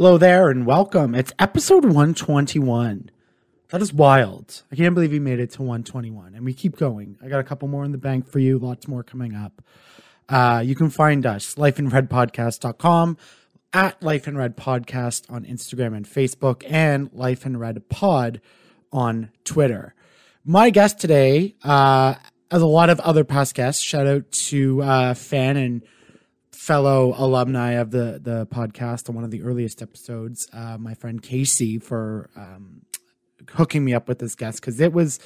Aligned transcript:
Hello 0.00 0.16
there 0.16 0.48
and 0.48 0.64
welcome. 0.64 1.14
It's 1.14 1.30
episode 1.38 1.84
121. 1.84 3.10
That 3.68 3.82
is 3.82 3.92
wild. 3.92 4.62
I 4.72 4.76
can't 4.76 4.94
believe 4.94 5.10
we 5.10 5.18
made 5.18 5.40
it 5.40 5.50
to 5.50 5.62
121 5.62 6.34
and 6.34 6.42
we 6.42 6.54
keep 6.54 6.78
going. 6.78 7.18
I 7.22 7.28
got 7.28 7.38
a 7.38 7.44
couple 7.44 7.68
more 7.68 7.84
in 7.84 7.92
the 7.92 7.98
bank 7.98 8.26
for 8.26 8.38
you, 8.38 8.58
lots 8.58 8.88
more 8.88 9.02
coming 9.02 9.34
up. 9.34 9.60
Uh, 10.26 10.62
you 10.64 10.74
can 10.74 10.88
find 10.88 11.26
us, 11.26 11.56
lifeinredpodcast.com, 11.56 13.18
at 13.74 14.02
Life 14.02 14.26
in 14.26 14.38
Red 14.38 14.56
Podcast 14.56 15.30
on 15.30 15.44
Instagram 15.44 15.94
and 15.94 16.06
Facebook, 16.06 16.64
and 16.66 17.10
Life 17.12 17.44
Red 17.44 17.86
Pod 17.90 18.40
on 18.90 19.30
Twitter. 19.44 19.94
My 20.46 20.70
guest 20.70 20.98
today, 20.98 21.56
uh, 21.62 22.14
as 22.50 22.62
a 22.62 22.66
lot 22.66 22.88
of 22.88 23.00
other 23.00 23.22
past 23.22 23.54
guests, 23.54 23.82
shout 23.82 24.06
out 24.06 24.32
to 24.48 24.82
uh, 24.82 25.12
fan 25.12 25.58
and 25.58 25.82
fellow 26.60 27.14
alumni 27.16 27.72
of 27.72 27.90
the 27.90 28.20
the 28.22 28.46
podcast 28.48 29.08
on 29.08 29.14
one 29.14 29.24
of 29.24 29.30
the 29.30 29.42
earliest 29.42 29.80
episodes, 29.80 30.46
uh, 30.52 30.76
my 30.78 30.92
friend 30.92 31.22
Casey, 31.22 31.78
for 31.78 32.28
um, 32.36 32.82
hooking 33.52 33.82
me 33.82 33.94
up 33.94 34.06
with 34.06 34.18
this 34.18 34.34
guest 34.34 34.60
because 34.60 34.78
it 34.78 34.92
was 34.92 35.18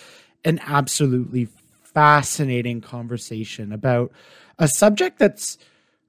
an 0.44 0.60
absolutely 0.64 1.48
fascinating 1.82 2.80
conversation 2.80 3.72
about 3.72 4.12
a 4.60 4.68
subject 4.68 5.18
that's 5.18 5.58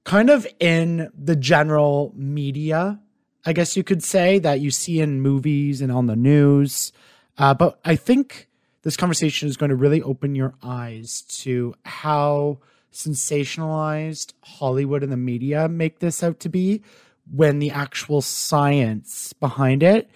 kind 0.04 0.30
of 0.30 0.46
in 0.60 1.10
the 1.12 1.34
general 1.34 2.12
media, 2.14 3.00
I 3.44 3.52
guess 3.52 3.76
you 3.76 3.82
could 3.82 4.04
say, 4.04 4.38
that 4.38 4.60
you 4.60 4.70
see 4.70 5.00
in 5.00 5.20
movies 5.20 5.80
and 5.80 5.90
on 5.90 6.06
the 6.06 6.14
news. 6.14 6.92
Uh, 7.36 7.52
but 7.52 7.80
I 7.84 7.96
think 7.96 8.46
this 8.82 8.96
conversation 8.96 9.48
is 9.48 9.56
going 9.56 9.70
to 9.70 9.76
really 9.76 10.02
open 10.02 10.36
your 10.36 10.54
eyes 10.62 11.22
to 11.40 11.74
how 11.84 12.60
sensationalized 12.96 14.32
Hollywood 14.42 15.02
and 15.02 15.12
the 15.12 15.16
media 15.16 15.68
make 15.68 15.98
this 15.98 16.22
out 16.22 16.40
to 16.40 16.48
be 16.48 16.82
when 17.30 17.58
the 17.58 17.70
actual 17.70 18.22
science 18.22 19.32
behind 19.34 19.82
it 19.82 20.10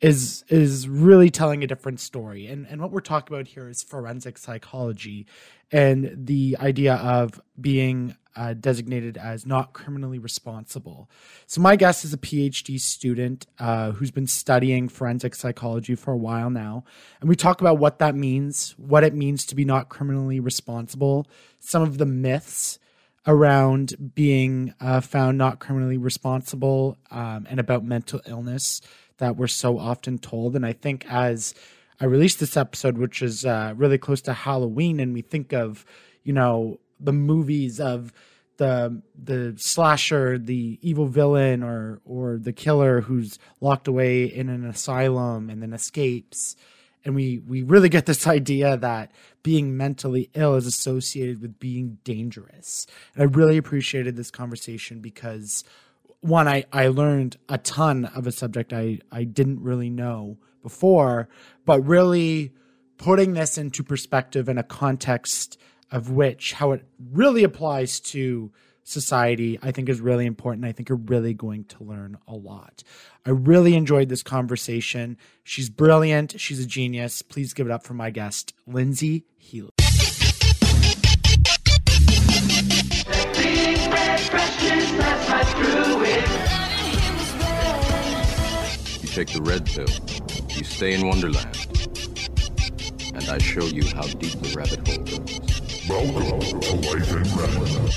is 0.00 0.44
is 0.48 0.88
really 0.88 1.30
telling 1.30 1.62
a 1.62 1.66
different 1.66 2.00
story. 2.00 2.46
And 2.46 2.66
and 2.66 2.80
what 2.80 2.90
we're 2.90 3.00
talking 3.00 3.34
about 3.34 3.46
here 3.46 3.68
is 3.68 3.82
forensic 3.82 4.38
psychology 4.38 5.26
and 5.70 6.12
the 6.26 6.56
idea 6.60 6.94
of 6.94 7.40
being 7.60 8.16
uh, 8.36 8.54
designated 8.54 9.16
as 9.16 9.46
not 9.46 9.72
criminally 9.72 10.18
responsible. 10.18 11.10
So, 11.46 11.60
my 11.60 11.74
guest 11.76 12.04
is 12.04 12.12
a 12.12 12.18
PhD 12.18 12.78
student 12.78 13.46
uh, 13.58 13.92
who's 13.92 14.10
been 14.10 14.26
studying 14.26 14.88
forensic 14.88 15.34
psychology 15.34 15.94
for 15.94 16.12
a 16.12 16.16
while 16.16 16.50
now. 16.50 16.84
And 17.20 17.28
we 17.28 17.36
talk 17.36 17.60
about 17.60 17.78
what 17.78 17.98
that 17.98 18.14
means, 18.14 18.74
what 18.76 19.04
it 19.04 19.14
means 19.14 19.46
to 19.46 19.54
be 19.54 19.64
not 19.64 19.88
criminally 19.88 20.38
responsible, 20.40 21.26
some 21.58 21.82
of 21.82 21.98
the 21.98 22.06
myths 22.06 22.78
around 23.26 24.14
being 24.14 24.72
uh, 24.80 25.00
found 25.00 25.36
not 25.36 25.58
criminally 25.58 25.98
responsible, 25.98 26.96
um, 27.10 27.46
and 27.50 27.58
about 27.58 27.84
mental 27.84 28.20
illness 28.26 28.80
that 29.18 29.36
we're 29.36 29.46
so 29.46 29.78
often 29.78 30.18
told. 30.18 30.54
And 30.54 30.64
I 30.64 30.72
think 30.72 31.06
as 31.10 31.54
I 32.00 32.04
released 32.04 32.40
this 32.40 32.56
episode, 32.56 32.98
which 32.98 33.22
is 33.22 33.44
uh, 33.44 33.72
really 33.76 33.98
close 33.98 34.20
to 34.22 34.32
Halloween, 34.32 35.00
and 35.00 35.14
we 35.14 35.22
think 35.22 35.52
of, 35.52 35.84
you 36.22 36.32
know, 36.32 36.78
the 36.98 37.12
movies 37.12 37.80
of 37.80 38.12
the 38.56 39.02
the 39.22 39.54
slasher, 39.56 40.38
the 40.38 40.78
evil 40.82 41.06
villain, 41.06 41.62
or 41.62 42.00
or 42.04 42.38
the 42.38 42.52
killer 42.52 43.02
who's 43.02 43.38
locked 43.60 43.88
away 43.88 44.24
in 44.24 44.48
an 44.48 44.64
asylum 44.64 45.50
and 45.50 45.62
then 45.62 45.72
escapes. 45.72 46.56
And 47.04 47.14
we 47.14 47.38
we 47.46 47.62
really 47.62 47.88
get 47.88 48.06
this 48.06 48.26
idea 48.26 48.76
that 48.76 49.12
being 49.42 49.76
mentally 49.76 50.30
ill 50.34 50.54
is 50.56 50.66
associated 50.66 51.40
with 51.40 51.58
being 51.58 51.98
dangerous. 52.02 52.86
And 53.14 53.22
I 53.22 53.26
really 53.26 53.56
appreciated 53.56 54.16
this 54.16 54.30
conversation 54.30 55.00
because 55.00 55.62
one, 56.20 56.48
I, 56.48 56.64
I 56.72 56.88
learned 56.88 57.36
a 57.48 57.58
ton 57.58 58.06
of 58.06 58.26
a 58.26 58.32
subject 58.32 58.72
I, 58.72 58.98
I 59.12 59.24
didn't 59.24 59.60
really 59.60 59.90
know 59.90 60.38
before, 60.62 61.28
but 61.64 61.80
really 61.86 62.52
putting 62.98 63.34
this 63.34 63.56
into 63.56 63.84
perspective 63.84 64.48
in 64.48 64.58
a 64.58 64.62
context 64.62 65.58
of 65.90 66.10
which 66.10 66.52
how 66.54 66.72
it 66.72 66.84
really 67.12 67.44
applies 67.44 68.00
to 68.00 68.50
society, 68.86 69.58
I 69.62 69.72
think 69.72 69.88
is 69.88 70.00
really 70.00 70.26
important. 70.26 70.64
I 70.64 70.72
think 70.72 70.88
you're 70.88 70.96
really 70.96 71.34
going 71.34 71.64
to 71.64 71.82
learn 71.82 72.18
a 72.28 72.34
lot. 72.34 72.82
I 73.26 73.30
really 73.30 73.74
enjoyed 73.74 74.08
this 74.08 74.22
conversation. 74.22 75.18
She's 75.42 75.68
brilliant. 75.68 76.40
She's 76.40 76.60
a 76.60 76.66
genius. 76.66 77.20
Please 77.22 77.52
give 77.52 77.66
it 77.66 77.72
up 77.72 77.82
for 77.82 77.94
my 77.94 78.10
guest, 78.10 78.54
Lindsay 78.66 79.24
Healy. 79.38 79.70
You 89.00 89.08
take 89.08 89.32
the 89.32 89.40
red 89.42 89.66
pill, 89.66 89.88
you 90.56 90.64
stay 90.64 90.94
in 90.94 91.06
Wonderland, 91.06 91.56
and 93.14 93.28
I 93.28 93.38
show 93.38 93.64
you 93.64 93.84
how 93.94 94.02
deep 94.02 94.32
the 94.42 94.54
rabbit 94.54 94.86
hole 94.86 95.04
goes. 95.04 95.45
Welcome 95.88 96.40
to 96.40 96.74
Life 96.74 97.12
in 97.12 97.22
Red. 97.38 97.90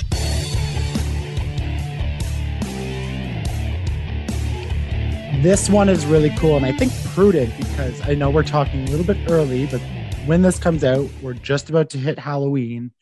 This 5.42 5.68
one 5.68 5.88
is 5.88 6.06
really 6.06 6.30
cool 6.36 6.56
and 6.56 6.64
I 6.64 6.70
think 6.70 6.92
prudent 7.06 7.52
because 7.56 8.00
I 8.06 8.14
know 8.14 8.30
we're 8.30 8.44
talking 8.44 8.86
a 8.86 8.90
little 8.92 9.04
bit 9.04 9.28
early, 9.28 9.66
but 9.66 9.80
when 10.24 10.42
this 10.42 10.56
comes 10.56 10.84
out, 10.84 11.08
we're 11.20 11.34
just 11.34 11.68
about 11.68 11.90
to 11.90 11.98
hit 11.98 12.16
Halloween. 12.16 12.92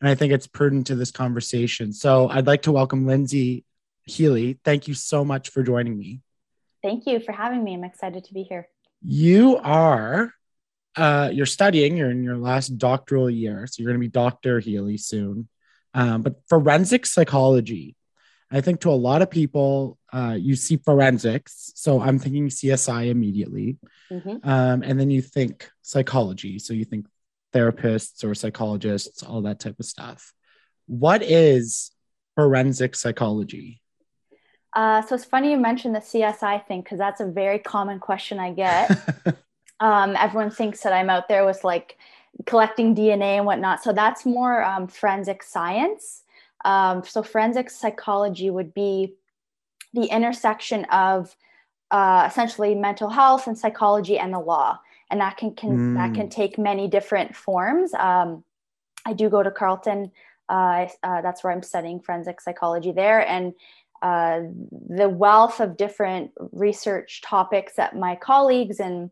And 0.00 0.10
I 0.10 0.16
think 0.16 0.32
it's 0.32 0.48
prudent 0.48 0.88
to 0.88 0.96
this 0.96 1.12
conversation. 1.12 1.92
So 1.92 2.28
I'd 2.28 2.48
like 2.48 2.62
to 2.62 2.72
welcome 2.72 3.06
Lindsay 3.06 3.64
Healy. 4.06 4.58
Thank 4.64 4.88
you 4.88 4.94
so 4.94 5.24
much 5.24 5.50
for 5.50 5.62
joining 5.62 5.96
me. 5.96 6.20
Thank 6.82 7.06
you 7.06 7.20
for 7.20 7.30
having 7.30 7.62
me. 7.62 7.74
I'm 7.74 7.84
excited 7.84 8.24
to 8.24 8.34
be 8.34 8.42
here. 8.42 8.66
You 9.02 9.58
are 9.58 10.34
uh, 10.96 11.30
you're 11.32 11.46
studying, 11.46 11.96
you're 11.96 12.10
in 12.10 12.22
your 12.22 12.36
last 12.36 12.78
doctoral 12.78 13.30
year, 13.30 13.66
so 13.66 13.82
you're 13.82 13.90
going 13.90 14.00
to 14.00 14.06
be 14.06 14.10
Dr. 14.10 14.60
Healy 14.60 14.98
soon. 14.98 15.48
Um, 15.94 16.22
but 16.22 16.36
forensic 16.48 17.06
psychology, 17.06 17.96
I 18.50 18.60
think 18.60 18.80
to 18.80 18.90
a 18.90 18.92
lot 18.92 19.22
of 19.22 19.30
people, 19.30 19.98
uh, 20.12 20.36
you 20.38 20.56
see 20.56 20.76
forensics. 20.76 21.72
So 21.74 22.00
I'm 22.00 22.18
thinking 22.18 22.48
CSI 22.48 23.08
immediately. 23.08 23.78
Mm-hmm. 24.10 24.48
Um, 24.48 24.82
and 24.82 25.00
then 25.00 25.10
you 25.10 25.22
think 25.22 25.70
psychology. 25.80 26.58
So 26.58 26.74
you 26.74 26.84
think 26.84 27.06
therapists 27.54 28.24
or 28.24 28.34
psychologists, 28.34 29.22
all 29.22 29.42
that 29.42 29.60
type 29.60 29.78
of 29.78 29.86
stuff. 29.86 30.32
What 30.86 31.22
is 31.22 31.90
forensic 32.34 32.94
psychology? 32.94 33.80
Uh, 34.74 35.02
so 35.02 35.14
it's 35.14 35.24
funny 35.24 35.50
you 35.50 35.58
mentioned 35.58 35.94
the 35.94 36.00
CSI 36.00 36.66
thing 36.66 36.80
because 36.82 36.98
that's 36.98 37.20
a 37.20 37.26
very 37.26 37.58
common 37.58 38.00
question 38.00 38.38
I 38.38 38.52
get. 38.52 39.36
um, 39.82 40.14
everyone 40.16 40.50
thinks 40.50 40.80
that 40.82 40.92
I'm 40.92 41.10
out 41.10 41.26
there 41.28 41.44
with 41.44 41.64
like 41.64 41.98
collecting 42.46 42.94
DNA 42.94 43.36
and 43.36 43.44
whatnot. 43.44 43.82
So 43.82 43.92
that's 43.92 44.24
more 44.24 44.64
um, 44.64 44.86
forensic 44.86 45.42
science. 45.42 46.22
Um, 46.64 47.02
so 47.02 47.20
forensic 47.22 47.68
psychology 47.68 48.48
would 48.48 48.72
be 48.72 49.14
the 49.92 50.04
intersection 50.04 50.84
of 50.86 51.36
uh, 51.90 52.26
essentially 52.30 52.76
mental 52.76 53.10
health 53.10 53.48
and 53.48 53.58
psychology 53.58 54.18
and 54.18 54.32
the 54.32 54.38
law, 54.38 54.78
and 55.10 55.20
that 55.20 55.36
can, 55.36 55.54
can 55.54 55.70
mm. 55.70 55.94
that 55.96 56.14
can 56.14 56.30
take 56.30 56.56
many 56.58 56.88
different 56.88 57.34
forms. 57.36 57.92
Um, 57.92 58.44
I 59.04 59.12
do 59.12 59.28
go 59.28 59.42
to 59.42 59.50
Carleton. 59.50 60.12
Uh, 60.48 60.86
uh, 61.02 61.20
that's 61.20 61.42
where 61.42 61.52
I'm 61.52 61.62
studying 61.62 62.00
forensic 62.00 62.40
psychology 62.40 62.92
there, 62.92 63.28
and 63.28 63.52
uh, 64.00 64.42
the 64.88 65.08
wealth 65.08 65.60
of 65.60 65.76
different 65.76 66.30
research 66.52 67.20
topics 67.20 67.74
that 67.74 67.96
my 67.96 68.14
colleagues 68.14 68.80
and 68.80 69.10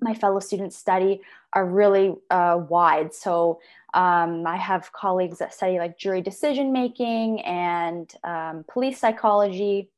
my 0.00 0.14
fellow 0.14 0.40
students 0.40 0.76
study 0.76 1.22
are 1.52 1.64
really 1.64 2.14
uh, 2.30 2.60
wide. 2.68 3.14
So 3.14 3.60
um, 3.94 4.46
I 4.46 4.56
have 4.56 4.92
colleagues 4.92 5.38
that 5.38 5.54
study 5.54 5.78
like 5.78 5.98
jury 5.98 6.20
decision 6.20 6.72
making 6.72 7.40
and 7.40 8.12
um, 8.24 8.64
police 8.68 8.98
psychology, 8.98 9.90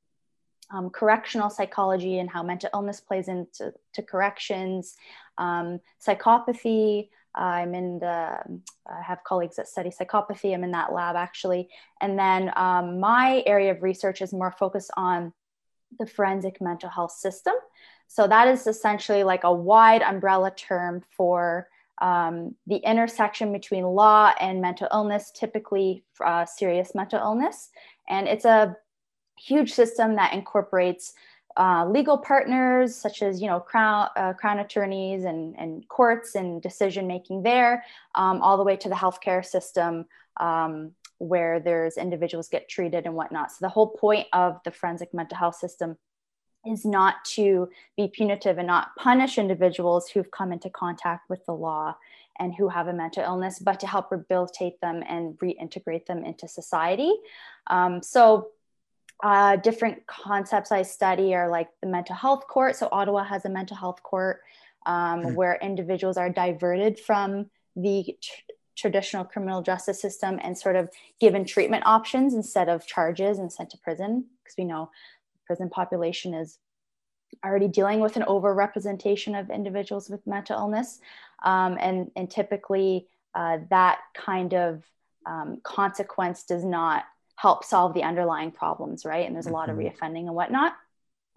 um, 0.71 0.91
correctional 0.91 1.51
psychology, 1.51 2.19
and 2.19 2.31
how 2.31 2.43
mental 2.43 2.71
illness 2.73 3.01
plays 3.01 3.29
into 3.29 3.73
corrections, 4.07 4.95
um, 5.37 5.81
psychopathy. 6.05 7.09
I'm 7.35 7.75
in 7.75 7.99
the, 7.99 8.39
I 8.87 9.03
have 9.03 9.23
colleagues 9.25 9.57
that 9.57 9.69
study 9.69 9.91
psychopathy. 9.91 10.55
I'm 10.55 10.65
in 10.65 10.73
that 10.73 10.93
lab 10.93 11.17
actually. 11.17 11.69
And 12.01 12.19
then 12.19 12.53
um, 12.57 13.01
my 13.01 13.43
area 13.47 13.73
of 13.73 13.83
research 13.83 14.23
is 14.23 14.33
more 14.33 14.55
focused 14.59 14.91
on 14.97 15.33
the 15.99 16.07
forensic 16.07 16.61
mental 16.61 16.89
health 16.89 17.13
system. 17.13 17.55
So 18.09 18.27
that 18.27 18.49
is 18.49 18.67
essentially 18.67 19.23
like 19.23 19.45
a 19.45 19.53
wide 19.53 20.03
umbrella 20.03 20.51
term 20.51 21.03
for 21.11 21.69
um, 22.01 22.55
the 22.67 22.77
intersection 22.77 23.53
between 23.53 23.85
law 23.85 24.33
and 24.41 24.61
mental 24.61 24.89
illness, 24.93 25.31
typically 25.31 26.05
uh, 26.25 26.45
serious 26.47 26.95
mental 26.95 27.21
illness. 27.21 27.71
And 28.09 28.27
it's 28.27 28.45
a 28.45 28.77
huge 29.37 29.73
system 29.73 30.17
that 30.17 30.33
incorporates 30.33 31.13
uh, 31.57 31.85
legal 31.89 32.17
partners 32.19 32.95
such 32.95 33.21
as 33.21 33.41
you 33.43 33.49
know 33.49 33.59
crown 33.59 34.09
uh, 34.17 34.33
crown 34.33 34.61
attorneys 34.61 35.25
and, 35.25 35.57
and 35.59 35.87
courts 35.89 36.37
and 36.37 36.63
decision 36.63 37.07
making 37.07 37.43
there 37.43 37.85
um, 38.15 38.41
all 38.43 38.57
the 38.57 38.63
way 38.63 38.77
to 38.77 38.89
the 38.89 38.95
healthcare 38.95 39.45
system 39.45 40.05
um, 40.39 40.93
where 41.19 41.59
there's 41.59 41.97
individuals 41.97 42.49
get 42.49 42.69
treated 42.69 43.07
and 43.07 43.15
whatnot 43.15 43.51
so 43.51 43.57
the 43.61 43.69
whole 43.69 43.89
point 43.89 44.29
of 44.33 44.61
the 44.65 44.71
forensic 44.71 45.13
mental 45.13 45.37
health 45.37 45.57
system 45.57 45.97
is 46.69 46.85
not 46.85 47.25
to 47.25 47.69
be 47.97 48.09
punitive 48.09 48.59
and 48.59 48.67
not 48.67 48.95
punish 48.97 49.39
individuals 49.39 50.09
who've 50.09 50.31
come 50.31 50.53
into 50.53 50.71
contact 50.71 51.29
with 51.29 51.45
the 51.47 51.55
law 51.55 51.97
and 52.39 52.55
who 52.55 52.69
have 52.69 52.87
a 52.89 52.93
mental 52.93 53.25
illness, 53.25 53.59
but 53.59 53.81
to 53.81 53.87
help 53.87 54.11
rehabilitate 54.11 54.81
them 54.81 55.03
and 55.09 55.39
reintegrate 55.39 56.07
them 56.07 56.25
into 56.25 56.47
society. 56.47 57.13
Um, 57.67 58.03
so, 58.03 58.49
uh, 59.25 59.57
different 59.57 60.07
concepts 60.07 60.71
I 60.71 60.83
study 60.83 61.35
are 61.35 61.49
like 61.49 61.69
the 61.81 61.89
mental 61.89 62.15
health 62.15 62.47
court. 62.47 62.77
So, 62.77 62.89
Ottawa 62.93 63.25
has 63.25 63.45
a 63.45 63.51
mental 63.51 63.77
health 63.77 64.03
court 64.03 64.41
um, 64.87 65.21
mm-hmm. 65.21 65.35
where 65.35 65.59
individuals 65.61 66.17
are 66.17 66.31
diverted 66.31 67.01
from 67.01 67.51
the 67.75 68.17
tr- 68.23 68.53
traditional 68.77 69.25
criminal 69.25 69.61
justice 69.61 70.01
system 70.01 70.39
and 70.43 70.57
sort 70.57 70.77
of 70.77 70.89
given 71.21 71.45
treatment 71.45 71.83
options 71.85 72.33
instead 72.33 72.69
of 72.69 72.87
charges 72.87 73.39
and 73.39 73.53
sent 73.53 73.71
to 73.71 73.79
prison 73.79 74.25
because 74.43 74.57
we 74.57 74.65
know 74.65 74.89
prison 75.49 75.69
population 75.69 76.35
is 76.35 76.59
already 77.45 77.69
dealing 77.69 78.01
with 78.01 78.17
an 78.17 78.23
overrepresentation 78.23 79.39
of 79.39 79.51
individuals 79.51 80.09
with 80.09 80.25
mental 80.27 80.57
illness 80.57 81.01
um, 81.45 81.77
and, 81.81 82.11
and 82.15 82.31
typically 82.31 83.09
uh, 83.35 83.59
that 83.71 83.99
kind 84.15 84.55
of 84.55 84.85
um, 85.27 85.59
consequence 85.63 86.45
does 86.45 86.65
not 86.65 87.05
help 87.35 87.65
solve 87.65 87.95
the 87.95 88.03
underlying 88.03 88.53
problems 88.53 89.05
right 89.05 89.27
and 89.27 89.35
there's 89.35 89.47
a 89.47 89.51
lot 89.51 89.69
of 89.69 89.77
mm-hmm. 89.77 89.89
reoffending 89.89 90.27
and 90.27 90.35
whatnot 90.35 90.75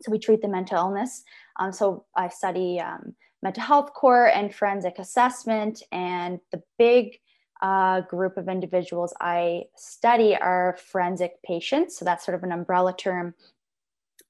so 0.02 0.12
we 0.12 0.19
treat 0.19 0.42
the 0.44 0.48
mental 0.48 0.78
illness 0.78 1.24
um, 1.60 1.72
so 1.72 2.06
i 2.16 2.28
study 2.28 2.80
um, 2.80 3.16
mental 3.42 3.63
health 3.63 3.94
court 3.94 4.31
and 4.34 4.54
forensic 4.54 5.00
assessment. 5.00 5.84
And 5.92 6.40
the 6.52 6.62
big 6.78 7.19
uh, 7.62 8.02
group 8.02 8.38
of 8.38 8.48
individuals 8.48 9.13
I 9.19 9.63
study 9.75 10.36
are 10.36 10.78
forensic 10.88 11.42
patients. 11.44 11.98
So 11.98 12.06
that's 12.06 12.25
sort 12.25 12.36
of 12.36 12.44
an 12.44 12.52
umbrella 12.52 12.96
term 12.96 13.34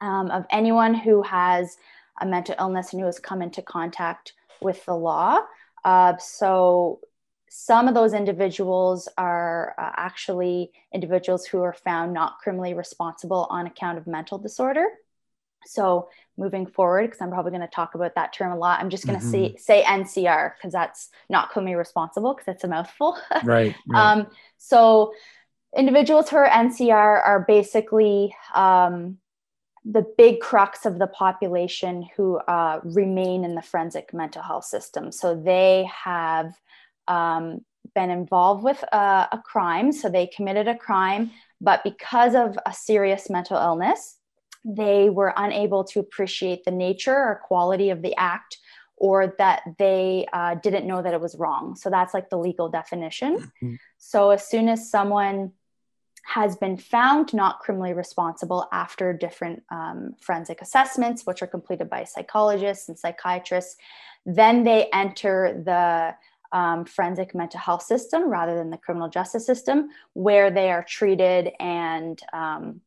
um, 0.01 0.29
of 0.31 0.45
anyone 0.49 0.93
who 0.93 1.21
has 1.21 1.77
a 2.19 2.25
mental 2.25 2.55
illness 2.59 2.91
and 2.91 2.99
who 2.99 3.05
has 3.05 3.19
come 3.19 3.41
into 3.41 3.61
contact 3.61 4.33
with 4.61 4.83
the 4.85 4.95
law. 4.95 5.39
Uh, 5.83 6.17
so 6.17 6.99
some 7.49 7.87
of 7.87 7.93
those 7.93 8.13
individuals 8.13 9.09
are 9.17 9.75
uh, 9.77 9.91
actually 9.97 10.71
individuals 10.93 11.45
who 11.45 11.61
are 11.61 11.73
found 11.73 12.13
not 12.13 12.37
criminally 12.39 12.73
responsible 12.73 13.47
on 13.49 13.67
account 13.67 13.97
of 13.97 14.07
mental 14.07 14.37
disorder. 14.37 14.85
So 15.65 16.09
moving 16.37 16.65
forward, 16.65 17.07
because 17.07 17.21
I'm 17.21 17.29
probably 17.29 17.51
going 17.51 17.61
to 17.61 17.67
talk 17.67 17.93
about 17.93 18.15
that 18.15 18.33
term 18.33 18.51
a 18.51 18.57
lot, 18.57 18.79
I'm 18.79 18.89
just 18.89 19.05
going 19.05 19.19
to 19.19 19.25
mm-hmm. 19.25 19.55
say 19.57 19.81
say 19.81 19.83
NCR 19.83 20.53
because 20.55 20.71
that's 20.71 21.09
not 21.29 21.49
criminally 21.49 21.75
responsible 21.75 22.33
because 22.33 22.55
it's 22.55 22.63
a 22.63 22.67
mouthful. 22.67 23.17
right. 23.43 23.75
right. 23.87 24.11
Um, 24.11 24.27
so 24.57 25.13
individuals 25.75 26.29
who 26.29 26.37
are 26.37 26.49
NCR 26.49 26.93
are 26.93 27.45
basically 27.47 28.35
um, 28.55 29.17
the 29.83 30.05
big 30.17 30.39
crux 30.39 30.85
of 30.85 30.99
the 30.99 31.07
population 31.07 32.07
who 32.15 32.37
uh, 32.37 32.79
remain 32.83 33.43
in 33.43 33.55
the 33.55 33.61
forensic 33.61 34.13
mental 34.13 34.41
health 34.41 34.65
system. 34.65 35.11
So 35.11 35.35
they 35.35 35.89
have 35.91 36.53
um, 37.07 37.65
been 37.95 38.09
involved 38.09 38.63
with 38.63 38.83
a, 38.91 39.27
a 39.31 39.41
crime. 39.43 39.91
So 39.91 40.09
they 40.09 40.27
committed 40.27 40.67
a 40.67 40.77
crime, 40.77 41.31
but 41.59 41.83
because 41.83 42.35
of 42.35 42.57
a 42.65 42.73
serious 42.73 43.29
mental 43.29 43.57
illness, 43.57 44.17
they 44.63 45.09
were 45.09 45.33
unable 45.35 45.83
to 45.85 45.99
appreciate 45.99 46.63
the 46.63 46.71
nature 46.71 47.15
or 47.15 47.41
quality 47.43 47.89
of 47.89 48.01
the 48.03 48.15
act 48.17 48.57
or 48.95 49.33
that 49.39 49.63
they 49.79 50.27
uh, 50.31 50.53
didn't 50.55 50.85
know 50.85 51.01
that 51.01 51.15
it 51.15 51.19
was 51.19 51.35
wrong. 51.37 51.75
So 51.75 51.89
that's 51.89 52.13
like 52.13 52.29
the 52.29 52.37
legal 52.37 52.69
definition. 52.69 53.37
Mm-hmm. 53.37 53.75
So 53.97 54.29
as 54.29 54.47
soon 54.47 54.69
as 54.69 54.91
someone 54.91 55.53
has 56.23 56.55
been 56.55 56.77
found 56.77 57.33
not 57.33 57.59
criminally 57.59 57.93
responsible 57.93 58.67
after 58.71 59.11
different 59.13 59.63
um, 59.69 60.15
forensic 60.21 60.61
assessments, 60.61 61.25
which 61.25 61.41
are 61.41 61.47
completed 61.47 61.89
by 61.89 62.03
psychologists 62.03 62.89
and 62.89 62.97
psychiatrists, 62.97 63.75
then 64.25 64.63
they 64.63 64.87
enter 64.93 65.61
the 65.65 66.15
um, 66.55 66.85
forensic 66.85 67.33
mental 67.33 67.59
health 67.59 67.81
system 67.83 68.29
rather 68.29 68.55
than 68.55 68.69
the 68.69 68.77
criminal 68.77 69.09
justice 69.09 69.45
system, 69.45 69.89
where 70.13 70.51
they 70.51 70.71
are 70.71 70.83
treated 70.83 71.51
and 71.59 72.21
um, 72.33 72.81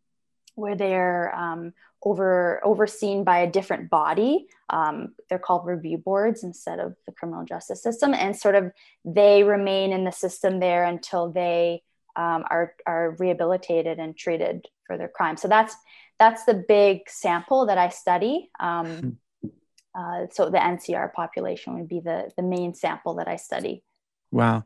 where 0.54 0.76
they're 0.76 1.34
um, 1.34 1.72
over 2.02 2.60
overseen 2.64 3.24
by 3.24 3.38
a 3.38 3.50
different 3.50 3.90
body. 3.90 4.46
Um, 4.68 5.14
they're 5.28 5.38
called 5.38 5.66
review 5.66 5.98
boards 5.98 6.44
instead 6.44 6.78
of 6.78 6.94
the 7.06 7.12
criminal 7.12 7.44
justice 7.44 7.82
system, 7.82 8.14
and 8.14 8.36
sort 8.36 8.54
of 8.54 8.70
they 9.04 9.42
remain 9.42 9.92
in 9.92 10.04
the 10.04 10.12
system 10.12 10.60
there 10.60 10.84
until 10.84 11.30
they 11.30 11.82
um, 12.16 12.44
are 12.50 12.74
are 12.86 13.16
rehabilitated 13.18 13.98
and 13.98 14.16
treated 14.16 14.66
for 14.86 14.96
their 14.96 15.08
crime. 15.08 15.36
So 15.36 15.48
that's 15.48 15.74
that's 16.18 16.44
the 16.44 16.54
big 16.54 17.08
sample 17.08 17.66
that 17.66 17.78
I 17.78 17.88
study. 17.88 18.50
Um, 18.60 19.18
hmm. 19.42 19.48
uh, 19.94 20.26
so 20.32 20.50
the 20.50 20.58
NCR 20.58 21.12
population 21.12 21.74
would 21.78 21.88
be 21.88 22.00
the 22.00 22.30
the 22.36 22.42
main 22.42 22.74
sample 22.74 23.14
that 23.14 23.28
I 23.28 23.36
study. 23.36 23.82
Wow 24.30 24.64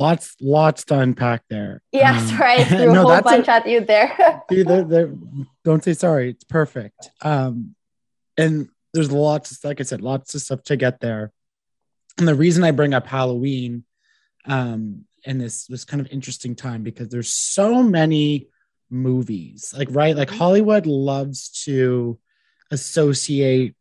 lots 0.00 0.34
lots 0.40 0.84
to 0.84 0.98
unpack 0.98 1.42
there 1.50 1.82
yeah 1.92 2.18
um, 2.18 2.26
sorry 2.26 2.64
threw 2.64 2.92
no, 2.92 3.02
a 3.02 3.12
whole 3.12 3.22
bunch 3.22 3.46
a, 3.48 3.52
at 3.52 3.68
you 3.68 3.80
there 3.80 4.42
see, 4.50 4.62
they're, 4.62 4.82
they're, 4.82 5.12
don't 5.62 5.84
say 5.84 5.92
sorry 5.92 6.30
it's 6.30 6.44
perfect 6.44 7.10
um 7.20 7.74
and 8.38 8.68
there's 8.94 9.12
lots 9.12 9.62
like 9.62 9.78
i 9.78 9.82
said 9.82 10.00
lots 10.00 10.34
of 10.34 10.40
stuff 10.40 10.62
to 10.62 10.74
get 10.74 11.00
there 11.00 11.30
and 12.16 12.26
the 12.26 12.34
reason 12.34 12.64
i 12.64 12.70
bring 12.70 12.94
up 12.94 13.06
halloween 13.06 13.84
um 14.46 15.04
in 15.24 15.38
this 15.38 15.66
this 15.66 15.84
kind 15.84 16.00
of 16.00 16.10
interesting 16.10 16.54
time 16.54 16.82
because 16.82 17.08
there's 17.08 17.32
so 17.32 17.82
many 17.82 18.48
movies 18.90 19.72
like 19.76 19.88
right 19.90 20.16
like 20.16 20.30
hollywood 20.30 20.86
loves 20.86 21.48
to 21.50 22.18
associate 22.70 23.76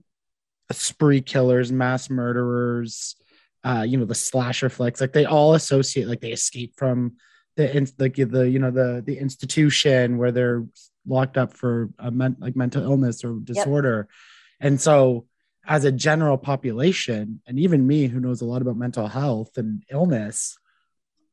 spree 0.71 1.21
killers 1.21 1.71
mass 1.71 2.09
murderers 2.09 3.15
uh, 3.63 3.83
you 3.87 3.97
know, 3.97 4.05
the 4.05 4.15
slasher 4.15 4.69
flicks, 4.69 5.01
like 5.01 5.13
they 5.13 5.25
all 5.25 5.53
associate, 5.53 6.07
like 6.07 6.21
they 6.21 6.31
escape 6.31 6.73
from 6.77 7.17
the 7.55 7.75
in, 7.75 7.87
like 7.97 8.15
the 8.15 8.49
you 8.49 8.59
know 8.59 8.71
the 8.71 9.03
the 9.05 9.17
institution 9.17 10.17
where 10.17 10.31
they're 10.31 10.65
locked 11.05 11.37
up 11.37 11.53
for 11.53 11.89
a 11.99 12.09
men, 12.09 12.37
like 12.39 12.55
mental 12.55 12.83
illness 12.83 13.23
or 13.23 13.39
disorder, 13.43 14.07
yep. 14.09 14.67
and 14.67 14.79
so 14.79 15.25
as 15.67 15.83
a 15.83 15.91
general 15.91 16.37
population, 16.37 17.41
and 17.45 17.59
even 17.59 17.85
me 17.85 18.07
who 18.07 18.19
knows 18.19 18.41
a 18.41 18.45
lot 18.45 18.61
about 18.61 18.77
mental 18.77 19.07
health 19.07 19.57
and 19.57 19.83
illness, 19.91 20.57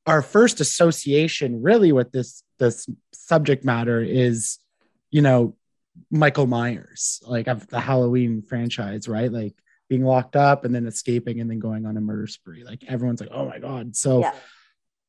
our 0.07 0.23
first 0.23 0.61
association 0.61 1.63
really 1.63 1.93
with 1.93 2.13
this 2.13 2.43
this 2.59 2.89
subject 3.13 3.65
matter 3.65 4.01
is, 4.01 4.59
you 5.11 5.21
know, 5.21 5.57
Michael 6.11 6.47
Myers, 6.47 7.21
like 7.27 7.49
of 7.49 7.67
the 7.67 7.81
Halloween 7.81 8.43
franchise, 8.43 9.09
right? 9.09 9.31
Like 9.31 9.55
being 9.89 10.05
locked 10.05 10.37
up 10.37 10.65
and 10.65 10.75
then 10.75 10.87
escaping 10.87 11.41
and 11.41 11.51
then 11.51 11.59
going 11.59 11.87
on 11.87 11.97
a 11.97 12.01
murder 12.01 12.27
spree. 12.27 12.65
Like 12.65 12.85
everyone's 12.89 13.21
like, 13.21 13.31
oh 13.33 13.47
my 13.47 13.59
God. 13.59 13.97
So 13.97 14.21
yeah. 14.21 14.35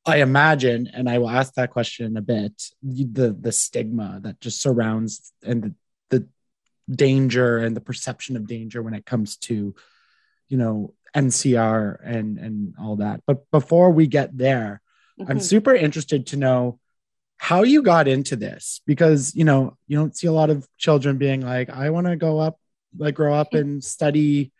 I 0.06 0.18
imagine, 0.18 0.88
and 0.92 1.08
I 1.08 1.18
will 1.18 1.30
ask 1.30 1.54
that 1.54 1.70
question 1.70 2.06
in 2.06 2.16
a 2.16 2.22
bit, 2.22 2.62
the 2.82 3.36
the 3.38 3.52
stigma 3.52 4.20
that 4.22 4.40
just 4.40 4.60
surrounds 4.60 5.32
and 5.44 5.62
the, 5.62 5.74
the 6.10 6.28
danger 6.90 7.58
and 7.58 7.76
the 7.76 7.80
perception 7.80 8.36
of 8.36 8.46
danger 8.46 8.82
when 8.82 8.94
it 8.94 9.06
comes 9.06 9.36
to, 9.38 9.74
you 10.48 10.56
know, 10.56 10.94
NCR 11.14 11.98
and 12.02 12.38
and 12.38 12.74
all 12.80 12.96
that. 12.96 13.22
But 13.26 13.50
before 13.50 13.90
we 13.90 14.06
get 14.06 14.36
there, 14.36 14.80
mm-hmm. 15.18 15.30
I'm 15.30 15.40
super 15.40 15.74
interested 15.74 16.26
to 16.28 16.36
know 16.36 16.78
how 17.36 17.62
you 17.62 17.82
got 17.82 18.08
into 18.08 18.36
this 18.36 18.80
because 18.86 19.34
you 19.34 19.44
know 19.44 19.76
you 19.86 19.96
don't 19.96 20.16
see 20.16 20.26
a 20.26 20.32
lot 20.32 20.50
of 20.50 20.66
children 20.76 21.18
being 21.18 21.40
like 21.40 21.70
i 21.70 21.88
want 21.88 22.04
to 22.08 22.16
go 22.16 22.40
up 22.40 22.58
like 22.98 23.14
grow 23.14 23.32
up 23.32 23.54
and 23.54 23.84
study 23.84 24.50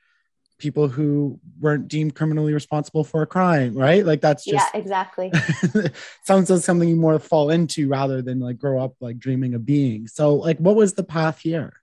people 0.58 0.88
who 0.88 1.38
weren't 1.60 1.88
deemed 1.88 2.14
criminally 2.14 2.52
responsible 2.52 3.04
for 3.04 3.22
a 3.22 3.26
crime, 3.26 3.74
right? 3.74 4.04
Like 4.04 4.20
that's 4.20 4.44
just 4.44 4.68
yeah, 4.74 4.80
exactly. 4.80 5.32
sounds 6.24 6.50
like 6.50 6.60
something 6.60 6.88
you 6.88 6.96
more 6.96 7.18
fall 7.18 7.50
into 7.50 7.88
rather 7.88 8.22
than 8.22 8.40
like 8.40 8.58
grow 8.58 8.82
up 8.82 8.94
like 9.00 9.18
dreaming 9.18 9.54
of 9.54 9.64
being. 9.64 10.08
So, 10.08 10.34
like, 10.34 10.58
what 10.58 10.76
was 10.76 10.94
the 10.94 11.04
path 11.04 11.38
here? 11.38 11.74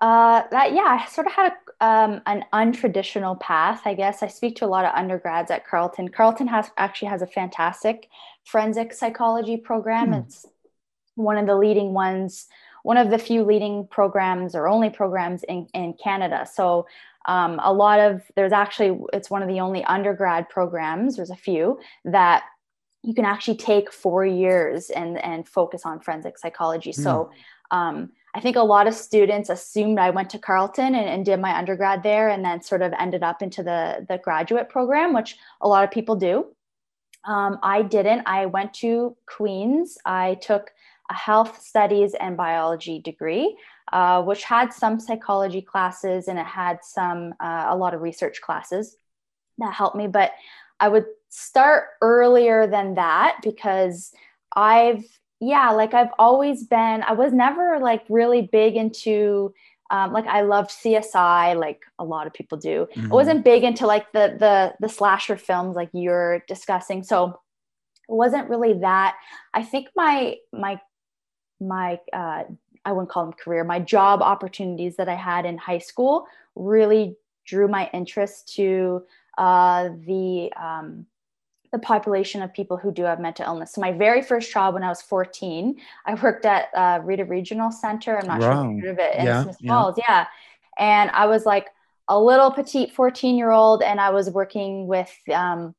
Uh, 0.00 0.42
that 0.50 0.72
yeah, 0.74 1.00
I 1.00 1.06
sort 1.06 1.26
of 1.26 1.32
had 1.32 1.52
a, 1.52 1.56
um, 1.80 2.20
an 2.26 2.44
untraditional 2.52 3.38
path. 3.40 3.82
I 3.84 3.94
guess 3.94 4.22
I 4.22 4.28
speak 4.28 4.56
to 4.56 4.64
a 4.64 4.66
lot 4.66 4.84
of 4.84 4.94
undergrads 4.94 5.50
at 5.50 5.66
Carleton. 5.66 6.08
Carleton 6.08 6.48
has 6.48 6.70
actually 6.76 7.08
has 7.08 7.22
a 7.22 7.26
fantastic 7.26 8.08
forensic 8.44 8.92
psychology 8.92 9.56
program. 9.56 10.08
Hmm. 10.08 10.14
It's 10.14 10.46
one 11.14 11.36
of 11.36 11.46
the 11.46 11.56
leading 11.56 11.92
ones 11.92 12.46
one 12.82 12.96
of 12.96 13.10
the 13.10 13.18
few 13.18 13.42
leading 13.42 13.86
programs 13.88 14.54
or 14.54 14.66
only 14.68 14.88
programs 14.88 15.42
in, 15.42 15.66
in 15.74 15.94
Canada. 16.02 16.46
So 16.50 16.86
um, 17.26 17.60
a 17.62 17.72
lot 17.72 18.00
of 18.00 18.22
there's 18.34 18.52
actually 18.52 18.98
it's 19.12 19.28
one 19.28 19.42
of 19.42 19.48
the 19.48 19.60
only 19.60 19.84
undergrad 19.84 20.48
programs 20.48 21.16
there's 21.16 21.30
a 21.30 21.36
few 21.36 21.78
that 22.06 22.44
you 23.02 23.14
can 23.14 23.26
actually 23.26 23.58
take 23.58 23.92
four 23.92 24.24
years 24.24 24.88
and 24.90 25.22
and 25.22 25.46
focus 25.46 25.82
on 25.84 26.00
forensic 26.00 26.38
psychology 26.38 26.90
mm. 26.90 27.02
so 27.02 27.30
hmm. 27.70 27.76
um, 27.76 28.10
i 28.34 28.40
think 28.40 28.56
a 28.56 28.62
lot 28.62 28.86
of 28.86 28.94
students 28.94 29.50
assumed 29.50 29.98
i 29.98 30.10
went 30.10 30.30
to 30.30 30.38
carleton 30.38 30.94
and, 30.94 31.08
and, 31.08 31.24
did 31.24 31.40
my 31.40 31.56
undergrad 31.56 32.02
there 32.02 32.28
and 32.28 32.44
then 32.44 32.62
sort 32.62 32.82
of 32.82 32.92
ended 32.98 33.22
up 33.22 33.42
into 33.42 33.62
the 33.62 34.06
the 34.08 34.18
graduate 34.18 34.68
program 34.68 35.14
which 35.14 35.36
a 35.60 35.68
lot 35.68 35.84
of 35.84 35.90
people 35.90 36.16
do. 36.16 36.46
Um, 37.24 37.58
i 37.62 37.82
didn't. 37.82 38.22
I 38.26 38.46
went 38.46 38.74
to 38.74 39.16
queens. 39.26 39.98
I 40.04 40.34
took 40.40 40.70
a 41.10 41.14
health 41.14 41.60
studies 41.62 42.14
and 42.14 42.36
biology 42.36 43.00
degree 43.00 43.56
uh, 43.92 44.22
which 44.22 44.44
had 44.44 44.72
some 44.72 45.00
psychology 45.00 45.62
classes 45.62 46.28
and 46.28 46.38
it 46.38 46.46
had 46.46 46.78
some 46.82 47.34
uh, 47.40 47.66
a 47.68 47.76
lot 47.76 47.94
of 47.94 48.02
research 48.02 48.40
classes 48.40 48.96
that 49.58 49.72
helped 49.72 49.96
me. 49.96 50.06
But 50.06 50.32
I 50.80 50.88
would 50.88 51.06
start 51.28 51.84
earlier 52.02 52.66
than 52.66 52.94
that 52.94 53.38
because 53.42 54.12
I've 54.54 55.04
yeah, 55.40 55.70
like 55.70 55.94
I've 55.94 56.10
always 56.18 56.64
been. 56.64 57.02
I 57.02 57.12
was 57.12 57.32
never 57.32 57.78
like 57.78 58.04
really 58.08 58.42
big 58.42 58.76
into 58.76 59.54
um, 59.90 60.12
like 60.12 60.26
I 60.26 60.42
loved 60.42 60.70
CSI, 60.70 61.58
like 61.58 61.84
a 61.98 62.04
lot 62.04 62.26
of 62.26 62.34
people 62.34 62.58
do. 62.58 62.86
Mm-hmm. 62.94 63.12
I 63.12 63.14
wasn't 63.14 63.44
big 63.44 63.64
into 63.64 63.86
like 63.86 64.12
the 64.12 64.36
the 64.38 64.74
the 64.80 64.88
slasher 64.88 65.36
films 65.36 65.76
like 65.76 65.90
you're 65.92 66.40
discussing. 66.48 67.02
So 67.02 67.40
it 68.08 68.12
wasn't 68.14 68.50
really 68.50 68.74
that. 68.80 69.16
I 69.54 69.62
think 69.62 69.88
my 69.96 70.36
my 70.52 70.80
my 71.60 72.00
uh, 72.12 72.44
I 72.84 72.92
wouldn't 72.92 73.10
call 73.10 73.24
them 73.24 73.34
career. 73.34 73.64
My 73.64 73.80
job 73.80 74.20
opportunities 74.20 74.96
that 74.96 75.08
I 75.08 75.14
had 75.14 75.46
in 75.46 75.56
high 75.56 75.78
school 75.78 76.26
really 76.54 77.16
drew 77.46 77.68
my 77.68 77.88
interest 77.94 78.54
to 78.56 79.04
uh, 79.38 79.90
the 80.06 80.52
um, 80.60 81.06
the 81.72 81.78
population 81.78 82.42
of 82.42 82.52
people 82.52 82.76
who 82.76 82.90
do 82.90 83.02
have 83.02 83.20
mental 83.20 83.46
illness. 83.46 83.72
So 83.74 83.80
my 83.80 83.92
very 83.92 84.22
first 84.22 84.52
job 84.52 84.74
when 84.74 84.82
I 84.82 84.88
was 84.88 85.02
14, 85.02 85.76
I 86.06 86.14
worked 86.14 86.46
at 86.46 86.68
uh, 86.74 87.00
Rideau 87.02 87.24
Regional 87.24 87.70
Center. 87.70 88.18
I'm 88.18 88.26
not 88.26 88.40
wow. 88.40 88.64
sure 88.64 88.70
if 88.70 88.76
you 88.76 88.82
heard 88.82 88.92
of 88.92 88.98
it 88.98 89.16
in 89.16 89.26
yeah, 89.26 89.42
Smith 89.42 89.58
Falls. 89.66 89.94
Yeah. 89.98 90.04
yeah. 90.08 90.26
And 90.78 91.10
I 91.10 91.26
was 91.26 91.44
like 91.44 91.66
a 92.08 92.18
little 92.18 92.50
petite 92.50 92.92
14 92.92 93.36
year 93.36 93.50
old 93.50 93.82
and 93.82 94.00
I 94.00 94.10
was 94.10 94.30
working 94.30 94.86
with 94.86 95.12
um, 95.32 95.74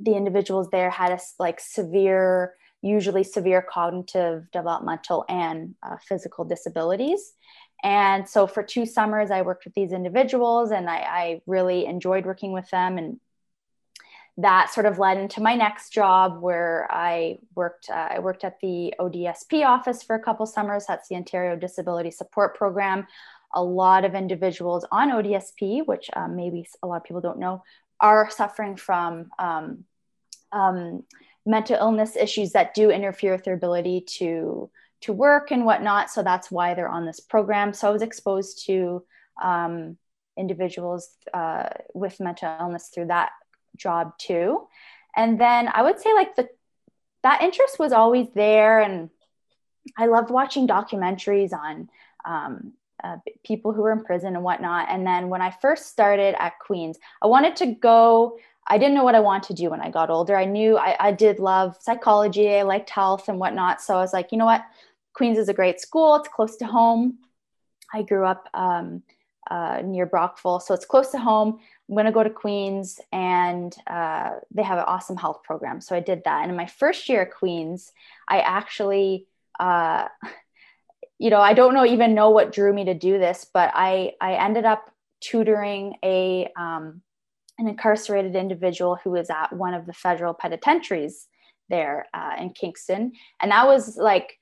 the 0.00 0.14
individuals 0.16 0.68
there 0.70 0.90
had 0.90 1.12
a 1.12 1.18
like 1.38 1.60
severe, 1.60 2.54
usually 2.80 3.22
severe 3.22 3.62
cognitive, 3.62 4.50
developmental, 4.50 5.24
and 5.28 5.74
uh, 5.82 5.96
physical 6.08 6.44
disabilities. 6.44 7.34
And 7.84 8.28
so 8.28 8.46
for 8.46 8.62
two 8.62 8.86
summers, 8.86 9.30
I 9.30 9.42
worked 9.42 9.64
with 9.64 9.74
these 9.74 9.92
individuals 9.92 10.70
and 10.70 10.88
I, 10.88 10.96
I 10.98 11.40
really 11.46 11.86
enjoyed 11.86 12.26
working 12.26 12.52
with 12.52 12.68
them. 12.70 12.98
And 12.98 13.20
that 14.38 14.72
sort 14.72 14.86
of 14.86 14.98
led 14.98 15.18
into 15.18 15.42
my 15.42 15.54
next 15.54 15.90
job 15.90 16.40
where 16.40 16.86
I 16.90 17.38
worked. 17.54 17.90
Uh, 17.90 18.08
I 18.12 18.18
worked 18.18 18.44
at 18.44 18.58
the 18.60 18.94
ODSP 18.98 19.66
office 19.66 20.02
for 20.02 20.16
a 20.16 20.22
couple 20.22 20.46
summers. 20.46 20.86
That's 20.86 21.08
the 21.08 21.16
Ontario 21.16 21.54
Disability 21.54 22.10
Support 22.10 22.56
Program. 22.56 23.06
A 23.54 23.62
lot 23.62 24.06
of 24.06 24.14
individuals 24.14 24.86
on 24.90 25.10
ODSP, 25.10 25.86
which 25.86 26.08
um, 26.16 26.36
maybe 26.36 26.66
a 26.82 26.86
lot 26.86 26.96
of 26.96 27.04
people 27.04 27.20
don't 27.20 27.38
know, 27.38 27.62
are 28.00 28.30
suffering 28.30 28.76
from 28.76 29.30
um, 29.38 29.84
um, 30.50 31.02
mental 31.44 31.76
illness 31.76 32.16
issues 32.16 32.52
that 32.52 32.74
do 32.74 32.90
interfere 32.90 33.32
with 33.32 33.44
their 33.44 33.54
ability 33.54 34.04
to 34.18 34.70
to 35.02 35.12
work 35.12 35.50
and 35.50 35.64
whatnot. 35.64 36.10
So 36.10 36.22
that's 36.22 36.50
why 36.50 36.74
they're 36.74 36.88
on 36.88 37.04
this 37.04 37.18
program. 37.18 37.74
So 37.74 37.88
I 37.88 37.90
was 37.90 38.02
exposed 38.02 38.64
to 38.66 39.04
um, 39.42 39.98
individuals 40.38 41.08
uh, 41.34 41.70
with 41.92 42.20
mental 42.20 42.56
illness 42.60 42.88
through 42.94 43.06
that 43.06 43.32
job 43.76 44.18
too. 44.18 44.66
And 45.16 45.40
then 45.40 45.68
I 45.72 45.82
would 45.82 46.00
say 46.00 46.12
like 46.14 46.36
the 46.36 46.48
that 47.22 47.42
interest 47.42 47.78
was 47.78 47.92
always 47.92 48.26
there, 48.34 48.80
and 48.80 49.08
I 49.96 50.06
loved 50.06 50.30
watching 50.30 50.66
documentaries 50.66 51.52
on 51.52 51.88
um, 52.24 52.72
uh, 53.02 53.16
people 53.44 53.72
who 53.72 53.82
were 53.82 53.92
in 53.92 54.04
prison 54.04 54.34
and 54.34 54.44
whatnot. 54.44 54.88
And 54.90 55.06
then 55.06 55.28
when 55.28 55.42
I 55.42 55.50
first 55.50 55.86
started 55.86 56.34
at 56.42 56.58
Queens, 56.58 56.98
I 57.22 57.26
wanted 57.26 57.56
to 57.56 57.66
go. 57.66 58.38
I 58.66 58.78
didn't 58.78 58.94
know 58.94 59.02
what 59.02 59.16
I 59.16 59.20
wanted 59.20 59.48
to 59.48 59.54
do 59.54 59.70
when 59.70 59.80
I 59.80 59.90
got 59.90 60.08
older. 60.08 60.36
I 60.36 60.44
knew 60.44 60.78
I, 60.78 60.96
I 61.00 61.12
did 61.12 61.40
love 61.40 61.76
psychology, 61.80 62.48
I 62.54 62.62
liked 62.62 62.90
health 62.90 63.28
and 63.28 63.40
whatnot. 63.40 63.80
So 63.82 63.94
I 63.94 63.98
was 63.98 64.12
like, 64.12 64.30
you 64.30 64.38
know 64.38 64.44
what? 64.46 64.62
Queens 65.14 65.36
is 65.36 65.48
a 65.48 65.54
great 65.54 65.80
school. 65.80 66.14
It's 66.16 66.28
close 66.28 66.56
to 66.56 66.66
home. 66.66 67.18
I 67.92 68.02
grew 68.02 68.24
up 68.24 68.48
um, 68.54 69.02
uh, 69.50 69.82
near 69.84 70.06
Brockville, 70.06 70.60
so 70.60 70.74
it's 70.74 70.86
close 70.86 71.10
to 71.10 71.18
home. 71.18 71.58
I'm 71.92 71.96
going 71.96 72.06
to 72.06 72.12
go 72.12 72.22
to 72.22 72.30
Queens, 72.30 72.98
and 73.12 73.76
uh, 73.86 74.36
they 74.50 74.62
have 74.62 74.78
an 74.78 74.84
awesome 74.86 75.18
health 75.18 75.42
program. 75.42 75.82
So 75.82 75.94
I 75.94 76.00
did 76.00 76.22
that. 76.24 76.40
And 76.40 76.50
in 76.50 76.56
my 76.56 76.64
first 76.64 77.06
year 77.06 77.20
at 77.20 77.34
Queens, 77.34 77.92
I 78.26 78.40
actually, 78.40 79.26
uh, 79.60 80.08
you 81.18 81.28
know, 81.28 81.40
I 81.42 81.52
don't 81.52 81.74
know 81.74 81.84
even 81.84 82.14
know 82.14 82.30
what 82.30 82.50
drew 82.50 82.72
me 82.72 82.86
to 82.86 82.94
do 82.94 83.18
this, 83.18 83.46
but 83.52 83.72
I 83.74 84.12
I 84.22 84.36
ended 84.36 84.64
up 84.64 84.90
tutoring 85.20 85.96
a 86.02 86.50
um, 86.56 87.02
an 87.58 87.68
incarcerated 87.68 88.36
individual 88.36 88.98
who 89.04 89.10
was 89.10 89.28
at 89.28 89.52
one 89.52 89.74
of 89.74 89.84
the 89.84 89.92
federal 89.92 90.32
penitentiaries 90.32 91.28
there 91.68 92.06
uh, 92.14 92.36
in 92.40 92.54
Kingston, 92.54 93.12
and 93.38 93.50
that 93.50 93.66
was 93.66 93.98
like 93.98 94.38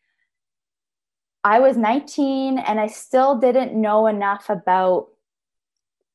I 1.42 1.58
was 1.58 1.76
19 1.76 2.58
and 2.58 2.78
I 2.78 2.86
still 2.86 3.40
didn't 3.40 3.74
know 3.74 4.06
enough 4.06 4.50
about, 4.50 5.08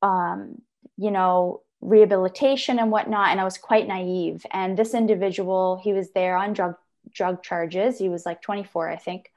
um, 0.02 0.62
you 0.98 1.12
know, 1.12 1.62
rehabilitation 1.82 2.80
and 2.80 2.92
whatnot. 2.92 3.30
And 3.30 3.40
I 3.40 3.44
was 3.44 3.58
quite 3.58 3.88
naive. 3.88 4.46
And 4.52 4.78
this 4.78 4.94
individual, 4.94 5.80
he 5.84 5.94
was 5.94 6.12
there 6.12 6.36
on 6.36 6.54
drug 6.54 6.76
drug 7.12 7.44
charges. 7.44 8.00
He 8.00 8.10
was 8.10 8.26
like 8.26 8.42
24, 8.42 8.90
I 8.90 8.96
think. 8.96 9.32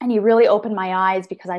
And 0.00 0.10
he 0.10 0.18
really 0.18 0.48
opened 0.48 0.74
my 0.74 0.94
eyes 0.94 1.26
because 1.26 1.50
I, 1.50 1.58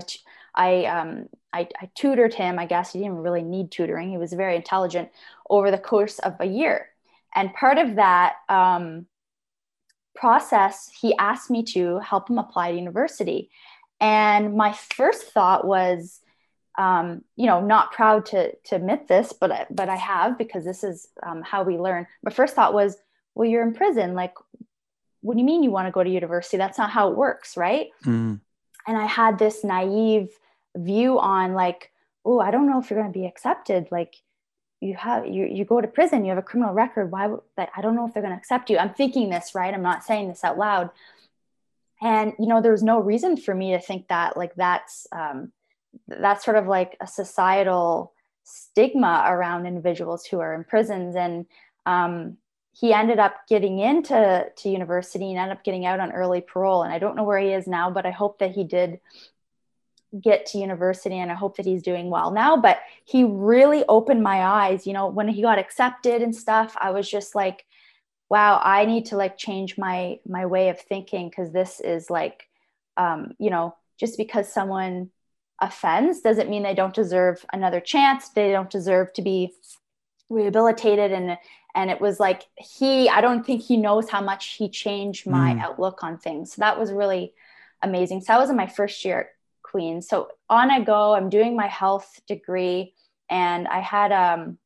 I, 0.55 0.85
um, 0.85 1.29
I, 1.53 1.67
I 1.79 1.89
tutored 1.93 2.33
him. 2.33 2.57
I 2.57 2.65
guess 2.65 2.93
he 2.93 2.99
didn't 2.99 3.17
really 3.17 3.43
need 3.43 3.69
tutoring. 3.69 4.09
He 4.09 4.17
was 4.17 4.33
very 4.33 4.55
intelligent 4.55 5.09
over 5.49 5.69
the 5.69 5.77
course 5.77 6.19
of 6.19 6.35
a 6.39 6.45
year. 6.45 6.87
And 7.35 7.53
part 7.53 7.77
of 7.77 7.95
that, 7.97 8.35
um, 8.47 9.05
process, 10.19 10.89
he 10.99 11.15
asked 11.17 11.49
me 11.49 11.63
to 11.63 11.99
help 11.99 12.29
him 12.29 12.37
apply 12.37 12.71
to 12.71 12.77
university. 12.77 13.49
And 14.01 14.55
my 14.55 14.73
first 14.73 15.31
thought 15.31 15.65
was, 15.65 16.19
um, 16.79 17.25
you 17.35 17.45
know, 17.45 17.59
not 17.59 17.91
proud 17.91 18.25
to, 18.27 18.55
to 18.55 18.75
admit 18.77 19.09
this, 19.09 19.33
but, 19.33 19.67
but 19.69 19.89
I 19.89 19.97
have 19.97 20.37
because 20.37 20.63
this 20.63 20.85
is 20.85 21.09
um, 21.21 21.41
how 21.41 21.63
we 21.63 21.77
learn. 21.77 22.07
My 22.23 22.31
first 22.31 22.55
thought 22.55 22.73
was, 22.73 22.95
well, 23.35 23.47
you're 23.47 23.63
in 23.63 23.73
prison. 23.73 24.15
Like, 24.15 24.33
what 25.19 25.33
do 25.33 25.41
you 25.41 25.45
mean 25.45 25.61
you 25.61 25.71
want 25.71 25.89
to 25.89 25.91
go 25.91 26.01
to 26.01 26.09
university? 26.09 26.55
That's 26.55 26.77
not 26.77 26.89
how 26.89 27.11
it 27.11 27.17
works, 27.17 27.57
right? 27.57 27.87
Mm. 28.05 28.39
And 28.87 28.97
I 28.97 29.05
had 29.05 29.37
this 29.37 29.61
naive 29.65 30.29
view 30.77 31.19
on, 31.19 31.53
like, 31.53 31.91
oh, 32.23 32.39
I 32.39 32.49
don't 32.49 32.69
know 32.69 32.79
if 32.79 32.89
you're 32.89 33.01
going 33.01 33.11
to 33.11 33.19
be 33.19 33.25
accepted. 33.25 33.89
Like, 33.91 34.15
you 34.79 34.95
have 34.95 35.27
you 35.27 35.45
you 35.45 35.65
go 35.65 35.81
to 35.81 35.89
prison 35.89 36.23
you 36.23 36.29
have 36.29 36.37
a 36.37 36.41
criminal 36.41 36.73
record 36.73 37.11
why 37.11 37.27
would 37.27 37.41
i 37.57 37.81
don't 37.81 37.97
know 37.97 38.07
if 38.07 38.13
they're 38.13 38.23
going 38.23 38.33
to 38.33 38.39
accept 38.39 38.69
you 38.69 38.77
i'm 38.77 38.93
thinking 38.93 39.29
this 39.29 39.53
right 39.53 39.73
i'm 39.73 39.81
not 39.81 40.05
saying 40.05 40.29
this 40.29 40.41
out 40.45 40.57
loud 40.57 40.89
and 42.01 42.31
you 42.39 42.47
know 42.47 42.61
there's 42.61 42.81
no 42.81 42.97
reason 42.97 43.35
for 43.35 43.53
me 43.53 43.71
to 43.71 43.79
think 43.79 44.07
that 44.07 44.37
like 44.37 44.55
that's 44.55 45.05
um, 45.11 45.51
that's 46.07 46.45
sort 46.45 46.57
of 46.57 46.67
like 46.67 46.97
a 47.01 47.07
societal 47.07 48.13
stigma 48.43 49.25
around 49.27 49.65
individuals 49.65 50.25
who 50.25 50.39
are 50.39 50.53
in 50.53 50.63
prisons 50.63 51.15
and 51.15 51.45
um, 51.85 52.37
he 52.71 52.93
ended 52.93 53.19
up 53.19 53.35
getting 53.47 53.79
into 53.79 54.45
to 54.55 54.69
university 54.69 55.29
and 55.29 55.37
ended 55.37 55.57
up 55.57 55.63
getting 55.63 55.85
out 55.85 55.99
on 55.99 56.11
early 56.11 56.41
parole 56.41 56.83
and 56.83 56.93
i 56.93 56.99
don't 56.99 57.15
know 57.15 57.23
where 57.23 57.39
he 57.39 57.49
is 57.49 57.67
now 57.67 57.89
but 57.89 58.05
i 58.05 58.11
hope 58.11 58.39
that 58.39 58.51
he 58.51 58.63
did 58.63 58.99
get 60.19 60.45
to 60.47 60.57
university 60.57 61.17
and 61.17 61.31
I 61.31 61.35
hope 61.35 61.57
that 61.57 61.65
he's 61.65 61.83
doing 61.83 62.09
well 62.09 62.31
now. 62.31 62.57
But 62.57 62.79
he 63.05 63.23
really 63.23 63.83
opened 63.87 64.23
my 64.23 64.43
eyes. 64.43 64.87
You 64.87 64.93
know, 64.93 65.07
when 65.07 65.27
he 65.27 65.41
got 65.41 65.59
accepted 65.59 66.21
and 66.21 66.35
stuff, 66.35 66.75
I 66.79 66.91
was 66.91 67.09
just 67.09 67.35
like, 67.35 67.65
wow, 68.29 68.61
I 68.63 68.85
need 68.85 69.07
to 69.07 69.17
like 69.17 69.37
change 69.37 69.77
my 69.77 70.19
my 70.27 70.45
way 70.45 70.69
of 70.69 70.79
thinking 70.79 71.29
because 71.29 71.51
this 71.51 71.79
is 71.79 72.09
like 72.09 72.47
um, 72.97 73.33
you 73.39 73.49
know, 73.49 73.75
just 73.99 74.17
because 74.17 74.51
someone 74.51 75.09
offends 75.61 76.21
doesn't 76.21 76.49
mean 76.49 76.63
they 76.63 76.73
don't 76.73 76.93
deserve 76.93 77.45
another 77.53 77.79
chance. 77.79 78.29
They 78.29 78.51
don't 78.51 78.69
deserve 78.69 79.13
to 79.13 79.21
be 79.21 79.53
rehabilitated 80.29 81.11
and 81.11 81.37
and 81.73 81.89
it 81.89 81.99
was 81.99 82.19
like 82.19 82.43
he 82.55 83.09
i 83.09 83.19
don't 83.19 83.43
think 83.43 83.63
he 83.63 83.77
knows 83.77 84.07
how 84.07 84.21
much 84.21 84.57
he 84.57 84.69
changed 84.69 85.25
my 85.25 85.55
mm. 85.55 85.59
outlook 85.59 86.03
on 86.03 86.19
things 86.19 86.53
so 86.53 86.59
that 86.59 86.77
was 86.77 86.91
really 86.91 87.33
amazing 87.81 88.21
so 88.21 88.25
that 88.27 88.39
was 88.39 88.51
in 88.51 88.55
my 88.55 88.67
first 88.67 89.03
year 89.03 89.21
at 89.21 89.27
Queens. 89.69 90.07
So 90.07 90.29
on 90.49 90.71
I 90.71 90.81
go. 90.81 91.13
I'm 91.13 91.29
doing 91.29 91.55
my 91.55 91.67
health 91.67 92.19
degree, 92.27 92.93
and 93.29 93.67
I 93.67 93.79
had 93.79 94.11
um, 94.11 94.57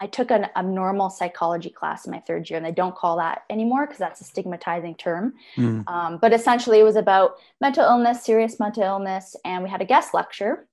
I 0.00 0.06
took 0.06 0.30
an 0.30 0.46
abnormal 0.54 1.10
psychology 1.10 1.70
class 1.70 2.06
in 2.06 2.12
my 2.12 2.20
third 2.20 2.48
year, 2.48 2.56
and 2.56 2.64
they 2.64 2.72
don't 2.72 2.94
call 2.94 3.16
that 3.16 3.42
anymore 3.50 3.86
because 3.86 3.98
that's 3.98 4.20
a 4.20 4.24
stigmatizing 4.24 4.94
term. 4.94 5.34
Mm. 5.56 5.88
Um, 5.88 6.18
but 6.18 6.32
essentially, 6.32 6.78
it 6.78 6.84
was 6.84 6.96
about 6.96 7.36
mental 7.60 7.84
illness, 7.84 8.22
serious 8.22 8.60
mental 8.60 8.84
illness, 8.84 9.34
and 9.44 9.64
we 9.64 9.70
had 9.70 9.82
a 9.82 9.86
guest 9.86 10.14
lecture. 10.14 10.68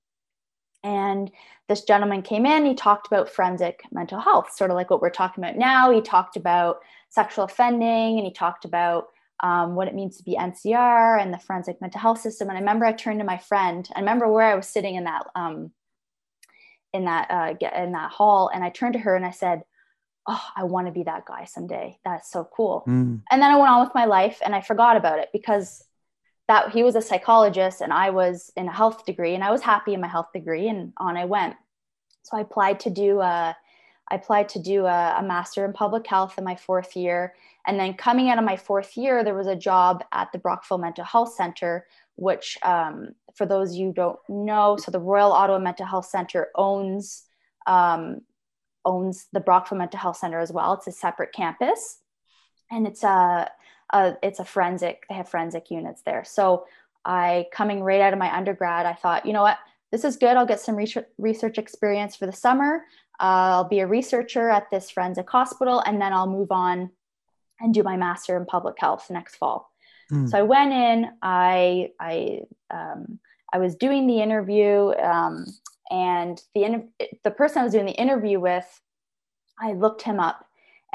And 0.84 1.30
this 1.68 1.82
gentleman 1.82 2.22
came 2.22 2.46
in. 2.46 2.64
He 2.64 2.74
talked 2.74 3.08
about 3.08 3.28
forensic 3.28 3.82
mental 3.90 4.20
health, 4.20 4.52
sort 4.52 4.70
of 4.70 4.76
like 4.76 4.90
what 4.90 5.02
we're 5.02 5.10
talking 5.10 5.42
about 5.42 5.56
now. 5.56 5.90
He 5.90 6.00
talked 6.00 6.36
about 6.36 6.78
sexual 7.08 7.44
offending, 7.44 8.18
and 8.18 8.26
he 8.26 8.32
talked 8.32 8.64
about 8.64 9.08
um, 9.40 9.74
what 9.74 9.88
it 9.88 9.94
means 9.94 10.16
to 10.16 10.22
be 10.22 10.36
NCR 10.36 11.20
and 11.20 11.34
the 11.34 11.38
forensic 11.38 11.80
mental 11.80 12.00
health 12.00 12.20
system. 12.20 12.48
And 12.48 12.56
I 12.56 12.60
remember 12.60 12.86
I 12.86 12.92
turned 12.92 13.18
to 13.18 13.24
my 13.24 13.38
friend. 13.38 13.88
I 13.94 14.00
remember 14.00 14.30
where 14.30 14.46
I 14.46 14.54
was 14.54 14.68
sitting 14.68 14.94
in 14.94 15.04
that 15.04 15.26
um, 15.34 15.72
in 16.96 17.04
that 17.04 17.30
uh, 17.30 17.54
in 17.76 17.92
that 17.92 18.10
hall, 18.10 18.50
and 18.52 18.64
I 18.64 18.70
turned 18.70 18.94
to 18.94 18.98
her 19.00 19.14
and 19.14 19.24
I 19.24 19.30
said, 19.30 19.62
"Oh, 20.26 20.42
I 20.56 20.64
want 20.64 20.86
to 20.86 20.92
be 20.92 21.04
that 21.04 21.26
guy 21.26 21.44
someday. 21.44 21.98
That's 22.04 22.30
so 22.30 22.48
cool." 22.56 22.84
Mm. 22.86 23.22
And 23.30 23.42
then 23.42 23.50
I 23.50 23.56
went 23.56 23.70
on 23.70 23.84
with 23.84 23.94
my 23.94 24.06
life, 24.06 24.40
and 24.44 24.54
I 24.54 24.60
forgot 24.60 24.96
about 24.96 25.18
it 25.18 25.28
because 25.32 25.84
that 26.48 26.70
he 26.70 26.82
was 26.82 26.94
a 26.94 27.02
psychologist 27.02 27.80
and 27.80 27.92
I 27.92 28.10
was 28.10 28.52
in 28.56 28.68
a 28.68 28.72
health 28.72 29.04
degree 29.04 29.34
and 29.34 29.42
I 29.42 29.50
was 29.50 29.62
happy 29.62 29.94
in 29.94 30.00
my 30.00 30.08
health 30.08 30.28
degree 30.32 30.68
and 30.68 30.92
on 30.96 31.16
I 31.16 31.24
went. 31.24 31.56
So 32.22 32.36
I 32.36 32.40
applied 32.40 32.80
to 32.80 32.90
do 32.90 33.20
a, 33.20 33.56
I 34.08 34.14
applied 34.14 34.48
to 34.50 34.60
do 34.60 34.86
a, 34.86 35.16
a 35.18 35.22
master 35.22 35.64
in 35.64 35.72
public 35.72 36.06
health 36.06 36.38
in 36.38 36.44
my 36.44 36.54
fourth 36.54 36.94
year. 36.94 37.34
And 37.66 37.80
then 37.80 37.94
coming 37.94 38.30
out 38.30 38.38
of 38.38 38.44
my 38.44 38.56
fourth 38.56 38.96
year, 38.96 39.24
there 39.24 39.34
was 39.34 39.48
a 39.48 39.56
job 39.56 40.04
at 40.12 40.30
the 40.30 40.38
Brockville 40.38 40.78
Mental 40.78 41.04
Health 41.04 41.34
Center, 41.34 41.86
which 42.16 42.58
um, 42.62 43.10
for 43.34 43.46
those 43.46 43.76
you 43.76 43.92
don't 43.92 44.18
know, 44.28 44.76
so 44.76 44.90
the 44.90 44.98
Royal 44.98 45.32
Ottawa 45.32 45.58
Mental 45.58 45.86
Health 45.86 46.06
Center 46.06 46.48
owns 46.54 47.24
um, 47.66 48.20
owns 48.84 49.26
the 49.32 49.40
Brockville 49.40 49.78
Mental 49.78 49.98
Health 49.98 50.16
Center 50.16 50.40
as 50.40 50.52
well. 50.52 50.74
It's 50.74 50.86
a 50.86 50.92
separate 50.92 51.32
campus, 51.32 51.98
and 52.70 52.86
it's 52.86 53.04
a 53.04 53.50
uh, 53.92 54.12
it's 54.22 54.40
a 54.40 54.44
forensic 54.44 55.04
they 55.08 55.14
have 55.14 55.28
forensic 55.28 55.70
units 55.70 56.02
there. 56.02 56.24
So 56.24 56.66
i 57.08 57.46
coming 57.52 57.82
right 57.84 58.00
out 58.00 58.12
of 58.12 58.18
my 58.18 58.36
undergrad 58.36 58.84
i 58.84 58.92
thought 58.92 59.24
you 59.24 59.32
know 59.32 59.42
what? 59.42 59.58
This 59.92 60.04
is 60.04 60.16
good. 60.16 60.36
I'll 60.36 60.44
get 60.44 60.58
some 60.58 60.74
research, 60.74 61.06
research 61.16 61.58
experience 61.58 62.16
for 62.16 62.26
the 62.26 62.32
summer. 62.32 62.82
Uh, 63.20 63.62
i'll 63.62 63.68
be 63.68 63.80
a 63.80 63.86
researcher 63.86 64.50
at 64.50 64.70
this 64.70 64.90
forensic 64.90 65.28
hospital 65.30 65.80
and 65.86 66.00
then 66.00 66.12
i'll 66.12 66.26
move 66.26 66.52
on 66.52 66.90
and 67.60 67.72
do 67.72 67.82
my 67.82 67.96
master 67.96 68.36
in 68.36 68.44
public 68.44 68.78
health 68.78 69.06
next 69.08 69.36
fall 69.36 69.70
mm. 70.10 70.28
so 70.28 70.38
i 70.38 70.42
went 70.42 70.72
in 70.72 71.06
i 71.22 71.90
i 72.00 72.40
um, 72.72 73.18
i 73.52 73.58
was 73.58 73.74
doing 73.74 74.06
the 74.06 74.20
interview 74.20 74.92
um, 75.02 75.44
and 75.90 76.42
the 76.54 76.88
the 77.24 77.30
person 77.30 77.60
i 77.60 77.64
was 77.64 77.72
doing 77.72 77.86
the 77.86 77.92
interview 77.92 78.40
with 78.40 78.80
i 79.60 79.72
looked 79.72 80.02
him 80.02 80.20
up 80.20 80.46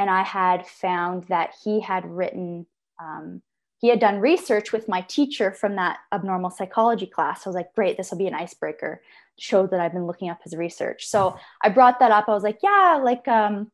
and 0.01 0.10
I 0.10 0.24
had 0.24 0.65
found 0.65 1.25
that 1.25 1.53
he 1.63 1.80
had 1.80 2.06
written 2.06 2.65
um, 3.00 3.44
he 3.77 3.88
had 3.88 4.00
done 4.00 4.20
research 4.20 4.72
with 4.72 4.88
my 4.88 5.01
teacher 5.01 5.51
from 5.51 5.75
that 5.75 6.00
abnormal 6.12 6.51
psychology 6.51 7.08
class. 7.08 7.46
I 7.46 7.50
was 7.50 7.56
like, 7.56 7.74
great, 7.74 7.98
this 7.98 8.12
will 8.12 8.20
be 8.20 8.27
an 8.27 8.34
icebreaker. 8.34 9.01
Show 9.39 9.65
that 9.68 9.80
I've 9.80 9.94
been 9.94 10.06
looking 10.06 10.30
up 10.30 10.44
his 10.44 10.56
research. 10.56 11.08
So 11.08 11.36
I 11.63 11.70
brought 11.70 12.00
that 12.00 12.12
up. 12.12 12.25
I 12.27 12.34
was 12.34 12.44
like, 12.44 12.60
yeah, 12.62 13.00
like 13.03 13.27
um, 13.27 13.72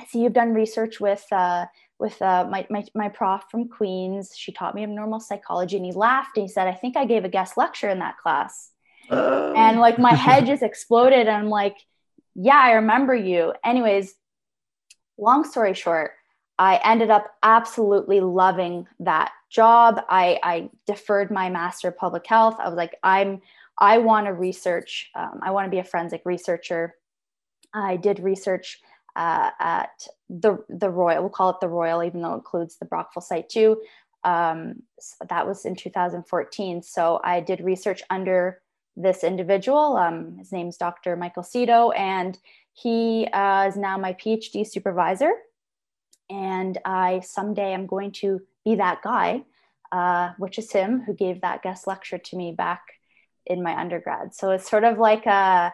I 0.00 0.04
see 0.06 0.20
you've 0.20 0.32
done 0.32 0.54
research 0.54 1.00
with 1.00 1.24
uh, 1.32 1.66
with 1.98 2.20
uh, 2.22 2.46
my, 2.50 2.66
my 2.70 2.84
my 2.94 3.08
prof 3.08 3.44
from 3.50 3.68
Queens. 3.68 4.32
She 4.36 4.52
taught 4.52 4.74
me 4.74 4.82
abnormal 4.82 5.20
psychology, 5.20 5.76
and 5.76 5.86
he 5.86 5.92
laughed 5.92 6.36
and 6.36 6.44
he 6.44 6.48
said, 6.48 6.68
I 6.68 6.74
think 6.74 6.96
I 6.96 7.04
gave 7.04 7.24
a 7.24 7.28
guest 7.28 7.56
lecture 7.56 7.88
in 7.88 7.98
that 7.98 8.18
class. 8.18 8.70
Uh. 9.10 9.52
And 9.56 9.80
like 9.80 9.98
my 9.98 10.14
head 10.14 10.46
just 10.46 10.62
exploded, 10.70 11.26
and 11.26 11.30
I'm 11.30 11.48
like, 11.48 11.76
yeah, 12.34 12.58
I 12.58 12.72
remember 12.72 13.14
you. 13.14 13.52
Anyways, 13.64 14.14
long 15.18 15.44
story 15.44 15.74
short, 15.74 16.12
I 16.58 16.80
ended 16.84 17.10
up 17.10 17.26
absolutely 17.42 18.20
loving 18.20 18.86
that 19.00 19.32
job. 19.50 20.00
I, 20.08 20.38
I 20.42 20.70
deferred 20.86 21.30
my 21.30 21.50
master 21.50 21.88
of 21.88 21.96
public 21.96 22.26
health. 22.26 22.56
I 22.58 22.68
was 22.68 22.76
like, 22.76 22.96
I'm, 23.02 23.42
I 23.78 23.98
want 23.98 24.26
to 24.26 24.32
research. 24.32 25.10
Um, 25.14 25.40
I 25.42 25.52
want 25.52 25.66
to 25.66 25.70
be 25.70 25.78
a 25.78 25.84
forensic 25.84 26.22
researcher. 26.24 26.94
I 27.72 27.96
did 27.96 28.20
research 28.20 28.80
uh, 29.18 29.50
at 29.60 30.06
the 30.30 30.64
the 30.68 30.88
Royal. 30.88 31.20
We'll 31.20 31.30
call 31.30 31.50
it 31.50 31.60
the 31.60 31.68
Royal, 31.68 32.02
even 32.02 32.22
though 32.22 32.32
it 32.32 32.36
includes 32.36 32.76
the 32.76 32.86
Brockville 32.86 33.20
site 33.22 33.48
too. 33.50 33.82
Um, 34.24 34.82
so 34.98 35.26
that 35.28 35.46
was 35.46 35.64
in 35.64 35.76
2014. 35.76 36.82
So 36.82 37.20
I 37.22 37.40
did 37.40 37.60
research 37.60 38.02
under 38.08 38.62
this 38.96 39.22
individual. 39.22 39.96
Um, 39.96 40.38
his 40.38 40.52
name's 40.52 40.76
Dr. 40.76 41.16
Michael 41.16 41.42
Seto, 41.42 41.96
and 41.96 42.38
he 42.72 43.26
uh, 43.32 43.66
is 43.68 43.76
now 43.76 43.98
my 43.98 44.14
PhD 44.14 44.66
supervisor 44.66 45.32
and 46.30 46.78
I 46.84 47.20
someday 47.20 47.72
I'm 47.72 47.86
going 47.86 48.12
to 48.12 48.40
be 48.64 48.76
that 48.76 49.02
guy, 49.02 49.44
uh, 49.92 50.30
which 50.38 50.58
is 50.58 50.70
him 50.70 51.02
who 51.06 51.14
gave 51.14 51.40
that 51.40 51.62
guest 51.62 51.86
lecture 51.86 52.18
to 52.18 52.36
me 52.36 52.52
back 52.52 52.82
in 53.46 53.62
my 53.62 53.78
undergrad. 53.78 54.34
So 54.34 54.50
it's 54.50 54.68
sort 54.68 54.84
of 54.84 54.98
like 54.98 55.26
a 55.26 55.72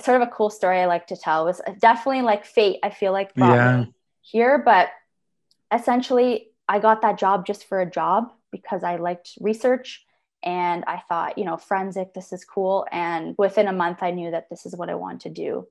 sort 0.00 0.20
of 0.20 0.28
a 0.28 0.30
cool 0.30 0.50
story 0.50 0.80
I 0.80 0.86
like 0.86 1.08
to 1.08 1.16
tell. 1.16 1.42
It 1.42 1.46
was 1.46 1.60
definitely 1.80 2.22
like 2.22 2.44
fate. 2.44 2.78
I 2.82 2.90
feel 2.90 3.12
like 3.12 3.34
brought 3.34 3.54
yeah. 3.54 3.76
me 3.78 3.94
here, 4.20 4.58
but 4.58 4.88
essentially 5.72 6.48
I 6.68 6.78
got 6.78 7.02
that 7.02 7.18
job 7.18 7.46
just 7.46 7.66
for 7.66 7.80
a 7.80 7.90
job 7.90 8.32
because 8.50 8.84
I 8.84 8.96
liked 8.96 9.36
research 9.40 10.04
and 10.42 10.84
I 10.86 11.02
thought, 11.08 11.38
you 11.38 11.44
know, 11.44 11.56
forensic, 11.56 12.14
this 12.14 12.32
is 12.32 12.44
cool. 12.44 12.86
And 12.90 13.34
within 13.38 13.68
a 13.68 13.72
month, 13.72 14.02
I 14.02 14.10
knew 14.10 14.30
that 14.30 14.48
this 14.50 14.66
is 14.66 14.76
what 14.76 14.90
I 14.90 14.94
want 14.94 15.22
to 15.22 15.30
do 15.30 15.68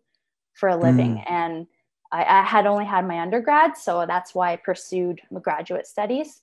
for 0.54 0.70
a 0.70 0.78
living. 0.78 1.18
Mm. 1.18 1.32
And 1.32 1.68
I, 2.12 2.24
I, 2.24 2.44
had 2.44 2.66
only 2.66 2.86
had 2.86 3.08
my 3.08 3.20
undergrad, 3.20 3.78
so 3.78 4.06
that's 4.06 4.36
why 4.36 4.52
I 4.52 4.58
pursued 4.58 5.22
my 5.30 5.40
graduate 5.40 5.88
studies 5.88 6.42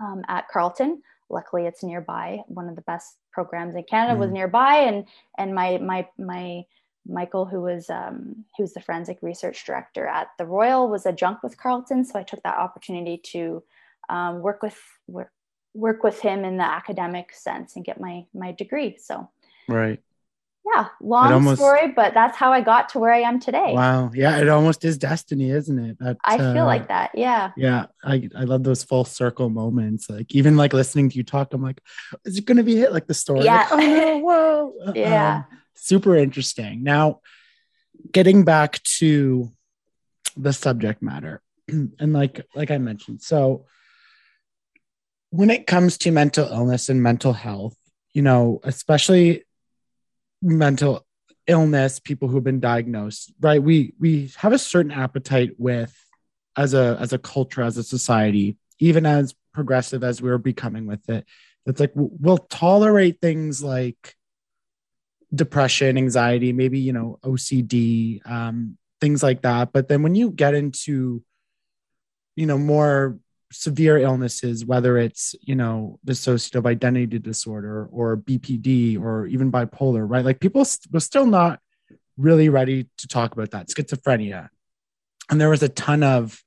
um, 0.00 0.22
at 0.28 0.48
Carleton. 0.48 1.02
Luckily, 1.30 1.66
it's 1.66 1.82
nearby. 1.82 2.42
One 2.46 2.68
of 2.68 2.76
the 2.76 2.82
best 2.82 3.16
programs 3.32 3.74
in 3.74 3.84
Canada 3.84 4.16
mm. 4.16 4.20
was 4.20 4.30
nearby, 4.30 4.78
and 4.78 5.06
and 5.38 5.54
my 5.54 5.78
my 5.78 6.08
my 6.18 6.64
Michael, 7.06 7.46
who 7.46 7.60
was 7.60 7.90
um, 7.90 8.44
who 8.56 8.62
was 8.62 8.74
the 8.74 8.80
forensic 8.80 9.18
research 9.22 9.64
director 9.64 10.06
at 10.06 10.28
the 10.38 10.46
Royal, 10.46 10.88
was 10.88 11.06
adjunct 11.06 11.42
with 11.42 11.56
Carleton, 11.56 12.04
so 12.04 12.18
I 12.18 12.22
took 12.22 12.42
that 12.42 12.58
opportunity 12.58 13.18
to 13.32 13.62
um, 14.08 14.40
work 14.40 14.62
with 14.62 14.78
work, 15.06 15.30
work 15.74 16.02
with 16.02 16.20
him 16.20 16.44
in 16.44 16.58
the 16.58 16.64
academic 16.64 17.32
sense 17.32 17.76
and 17.76 17.84
get 17.84 18.00
my 18.00 18.26
my 18.34 18.52
degree. 18.52 18.96
So 18.98 19.28
right. 19.68 20.00
yeah 20.74 20.88
long 21.00 21.32
almost, 21.32 21.58
story 21.58 21.88
but 21.88 22.14
that's 22.14 22.36
how 22.36 22.52
i 22.52 22.60
got 22.60 22.90
to 22.90 22.98
where 22.98 23.12
i 23.12 23.20
am 23.20 23.40
today. 23.40 23.72
Wow. 23.72 24.10
Yeah 24.14 24.38
it 24.38 24.48
almost 24.48 24.84
is 24.84 24.98
destiny 24.98 25.50
isn't 25.50 25.78
it? 25.78 25.98
That, 25.98 26.18
i 26.24 26.36
uh, 26.36 26.52
feel 26.52 26.66
like 26.66 26.88
that. 26.88 27.12
Yeah. 27.14 27.52
Yeah. 27.56 27.86
I, 28.04 28.28
I 28.36 28.44
love 28.44 28.62
those 28.62 28.84
full 28.84 29.04
circle 29.04 29.48
moments. 29.48 30.10
Like 30.10 30.34
even 30.34 30.56
like 30.56 30.72
listening 30.72 31.08
to 31.10 31.16
you 31.16 31.24
talk 31.24 31.52
i'm 31.54 31.62
like 31.62 31.80
is 32.24 32.38
it 32.38 32.44
going 32.44 32.58
to 32.58 32.64
be 32.64 32.76
hit 32.76 32.92
like 32.92 33.06
the 33.06 33.14
story 33.14 33.44
yeah. 33.44 33.66
Like, 33.70 33.88
oh, 33.88 34.18
whoa. 34.18 34.74
Um, 34.88 34.92
yeah. 34.96 35.36
um, 35.36 35.58
super 35.82 36.16
interesting 36.16 36.82
now 36.82 37.20
getting 38.10 38.44
back 38.44 38.82
to 38.82 39.52
the 40.36 40.52
subject 40.52 41.02
matter 41.02 41.42
and 41.68 42.12
like 42.12 42.46
like 42.54 42.70
i 42.70 42.78
mentioned 42.78 43.20
so 43.22 43.66
when 45.30 45.50
it 45.50 45.66
comes 45.66 45.98
to 45.98 46.10
mental 46.10 46.46
illness 46.48 46.88
and 46.88 47.02
mental 47.02 47.32
health 47.32 47.76
you 48.12 48.22
know 48.22 48.60
especially 48.64 49.44
mental 50.42 51.06
illness, 51.46 51.98
people 52.00 52.28
who've 52.28 52.44
been 52.44 52.60
diagnosed, 52.60 53.32
right? 53.40 53.62
We 53.62 53.94
we 53.98 54.30
have 54.36 54.52
a 54.52 54.58
certain 54.58 54.92
appetite 54.92 55.52
with 55.58 55.94
as 56.56 56.74
a 56.74 56.96
as 57.00 57.12
a 57.12 57.18
culture, 57.18 57.62
as 57.62 57.76
a 57.76 57.82
society, 57.82 58.56
even 58.78 59.06
as 59.06 59.34
progressive 59.54 60.04
as 60.04 60.22
we're 60.22 60.38
becoming 60.38 60.86
with 60.86 61.08
it. 61.08 61.26
It's 61.66 61.80
like 61.80 61.92
we'll 61.94 62.38
tolerate 62.38 63.20
things 63.20 63.62
like 63.62 64.14
depression, 65.34 65.96
anxiety, 65.96 66.52
maybe 66.52 66.78
you 66.78 66.92
know 66.92 67.18
OCD, 67.24 68.26
um, 68.28 68.76
things 69.00 69.22
like 69.22 69.42
that. 69.42 69.72
But 69.72 69.88
then 69.88 70.02
when 70.02 70.14
you 70.14 70.30
get 70.30 70.54
into 70.54 71.22
you 72.36 72.46
know 72.46 72.58
more 72.58 73.18
severe 73.52 73.98
illnesses, 73.98 74.64
whether 74.64 74.96
it's, 74.98 75.34
you 75.42 75.54
know, 75.54 75.98
dissociative 76.06 76.66
identity 76.66 77.18
disorder 77.18 77.86
or 77.92 78.16
BPD 78.16 79.00
or 79.00 79.26
even 79.26 79.52
bipolar, 79.52 80.08
right? 80.08 80.24
Like 80.24 80.40
people 80.40 80.64
st- 80.64 80.92
were 80.92 81.00
still 81.00 81.26
not 81.26 81.60
really 82.16 82.48
ready 82.48 82.88
to 82.98 83.08
talk 83.08 83.32
about 83.32 83.50
that, 83.50 83.68
schizophrenia. 83.68 84.48
And 85.30 85.40
there 85.40 85.50
was 85.50 85.62
a 85.62 85.68
ton 85.68 86.02
of 86.02 86.42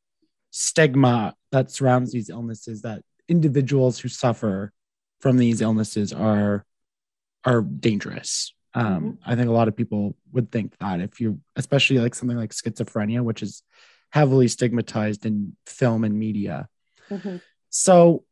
stigma 0.51 1.35
that 1.51 1.71
surrounds 1.71 2.11
these 2.11 2.29
illnesses 2.29 2.81
that 2.81 3.01
individuals 3.27 3.99
who 3.99 4.09
suffer 4.09 4.71
from 5.19 5.37
these 5.37 5.61
illnesses 5.61 6.11
are 6.11 6.65
are 7.43 7.61
dangerous. 7.61 8.54
Um, 8.75 8.85
mm-hmm. 8.85 9.31
I 9.31 9.35
think 9.35 9.49
a 9.49 9.53
lot 9.53 9.67
of 9.67 9.75
people 9.75 10.15
would 10.33 10.51
think 10.51 10.77
that 10.77 10.99
if 10.99 11.19
you, 11.19 11.39
especially 11.55 11.97
like 11.97 12.13
something 12.13 12.37
like 12.37 12.51
schizophrenia, 12.51 13.23
which 13.23 13.41
is 13.41 13.63
heavily 14.11 14.47
stigmatized 14.47 15.25
in 15.25 15.55
film 15.65 16.03
and 16.03 16.19
media, 16.19 16.69
Mm-hmm. 17.09 17.37
So 17.69 18.23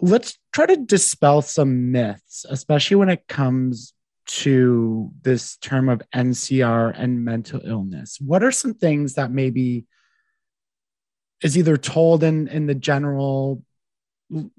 let's 0.00 0.38
try 0.52 0.66
to 0.66 0.76
dispel 0.76 1.42
some 1.42 1.92
myths, 1.92 2.44
especially 2.48 2.96
when 2.96 3.08
it 3.08 3.26
comes 3.28 3.94
to 4.26 5.10
this 5.22 5.56
term 5.56 5.88
of 5.88 6.02
NCR 6.14 6.92
and 6.96 7.24
mental 7.24 7.60
illness. 7.64 8.18
What 8.20 8.42
are 8.42 8.52
some 8.52 8.74
things 8.74 9.14
that 9.14 9.30
maybe 9.30 9.86
is 11.42 11.56
either 11.56 11.76
told 11.76 12.22
in 12.22 12.48
in 12.48 12.66
the 12.66 12.74
general 12.74 13.62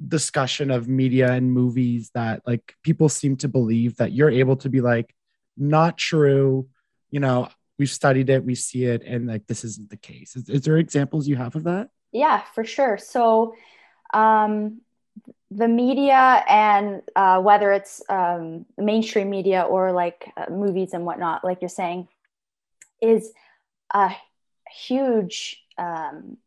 discussion 0.08 0.72
of 0.72 0.88
media 0.88 1.32
and 1.32 1.52
movies 1.52 2.10
that 2.14 2.42
like 2.46 2.76
people 2.84 3.08
seem 3.08 3.36
to 3.38 3.48
believe 3.48 3.96
that 3.98 4.12
you're 4.12 4.32
able 4.32 4.56
to 4.56 4.70
be 4.70 4.82
like 4.82 5.14
not 5.58 5.98
true 5.98 6.68
you 7.12 7.20
know 7.20 7.48
we've 7.78 7.90
studied 7.90 8.30
it 8.30 8.44
we 8.44 8.56
see 8.56 8.86
it 8.86 9.04
and 9.04 9.28
like 9.28 9.46
this 9.46 9.64
isn't 9.64 9.90
the 9.90 9.98
case 9.98 10.36
is, 10.36 10.50
is 10.50 10.62
there 10.62 10.78
examples 10.78 11.28
you 11.28 11.36
have 11.36 11.56
of 11.56 11.66
that 11.66 11.90
yeah, 12.12 12.42
for 12.54 12.64
sure. 12.64 12.98
So, 12.98 13.56
um, 14.14 14.82
the 15.52 15.68
media 15.68 16.44
and 16.48 17.02
uh, 17.16 17.42
whether 17.42 17.72
it's 17.72 18.02
um, 18.10 18.66
mainstream 18.78 19.30
media 19.30 19.62
or 19.64 19.92
like 19.92 20.32
uh, 20.38 20.46
movies 20.52 20.94
and 20.94 21.06
whatnot, 21.06 21.44
like 21.44 21.62
you're 21.62 21.70
saying, 21.70 22.08
is 23.02 23.32
a 23.94 24.12
huge 24.72 25.64
um, 25.78 26.38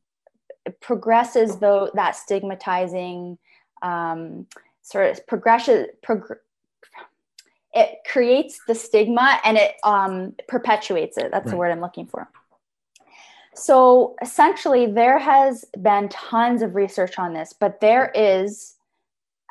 progresses 0.80 1.58
though 1.58 1.90
that 1.94 2.16
stigmatizing 2.16 3.38
um, 3.82 4.46
sort 4.82 5.10
of 5.10 5.26
progression 5.26 5.86
prog- 6.02 6.38
it 7.74 7.98
creates 8.10 8.60
the 8.68 8.74
stigma 8.74 9.40
and 9.44 9.56
it 9.56 9.76
um, 9.82 10.34
perpetuates 10.46 11.16
it. 11.16 11.30
That's 11.30 11.46
right. 11.46 11.50
the 11.50 11.56
word 11.56 11.70
i'm 11.70 11.80
looking 11.80 12.06
for. 12.06 12.28
So 13.54 14.14
essentially 14.22 14.86
there 14.86 15.18
has 15.18 15.64
been 15.80 16.08
tons 16.08 16.62
of 16.62 16.74
research 16.74 17.18
on 17.18 17.34
this 17.34 17.52
but 17.52 17.80
there 17.80 18.10
is 18.14 18.76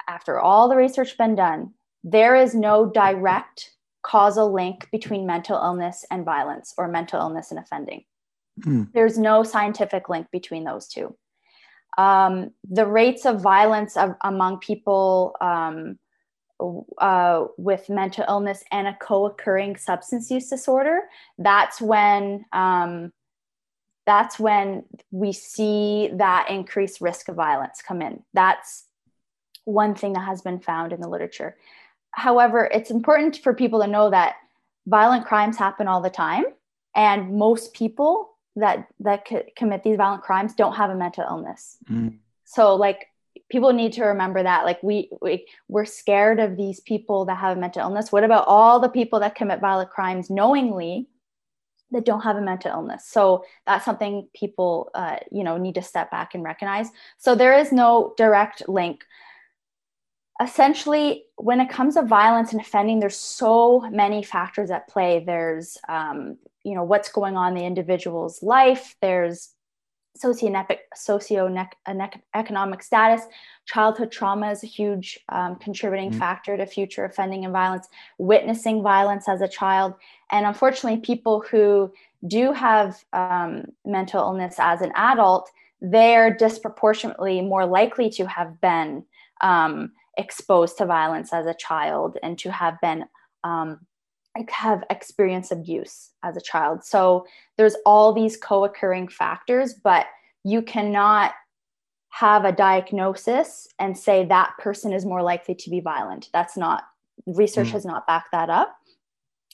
after 0.07 0.39
all 0.39 0.69
the 0.69 0.75
research 0.75 1.17
been 1.17 1.35
done 1.35 1.73
there 2.03 2.35
is 2.35 2.55
no 2.55 2.89
direct 2.89 3.71
causal 4.01 4.51
link 4.51 4.89
between 4.91 5.25
mental 5.25 5.57
illness 5.57 6.03
and 6.09 6.25
violence 6.25 6.73
or 6.77 6.87
mental 6.87 7.19
illness 7.19 7.51
and 7.51 7.59
offending 7.59 8.03
mm. 8.59 8.87
there's 8.93 9.17
no 9.17 9.43
scientific 9.43 10.09
link 10.09 10.27
between 10.31 10.63
those 10.63 10.87
two. 10.87 11.15
Um, 11.97 12.51
the 12.69 12.85
rates 12.85 13.25
of 13.25 13.41
violence 13.41 13.97
of, 13.97 14.15
among 14.23 14.59
people 14.59 15.35
um, 15.41 15.99
uh, 16.97 17.45
with 17.57 17.89
mental 17.89 18.25
illness 18.27 18.63
and 18.71 18.87
a 18.87 18.97
co-occurring 19.01 19.77
substance 19.77 20.29
use 20.29 20.47
disorder 20.47 21.01
that's 21.37 21.81
when 21.81 22.45
um, 22.53 23.11
that's 24.05 24.39
when 24.39 24.83
we 25.11 25.31
see 25.31 26.09
that 26.15 26.49
increased 26.49 27.01
risk 27.01 27.29
of 27.29 27.35
violence 27.35 27.81
come 27.87 28.01
in. 28.01 28.23
That's 28.33 28.85
one 29.65 29.95
thing 29.95 30.13
that 30.13 30.25
has 30.25 30.41
been 30.41 30.59
found 30.59 30.91
in 30.91 31.01
the 31.01 31.07
literature. 31.07 31.57
However 32.11 32.69
it's 32.71 32.91
important 32.91 33.37
for 33.37 33.53
people 33.53 33.81
to 33.81 33.87
know 33.87 34.09
that 34.09 34.35
violent 34.87 35.25
crimes 35.25 35.57
happen 35.57 35.87
all 35.87 36.01
the 36.01 36.09
time 36.09 36.45
and 36.95 37.37
most 37.37 37.73
people 37.73 38.30
that 38.55 38.87
that 38.99 39.27
commit 39.55 39.83
these 39.83 39.97
violent 39.97 40.23
crimes 40.23 40.53
don't 40.53 40.75
have 40.75 40.89
a 40.89 40.95
mental 40.95 41.25
illness. 41.29 41.77
Mm. 41.89 42.17
So 42.45 42.75
like 42.75 43.07
people 43.49 43.73
need 43.73 43.93
to 43.93 44.05
remember 44.05 44.43
that 44.43 44.65
like 44.65 44.81
we, 44.83 45.09
we 45.21 45.47
we're 45.67 45.85
scared 45.85 46.39
of 46.39 46.57
these 46.57 46.79
people 46.79 47.25
that 47.25 47.37
have 47.37 47.57
a 47.57 47.59
mental 47.59 47.81
illness. 47.81 48.11
What 48.11 48.23
about 48.23 48.45
all 48.47 48.79
the 48.79 48.89
people 48.89 49.19
that 49.19 49.35
commit 49.35 49.59
violent 49.59 49.89
crimes 49.89 50.29
knowingly 50.29 51.07
that 51.91 52.05
don't 52.05 52.21
have 52.21 52.37
a 52.37 52.41
mental 52.41 52.71
illness? 52.71 53.07
So 53.07 53.45
that's 53.65 53.85
something 53.85 54.27
people 54.33 54.91
uh, 54.93 55.17
you 55.31 55.43
know 55.43 55.57
need 55.57 55.75
to 55.75 55.81
step 55.81 56.11
back 56.11 56.33
and 56.33 56.43
recognize. 56.43 56.89
So 57.17 57.35
there 57.35 57.57
is 57.57 57.71
no 57.71 58.13
direct 58.17 58.67
link 58.67 59.05
essentially 60.41 61.25
when 61.35 61.59
it 61.59 61.69
comes 61.69 61.95
to 61.95 62.03
violence 62.03 62.51
and 62.51 62.61
offending 62.61 62.99
there's 62.99 63.17
so 63.17 63.81
many 63.91 64.23
factors 64.23 64.71
at 64.71 64.87
play. 64.87 65.23
There's 65.25 65.77
um, 65.87 66.37
you 66.63 66.75
know 66.75 66.83
what's 66.83 67.11
going 67.11 67.37
on 67.37 67.53
in 67.53 67.59
the 67.59 67.65
individual's 67.65 68.43
life. 68.43 68.95
There's 69.01 69.53
socio-economic 70.17 72.83
status. 72.83 73.21
Childhood 73.65 74.11
trauma 74.11 74.51
is 74.51 74.61
a 74.63 74.67
huge 74.67 75.17
um, 75.29 75.55
contributing 75.55 76.09
mm-hmm. 76.09 76.19
factor 76.19 76.57
to 76.57 76.65
future 76.65 77.05
offending 77.05 77.45
and 77.45 77.53
violence. 77.53 77.87
Witnessing 78.17 78.83
violence 78.83 79.29
as 79.29 79.41
a 79.41 79.47
child. 79.47 79.93
And 80.31 80.45
unfortunately 80.45 80.99
people 80.99 81.45
who 81.49 81.93
do 82.27 82.51
have 82.51 83.05
um, 83.13 83.63
mental 83.85 84.21
illness 84.21 84.55
as 84.59 84.81
an 84.81 84.91
adult 84.95 85.49
they're 85.81 86.33
disproportionately 86.33 87.41
more 87.41 87.65
likely 87.65 88.07
to 88.07 88.27
have 88.27 88.61
been 88.61 89.03
um, 89.41 89.91
exposed 90.17 90.77
to 90.77 90.85
violence 90.85 91.33
as 91.33 91.45
a 91.45 91.53
child 91.53 92.17
and 92.21 92.37
to 92.39 92.51
have 92.51 92.79
been 92.81 93.05
um, 93.43 93.79
have 94.49 94.83
experienced 94.89 95.51
abuse 95.51 96.11
as 96.23 96.37
a 96.37 96.41
child. 96.41 96.83
So 96.83 97.25
there's 97.57 97.75
all 97.85 98.13
these 98.13 98.37
co-occurring 98.37 99.09
factors, 99.09 99.73
but 99.73 100.05
you 100.43 100.61
cannot 100.61 101.33
have 102.09 102.45
a 102.45 102.51
diagnosis 102.51 103.67
and 103.79 103.97
say 103.97 104.25
that 104.25 104.53
person 104.57 104.93
is 104.93 105.05
more 105.05 105.21
likely 105.21 105.55
to 105.55 105.69
be 105.69 105.79
violent. 105.79 106.29
That's 106.33 106.57
not 106.57 106.83
research 107.25 107.67
mm. 107.67 107.71
has 107.71 107.85
not 107.85 108.07
backed 108.07 108.31
that 108.31 108.49
up. 108.49 108.75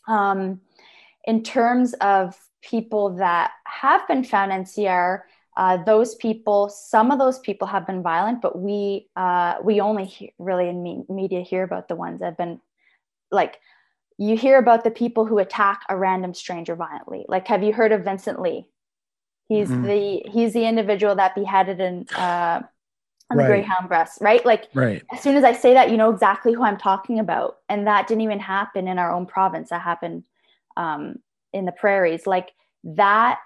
Um, 0.08 0.62
in 1.26 1.43
terms 1.43 1.93
of 1.96 2.36
people 2.62 3.15
that 3.17 3.52
have 3.65 4.08
been 4.08 4.24
found 4.24 4.52
NCR, 4.52 5.22
uh, 5.58 5.84
those 5.84 6.13
people, 6.15 6.70
some 6.70 7.10
of 7.10 7.17
those 7.17 7.39
people 7.39 7.67
have 7.67 7.88
been 7.88 8.04
violent, 8.04 8.41
but 8.41 8.58
we 8.60 9.10
uh, 9.15 9.56
we 9.63 9.82
only 9.82 10.34
really 10.38 10.70
in 10.70 10.84
me- 10.84 11.04
media 11.10 11.41
hear 11.41 11.63
about 11.63 11.88
the 11.88 11.96
ones 11.96 12.20
that 12.20 12.26
have 12.26 12.38
been 12.38 12.62
like 13.32 13.60
you 14.20 14.38
hear 14.38 14.60
about 14.60 14.84
the 14.84 14.91
people 14.91 15.26
who 15.26 15.39
attack 15.39 15.82
a 15.89 15.98
random 15.98 16.34
stranger 16.34 16.76
violently. 16.76 17.26
Like, 17.28 17.48
have 17.48 17.63
you 17.63 17.74
heard 17.74 17.91
of 17.91 18.04
Vincent 18.04 18.39
Li? 18.39 18.70
He's 19.50 19.70
mm-hmm. 19.70 19.84
the 19.84 20.24
he's 20.32 20.54
the 20.54 20.65
individual 20.65 21.15
that 21.15 21.34
beheaded 21.34 21.80
in 21.80 22.06
uh, 22.15 22.62
on 23.32 23.38
the. 23.38 23.46
Greyhound 23.46 23.89
bus, 23.89 24.20
right? 24.22 24.46
Like, 24.46 24.67
right. 24.76 25.04
as 25.12 25.22
soon 25.22 25.36
as 25.38 25.43
I 25.43 25.54
say 25.54 25.74
that, 25.74 25.89
you 25.89 25.98
know 25.98 26.12
exactly 26.12 26.54
who 26.54 26.63
I'm 26.63 26.78
talking 26.78 27.17
about, 27.17 27.58
and 27.67 27.88
that 27.88 28.08
didn't 28.08 28.22
even 28.22 28.39
happen 28.39 28.88
in 28.88 29.00
our 29.00 29.12
own 29.12 29.26
province. 29.26 29.70
That 29.70 29.82
happened 29.82 30.24
um, 30.76 31.17
in 31.52 31.65
the 31.65 31.72
prairies. 31.72 32.28
Like 32.28 32.52
that, 32.84 33.39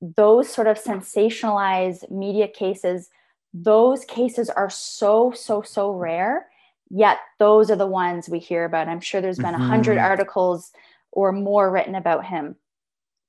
those 0.00 0.52
sort 0.52 0.66
of 0.66 0.82
sensationalized 0.82 2.10
media 2.10 2.48
cases. 2.48 3.08
Those 3.54 4.04
cases 4.04 4.50
are 4.50 4.70
so 4.70 5.32
so 5.34 5.62
so 5.62 5.90
rare 5.92 6.46
yet 6.90 7.18
those 7.38 7.70
are 7.70 7.76
the 7.76 7.86
ones 7.86 8.28
we 8.28 8.38
hear 8.38 8.64
about. 8.64 8.88
I'm 8.88 9.00
sure 9.00 9.20
there's 9.20 9.38
been 9.38 9.54
a 9.54 9.58
mm-hmm. 9.58 9.68
hundred 9.68 9.98
articles 9.98 10.72
or 11.12 11.32
more 11.32 11.70
written 11.70 11.94
about 11.94 12.24
him. 12.24 12.56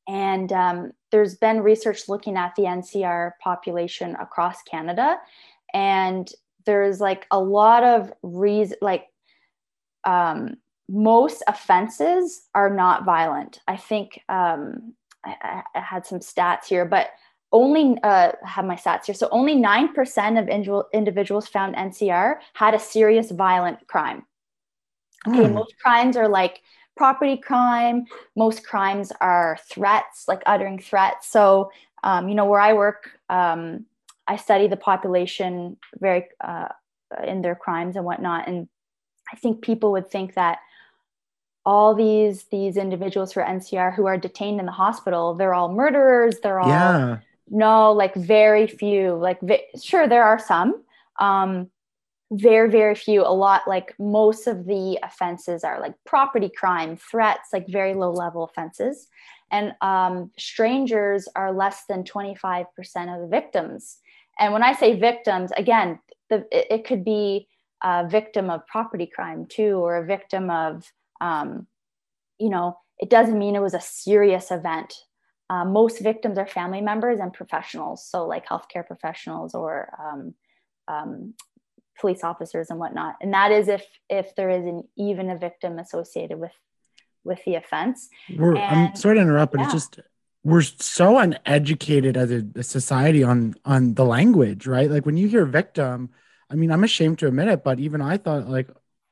And 0.07 0.51
um, 0.53 0.91
there's 1.11 1.35
been 1.35 1.61
research 1.61 2.07
looking 2.07 2.37
at 2.37 2.55
the 2.55 2.63
NCR 2.63 3.31
population 3.41 4.15
across 4.15 4.61
Canada. 4.63 5.17
And 5.73 6.29
there's 6.65 7.01
like 7.01 7.25
a 7.31 7.39
lot 7.39 7.83
of 7.83 8.13
reason, 8.21 8.77
like 8.81 9.07
um, 10.05 10.57
most 10.87 11.43
offenses 11.47 12.43
are 12.55 12.69
not 12.69 13.03
violent. 13.03 13.59
I 13.67 13.75
think 13.75 14.21
um, 14.29 14.93
I, 15.25 15.63
I 15.75 15.79
had 15.79 16.05
some 16.05 16.19
stats 16.19 16.65
here, 16.65 16.85
but 16.85 17.09
only 17.51 17.97
uh, 18.03 18.31
have 18.43 18.65
my 18.65 18.75
stats 18.75 19.05
here. 19.05 19.15
So 19.15 19.29
only 19.31 19.55
9% 19.55 20.39
of 20.39 20.83
individuals 20.93 21.47
found 21.47 21.75
NCR 21.75 22.35
had 22.53 22.73
a 22.73 22.79
serious 22.79 23.31
violent 23.31 23.85
crime. 23.87 24.25
Okay, 25.27 25.45
mm. 25.45 25.53
most 25.53 25.73
crimes 25.81 26.17
are 26.17 26.27
like 26.27 26.61
property 26.95 27.37
crime. 27.37 28.05
Most 28.35 28.65
crimes 28.65 29.11
are 29.21 29.57
threats, 29.69 30.25
like 30.27 30.41
uttering 30.45 30.79
threats. 30.79 31.29
So, 31.29 31.71
um, 32.03 32.27
you 32.27 32.35
know, 32.35 32.45
where 32.45 32.59
I 32.59 32.73
work, 32.73 33.11
um, 33.29 33.85
I 34.27 34.35
study 34.35 34.67
the 34.67 34.77
population 34.77 35.77
very 35.99 36.25
uh, 36.41 36.67
in 37.25 37.41
their 37.41 37.55
crimes 37.55 37.95
and 37.95 38.03
whatnot. 38.03 38.47
And 38.47 38.67
I 39.31 39.37
think 39.37 39.61
people 39.61 39.91
would 39.93 40.09
think 40.09 40.33
that 40.33 40.59
all 41.67 41.93
these 41.93 42.45
these 42.45 42.77
individuals 42.77 43.33
for 43.33 43.43
NCR 43.43 43.93
who 43.93 44.05
are 44.05 44.17
detained 44.17 44.59
in 44.61 44.65
the 44.65 44.71
hospital, 44.71 45.35
they're 45.35 45.53
all 45.53 45.71
murderers. 45.71 46.39
They're 46.41 46.61
all 46.61 46.71
yeah 46.71 47.19
no 47.49 47.91
like 47.91 48.13
very 48.15 48.67
few 48.67 49.15
like 49.15 49.39
vi- 49.41 49.67
sure 49.81 50.07
there 50.07 50.23
are 50.23 50.39
some 50.39 50.83
um 51.19 51.69
very 52.31 52.69
very 52.69 52.95
few 52.95 53.21
a 53.21 53.33
lot 53.45 53.61
like 53.67 53.95
most 53.99 54.47
of 54.47 54.65
the 54.65 54.99
offenses 55.01 55.63
are 55.63 55.79
like 55.79 55.93
property 56.05 56.49
crime 56.49 56.97
threats 56.97 57.49
like 57.53 57.65
very 57.67 57.93
low 57.93 58.11
level 58.11 58.43
offenses 58.43 59.07
and 59.49 59.73
um, 59.79 60.29
strangers 60.37 61.29
are 61.37 61.53
less 61.53 61.85
than 61.87 62.03
25% 62.03 62.65
of 63.15 63.21
the 63.21 63.27
victims 63.29 63.99
and 64.39 64.51
when 64.51 64.63
i 64.63 64.73
say 64.73 64.99
victims 64.99 65.51
again 65.55 65.97
the, 66.29 66.45
it, 66.51 66.67
it 66.69 66.85
could 66.85 67.05
be 67.05 67.47
a 67.81 68.05
victim 68.09 68.49
of 68.49 68.67
property 68.67 69.05
crime 69.05 69.45
too 69.45 69.77
or 69.77 69.95
a 69.95 70.05
victim 70.05 70.49
of 70.49 70.91
um, 71.21 71.67
you 72.39 72.49
know 72.49 72.77
it 72.99 73.09
doesn't 73.09 73.37
mean 73.37 73.55
it 73.55 73.61
was 73.61 73.73
a 73.73 73.81
serious 73.81 74.51
event 74.51 74.93
uh, 75.49 75.63
most 75.63 76.01
victims 76.01 76.37
are 76.37 76.47
family 76.47 76.81
members 76.81 77.19
and 77.19 77.31
professionals, 77.31 78.05
so 78.05 78.27
like 78.27 78.45
healthcare 78.45 78.85
professionals 78.85 79.55
or 79.55 79.89
um, 79.97 80.33
um, 80.87 81.33
police 81.99 82.23
officers 82.23 82.69
and 82.69 82.79
whatnot. 82.79 83.15
And 83.21 83.33
that 83.33 83.51
is 83.51 83.67
if 83.69 83.85
if 84.09 84.35
there 84.35 84.49
is 84.49 84.65
an 84.65 84.83
even 84.97 85.29
a 85.29 85.37
victim 85.37 85.79
associated 85.79 86.37
with 86.37 86.51
with 87.23 87.39
the 87.45 87.55
offense. 87.55 88.09
And, 88.27 88.57
I'm 88.57 88.95
sorry 88.95 89.15
to 89.15 89.21
interrupt, 89.21 89.53
but 89.53 89.61
yeah. 89.61 89.65
it's 89.65 89.73
just 89.73 89.99
we're 90.43 90.61
so 90.61 91.17
uneducated 91.17 92.17
as 92.17 92.31
a, 92.31 92.45
a 92.55 92.63
society 92.63 93.23
on 93.23 93.55
on 93.63 93.93
the 93.93 94.05
language, 94.05 94.67
right? 94.67 94.91
Like 94.91 95.05
when 95.05 95.15
you 95.15 95.29
hear 95.29 95.45
victim, 95.45 96.09
I 96.49 96.55
mean, 96.55 96.71
I'm 96.71 96.83
ashamed 96.83 97.19
to 97.19 97.27
admit 97.27 97.47
it, 97.47 97.63
but 97.63 97.79
even 97.79 98.01
I 98.01 98.17
thought 98.17 98.49
like 98.49 98.67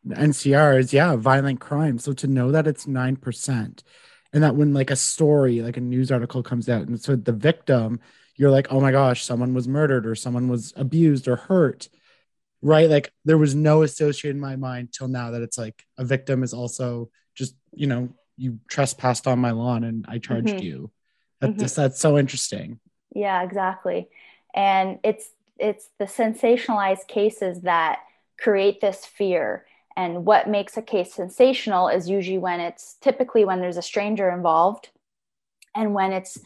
NCR 0.08 0.80
is 0.80 0.94
yeah, 0.94 1.16
violent 1.16 1.60
crime. 1.60 1.98
So 1.98 2.14
to 2.14 2.28
know 2.28 2.52
that 2.52 2.68
it's 2.68 2.88
nine 2.88 3.16
percent 3.16 3.84
and 4.36 4.44
that 4.44 4.56
when 4.56 4.74
like 4.74 4.92
a 4.92 4.96
story 4.96 5.62
like 5.62 5.78
a 5.78 5.82
news 5.82 6.12
article 6.12 6.44
comes 6.44 6.68
out 6.68 6.88
and 6.88 7.02
so 7.02 7.16
the 7.16 7.32
victim 7.32 8.00
you're 8.36 8.52
like 8.52 8.68
oh 8.70 8.82
my 8.82 8.92
gosh 8.92 9.24
someone 9.24 9.54
was 9.54 9.68
murdered 9.68 10.06
or 10.06 10.14
someone 10.14 10.50
was 10.50 10.74
abused 10.76 11.28
or 11.28 11.38
hurt 11.38 11.88
right 12.62 12.90
like 12.90 13.12
there 13.24 13.38
was 13.38 13.56
no 13.56 13.82
association 13.82 14.32
in 14.32 14.40
my 14.40 14.58
mind 14.58 14.92
till 14.92 15.08
now 15.08 15.32
that 15.32 15.42
it's 15.42 15.58
like 15.58 15.86
a 15.98 16.04
victim 16.04 16.44
is 16.44 16.54
also 16.54 17.10
just 17.34 17.56
you 17.74 17.88
know 17.88 18.10
you 18.38 18.60
trespassed 18.68 19.26
on 19.26 19.40
my 19.40 19.52
lawn 19.52 19.86
and 19.86 20.06
i 20.10 20.18
charged 20.18 20.48
mm-hmm. 20.48 20.64
you 20.64 20.92
that's 21.40 21.52
mm-hmm. 21.52 21.62
just 21.62 21.76
that's 21.78 22.00
so 22.00 22.18
interesting 22.18 22.80
yeah 23.16 23.42
exactly 23.42 24.10
and 24.54 25.00
it's 25.04 25.30
it's 25.58 25.90
the 26.00 26.06
sensationalized 26.06 27.08
cases 27.08 27.62
that 27.62 28.00
create 28.38 28.82
this 28.82 29.06
fear. 29.06 29.66
And 29.98 30.26
what 30.26 30.50
makes 30.50 30.78
a 30.78 30.82
case 30.82 31.14
sensational 31.14 31.88
is 31.88 32.10
usually 32.10 32.38
when 32.38 32.60
it's 32.60 32.96
typically 33.02 33.46
when 33.46 33.62
there's 33.62 33.78
a 33.78 33.82
stranger 33.82 34.30
involved 34.30 34.90
and 35.74 35.94
when 35.94 36.12
it's 36.12 36.38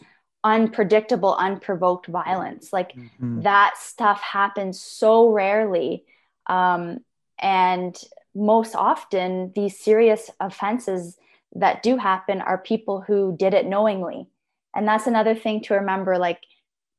unpredictable, 0.44 1.34
unprovoked 1.34 2.06
violence. 2.06 2.72
Like 2.72 2.94
Mhm. 2.96 3.42
that 3.42 3.76
stuff 3.76 4.20
happens 4.20 4.80
so 4.80 5.30
rarely. 5.30 6.04
Um, 6.46 7.04
and 7.38 7.96
most 8.34 8.76
often, 8.76 9.52
these 9.54 9.78
serious 9.78 10.30
offenses 10.38 11.18
that 11.56 11.82
do 11.82 11.96
happen 11.96 12.40
are 12.40 12.58
people 12.58 13.00
who 13.00 13.36
did 13.36 13.54
it 13.54 13.66
knowingly. 13.66 14.28
And 14.74 14.86
that's 14.86 15.08
another 15.08 15.34
thing 15.34 15.62
to 15.62 15.74
remember. 15.74 16.18
Like 16.18 16.40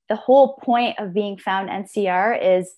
the 0.10 0.18
whole 0.18 0.56
point 0.56 1.00
of 1.00 1.14
being 1.14 1.38
found 1.38 1.70
NCR 1.70 2.34
is 2.34 2.76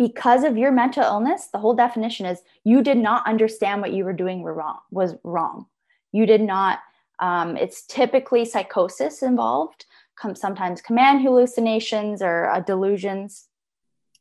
because 0.00 0.44
of 0.44 0.56
your 0.56 0.72
mental 0.72 1.02
illness, 1.02 1.48
the 1.52 1.58
whole 1.58 1.74
definition 1.74 2.24
is 2.24 2.40
you 2.64 2.82
did 2.82 2.96
not 2.96 3.26
understand 3.26 3.82
what 3.82 3.92
you 3.92 4.02
were 4.02 4.14
doing 4.14 4.40
were 4.40 4.54
wrong 4.54 4.78
was 4.90 5.14
wrong. 5.24 5.66
You 6.10 6.24
did 6.24 6.40
not. 6.40 6.78
Um, 7.18 7.54
it's 7.58 7.82
typically 7.82 8.46
psychosis 8.46 9.22
involved, 9.22 9.84
come 10.16 10.34
sometimes 10.34 10.80
command 10.80 11.20
hallucinations 11.20 12.22
or 12.22 12.48
uh, 12.48 12.60
delusions, 12.60 13.48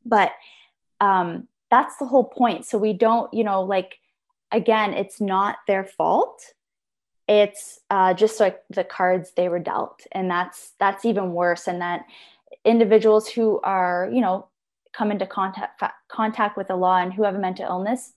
but 0.05 0.33
um, 0.99 1.47
that's 1.71 1.95
the 1.95 2.07
whole 2.07 2.25
point. 2.25 2.65
So 2.65 2.77
we 2.77 2.91
don't, 2.91 3.33
you 3.33 3.45
know, 3.45 3.61
like 3.63 3.99
again, 4.51 4.93
it's 4.93 5.21
not 5.21 5.59
their 5.65 5.85
fault. 5.85 6.41
It's 7.25 7.79
uh, 7.89 8.15
just 8.15 8.41
like 8.41 8.59
the 8.69 8.83
cards 8.83 9.31
they 9.37 9.47
were 9.47 9.59
dealt, 9.59 10.05
and 10.11 10.29
that's 10.29 10.73
that's 10.77 11.05
even 11.05 11.31
worse. 11.31 11.69
And 11.69 11.79
that 11.79 12.03
individuals 12.65 13.29
who 13.29 13.61
are, 13.63 14.09
you 14.11 14.19
know, 14.19 14.48
come 14.99 15.11
into 15.11 15.25
contact 15.25 15.81
contact 16.09 16.57
with 16.57 16.67
the 16.67 16.75
law 16.75 16.97
and 16.97 17.13
who 17.13 17.23
have 17.23 17.35
a 17.35 17.39
mental 17.39 17.65
illness, 17.65 18.13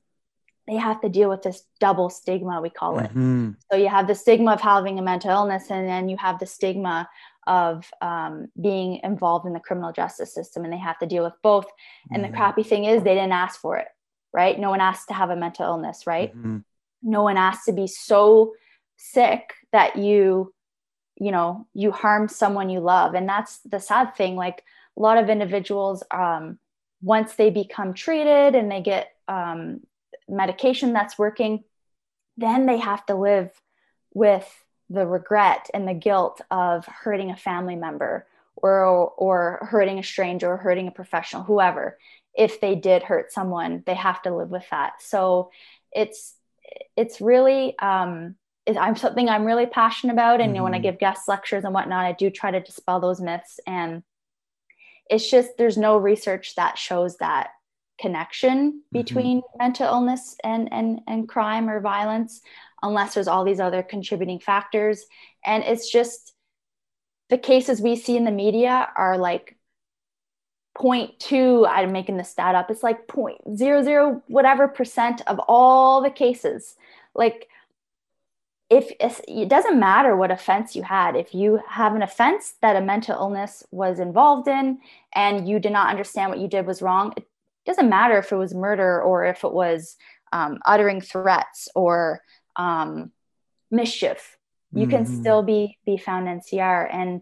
they 0.66 0.74
have 0.74 1.00
to 1.00 1.08
deal 1.08 1.30
with 1.30 1.42
this 1.42 1.64
double 1.78 2.10
stigma 2.10 2.60
we 2.60 2.70
call 2.70 2.98
it. 2.98 3.10
Mhm. 3.14 3.56
So 3.70 3.76
you 3.76 3.88
have 3.88 4.06
the 4.08 4.14
stigma 4.16 4.50
of 4.52 4.60
having 4.60 4.98
a 4.98 5.02
mental 5.02 5.30
illness, 5.30 5.70
and 5.70 5.88
then 5.88 6.08
you 6.08 6.16
have 6.16 6.38
the 6.38 6.46
stigma 6.56 7.08
of 7.46 7.88
um, 8.00 8.48
being 8.60 8.90
involved 9.04 9.46
in 9.46 9.52
the 9.52 9.60
criminal 9.66 9.92
justice 9.92 10.34
system, 10.34 10.64
and 10.64 10.72
they 10.72 10.78
have 10.88 10.98
to 10.98 11.06
deal 11.06 11.24
with 11.24 11.38
both. 11.42 11.66
And 12.12 12.22
Mhm. 12.22 12.26
the 12.26 12.36
crappy 12.36 12.64
thing 12.64 12.84
is, 12.84 13.02
they 13.02 13.14
didn't 13.14 13.40
ask 13.44 13.60
for 13.60 13.76
it, 13.78 13.88
right? 14.32 14.58
No 14.58 14.70
one 14.70 14.80
asked 14.80 15.08
to 15.08 15.14
have 15.14 15.30
a 15.30 15.36
mental 15.44 15.66
illness, 15.72 16.06
right? 16.06 16.30
Mhm. 16.34 16.64
No 17.02 17.22
one 17.22 17.36
asked 17.36 17.64
to 17.66 17.72
be 17.72 17.86
so 17.86 18.54
sick 18.96 19.54
that 19.70 19.96
you, 19.96 20.52
you 21.16 21.32
know, 21.32 21.66
you 21.74 21.92
harm 21.92 22.28
someone 22.28 22.68
you 22.70 22.80
love, 22.80 23.14
and 23.14 23.28
that's 23.28 23.58
the 23.60 23.80
sad 23.80 24.14
thing. 24.16 24.34
Like 24.36 24.64
a 24.96 25.00
lot 25.06 25.18
of 25.18 25.30
individuals, 25.30 26.02
um, 26.10 26.58
once 27.02 27.34
they 27.34 27.50
become 27.50 27.92
treated 27.94 28.54
and 28.54 28.70
they 28.70 28.80
get 28.80 29.10
um, 29.28 29.80
medication 30.28 30.92
that's 30.92 31.18
working, 31.18 31.64
then 32.36 32.66
they 32.66 32.78
have 32.78 33.04
to 33.06 33.14
live 33.14 33.50
with 34.14 34.48
the 34.88 35.06
regret 35.06 35.68
and 35.74 35.86
the 35.88 35.94
guilt 35.94 36.40
of 36.50 36.86
hurting 36.86 37.30
a 37.30 37.36
family 37.36 37.76
member 37.76 38.26
or 38.56 39.10
or 39.16 39.66
hurting 39.70 39.98
a 39.98 40.02
stranger 40.02 40.52
or 40.52 40.56
hurting 40.56 40.86
a 40.88 40.92
professional 40.92 41.42
whoever. 41.42 41.98
If 42.34 42.60
they 42.60 42.74
did 42.74 43.02
hurt 43.02 43.32
someone 43.32 43.82
they 43.86 43.94
have 43.94 44.22
to 44.22 44.34
live 44.34 44.50
with 44.50 44.64
that. 44.70 44.94
So 45.02 45.50
it's 45.92 46.34
it's 46.96 47.20
really 47.20 47.76
um 47.78 48.36
it, 48.66 48.76
i'm 48.76 48.96
something 48.96 49.28
i'm 49.28 49.44
really 49.44 49.66
passionate 49.66 50.12
about. 50.12 50.40
And 50.40 50.52
you 50.52 50.58
know 50.58 50.64
when 50.64 50.74
i 50.74 50.78
Mhm. 50.78 50.82
give 50.82 50.98
guest 50.98 51.26
lectures 51.26 51.64
and 51.64 51.74
whatnot 51.74 52.04
i 52.04 52.12
do 52.12 52.30
try 52.30 52.50
to 52.50 52.60
dispel 52.60 53.00
those 53.00 53.20
myths 53.20 53.58
and 53.66 54.02
it's 55.12 55.30
just 55.30 55.50
there's 55.58 55.76
no 55.76 55.96
research 55.98 56.54
that 56.56 56.78
shows 56.78 57.18
that 57.18 57.50
connection 58.00 58.72
mm-hmm. 58.72 58.98
between 58.98 59.42
mental 59.58 59.86
illness 59.86 60.36
and 60.42 60.72
and 60.72 61.00
and 61.06 61.28
crime 61.28 61.68
or 61.68 61.80
violence 61.80 62.40
unless 62.82 63.14
there's 63.14 63.28
all 63.28 63.44
these 63.44 63.60
other 63.60 63.82
contributing 63.82 64.40
factors. 64.40 65.04
And 65.44 65.62
it's 65.62 65.90
just 65.90 66.32
the 67.28 67.38
cases 67.38 67.80
we 67.80 67.94
see 67.94 68.16
in 68.16 68.24
the 68.24 68.30
media 68.30 68.88
are 68.96 69.16
like 69.16 69.56
0.2 70.78 71.68
i'm 71.68 71.92
making 71.92 72.16
the 72.16 72.24
stat 72.24 72.54
up 72.54 72.70
it's 72.70 72.82
like 72.82 73.06
0.00 73.06 74.22
whatever 74.26 74.66
percent 74.66 75.20
of 75.26 75.38
all 75.46 76.02
the 76.02 76.10
cases. 76.10 76.76
Like 77.14 77.48
if 78.78 79.20
it 79.28 79.48
doesn't 79.48 79.78
matter 79.78 80.16
what 80.16 80.30
offense 80.30 80.74
you 80.76 80.82
had. 80.82 81.16
If 81.24 81.34
you 81.34 81.60
have 81.68 81.94
an 81.94 82.02
offense 82.02 82.54
that 82.62 82.76
a 82.76 82.80
mental 82.92 83.14
illness 83.22 83.64
was 83.70 83.98
involved 83.98 84.48
in 84.48 84.78
and 85.14 85.48
you 85.48 85.58
did 85.60 85.72
not 85.72 85.90
understand 85.90 86.30
what 86.30 86.38
you 86.42 86.48
did 86.48 86.66
was 86.66 86.82
wrong 86.82 87.12
it 87.16 87.24
doesn't 87.66 87.88
matter 87.98 88.18
if 88.18 88.32
it 88.32 88.36
was 88.44 88.54
murder 88.54 88.92
or 89.08 89.24
if 89.24 89.44
it 89.44 89.52
was 89.52 89.96
um, 90.32 90.58
uttering 90.72 91.00
threats 91.00 91.68
or 91.74 92.22
um, 92.56 93.12
mischief. 93.70 94.38
You 94.72 94.86
can 94.86 95.04
Mhm. 95.04 95.20
still 95.20 95.42
be 95.42 95.78
be 95.90 95.96
found 95.98 96.26
ncr 96.28 96.80
and 97.00 97.20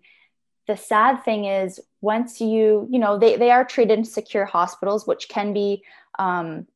the 0.69 0.77
sad 0.77 1.25
thing 1.25 1.45
is 1.47 1.81
once 2.01 2.41
you 2.41 2.87
you 2.93 3.01
know 3.03 3.19
they, 3.19 3.37
they 3.37 3.51
are 3.51 3.65
treated 3.65 3.99
in 3.99 4.05
secure 4.05 4.47
hospitals 4.47 5.07
which 5.07 5.29
can 5.29 5.53
be 5.53 5.83
um, 6.19 6.67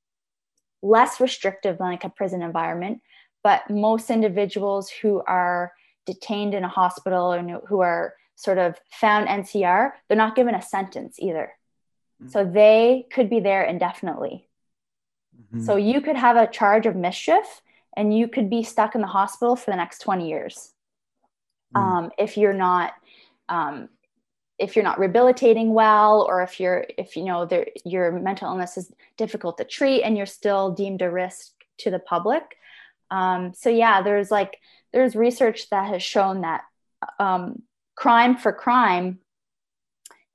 less 0.82 1.20
restrictive 1.20 1.78
than 1.78 1.86
like 1.94 2.04
a 2.04 2.10
prison 2.18 2.42
environment 2.42 3.00
but 3.44 3.68
most 3.70 4.10
individuals 4.10 4.90
who 4.90 5.22
are 5.28 5.72
detained 6.06 6.54
in 6.54 6.64
a 6.64 6.68
hospital 6.68 7.30
and 7.32 7.50
who 7.68 7.80
are 7.80 8.14
sort 8.34 8.58
of 8.58 8.76
found 8.90 9.28
ncr 9.28 9.92
they're 10.08 10.16
not 10.24 10.34
given 10.34 10.54
a 10.56 10.62
sentence 10.62 11.16
either 11.20 11.52
so 12.32 12.44
they 12.44 13.06
could 13.12 13.28
be 13.30 13.40
there 13.40 13.62
indefinitely 13.62 14.48
Mhm. 15.52 15.62
so 15.66 15.76
you 15.76 16.00
could 16.00 16.16
have 16.16 16.36
a 16.36 16.46
charge 16.46 16.86
of 16.86 16.96
mischief 16.96 17.60
and 17.96 18.16
you 18.18 18.26
could 18.28 18.48
be 18.50 18.62
stuck 18.62 18.94
in 18.94 19.00
the 19.00 19.06
hospital 19.20 19.54
for 19.56 19.70
the 19.70 19.76
next 19.76 19.98
20 20.00 20.28
years 20.28 20.72
Mm. 21.74 21.80
um, 21.80 22.10
if 22.18 22.36
you're 22.36 22.52
not 22.68 22.92
um, 23.48 23.88
if 24.58 24.74
you're 24.76 24.84
not 24.90 24.98
rehabilitating 25.00 25.74
well 25.74 26.22
or 26.28 26.42
if 26.42 26.60
you're 26.60 26.86
if 26.96 27.16
you 27.16 27.24
know 27.24 27.44
there, 27.46 27.66
your 27.84 28.12
mental 28.12 28.48
illness 28.48 28.76
is 28.78 28.92
difficult 29.16 29.58
to 29.58 29.64
treat 29.64 30.02
and 30.04 30.16
you're 30.16 30.26
still 30.40 30.70
deemed 30.70 31.02
a 31.02 31.10
risk 31.10 31.52
to 31.78 31.90
the 31.90 31.98
public 31.98 32.56
um, 33.10 33.52
so 33.54 33.68
yeah 33.70 34.02
there's 34.02 34.30
like 34.30 34.58
there's 34.92 35.14
research 35.16 35.68
that 35.70 35.88
has 35.88 36.02
shown 36.02 36.42
that 36.42 36.62
um, 37.18 37.62
crime 37.96 38.36
for 38.36 38.52
crime 38.52 39.18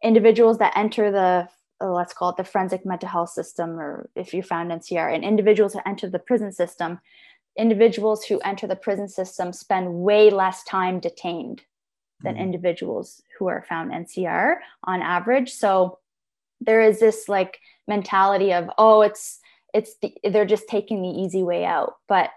individuals 0.04 0.58
that 0.60 0.74
enter 0.78 1.12
the 1.12 1.48
uh, 1.82 1.92
let's 1.92 2.14
call 2.14 2.30
it 2.30 2.38
the 2.38 2.44
forensic 2.44 2.86
mental 2.86 3.08
health 3.10 3.30
system 3.30 3.80
or 3.80 4.10
if 4.16 4.34
you're 4.34 4.44
found 4.44 4.72
ncr 4.72 5.14
and 5.14 5.24
individuals 5.24 5.74
who 5.74 5.80
enter 5.86 6.10
the 6.10 6.20
prison 6.20 6.52
system 6.52 7.00
individuals 7.58 8.24
who 8.26 8.40
enter 8.40 8.68
the 8.68 8.76
prison 8.76 9.08
system 9.08 9.52
spend 9.52 9.94
way 9.94 10.30
less 10.30 10.64
time 10.64 11.00
detained 11.00 11.62
than 12.22 12.36
Mhm. 12.36 12.40
individuals 12.40 13.22
who 13.38 13.48
are 13.48 13.64
found 13.68 13.92
ncr 13.92 14.58
on 14.84 15.02
average 15.02 15.52
so 15.54 16.00
there 16.62 16.82
is 16.82 17.00
this 17.00 17.28
like 17.30 17.60
mentality 17.88 18.54
of 18.54 18.70
oh 18.78 19.02
it's 19.02 19.40
it's 19.74 19.96
the, 20.02 20.14
they're 20.32 20.46
just 20.46 20.68
taking 20.68 21.02
the 21.02 21.10
easy 21.10 21.44
way 21.44 21.64
out 21.66 21.96
but 22.08 22.30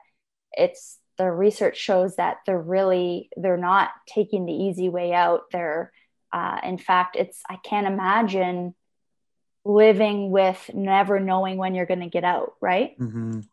it's 0.54 0.98
the 1.18 1.30
research 1.30 1.76
shows 1.76 2.16
that 2.16 2.38
they're 2.46 2.60
really 2.60 3.28
they're 3.36 3.56
not 3.56 3.90
taking 4.08 4.46
the 4.46 4.52
easy 4.52 4.88
way 4.88 5.12
out 5.12 5.42
they're 5.52 5.92
uh, 6.32 6.58
in 6.64 6.78
fact 6.78 7.16
it's 7.16 7.42
i 7.48 7.56
can't 7.56 7.86
imagine 7.86 8.74
living 9.64 10.30
with 10.30 10.70
never 10.74 11.20
knowing 11.20 11.56
when 11.56 11.74
you're 11.74 11.86
going 11.86 12.00
to 12.00 12.08
get 12.08 12.24
out 12.24 12.54
right 12.60 12.98
Mhm. 12.98 13.46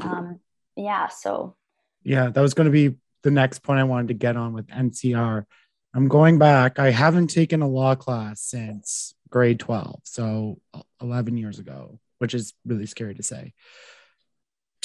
um, 0.00 0.40
yeah 0.76 1.08
so 1.08 1.54
Yeah, 2.02 2.30
that 2.30 2.40
was 2.40 2.54
going 2.54 2.66
to 2.66 2.70
be 2.72 2.96
the 3.22 3.30
next 3.30 3.60
point 3.62 3.80
I 3.80 3.84
wanted 3.84 4.08
to 4.08 4.14
get 4.14 4.36
on 4.36 4.52
with 4.52 4.66
NCR. 4.68 5.44
I'm 5.94 6.08
going 6.08 6.38
back. 6.38 6.78
I 6.78 6.90
haven't 6.90 7.28
taken 7.28 7.62
a 7.62 7.68
law 7.68 7.94
class 7.96 8.40
since 8.40 9.14
grade 9.28 9.58
12, 9.58 10.00
so 10.04 10.60
11 11.00 11.36
years 11.36 11.58
ago, 11.58 11.98
which 12.18 12.34
is 12.34 12.52
really 12.64 12.86
scary 12.86 13.14
to 13.16 13.22
say. 13.22 13.54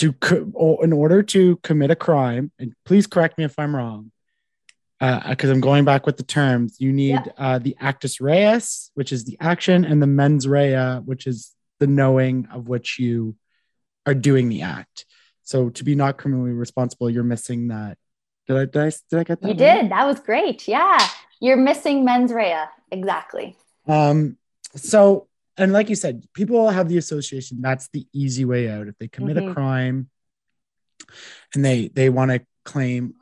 To 0.01 0.13
co- 0.13 0.79
in 0.81 0.93
order 0.93 1.21
to 1.21 1.57
commit 1.57 1.91
a 1.91 1.95
crime, 1.95 2.51
and 2.57 2.73
please 2.85 3.05
correct 3.05 3.37
me 3.37 3.43
if 3.43 3.59
I'm 3.59 3.75
wrong, 3.75 4.11
because 4.99 5.51
I'm 5.51 5.61
going 5.61 5.85
back 5.85 6.07
with 6.07 6.17
the 6.17 6.23
terms. 6.23 6.77
You 6.79 6.91
need 6.91 7.21
Yeah. 7.25 7.33
uh, 7.37 7.59
the 7.59 7.75
actus 7.79 8.19
reus, 8.19 8.89
which 8.95 9.11
is 9.11 9.25
the 9.25 9.37
action, 9.39 9.85
and 9.85 10.01
the 10.01 10.07
mens 10.07 10.47
rea, 10.47 10.95
which 11.05 11.27
is 11.27 11.51
the 11.79 11.85
knowing 11.85 12.47
of 12.51 12.67
which 12.67 12.97
you 12.97 13.35
are 14.07 14.15
doing 14.15 14.49
the 14.49 14.63
act. 14.63 15.05
So 15.43 15.69
to 15.69 15.83
be 15.83 15.93
not 15.93 16.17
criminally 16.17 16.51
responsible, 16.51 17.07
you're 17.07 17.23
missing 17.23 17.67
that. 17.67 17.97
Did 18.47 18.57
I 18.57 18.65
did 18.65 18.77
I, 18.77 18.91
did 19.11 19.19
I 19.19 19.23
get 19.23 19.41
that? 19.41 19.47
you 19.47 19.53
right? 19.65 19.81
did 19.81 19.91
that 19.91 20.05
was 20.07 20.19
great 20.19 20.67
yeah 20.67 20.97
you're 21.39 21.57
missing 21.57 22.03
mens 22.03 22.33
rea 22.33 22.63
exactly 22.89 23.55
Um. 23.87 24.37
So 24.75 25.27
and 25.57 25.73
like 25.73 25.89
you 25.89 25.95
said, 25.95 26.25
people 26.33 26.69
have 26.69 26.87
the 26.89 26.97
association 26.97 27.57
that's 27.61 27.89
the 27.89 28.07
easy 28.13 28.45
way 28.45 28.69
out. 28.69 28.87
If 28.87 28.97
they 28.97 29.07
commit 29.07 29.37
a 29.37 29.41
Mhm. 29.41 29.53
crime 29.53 30.09
and 31.53 31.63
they 31.65 31.87
they 31.89 32.09
want 32.09 32.31
to 32.31 32.45
claim, 32.63 33.15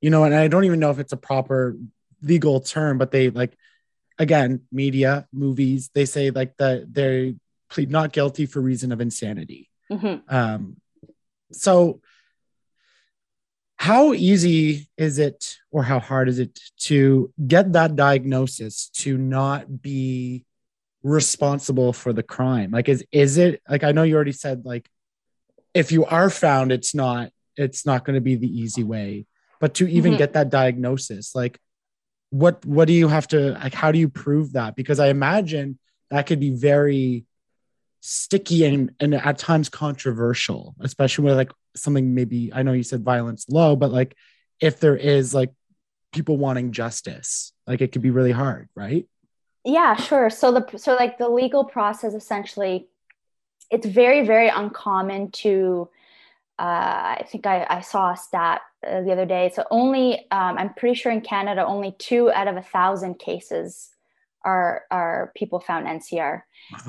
you 0.00 0.10
know, 0.10 0.24
and 0.24 0.34
I 0.34 0.48
don't 0.48 0.64
even 0.64 0.80
know 0.80 0.90
if 0.90 0.98
it's 0.98 1.12
a 1.12 1.16
proper 1.16 1.76
legal 2.22 2.60
term, 2.60 2.98
but 2.98 3.10
they 3.10 3.30
like 3.30 3.56
again, 4.18 4.62
media, 4.70 5.26
movies, 5.32 5.90
they 5.94 6.04
say 6.04 6.30
like 6.30 6.56
the 6.58 6.86
they 6.90 7.36
plead 7.70 7.90
not 7.90 8.12
guilty 8.12 8.46
for 8.46 8.60
reason 8.60 8.92
of 8.92 9.00
insanity. 9.00 9.70
Mhm. 9.90 10.22
Um, 10.30 10.80
so, 11.52 12.00
how 13.76 14.12
easy 14.12 14.88
is 14.98 15.18
it, 15.18 15.56
or 15.70 15.82
how 15.84 15.98
hard 16.00 16.28
is 16.28 16.38
it 16.38 16.60
to 16.76 17.32
get 17.46 17.72
that 17.72 17.96
diagnosis 17.96 18.90
to 18.90 19.16
not 19.16 19.80
be 19.80 20.44
responsible 21.02 21.92
for 21.92 22.12
the 22.12 22.22
crime? 22.22 22.70
Like, 22.70 22.88
is 22.88 23.04
is 23.12 23.38
it 23.38 23.62
like 23.68 23.84
I 23.84 23.92
know 23.92 24.02
you 24.02 24.14
already 24.14 24.32
said 24.32 24.64
like 24.64 24.88
if 25.74 25.92
you 25.92 26.04
are 26.04 26.30
found, 26.30 26.72
it's 26.72 26.94
not 26.94 27.30
it's 27.56 27.84
not 27.84 28.04
going 28.04 28.14
to 28.14 28.20
be 28.20 28.36
the 28.36 28.48
easy 28.48 28.84
way, 28.84 29.26
but 29.60 29.74
to 29.74 29.86
even 29.88 30.14
Mhm. 30.14 30.18
get 30.18 30.32
that 30.34 30.50
diagnosis, 30.50 31.34
like 31.34 31.58
what 32.30 32.64
what 32.64 32.86
do 32.86 32.94
you 32.94 33.08
have 33.08 33.26
to 33.26 33.52
like 33.54 33.74
how 33.74 33.90
do 33.90 33.98
you 33.98 34.08
prove 34.08 34.52
that 34.52 34.76
because 34.76 35.00
i 35.00 35.08
imagine 35.08 35.76
that 36.10 36.26
could 36.26 36.38
be 36.38 36.50
very 36.50 37.24
sticky 38.00 38.64
and, 38.64 38.92
and 39.00 39.14
at 39.14 39.36
times 39.36 39.68
controversial 39.68 40.76
especially 40.80 41.24
with 41.24 41.34
like 41.34 41.50
something 41.74 42.14
maybe 42.14 42.52
i 42.54 42.62
know 42.62 42.72
you 42.72 42.84
said 42.84 43.02
violence 43.02 43.46
low 43.48 43.74
but 43.74 43.90
like 43.90 44.14
if 44.60 44.78
there 44.78 44.96
is 44.96 45.34
like 45.34 45.50
people 46.12 46.36
wanting 46.36 46.70
justice 46.70 47.52
like 47.66 47.80
it 47.80 47.90
could 47.90 48.02
be 48.02 48.10
really 48.10 48.30
hard 48.32 48.68
right 48.76 49.06
Yeah, 49.64 49.94
sure. 49.94 50.30
So 50.30 50.52
the 50.52 50.78
so 50.78 50.94
like 50.94 51.18
the 51.18 51.28
legal 51.28 51.64
process 51.64 52.14
essentially, 52.14 52.88
it's 53.70 53.86
very 53.86 54.26
very 54.26 54.48
uncommon 54.48 55.30
to. 55.32 55.88
Uh, 56.58 57.16
I 57.18 57.26
think 57.26 57.46
I, 57.46 57.66
I 57.70 57.80
saw 57.80 58.12
a 58.12 58.16
stat 58.18 58.60
uh, 58.86 59.00
the 59.00 59.12
other 59.12 59.24
day. 59.24 59.50
So 59.54 59.64
only 59.70 60.26
um, 60.30 60.58
I'm 60.58 60.74
pretty 60.74 60.94
sure 60.94 61.10
in 61.10 61.22
Canada 61.22 61.64
only 61.64 61.96
two 61.98 62.30
out 62.30 62.48
of 62.48 62.56
a 62.56 62.62
thousand 62.62 63.18
cases 63.18 63.90
are 64.44 64.82
are 64.90 65.32
people 65.34 65.60
found 65.60 65.86
NCR, 65.86 66.42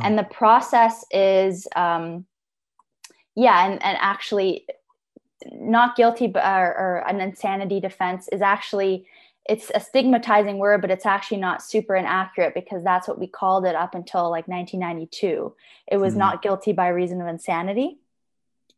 and 0.04 0.18
the 0.18 0.24
process 0.24 1.06
is 1.12 1.68
um, 1.76 2.26
yeah, 3.36 3.66
and 3.66 3.82
and 3.84 3.98
actually 4.02 4.66
not 5.52 5.96
guilty 5.96 6.28
but 6.28 6.44
or, 6.44 6.78
or 6.78 7.04
an 7.08 7.20
insanity 7.20 7.80
defense 7.80 8.28
is 8.32 8.42
actually 8.42 9.06
it's 9.45 9.71
a 9.73 9.80
stigmatizing 9.80 10.58
word, 10.60 10.82
but 10.82 10.91
it's 10.91 11.06
actually 11.06 11.38
not 11.38 11.63
super 11.63 11.95
inaccurate 11.95 12.54
because 12.54 12.84
that's 12.84 13.08
what 13.08 13.19
we 13.19 13.27
called 13.27 13.65
it 13.65 13.75
up 13.75 13.95
until 13.95 14.30
like 14.30 14.47
1992. 14.47 15.56
It 15.88 15.97
was 15.97 16.13
Mhm. 16.13 16.17
not 16.17 16.41
guilty 16.41 16.73
by 16.73 16.89
reason 16.89 17.21
of 17.21 17.27
insanity. 17.27 17.99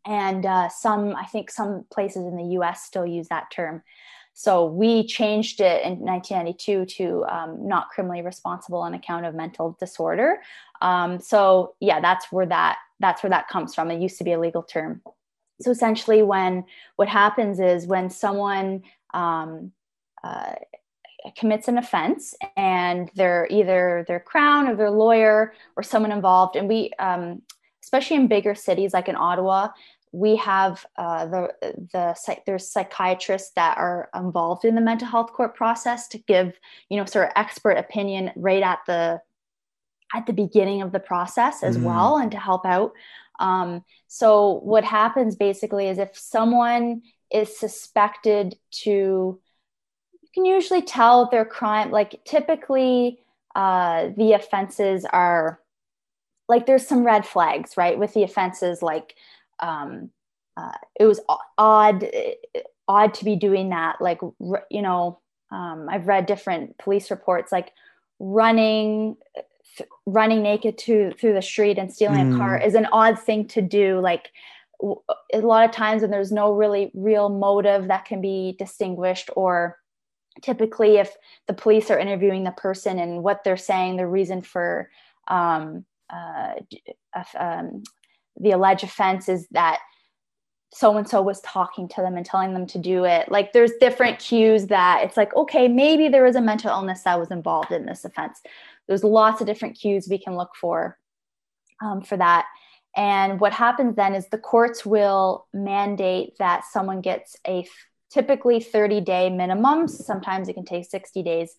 And 0.05 0.45
uh, 0.45 0.69
some, 0.69 1.15
I 1.15 1.25
think 1.25 1.49
some 1.51 1.85
places 1.91 2.25
in 2.25 2.35
the 2.35 2.57
US 2.59 2.83
still 2.83 3.05
use 3.05 3.27
that 3.29 3.51
term. 3.51 3.83
So 4.33 4.65
we 4.65 5.05
changed 5.05 5.61
it 5.61 5.83
in 5.83 5.99
1992 5.99 6.85
to 6.85 7.25
um, 7.25 7.67
not 7.67 7.89
criminally 7.89 8.21
responsible 8.21 8.79
on 8.79 8.95
account 8.95 9.25
of 9.25 9.35
mental 9.35 9.77
disorder. 9.79 10.41
Um, 10.81 11.19
so 11.19 11.75
yeah, 11.79 11.99
that's 12.01 12.31
where 12.31 12.47
that 12.47 12.79
that's 12.99 13.21
where 13.21 13.29
that 13.29 13.47
comes 13.47 13.75
from. 13.75 13.91
It 13.91 14.01
used 14.01 14.17
to 14.17 14.23
be 14.23 14.31
a 14.31 14.39
legal 14.39 14.63
term. 14.63 15.01
So 15.61 15.71
essentially, 15.71 16.23
when 16.23 16.65
what 16.95 17.07
happens 17.07 17.59
is 17.59 17.85
when 17.85 18.09
someone 18.09 18.83
um, 19.13 19.71
uh, 20.23 20.53
commits 21.37 21.67
an 21.67 21.77
offense 21.77 22.35
and 22.57 23.09
they're 23.15 23.47
either 23.49 24.03
their 24.07 24.19
crown 24.19 24.67
or 24.67 24.75
their 24.75 24.91
lawyer 24.91 25.53
or 25.77 25.83
someone 25.83 26.11
involved 26.11 26.55
and 26.57 26.67
we 26.67 26.91
um, 26.99 27.41
especially 27.81 28.17
in 28.17 28.27
bigger 28.27 28.55
cities 28.55 28.93
like 28.93 29.07
in 29.07 29.15
ottawa 29.15 29.69
we 30.11 30.35
have 30.35 30.85
uh, 30.97 31.25
the 31.25 31.53
the 31.93 32.35
there's 32.45 32.67
psychiatrists 32.67 33.51
that 33.55 33.77
are 33.77 34.09
involved 34.15 34.65
in 34.65 34.75
the 34.75 34.81
mental 34.81 35.07
health 35.07 35.31
court 35.31 35.55
process 35.55 36.07
to 36.09 36.17
give 36.17 36.53
you 36.89 36.97
know 36.97 37.05
sort 37.05 37.25
of 37.25 37.31
expert 37.35 37.77
opinion 37.77 38.31
right 38.35 38.61
at 38.63 38.79
the 38.85 39.21
at 40.13 40.25
the 40.27 40.33
beginning 40.33 40.81
of 40.81 40.91
the 40.91 40.99
process 40.99 41.63
as 41.63 41.77
Mhm. 41.77 41.83
well 41.83 42.17
and 42.17 42.31
to 42.31 42.37
help 42.37 42.65
out 42.65 42.91
um, 43.39 43.83
so 44.07 44.59
what 44.59 44.83
happens 44.83 45.35
basically 45.35 45.87
is 45.87 45.97
if 45.97 46.15
someone 46.17 47.01
is 47.31 47.57
suspected 47.57 48.55
to 48.83 49.39
can 50.33 50.45
usually 50.45 50.81
tell 50.81 51.29
their 51.29 51.45
crime 51.45 51.91
like 51.91 52.19
typically 52.25 53.19
uh, 53.55 54.09
the 54.17 54.33
offenses 54.33 55.05
are 55.05 55.59
like 56.49 56.65
there's 56.65 56.85
some 56.87 57.05
red 57.05 57.25
flags 57.25 57.77
right 57.77 57.97
with 57.97 58.13
the 58.13 58.23
offenses 58.23 58.81
like 58.81 59.15
um, 59.59 60.09
uh, 60.57 60.71
it 60.99 61.05
was 61.05 61.19
odd 61.57 62.09
odd 62.87 63.13
to 63.13 63.25
be 63.25 63.35
doing 63.35 63.69
that 63.69 64.01
like 64.01 64.19
you 64.69 64.81
know 64.81 65.19
um, 65.51 65.87
i've 65.89 66.07
read 66.07 66.25
different 66.25 66.77
police 66.77 67.09
reports 67.11 67.51
like 67.51 67.71
running 68.19 69.15
th- 69.77 69.89
running 70.05 70.41
naked 70.41 70.77
to 70.77 71.11
through 71.19 71.33
the 71.33 71.41
street 71.41 71.77
and 71.77 71.93
stealing 71.93 72.25
Mm. 72.25 72.35
a 72.35 72.37
car 72.37 72.57
is 72.57 72.75
an 72.75 72.87
odd 72.91 73.19
thing 73.19 73.47
to 73.47 73.61
do 73.61 73.99
like 73.99 74.31
w- 74.81 75.01
a 75.33 75.39
lot 75.39 75.65
of 75.65 75.71
times 75.71 76.01
when 76.01 76.11
there's 76.11 76.31
no 76.31 76.51
really 76.53 76.91
real 76.93 77.29
motive 77.29 77.87
that 77.87 78.05
can 78.05 78.19
be 78.21 78.55
distinguished 78.59 79.29
or 79.35 79.77
typically 80.41 80.97
if 80.97 81.15
the 81.47 81.53
police 81.53 81.91
are 81.91 81.99
interviewing 81.99 82.43
the 82.43 82.51
person 82.51 82.99
and 82.99 83.23
what 83.23 83.43
they're 83.43 83.57
saying 83.57 83.97
the 83.97 84.07
reason 84.07 84.41
for 84.41 84.89
um, 85.27 85.85
uh, 86.09 86.53
um, 87.37 87.83
the 88.39 88.51
alleged 88.51 88.83
offense 88.83 89.29
is 89.29 89.47
that 89.51 89.79
so 90.73 90.97
and 90.97 91.07
so 91.07 91.21
was 91.21 91.39
talking 91.41 91.87
to 91.87 92.01
them 92.01 92.17
and 92.17 92.25
telling 92.25 92.53
them 92.53 92.65
to 92.65 92.79
do 92.79 93.05
it. 93.05 93.31
Like 93.31 93.53
there's 93.53 93.73
different 93.79 94.17
cues 94.17 94.67
that 94.67 95.03
it's 95.03 95.17
like 95.17 95.35
okay 95.35 95.67
maybe 95.67 96.09
there 96.09 96.23
was 96.23 96.35
a 96.35 96.41
mental 96.41 96.71
illness 96.71 97.03
that 97.03 97.19
was 97.19 97.31
involved 97.31 97.71
in 97.71 97.85
this 97.85 98.05
offense. 98.05 98.41
There's 98.87 99.03
lots 99.03 99.39
of 99.39 99.47
different 99.47 99.77
cues 99.79 100.07
we 100.09 100.17
can 100.17 100.35
look 100.35 100.55
for 100.59 100.97
um, 101.81 102.01
for 102.01 102.17
that. 102.17 102.45
And 102.95 103.39
what 103.39 103.53
happens 103.53 103.95
then 103.95 104.13
is 104.13 104.27
the 104.27 104.37
courts 104.37 104.85
will 104.85 105.47
mandate 105.53 106.37
that 106.37 106.63
someone 106.65 107.01
gets 107.01 107.35
a 107.47 107.67
typically 108.13 108.59
30 108.59 109.01
day 109.01 109.29
minimum 109.29 109.87
sometimes 109.87 110.47
it 110.47 110.53
can 110.53 110.65
take 110.65 110.85
60 110.85 111.23
days 111.23 111.55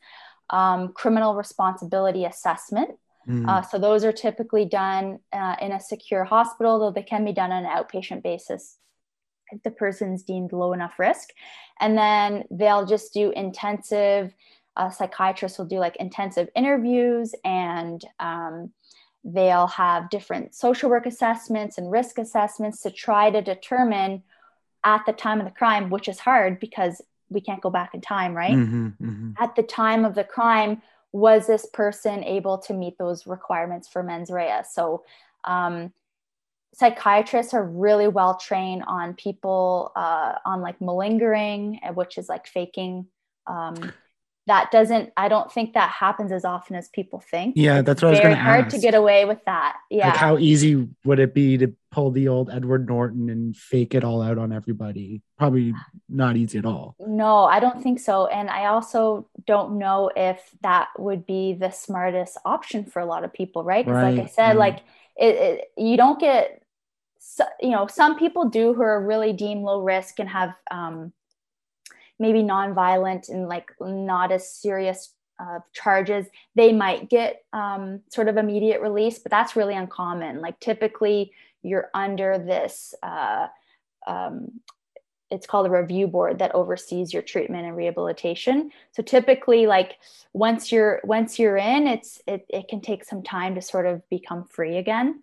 um, 0.51 0.93
criminal 0.93 1.35
responsibility 1.35 2.25
assessment 2.25 2.99
Mm. 3.29 3.49
uh, 3.49 3.63
so 3.63 3.79
those 3.79 4.05
are 4.05 4.13
typically 4.13 4.65
done 4.65 5.19
uh, 5.33 5.57
in 5.61 5.73
a 5.73 5.81
secure 5.81 6.25
hospital, 6.25 6.79
though 6.79 6.91
they 6.91 7.03
can 7.03 7.25
be 7.25 7.33
done 7.33 7.53
on 7.53 7.65
an 7.65 7.71
outpatient 7.71 8.23
basis 8.23 8.79
if 9.51 9.63
the 9.63 9.71
person's 9.71 10.23
deemed 10.23 10.53
low 10.53 10.73
enough 10.73 10.99
risk. 10.99 11.31
And 11.81 11.97
then 11.97 12.45
they'll 12.51 12.87
just 12.87 13.13
do 13.13 13.31
intensive, 13.31 14.35
uh, 14.77 14.91
psychiatrists 14.91 15.59
will 15.59 15.67
do 15.67 15.79
like 15.79 15.97
intensive 15.97 16.49
interviews 16.57 17.35
and 17.45 18.03
um, 18.21 18.73
they'll 19.23 19.69
have 19.69 20.11
different 20.11 20.55
social 20.55 20.91
work 20.91 21.07
assessments 21.07 21.79
and 21.79 21.91
risk 21.91 22.19
assessments 22.19 22.83
to 22.83 22.91
try 22.91 23.31
to 23.31 23.41
determine 23.41 24.23
at 24.85 25.05
the 25.07 25.13
time 25.13 25.41
of 25.41 25.47
the 25.47 25.53
crime, 25.53 25.91
which 25.91 26.09
is 26.09 26.19
hard 26.19 26.61
because 26.61 27.01
we 27.31 27.41
can't 27.41 27.61
go 27.63 27.71
back 27.71 27.95
in 27.95 28.01
time, 28.01 28.35
right? 28.35 28.53
Mhm, 28.53 28.97
mhm. 29.01 29.35
at 29.39 29.57
the 29.57 29.63
time 29.63 30.05
of 30.05 30.15
the 30.15 30.25
crime 30.25 30.83
was 31.13 31.47
this 31.47 31.67
person 31.67 32.25
able 32.25 32.59
to 32.59 32.75
meet 32.75 32.99
those 32.99 33.27
requirements 33.27 33.87
for 33.89 34.03
mens 34.03 34.31
rea 34.31 34.63
so 34.69 35.05
um, 35.45 35.93
psychiatrists 36.75 37.55
are 37.55 37.65
really 37.65 38.09
well 38.09 38.37
trained 38.37 38.83
on 38.87 39.15
people 39.15 39.93
uh, 39.95 40.35
on 40.45 40.61
like 40.61 40.81
malingering 40.81 41.79
which 41.95 42.19
is 42.19 42.29
like 42.29 42.47
faking 42.47 43.07
um, 43.47 43.93
that 44.47 44.71
doesn't 44.71 45.13
i 45.17 45.29
don't 45.29 45.51
think 45.51 45.75
that 45.75 45.91
happens 45.91 46.31
as 46.31 46.45
often 46.45 46.77
as 46.77 46.89
people 46.89 47.21
think 47.21 47.55
Yeah, 47.57 47.83
that's 47.83 48.03
what 48.03 48.09
I 48.09 48.11
was 48.13 48.21
gonna 48.21 48.37
hard 48.37 48.71
to 48.71 48.79
get 48.79 48.95
away 48.95 49.25
with 49.25 49.45
that 49.47 49.77
yeah 49.91 50.09
Like, 50.09 50.17
how 50.17 50.39
easy 50.39 50.89
would 51.05 51.19
it 51.19 51.35
be 51.35 51.57
to 51.59 51.75
pull 51.95 52.11
the 52.11 52.27
old 52.27 52.51
Edward 52.51 52.89
Norton 52.89 53.31
and 53.31 53.57
fake 53.57 53.95
it 53.95 54.03
all 54.03 54.21
out 54.21 54.37
on 54.37 54.53
everybody? 54.53 55.23
Probably 55.39 55.73
not 56.09 56.37
easy 56.37 56.59
at 56.59 56.67
all. 56.67 56.97
No, 56.99 57.45
I 57.45 57.61
don't 57.61 57.81
think 57.81 58.01
so. 58.01 58.27
And 58.27 58.51
I 58.51 58.67
also 58.67 59.29
don't 59.47 59.79
know 59.79 60.11
if 60.17 60.41
that 60.63 60.89
would 60.99 61.25
be 61.25 61.53
the 61.53 61.71
smartest 61.71 62.37
option 62.45 62.85
for 62.85 62.99
a 62.99 63.07
lot 63.07 63.23
of 63.23 63.33
people, 63.33 63.63
right? 63.63 63.85
Because, 63.87 64.03
like 64.03 64.27
I 64.27 64.27
said, 64.27 64.49
right. 64.49 64.75
like 64.75 64.77
it, 65.17 65.35
it, 65.37 65.65
you 65.77 65.97
don't 65.97 66.19
get, 66.19 66.63
so- 67.21 67.45
you 67.61 67.71
know, 67.71 67.87
some 67.87 68.19
people 68.19 68.49
do 68.49 68.75
who 68.75 68.83
are 68.83 69.01
really 69.01 69.33
deemed 69.33 69.63
low 69.63 69.81
risk 69.81 70.19
and 70.19 70.29
have 70.29 70.53
um, 70.73 71.13
maybe 72.19 72.43
nonviolent 72.43 73.29
and 73.29 73.49
like 73.49 73.71
not 73.81 74.33
as 74.33 74.51
serious 74.51 75.13
uh, 75.41 75.59
charges. 75.73 76.27
They 76.55 76.73
might 76.73 77.11
get 77.11 77.45
um, 77.53 78.01
sort 78.11 78.29
of 78.29 78.37
immediate 78.37 78.81
release, 78.81 79.19
but 79.19 79.31
that's 79.31 79.57
really 79.57 79.75
uncommon. 79.75 80.41
Like 80.41 80.61
typically, 80.61 81.33
you're 81.63 81.91
under 81.95 82.39
this. 82.39 82.95
Uh, 83.03 83.49
um, 84.07 84.61
it's 85.31 85.47
called 85.47 85.67
a 85.67 85.71
review 85.71 86.07
board 86.07 86.39
that 86.39 86.55
oversees 86.55 87.13
your 87.13 87.23
treatment 87.23 87.67
and 87.67 87.77
rehabilitation 87.77 88.71
so 88.93 89.03
typically 89.03 89.67
like 89.67 89.97
once 90.33 90.71
you're 90.71 91.01
once 91.03 91.39
you're 91.39 91.57
in 91.57 91.89
it's 91.89 92.21
it, 92.29 92.45
it 92.49 92.69
can 92.69 92.81
take 92.81 93.05
some 93.05 93.23
time 93.23 93.55
to 93.55 93.63
sort 93.63 93.87
of 93.87 94.07
become 94.11 94.45
free 94.45 94.77
again 94.77 95.23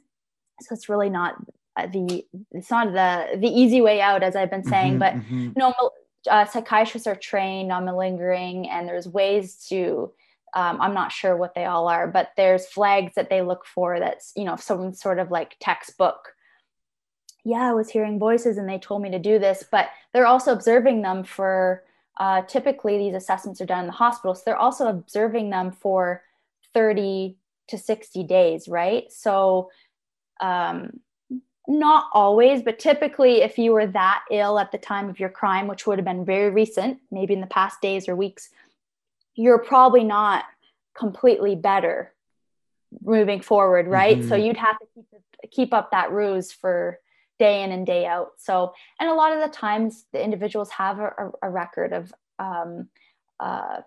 so 0.60 0.74
it's 0.74 0.90
really 0.90 1.10
not 1.10 1.36
uh, 1.78 1.88
the 1.88 2.26
it's 2.52 2.72
not 2.72 2.92
the 2.94 3.38
the 3.38 3.48
easy 3.48 3.80
way 3.80 4.02
out 4.02 4.24
as 4.24 4.36
i've 4.36 4.50
been 4.50 4.64
saying 4.64 4.96
Mhm, 4.96 5.00
but 5.00 5.14
mhm. 5.14 5.56
no 5.56 5.74
uh, 6.30 6.46
psychiatrists 6.46 7.08
are 7.08 7.16
trained 7.16 7.72
on 7.72 7.86
malingering 7.86 8.70
and 8.70 8.88
there's 8.88 9.08
ways 9.08 9.66
to 9.70 10.12
um, 10.54 10.82
I'm 10.82 10.94
not 10.94 11.12
sure 11.12 11.38
what 11.38 11.56
they 11.56 11.66
all 11.66 11.88
are, 11.88 12.08
but 12.08 12.32
there's 12.36 12.68
flags 12.68 13.14
that 13.16 13.30
they 13.30 13.42
look 13.42 13.66
for 13.66 14.00
that's, 14.00 14.34
you 14.36 14.44
know, 14.44 14.58
some 14.58 14.94
sort 14.94 15.20
of 15.20 15.32
like 15.32 15.56
textbook. 15.60 16.34
Yeah, 17.46 17.70
I 17.70 17.74
was 17.74 17.90
hearing 17.90 18.20
voices 18.20 18.58
and 18.58 18.68
they 18.68 18.78
told 18.78 19.02
me 19.02 19.12
to 19.12 19.20
do 19.20 19.40
this, 19.40 19.64
but 19.72 19.90
they're 20.14 20.28
also 20.28 20.52
observing 20.52 21.02
them 21.02 21.24
for 21.24 21.84
uh, 22.20 22.42
typically 22.44 22.98
these 22.98 23.16
assessments 23.16 23.62
are 23.62 23.66
done 23.66 23.82
in 23.82 23.88
the 23.88 23.94
hospital. 23.94 24.36
So 24.36 24.44
they're 24.46 24.58
also 24.58 24.88
observing 24.88 25.50
them 25.50 25.72
for 25.72 26.22
30 26.74 27.38
to 27.70 27.78
60 27.78 28.24
days, 28.24 28.68
right? 28.68 29.12
So, 29.12 29.72
um, 30.42 31.00
not 31.80 32.06
always, 32.14 32.62
but 32.62 32.80
typically, 32.80 33.42
if 33.42 33.58
you 33.58 33.72
were 33.72 33.88
that 33.88 34.24
ill 34.30 34.60
at 34.60 34.72
the 34.72 34.78
time 34.78 35.10
of 35.10 35.20
your 35.20 35.30
crime, 35.30 35.68
which 35.68 35.88
would 35.88 35.98
have 35.98 36.06
been 36.06 36.26
very 36.26 36.50
recent, 36.50 37.00
maybe 37.10 37.34
in 37.34 37.42
the 37.42 37.48
past 37.48 37.82
days 37.82 38.08
or 38.10 38.16
weeks, 38.16 38.50
you're 39.36 39.60
probably 39.60 40.04
not 40.04 40.44
completely 40.94 41.56
better 41.56 42.14
moving 43.04 43.42
forward, 43.42 43.88
right? 43.88 44.20
Mm-hmm. 44.20 44.30
So 44.30 44.36
you'd 44.36 44.58
have 44.58 44.78
to 44.80 44.86
keep, 44.94 45.52
keep 45.52 45.74
up 45.74 45.92
that 45.92 46.12
ruse 46.12 46.52
for 46.52 47.00
day 47.40 47.64
in 47.64 47.72
and 47.72 47.86
day 47.86 48.06
out. 48.06 48.34
So, 48.38 48.74
and 49.00 49.10
a 49.10 49.14
lot 49.14 49.34
of 49.34 49.42
the 49.42 49.56
times 49.56 50.06
the 50.12 50.24
individuals 50.24 50.70
have 50.72 51.00
a, 51.00 51.32
a 51.42 51.50
record 51.50 51.94
of 51.94 52.14
um, 52.38 52.90
uh, 53.40 53.82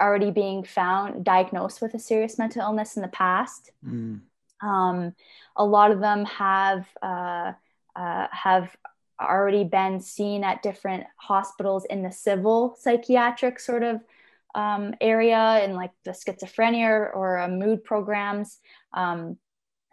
already 0.00 0.30
being 0.30 0.64
found 0.64 1.24
diagnosed 1.24 1.80
with 1.82 1.94
a 1.94 1.98
serious 1.98 2.38
mental 2.38 2.62
illness 2.62 2.96
in 2.96 3.02
the 3.02 3.08
past. 3.08 3.70
Mm. 3.86 4.20
Um, 4.62 5.14
a 5.56 5.64
lot 5.64 5.90
of 5.90 6.00
them 6.00 6.24
have 6.24 6.86
uh, 7.02 7.52
uh, 7.94 8.26
have 8.30 8.76
already 9.20 9.64
been 9.64 10.00
seen 10.00 10.44
at 10.44 10.62
different 10.62 11.04
hospitals 11.16 11.84
in 11.86 12.02
the 12.02 12.12
civil 12.12 12.76
psychiatric 12.78 13.58
sort 13.58 13.82
of 13.82 14.00
um, 14.54 14.94
area 15.00 15.62
in 15.64 15.74
like 15.74 15.92
the 16.04 16.10
schizophrenia 16.10 17.14
or, 17.14 17.38
uh, 17.38 17.48
mood 17.48 17.84
programs. 17.84 18.58
Um, 18.92 19.36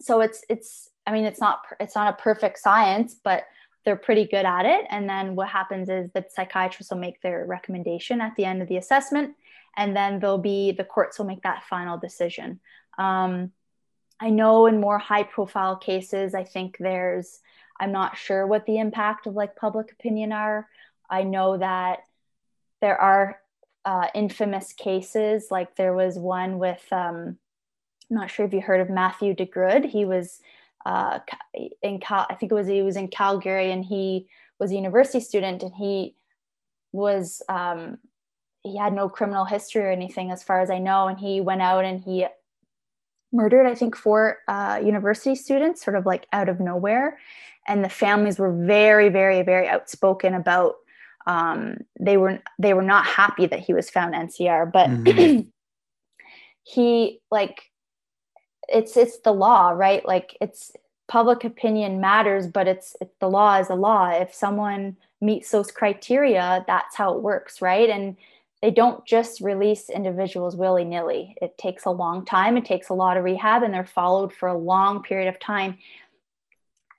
so 0.02 0.22
it's 0.22 0.44
it's 0.50 0.90
I 1.06 1.12
mean 1.12 1.26
it's 1.26 1.40
not 1.40 1.60
it's 1.80 1.96
not 1.96 2.14
a 2.14 2.22
perfect 2.22 2.60
science, 2.60 3.16
but 3.24 3.44
they're 3.86 3.96
pretty 3.98 4.26
good 4.26 4.46
at 4.46 4.66
it. 4.66 4.86
And 4.90 5.10
then 5.10 5.36
what 5.36 5.50
happens 5.50 5.90
is 5.90 6.10
that 6.14 6.32
psychiatrists 6.32 6.92
will 6.92 7.00
make 7.00 7.22
their 7.22 7.46
recommendation 7.46 8.22
at 8.22 8.34
the 8.38 8.46
end 8.46 8.62
of 8.62 8.70
the 8.70 8.78
assessment, 8.78 9.36
and 9.76 9.96
then 9.96 10.20
there'll 10.20 10.38
be 10.38 10.72
the 10.72 10.86
courts 10.86 11.20
will 11.20 11.26
make 11.26 11.44
that 11.44 11.64
final 11.70 11.98
decision. 11.98 12.60
Um, 12.98 13.52
I 14.24 14.30
know 14.30 14.68
in 14.68 14.80
more 14.80 14.98
high 14.98 15.24
profile 15.24 15.76
cases, 15.76 16.34
I 16.34 16.46
think 16.46 16.78
there's 16.80 17.42
I'm 17.78 17.92
not 17.92 18.18
sure 18.18 18.48
what 18.48 18.66
the 18.66 18.78
impact 18.78 19.28
of 19.28 19.34
like 19.34 19.58
public 19.58 19.92
opinion 19.92 20.32
are. 20.32 20.70
I 21.10 21.24
know 21.24 21.58
that 21.58 22.00
there 22.80 23.00
are 23.00 23.42
uh, 23.84 24.08
infamous 24.16 24.72
cases. 24.72 25.48
Like 25.52 25.76
there 25.76 25.94
was 25.94 26.18
one 26.18 26.58
with, 26.58 26.82
um, 26.92 27.38
I'm 28.10 28.18
not 28.18 28.32
sure 28.32 28.46
if 28.46 28.54
you 28.54 28.62
heard 28.62 28.80
of 28.80 28.90
Matthew 28.90 29.36
DeGrood. 29.36 29.90
He 29.90 30.06
was 30.06 30.40
uh, 30.86 31.20
in 31.82 32.00
Cal- 32.00 32.28
I 32.30 32.36
think 32.36 32.54
it 32.54 32.56
was 32.56 32.68
he 32.68 32.82
was 32.82 32.96
in 32.96 33.10
Calgary, 33.10 33.72
and 33.72 33.84
he 33.84 34.28
was 34.58 34.72
a 34.72 34.76
university 34.76 35.20
student, 35.20 35.64
and 35.64 35.74
he 35.74 36.16
was 36.94 37.42
um, 37.50 37.98
he 38.64 38.78
had 38.78 38.94
no 38.94 39.10
criminal 39.10 39.44
history 39.44 39.82
or 39.82 39.92
anything, 39.92 40.32
as 40.32 40.44
far 40.44 40.62
as 40.62 40.70
I 40.70 40.80
know, 40.80 41.08
and 41.08 41.20
he 41.20 41.42
went 41.42 41.62
out 41.62 41.84
and 41.84 42.02
he 42.02 42.26
murdered, 43.34 43.66
I 43.66 43.76
think, 43.76 43.96
four 43.96 44.38
uh, 44.48 44.80
university 44.84 45.36
students, 45.36 45.84
sort 45.84 45.98
of 45.98 46.06
like 46.06 46.28
out 46.32 46.48
of 46.48 46.60
nowhere, 46.60 47.20
and 47.68 47.84
the 47.84 47.90
families 47.90 48.40
were 48.40 48.54
very, 48.54 49.10
very, 49.10 49.42
very 49.42 49.68
outspoken 49.68 50.34
about 50.34 50.76
um, 51.26 51.78
they 52.00 52.18
were 52.18 52.40
they 52.60 52.74
were 52.74 52.84
not 52.84 53.06
happy 53.06 53.46
that 53.48 53.60
he 53.60 53.74
was 53.74 53.90
found 53.90 54.14
NCR, 54.14 54.72
but 54.72 54.90
mm-hmm. 54.90 55.48
he 56.64 57.22
like 57.32 57.72
it's 58.68 58.96
it's 58.98 59.20
the 59.20 59.34
law, 59.34 59.70
right? 59.70 60.06
Like 60.06 60.38
it's 60.42 60.72
public 61.08 61.44
opinion 61.44 62.00
matters, 62.00 62.48
but 62.48 62.68
it's, 62.68 62.96
it's 63.02 63.14
the 63.20 63.30
law 63.30 63.60
is 63.60 63.70
a 63.70 63.76
law. 63.76 64.10
If 64.10 64.34
someone 64.34 64.98
meets 65.22 65.52
those 65.52 65.72
criteria, 65.72 66.64
that's 66.68 66.96
how 66.96 67.14
it 67.14 67.22
works, 67.22 67.62
right? 67.62 67.90
And 67.90 68.18
they 68.64 68.72
don't 68.72 69.06
just 69.06 69.42
release 69.42 69.90
individuals 69.90 70.56
willy 70.56 70.86
nilly. 70.86 71.36
It 71.42 71.58
takes 71.58 71.84
a 71.84 71.92
long 71.92 72.24
time. 72.24 72.56
It 72.56 72.64
takes 72.64 72.88
a 72.88 72.94
lot 72.94 73.18
of 73.18 73.26
rehab, 73.26 73.62
and 73.62 73.74
they're 73.74 73.86
followed 73.86 74.34
for 74.34 74.48
a 74.48 74.58
long 74.58 75.04
period 75.04 75.28
of 75.28 75.38
time 75.38 75.78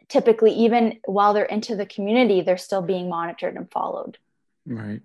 typically 0.08 0.52
even 0.52 0.98
while 1.06 1.32
they're 1.32 1.44
into 1.44 1.74
the 1.76 1.86
community 1.86 2.40
they're 2.40 2.56
still 2.56 2.82
being 2.82 3.08
monitored 3.08 3.56
and 3.56 3.70
followed 3.70 4.18
right 4.66 5.00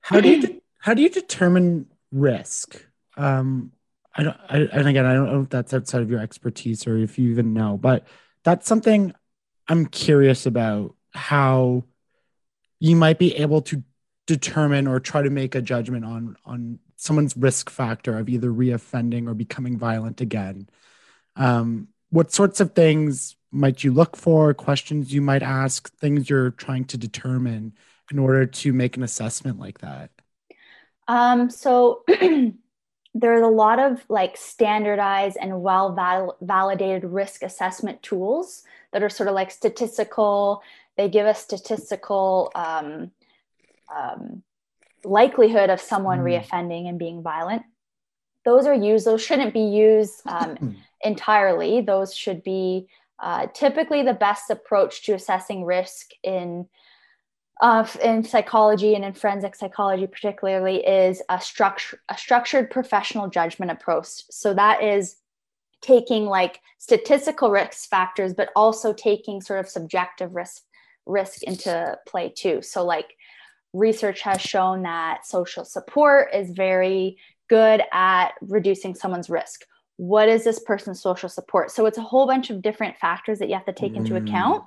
how 0.00 0.20
do 0.20 0.28
you 0.28 0.40
de- 0.40 0.60
how 0.80 0.94
do 0.94 1.02
you 1.02 1.08
determine 1.08 1.86
risk 2.12 2.84
um 3.16 3.72
i 4.14 4.22
don't 4.22 4.36
I, 4.48 4.58
and 4.58 4.88
again 4.88 5.06
i 5.06 5.14
don't 5.14 5.32
know 5.32 5.40
if 5.40 5.48
that's 5.48 5.72
outside 5.72 6.02
of 6.02 6.10
your 6.10 6.20
expertise 6.20 6.86
or 6.86 6.96
if 6.96 7.18
you 7.18 7.30
even 7.30 7.52
know 7.52 7.76
but 7.76 8.06
that's 8.44 8.68
something 8.68 9.14
i'm 9.66 9.86
curious 9.86 10.46
about 10.46 10.94
how 11.12 11.84
you 12.80 12.96
might 12.96 13.18
be 13.18 13.34
able 13.36 13.62
to 13.62 13.82
determine 14.26 14.86
or 14.86 15.00
try 15.00 15.22
to 15.22 15.30
make 15.30 15.54
a 15.54 15.62
judgment 15.62 16.04
on 16.04 16.36
on 16.44 16.78
someone's 16.96 17.36
risk 17.36 17.70
factor 17.70 18.18
of 18.18 18.28
either 18.28 18.50
reoffending 18.50 19.28
or 19.28 19.34
becoming 19.34 19.76
violent 19.76 20.20
again 20.20 20.68
um, 21.36 21.88
what 22.10 22.32
sorts 22.32 22.60
of 22.60 22.72
things 22.72 23.36
might 23.50 23.84
you 23.84 23.92
look 23.92 24.16
for, 24.16 24.54
questions 24.54 25.12
you 25.12 25.20
might 25.20 25.42
ask, 25.42 25.92
things 25.96 26.28
you're 26.28 26.50
trying 26.50 26.84
to 26.86 26.98
determine 26.98 27.72
in 28.10 28.18
order 28.18 28.46
to 28.46 28.72
make 28.72 28.96
an 28.96 29.02
assessment 29.02 29.58
like 29.58 29.78
that? 29.78 30.10
Um, 31.08 31.50
so 31.50 32.04
there's 33.14 33.42
a 33.42 33.48
lot 33.48 33.78
of 33.78 34.04
like 34.08 34.36
standardized 34.36 35.36
and 35.40 35.62
well 35.62 35.94
val- 35.94 36.36
validated 36.40 37.04
risk 37.04 37.42
assessment 37.42 38.02
tools 38.02 38.62
that 38.92 39.02
are 39.02 39.10
sort 39.10 39.28
of 39.28 39.34
like 39.34 39.50
statistical. 39.50 40.62
They 40.96 41.08
give 41.08 41.26
a 41.26 41.34
statistical 41.34 42.52
um, 42.54 43.10
um, 43.94 44.42
likelihood 45.04 45.70
of 45.70 45.80
someone 45.80 46.20
mm. 46.20 46.24
reoffending 46.24 46.88
and 46.88 46.98
being 46.98 47.22
violent. 47.22 47.62
Those 48.44 48.66
are 48.66 48.74
used. 48.74 49.06
Those 49.06 49.24
shouldn't 49.24 49.54
be 49.54 49.60
used 49.60 50.20
um, 50.26 50.76
entirely. 51.02 51.80
Those 51.80 52.14
should 52.14 52.42
be 52.42 52.88
uh, 53.18 53.46
typically, 53.54 54.02
the 54.02 54.14
best 54.14 54.50
approach 54.50 55.04
to 55.04 55.14
assessing 55.14 55.64
risk 55.64 56.10
in 56.22 56.66
uh, 57.60 57.86
in 58.02 58.24
psychology 58.24 58.96
and 58.96 59.04
in 59.04 59.12
forensic 59.12 59.54
psychology, 59.54 60.06
particularly, 60.06 60.84
is 60.84 61.22
a 61.28 61.40
structure 61.40 62.00
a 62.08 62.18
structured 62.18 62.70
professional 62.70 63.28
judgment 63.28 63.70
approach. 63.70 64.06
So 64.30 64.52
that 64.54 64.82
is 64.82 65.16
taking 65.80 66.26
like 66.26 66.60
statistical 66.78 67.50
risk 67.50 67.88
factors, 67.88 68.34
but 68.34 68.50
also 68.56 68.92
taking 68.92 69.40
sort 69.40 69.60
of 69.60 69.68
subjective 69.68 70.34
risk 70.34 70.62
risk 71.06 71.42
into 71.44 71.96
play 72.06 72.30
too. 72.30 72.62
So 72.62 72.84
like 72.84 73.14
research 73.74 74.22
has 74.22 74.40
shown 74.40 74.84
that 74.84 75.26
social 75.26 75.64
support 75.64 76.28
is 76.32 76.50
very 76.50 77.18
good 77.50 77.82
at 77.92 78.28
reducing 78.40 78.94
someone's 78.94 79.28
risk. 79.28 79.64
What 79.96 80.28
is 80.28 80.44
this 80.44 80.60
person's 80.60 81.02
social 81.02 81.28
support? 81.28 81.70
So 81.70 81.84
it's 81.86 81.98
a 81.98 82.02
whole 82.02 82.26
bunch 82.26 82.50
of 82.50 82.62
different 82.62 82.96
factors 82.96 83.40
that 83.40 83.48
you 83.48 83.54
have 83.54 83.66
to 83.66 83.72
take 83.72 83.92
mm. 83.92 83.96
into 83.96 84.16
account. 84.16 84.64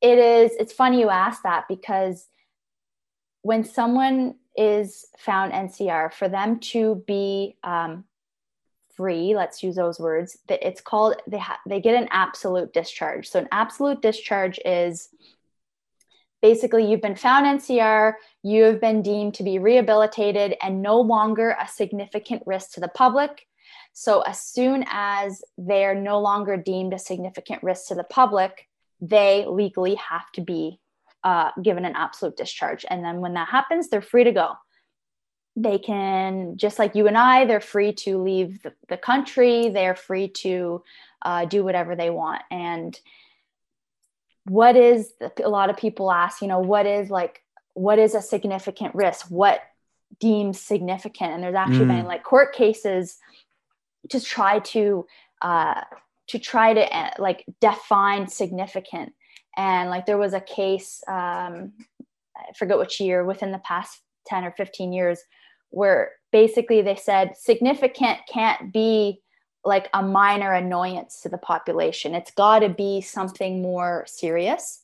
It 0.00 0.18
is 0.18 0.52
it's 0.58 0.72
funny 0.72 1.00
you 1.00 1.10
ask 1.10 1.42
that 1.42 1.64
because 1.68 2.26
when 3.42 3.64
someone 3.64 4.36
is 4.56 5.06
found 5.18 5.52
ncr 5.52 6.12
for 6.12 6.28
them 6.28 6.60
to 6.60 7.02
be 7.06 7.56
um, 7.64 8.04
free 8.94 9.34
let's 9.34 9.62
use 9.62 9.74
those 9.74 9.98
words 9.98 10.36
it's 10.48 10.82
called 10.82 11.14
they 11.26 11.38
ha- 11.38 11.58
they 11.66 11.80
get 11.80 12.00
an 12.00 12.08
absolute 12.10 12.72
discharge. 12.72 13.28
So 13.28 13.38
an 13.38 13.48
absolute 13.50 14.02
discharge 14.02 14.58
is 14.64 15.08
basically 16.42 16.90
you've 16.90 17.00
been 17.00 17.16
found 17.16 17.46
ncr 17.60 18.14
you 18.42 18.64
have 18.64 18.80
been 18.80 19.00
deemed 19.00 19.32
to 19.32 19.42
be 19.42 19.58
rehabilitated 19.58 20.54
and 20.60 20.82
no 20.82 21.00
longer 21.00 21.56
a 21.60 21.66
significant 21.66 22.42
risk 22.44 22.72
to 22.72 22.80
the 22.80 22.88
public 22.88 23.46
so, 23.92 24.22
as 24.22 24.40
soon 24.40 24.84
as 24.88 25.42
they're 25.58 25.94
no 25.94 26.20
longer 26.20 26.56
deemed 26.56 26.94
a 26.94 26.98
significant 26.98 27.62
risk 27.62 27.88
to 27.88 27.94
the 27.94 28.04
public, 28.04 28.68
they 29.00 29.44
legally 29.46 29.96
have 29.96 30.30
to 30.32 30.40
be 30.40 30.80
uh, 31.24 31.50
given 31.62 31.84
an 31.84 31.94
absolute 31.94 32.36
discharge. 32.36 32.86
And 32.88 33.04
then 33.04 33.20
when 33.20 33.34
that 33.34 33.48
happens, 33.48 33.88
they're 33.88 34.00
free 34.00 34.24
to 34.24 34.32
go. 34.32 34.52
They 35.56 35.78
can, 35.78 36.56
just 36.56 36.78
like 36.78 36.94
you 36.94 37.06
and 37.06 37.18
I, 37.18 37.44
they're 37.44 37.60
free 37.60 37.92
to 37.92 38.22
leave 38.22 38.62
the, 38.62 38.72
the 38.88 38.96
country, 38.96 39.68
they're 39.68 39.94
free 39.94 40.28
to 40.28 40.82
uh, 41.20 41.44
do 41.44 41.62
whatever 41.62 41.94
they 41.94 42.08
want. 42.08 42.42
And 42.50 42.98
what 44.44 44.76
is, 44.76 45.12
a 45.42 45.48
lot 45.48 45.70
of 45.70 45.76
people 45.76 46.10
ask, 46.10 46.42
you 46.42 46.48
know, 46.48 46.60
what 46.60 46.86
is 46.86 47.10
like, 47.10 47.42
what 47.74 47.98
is 47.98 48.14
a 48.14 48.22
significant 48.22 48.94
risk? 48.94 49.26
What 49.30 49.60
deems 50.20 50.60
significant? 50.60 51.32
And 51.32 51.42
there's 51.42 51.54
actually 51.54 51.86
mm. 51.86 51.96
been 51.96 52.04
like 52.06 52.22
court 52.22 52.54
cases 52.54 53.18
to 54.10 54.20
try 54.20 54.58
to 54.58 55.06
uh, 55.40 55.80
to 56.28 56.38
try 56.38 56.72
to 56.72 56.96
uh, 56.96 57.10
like 57.18 57.44
define 57.60 58.28
significant 58.28 59.12
and 59.56 59.90
like 59.90 60.06
there 60.06 60.18
was 60.18 60.34
a 60.34 60.40
case 60.40 61.02
um, 61.08 61.72
i 62.36 62.52
forget 62.56 62.78
which 62.78 63.00
year 63.00 63.24
within 63.24 63.52
the 63.52 63.58
past 63.58 64.00
10 64.26 64.44
or 64.44 64.52
15 64.52 64.92
years 64.92 65.20
where 65.70 66.12
basically 66.30 66.80
they 66.82 66.96
said 66.96 67.36
significant 67.36 68.18
can't 68.28 68.72
be 68.72 69.20
like 69.64 69.88
a 69.94 70.02
minor 70.02 70.52
annoyance 70.52 71.20
to 71.20 71.28
the 71.28 71.38
population. 71.38 72.14
It's 72.14 72.32
got 72.32 72.60
to 72.60 72.68
be 72.68 73.00
something 73.00 73.62
more 73.62 74.04
serious. 74.06 74.80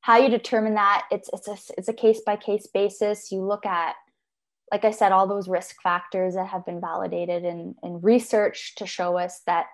How 0.00 0.16
you 0.16 0.30
determine 0.30 0.74
that? 0.74 1.06
It's 1.10 1.28
it's 1.32 1.48
a 1.48 1.58
it's 1.76 1.88
a 1.88 1.92
case 1.92 2.22
by 2.24 2.36
case 2.36 2.66
basis. 2.66 3.30
You 3.30 3.42
look 3.42 3.66
at, 3.66 3.96
like 4.72 4.84
I 4.84 4.92
said, 4.92 5.12
all 5.12 5.26
those 5.26 5.48
risk 5.48 5.82
factors 5.82 6.34
that 6.34 6.46
have 6.46 6.64
been 6.64 6.80
validated 6.80 7.44
in 7.44 7.74
in 7.82 8.00
research 8.00 8.76
to 8.76 8.86
show 8.86 9.18
us 9.18 9.40
that, 9.46 9.66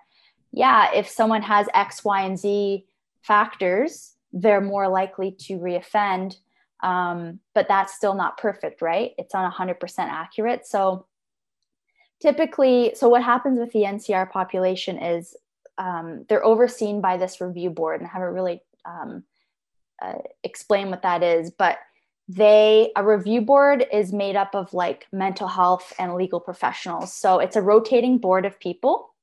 yeah, 0.51 0.93
if 0.93 1.07
someone 1.07 1.43
has 1.43 1.67
X, 1.73 2.03
Y, 2.03 2.21
and 2.21 2.37
Z 2.37 2.85
factors, 3.21 4.15
they're 4.33 4.61
more 4.61 4.89
likely 4.89 5.31
to 5.31 5.59
reoffend. 5.59 6.37
Um, 6.83 7.39
but 7.55 7.67
that's 7.67 7.95
still 7.95 8.13
not 8.13 8.37
perfect, 8.37 8.81
right? 8.81 9.11
It's 9.17 9.33
not 9.33 9.51
100% 9.51 9.79
accurate. 9.97 10.67
So 10.67 11.07
typically, 12.21 12.93
so 12.95 13.09
what 13.09 13.23
happens 13.23 13.59
with 13.59 13.71
the 13.71 13.83
NCR 13.83 14.29
population 14.29 14.97
is 15.01 15.35
um, 15.77 16.25
they're 16.27 16.45
overseen 16.45 17.01
by 17.01 17.17
this 17.17 17.39
review 17.39 17.69
board, 17.69 18.01
and 18.01 18.09
I 18.09 18.13
haven't 18.13 18.33
really 18.33 18.61
um, 18.85 19.23
uh, 20.01 20.13
explained 20.43 20.89
what 20.89 21.03
that 21.03 21.23
is, 21.23 21.51
but 21.51 21.77
they 22.27 22.91
a 22.95 23.05
review 23.05 23.41
board 23.41 23.85
is 23.91 24.11
made 24.11 24.35
up 24.35 24.53
of 24.53 24.73
like 24.73 25.07
mental 25.13 25.47
health 25.47 25.93
and 25.97 26.15
legal 26.15 26.39
professionals. 26.39 27.13
So 27.13 27.39
it's 27.39 27.55
a 27.55 27.61
rotating 27.61 28.17
board 28.17 28.45
of 28.45 28.59
people. 28.59 29.13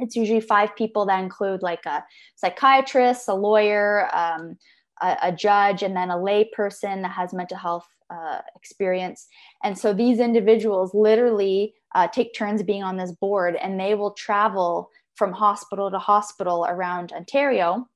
It's 0.00 0.16
usually 0.16 0.40
five 0.40 0.74
people 0.74 1.06
that 1.06 1.22
include 1.22 1.62
like 1.62 1.86
a 1.86 2.04
psychiatrist, 2.36 3.28
a 3.28 3.34
lawyer, 3.34 4.08
um, 4.14 4.56
a, 5.00 5.16
a, 5.24 5.32
judge, 5.32 5.82
and 5.82 5.94
then 5.94 6.10
a 6.10 6.20
lay 6.20 6.44
person 6.44 7.02
that 7.02 7.12
has 7.12 7.32
mental 7.32 7.58
health 7.58 7.86
uh, 8.08 8.40
experience. 8.56 9.28
And 9.62 9.78
so 9.78 9.92
these 9.92 10.18
individuals 10.18 10.94
literally 10.94 11.74
uh, 11.94 12.08
take 12.08 12.34
turns 12.34 12.62
being 12.62 12.82
on 12.82 12.96
this 12.96 13.12
board 13.12 13.56
and 13.56 13.78
they 13.78 13.94
will 13.94 14.12
travel 14.12 14.90
from 15.14 15.32
hospital 15.32 15.90
to 15.90 15.98
hospital 15.98 16.66
around 16.68 17.12
Ontario 17.12 17.88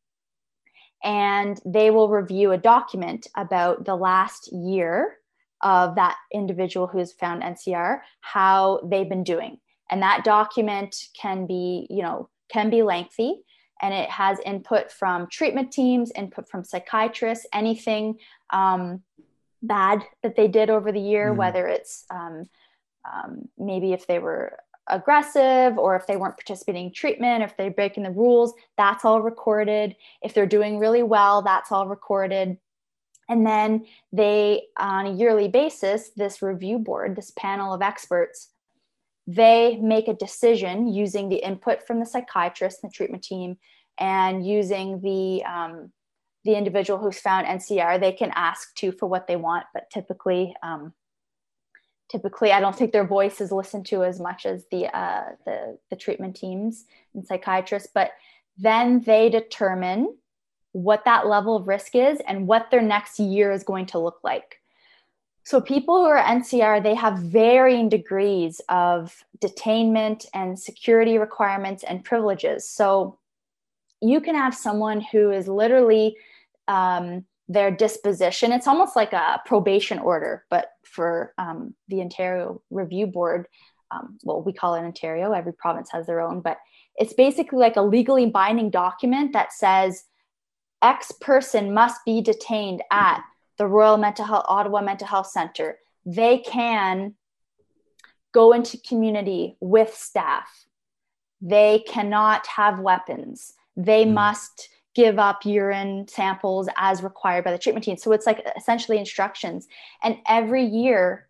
and 1.03 1.61
they 1.67 1.91
will 1.91 2.09
review 2.09 2.53
a 2.53 2.59
document 2.59 3.27
about 3.37 3.85
the 3.85 3.95
last 3.95 4.51
year 4.53 5.19
of 5.61 5.95
that 5.95 6.17
individual 6.33 6.87
who 6.87 6.99
has 6.99 7.13
found 7.13 7.43
NCR, 7.43 8.01
how 8.21 8.81
they've 8.85 9.09
been 9.09 9.25
doing. 9.25 9.59
And 9.91 10.03
that 10.03 10.25
document 10.25 10.97
can 11.19 11.47
be, 11.47 11.87
you 11.91 12.03
know, 12.03 12.29
can 12.51 12.71
be 12.71 12.83
lengthy 12.83 13.43
and 13.83 13.93
it 13.93 14.09
has 14.09 14.39
input 14.47 14.91
from 14.91 15.29
treatment 15.31 15.73
teams, 15.73 16.11
input 16.13 16.49
from 16.49 16.65
psychiatrists, 16.65 17.47
anything 17.53 18.19
um, 18.51 19.03
bad 19.63 20.03
that 20.23 20.37
they 20.37 20.49
did 20.49 20.71
over 20.71 20.93
the 20.93 21.01
year, 21.01 21.33
mm. 21.33 21.37
whether 21.37 21.67
it's 21.67 22.05
um, 22.11 22.49
um, 23.11 23.49
maybe 23.59 23.93
if 23.93 24.07
they 24.07 24.19
were 24.19 24.59
aggressive 24.89 25.79
or 25.79 25.97
if 25.97 26.07
they 26.07 26.17
weren't 26.17 26.37
participating 26.37 26.87
in 26.87 26.93
treatment, 26.93 27.43
if 27.43 27.57
they're 27.57 27.71
breaking 27.71 28.03
the 28.03 28.11
rules, 28.11 28.53
that's 28.77 29.05
all 29.05 29.23
recorded. 29.23 29.97
If 30.23 30.35
they're 30.35 30.47
doing 30.47 30.79
really 30.79 31.03
well, 31.03 31.43
that's 31.43 31.73
all 31.73 31.89
recorded. 31.89 32.59
And 33.29 33.47
then 33.47 33.87
they, 34.13 34.65
on 34.79 35.07
a 35.07 35.13
yearly 35.13 35.49
basis, 35.49 36.11
this 36.17 36.43
review 36.43 36.79
board, 36.79 37.17
this 37.17 37.33
panel 37.37 37.73
of 37.73 37.81
experts, 37.81 38.51
they 39.27 39.79
make 39.81 40.09
a 40.09 40.15
decision 40.15 40.89
using 40.89 41.31
the 41.31 41.37
input 41.37 41.87
from 41.87 41.99
the 41.99 42.07
psychiatrist 42.07 42.81
and 42.83 42.93
the 42.93 42.95
treatment 42.95 43.23
team 43.23 43.57
and 43.99 44.47
using 44.47 45.01
the 45.01 45.43
um, 45.45 45.93
the 46.45 46.55
individual 46.55 46.99
who's 46.99 47.19
found 47.19 47.47
NCR, 47.47 47.99
they 47.99 48.13
can 48.13 48.31
ask 48.35 48.75
too 48.75 48.93
for 48.93 49.07
what 49.07 49.27
they 49.27 49.37
want, 49.37 49.65
but 49.73 49.89
typically 49.91 50.55
um, 50.63 50.93
typically 52.15 52.53
i 52.53 52.61
don't 52.61 52.77
think 52.77 52.93
their 52.93 53.07
voice 53.07 53.41
is 53.41 53.51
listened 53.51 53.85
to 53.85 54.05
as 54.05 54.21
much 54.21 54.47
as 54.47 54.67
the 54.71 54.83
uh, 54.97 55.25
the, 55.45 55.79
the 55.91 55.97
treatment 55.97 56.37
teams 56.37 56.85
and 57.15 57.27
psychiatrists 57.27 57.89
but 57.93 58.13
then 58.57 59.01
they 59.01 59.29
determine 59.29 60.15
what 60.75 61.05
that 61.05 61.27
level 61.27 61.57
of 61.57 61.69
risk 61.69 61.95
is 61.95 62.19
and 62.27 62.49
what 62.49 62.71
their 62.71 62.83
next 62.83 63.21
year 63.21 63.53
is 63.53 63.63
going 63.63 63.87
to 63.87 63.99
look 63.99 64.19
like. 64.25 64.61
So 65.45 65.61
people 65.61 65.99
who 65.99 66.09
are 66.09 66.23
ncr 66.23 66.83
they 66.83 66.95
have 66.95 67.19
varying 67.19 67.89
degrees 67.89 68.61
of 68.69 69.25
detainment 69.41 70.27
and 70.35 70.59
security 70.59 71.17
requirements 71.19 71.85
and 71.85 72.05
privileges. 72.05 72.69
So 72.69 73.19
you 74.01 74.21
can 74.21 74.35
have 74.35 74.55
someone 74.55 75.01
who 75.01 75.31
is 75.31 75.47
literally 75.47 76.17
um, 76.67 77.25
their 77.49 77.71
disposition. 77.71 78.53
It's 78.53 78.67
almost 78.67 78.97
like 78.97 79.13
a 79.13 79.41
probation 79.45 79.99
order, 79.99 80.45
but 80.51 80.69
for 80.85 81.35
um, 81.39 81.75
the 81.89 82.01
Ontario 82.01 82.63
Review 82.71 83.07
Board, 83.07 83.47
um, 83.91 84.19
well, 84.25 84.43
we 84.43 84.53
call 84.53 84.75
it 84.75 84.81
Ontario, 84.81 85.33
every 85.33 85.53
province 85.53 85.91
has 85.93 86.07
their 86.07 86.21
own, 86.21 86.41
but 86.41 86.59
it's 86.97 87.13
basically 87.13 87.59
like 87.59 87.77
a 87.77 87.83
legally 87.83 88.27
binding 88.27 88.71
document 88.71 89.33
that 89.33 89.53
says 89.53 90.05
X 90.83 91.13
person 91.21 91.75
must 91.75 92.05
be 92.05 92.21
detained 92.21 92.83
at 92.91 93.23
the 93.59 93.67
Royal 93.67 93.97
Mental 93.97 94.25
Health, 94.25 94.45
Ottawa 94.49 94.81
Mental 94.81 95.07
Health 95.07 95.29
Center. 95.29 95.79
They 96.05 96.39
can 96.39 97.15
go 98.33 98.53
into 98.53 98.79
community 98.79 99.57
with 99.61 99.95
staff. 99.95 100.67
They 101.41 101.85
cannot 101.87 102.47
have 102.47 102.81
weapons. 102.81 103.55
They 103.77 104.05
mm. 104.05 104.13
must 104.13 104.69
give 104.95 105.19
up 105.19 105.45
urine 105.45 106.07
samples 106.09 106.69
as 106.77 107.03
required 107.03 107.45
by 107.45 107.53
the 107.53 107.59
treatment 107.59 107.85
team. 107.85 107.97
So 107.97 108.13
it's 108.13 108.27
like 108.27 108.47
essentially 108.57 108.99
instructions. 108.99 109.67
And 110.03 110.19
every 110.27 110.65
year, 110.65 111.27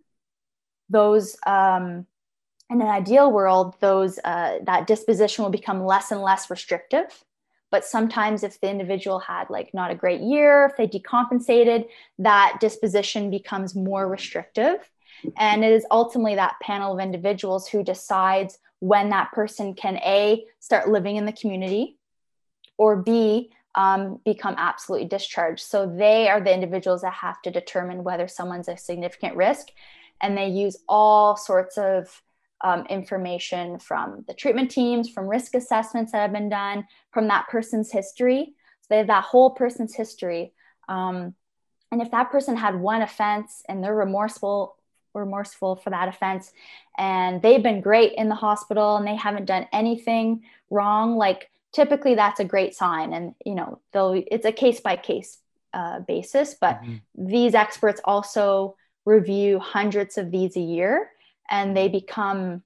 those 0.90 1.36
um, 1.46 2.06
in 2.70 2.80
an 2.80 2.88
ideal 2.88 3.32
world, 3.32 3.74
those 3.80 4.18
uh, 4.24 4.58
that 4.64 4.86
disposition 4.86 5.44
will 5.44 5.50
become 5.50 5.84
less 5.84 6.10
and 6.10 6.20
less 6.20 6.50
restrictive. 6.50 7.24
But 7.70 7.84
sometimes, 7.84 8.44
if 8.44 8.60
the 8.60 8.70
individual 8.70 9.18
had 9.18 9.50
like 9.50 9.74
not 9.74 9.90
a 9.90 9.96
great 9.96 10.20
year, 10.20 10.70
if 10.70 10.76
they 10.76 10.86
decompensated, 10.86 11.86
that 12.18 12.58
disposition 12.60 13.30
becomes 13.30 13.74
more 13.74 14.08
restrictive. 14.08 14.78
And 15.38 15.64
it 15.64 15.72
is 15.72 15.86
ultimately 15.90 16.34
that 16.34 16.56
panel 16.60 16.92
of 16.92 17.00
individuals 17.00 17.66
who 17.66 17.82
decides 17.82 18.58
when 18.80 19.08
that 19.08 19.32
person 19.32 19.74
can 19.74 19.96
a 19.98 20.44
start 20.60 20.90
living 20.90 21.16
in 21.16 21.24
the 21.24 21.32
community 21.32 21.96
or 22.76 22.96
B, 22.96 23.50
um, 23.74 24.20
become 24.24 24.54
absolutely 24.56 25.08
discharged. 25.08 25.64
So 25.64 25.86
they 25.86 26.28
are 26.28 26.40
the 26.40 26.54
individuals 26.54 27.02
that 27.02 27.12
have 27.12 27.42
to 27.42 27.50
determine 27.50 28.04
whether 28.04 28.28
someone's 28.28 28.68
a 28.68 28.76
significant 28.76 29.36
risk. 29.36 29.68
And 30.20 30.36
they 30.36 30.48
use 30.48 30.76
all 30.88 31.36
sorts 31.36 31.76
of 31.76 32.22
um, 32.62 32.86
information 32.86 33.78
from 33.78 34.24
the 34.26 34.34
treatment 34.34 34.70
teams, 34.70 35.10
from 35.10 35.26
risk 35.26 35.54
assessments 35.54 36.12
that 36.12 36.22
have 36.22 36.32
been 36.32 36.48
done, 36.48 36.86
from 37.12 37.28
that 37.28 37.48
person's 37.48 37.90
history. 37.90 38.54
So 38.82 38.86
they 38.90 38.98
have 38.98 39.08
that 39.08 39.24
whole 39.24 39.50
person's 39.50 39.94
history. 39.94 40.52
Um, 40.88 41.34
and 41.90 42.00
if 42.00 42.10
that 42.12 42.30
person 42.30 42.56
had 42.56 42.80
one 42.80 43.02
offense 43.02 43.62
and 43.68 43.82
they're 43.82 43.94
remorseful, 43.94 44.76
remorseful 45.14 45.76
for 45.76 45.90
that 45.90 46.08
offense, 46.08 46.52
and 46.96 47.42
they've 47.42 47.62
been 47.62 47.80
great 47.80 48.14
in 48.16 48.28
the 48.28 48.34
hospital 48.34 48.96
and 48.96 49.06
they 49.06 49.16
haven't 49.16 49.46
done 49.46 49.66
anything 49.72 50.42
wrong, 50.70 51.16
like 51.16 51.50
typically 51.74 52.14
that's 52.14 52.40
a 52.40 52.44
great 52.44 52.74
sign. 52.74 53.12
And 53.12 53.34
you 53.44 53.54
know 53.54 53.80
they'll 53.92 54.22
it's 54.26 54.46
a 54.46 54.52
case 54.52 54.80
by 54.80 54.96
case 54.96 55.38
basis 56.06 56.54
but 56.60 56.80
mm-hmm. 56.82 57.26
these 57.26 57.52
experts 57.52 58.00
also 58.04 58.76
review 59.04 59.58
hundreds 59.58 60.16
of 60.16 60.30
these 60.30 60.56
a 60.56 60.60
year 60.60 61.10
and 61.50 61.76
they 61.76 61.88
become 61.88 62.62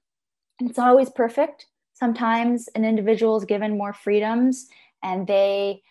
it's 0.59 0.79
always 0.79 1.09
perfect. 1.09 1.65
Sometimes 1.93 2.67
an 2.75 2.85
individual 2.85 3.37
is 3.37 3.45
given 3.45 3.77
more 3.77 3.93
freedoms 3.93 4.67
and 5.01 5.25
they 5.25 5.81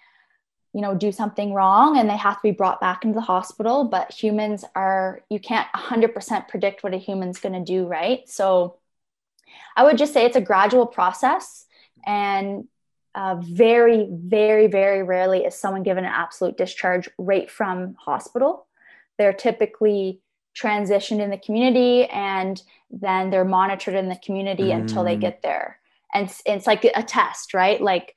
you 0.73 0.83
know 0.83 0.95
do 0.95 1.11
something 1.11 1.55
wrong 1.55 1.99
and 1.99 2.09
they 2.09 2.17
have 2.17 2.37
to 2.37 2.43
be 2.43 2.51
brought 2.51 2.81
back 2.81 3.03
into 3.03 3.15
the 3.15 3.23
hospital 3.23 3.85
but 3.85 4.13
humans 4.13 4.65
are 4.75 5.23
you 5.31 5.41
can't 5.41 5.67
100% 5.75 6.49
predict 6.49 6.83
what 6.83 6.95
a 6.95 6.99
human's 6.99 7.41
going 7.41 7.55
to 7.55 7.73
do 7.73 7.87
right? 7.87 8.29
So 8.29 8.77
i 9.77 9.83
would 9.83 9.97
just 9.97 10.13
say 10.13 10.25
it's 10.27 10.37
a 10.37 10.43
gradual 10.43 10.87
process 10.87 11.65
and 12.07 12.69
uh, 13.19 13.35
very, 13.41 14.07
very, 14.13 14.69
very 14.69 15.03
rarely 15.03 15.41
is 15.41 15.57
someone 15.57 15.83
given 15.83 16.05
an 16.05 16.13
absolute 16.15 16.57
discharge 16.57 17.09
right 17.19 17.51
from 17.51 17.97
hospital. 17.99 18.69
They're 19.19 19.33
typically 19.33 20.21
transitioned 20.57 21.19
in 21.19 21.31
the 21.31 21.37
community 21.37 22.05
and 22.05 22.63
then 22.93 23.31
they're 23.31 23.45
monitored 23.45 23.97
in 23.97 24.09
the 24.09 24.21
community 24.25 24.69
mm. 24.69 24.77
until 24.77 25.03
they 25.03 25.17
get 25.17 25.43
there. 25.43 25.81
And 26.15 26.29
it's, 26.29 26.41
it's 26.47 26.67
like 26.69 26.85
a 26.85 27.03
test, 27.03 27.55
right? 27.55 27.81
Like 27.81 28.15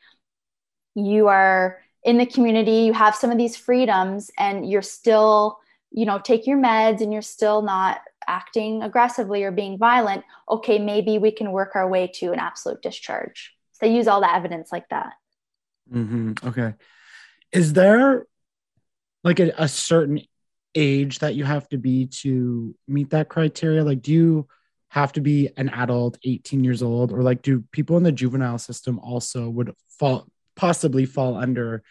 you 0.93 1.29
are 1.29 1.79
in 2.03 2.19
the 2.19 2.27
community, 2.27 2.81
you 2.83 2.93
have 2.93 3.15
some 3.15 3.31
of 3.31 3.39
these 3.39 3.57
freedoms, 3.57 4.29
and 4.37 4.69
you're 4.69 4.83
still, 4.83 5.57
you 5.89 6.05
know, 6.05 6.19
take 6.19 6.45
your 6.45 6.59
meds 6.59 7.01
and 7.01 7.11
you're 7.11 7.23
still 7.23 7.63
not 7.63 8.01
acting 8.27 8.83
aggressively 8.83 9.43
or 9.43 9.51
being 9.51 9.79
violent. 9.79 10.23
Okay, 10.47 10.77
maybe 10.77 11.17
we 11.17 11.31
can 11.31 11.51
work 11.51 11.71
our 11.73 11.89
way 11.89 12.05
to 12.15 12.31
an 12.31 12.39
absolute 12.39 12.83
discharge 12.83 13.55
they 13.81 13.93
use 13.93 14.07
all 14.07 14.21
the 14.21 14.33
evidence 14.33 14.71
like 14.71 14.87
that. 14.89 15.13
Mm-hmm. 15.91 16.47
Okay. 16.47 16.73
Is 17.51 17.73
there 17.73 18.25
like 19.23 19.39
a, 19.39 19.51
a 19.57 19.67
certain 19.67 20.21
age 20.73 21.19
that 21.19 21.35
you 21.35 21.43
have 21.43 21.67
to 21.69 21.77
be 21.77 22.07
to 22.07 22.73
meet 22.87 23.09
that 23.09 23.29
criteria? 23.29 23.83
Like, 23.83 24.01
do 24.01 24.11
you 24.11 24.47
have 24.89 25.11
to 25.13 25.21
be 25.21 25.49
an 25.57 25.69
adult 25.69 26.17
18 26.23 26.63
years 26.63 26.83
old 26.83 27.13
or 27.13 27.23
like 27.23 27.41
do 27.41 27.63
people 27.71 27.95
in 27.97 28.03
the 28.03 28.11
juvenile 28.11 28.57
system 28.57 28.99
also 28.99 29.49
would 29.49 29.73
fall 29.97 30.27
possibly 30.55 31.05
fall 31.05 31.37
under 31.37 31.81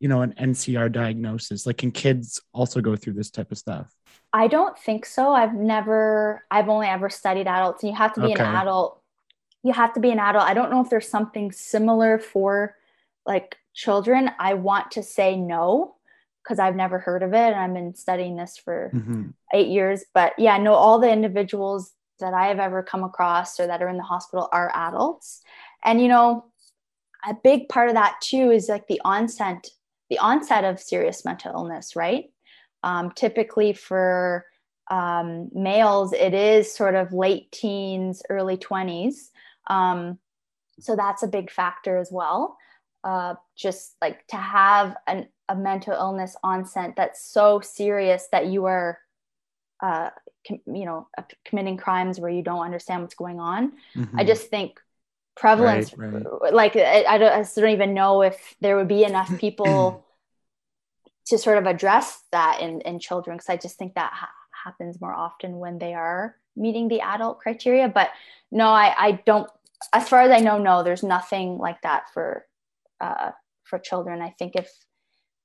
you 0.00 0.06
know 0.06 0.20
an 0.20 0.34
ncr 0.38 0.92
diagnosis 0.92 1.64
like 1.64 1.78
can 1.78 1.90
kids 1.90 2.42
also 2.52 2.82
go 2.82 2.94
through 2.94 3.14
this 3.14 3.30
type 3.30 3.50
of 3.50 3.56
stuff 3.56 3.90
I 4.32 4.48
don't 4.48 4.78
think 4.78 5.04
so. 5.04 5.32
I've 5.32 5.52
never, 5.52 6.44
I've 6.50 6.70
only 6.70 6.86
ever 6.86 7.10
studied 7.10 7.46
adults, 7.46 7.82
and 7.82 7.92
you 7.92 7.98
have 7.98 8.14
to 8.14 8.20
be 8.20 8.32
Okay. 8.32 8.42
an 8.42 8.56
adult. 8.56 9.01
You 9.62 9.72
have 9.72 9.92
to 9.94 10.00
be 10.00 10.10
an 10.10 10.18
adult. 10.18 10.44
I 10.44 10.54
don't 10.54 10.70
know 10.70 10.80
if 10.80 10.90
there's 10.90 11.08
something 11.08 11.52
similar 11.52 12.18
for 12.18 12.76
like 13.26 13.56
children. 13.74 14.30
I 14.38 14.54
want 14.54 14.92
to 14.92 15.02
say 15.02 15.36
no 15.36 15.96
because 16.42 16.58
I've 16.58 16.74
never 16.74 16.98
heard 16.98 17.22
of 17.22 17.32
it, 17.32 17.36
and 17.36 17.54
I've 17.54 17.72
been 17.72 17.94
studying 17.94 18.36
this 18.36 18.56
for 18.56 18.90
Mhm. 18.92 19.34
eight 19.52 19.68
years. 19.68 20.04
But 20.12 20.36
yeah, 20.38 20.58
no, 20.58 20.74
all 20.74 20.98
the 20.98 21.10
individuals 21.10 21.92
that 22.18 22.34
I 22.34 22.48
have 22.48 22.58
ever 22.58 22.82
come 22.82 23.04
across 23.04 23.60
or 23.60 23.66
that 23.68 23.82
are 23.82 23.88
in 23.88 23.96
the 23.96 24.02
hospital 24.02 24.48
are 24.52 24.72
adults. 24.74 25.42
And 25.84 26.00
you 26.00 26.08
know, 26.08 26.46
a 27.26 27.34
big 27.34 27.68
part 27.68 27.88
of 27.88 27.94
that 27.94 28.20
too 28.20 28.50
is 28.50 28.68
like 28.68 28.86
the 28.88 29.00
onset, 29.04 29.68
the 30.10 30.18
onset 30.18 30.64
of 30.64 30.80
serious 30.80 31.24
mental 31.24 31.52
illness, 31.52 31.94
right? 31.94 32.32
Um, 32.82 33.12
typically 33.12 33.72
for 33.72 34.46
um, 34.90 35.48
males, 35.52 36.12
it 36.12 36.34
is 36.34 36.74
sort 36.74 36.96
of 36.96 37.12
late 37.12 37.50
teens, 37.52 38.22
early 38.28 38.56
20s. 38.56 39.30
Um, 39.72 40.18
so 40.80 40.96
that's 40.96 41.22
a 41.22 41.28
big 41.28 41.50
factor 41.50 41.98
as 41.98 42.10
well. 42.12 42.56
Uh, 43.04 43.34
just 43.56 43.96
like 44.02 44.26
to 44.28 44.36
have 44.36 44.96
an, 45.06 45.28
a 45.48 45.56
mental 45.56 45.94
illness 45.94 46.36
onset 46.44 46.94
that's 46.96 47.24
so 47.24 47.60
serious 47.60 48.28
that 48.32 48.46
you 48.46 48.66
are 48.66 48.98
uh, 49.82 50.10
com- 50.46 50.60
you 50.66 50.84
know 50.84 51.08
uh, 51.18 51.22
committing 51.44 51.76
crimes 51.76 52.20
where 52.20 52.30
you 52.30 52.42
don't 52.42 52.64
understand 52.64 53.02
what's 53.02 53.14
going 53.14 53.40
on 53.40 53.72
i 54.16 54.22
Mhm. 54.22 54.26
just 54.26 54.48
think 54.48 54.80
prevalence 55.36 55.92
Right, 55.96 56.26
like 56.52 56.76
I, 56.76 57.04
I, 57.04 57.18
don't, 57.18 57.32
I 57.32 57.42
don't 57.60 57.70
even 57.70 57.94
know 57.94 58.22
if 58.22 58.54
there 58.60 58.76
would 58.76 58.88
be 58.88 59.04
enough 59.04 59.36
people 59.38 60.06
to 61.26 61.38
sort 61.38 61.58
of 61.58 61.66
address 61.66 62.22
that 62.32 62.60
in, 62.60 62.80
in 62.82 62.98
children 62.98 63.36
because 63.36 63.48
i 63.48 63.56
just 63.56 63.76
think 63.78 63.94
that 63.94 64.12
ha- 64.12 64.30
happens 64.64 65.00
more 65.00 65.14
often 65.14 65.58
when 65.58 65.78
they 65.78 65.94
are 65.94 66.36
meeting 66.56 66.88
the 66.88 67.00
adult 67.00 67.38
criteria 67.38 67.88
but 67.88 68.10
no 68.50 68.66
i, 68.68 68.94
I 68.96 69.12
don't 69.26 69.48
as 69.92 70.08
far 70.08 70.20
as 70.22 70.30
i 70.30 70.38
know 70.38 70.58
no 70.58 70.82
there's 70.82 71.02
nothing 71.02 71.58
like 71.58 71.80
that 71.82 72.04
for 72.12 72.46
uh, 73.00 73.30
for 73.64 73.78
children 73.78 74.20
i 74.22 74.30
think 74.38 74.54
if 74.54 74.70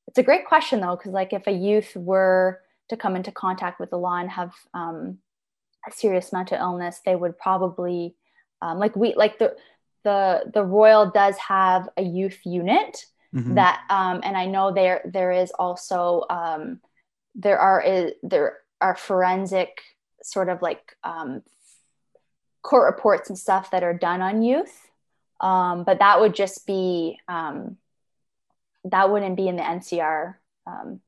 it's 0.07 0.17
a 0.17 0.23
great 0.23 0.45
question 0.45 0.79
though 0.79 0.95
because 0.95 1.11
like 1.11 1.33
if 1.33 1.47
a 1.47 1.51
youth 1.51 1.95
were 1.95 2.61
to 2.89 2.97
come 2.97 3.15
into 3.15 3.31
contact 3.31 3.79
with 3.79 3.89
the 3.89 3.97
law 3.97 4.17
and 4.17 4.29
have 4.31 4.53
um, 4.73 5.17
a 5.87 5.91
serious 5.91 6.31
mental 6.31 6.57
illness 6.57 7.01
they 7.05 7.15
would 7.15 7.37
probably 7.37 8.15
um, 8.61 8.79
like 8.79 8.95
we 8.95 9.13
like 9.15 9.37
the 9.39 9.55
the 10.03 10.43
the 10.53 10.63
royal 10.63 11.11
does 11.11 11.37
have 11.37 11.89
a 11.97 12.01
youth 12.03 12.39
unit 12.45 13.05
Mhm. 13.35 13.55
that 13.55 13.81
um, 13.89 14.21
and 14.23 14.37
i 14.37 14.45
know 14.45 14.71
there 14.73 15.01
there 15.03 15.31
is 15.31 15.51
also 15.59 16.23
um, 16.29 16.79
there 17.35 17.59
are 17.59 17.81
is, 17.81 18.13
there 18.23 18.59
are 18.79 18.95
forensic 18.95 19.81
sort 20.23 20.47
of 20.47 20.61
like 20.61 20.95
um, 21.03 21.43
court 22.67 22.85
reports 22.93 23.29
and 23.29 23.37
stuff 23.39 23.71
that 23.71 23.83
are 23.83 23.93
done 23.93 24.21
on 24.21 24.41
youth 24.41 24.89
um, 25.39 25.83
but 25.83 25.99
that 25.99 26.19
would 26.19 26.35
just 26.35 26.65
be 26.65 27.17
um, 27.27 27.77
that 28.83 29.09
wouldn't 29.09 29.37
be 29.37 29.47
in 29.47 29.55
the 29.55 29.63
ncr 29.63 30.35
um, 30.65 30.99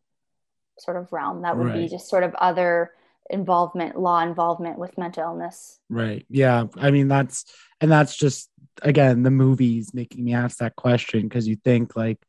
sort 0.77 0.97
of 0.97 1.11
realm 1.11 1.41
that 1.41 1.57
would 1.57 1.73
be 1.73 1.87
just 1.87 2.09
sort 2.09 2.23
of 2.23 2.33
other 2.35 2.91
involvement 3.29 3.99
law 3.99 4.21
involvement 4.21 4.79
with 4.79 4.97
mental 4.97 5.23
illness 5.23 5.79
Right. 5.89 6.25
Yeah. 6.29 6.65
I 6.77 6.91
mean, 6.91 7.07
that's, 7.07 7.45
and 7.81 7.91
that's 7.91 8.15
just, 8.15 8.49
again, 8.81 9.23
the 9.23 9.31
movies 9.31 9.93
making 9.93 10.23
me 10.23 10.33
ask 10.33 10.59
that 10.59 10.75
question 10.75 11.23
because 11.23 11.47
you 11.47 11.55
think, 11.55 11.95
like, 11.95 12.19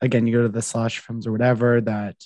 again, 0.00 0.26
you 0.26 0.32
go 0.32 0.42
to 0.42 0.48
the 0.48 0.62
slash 0.62 1.00
films 1.00 1.26
or 1.26 1.32
whatever, 1.32 1.80
that 1.82 2.16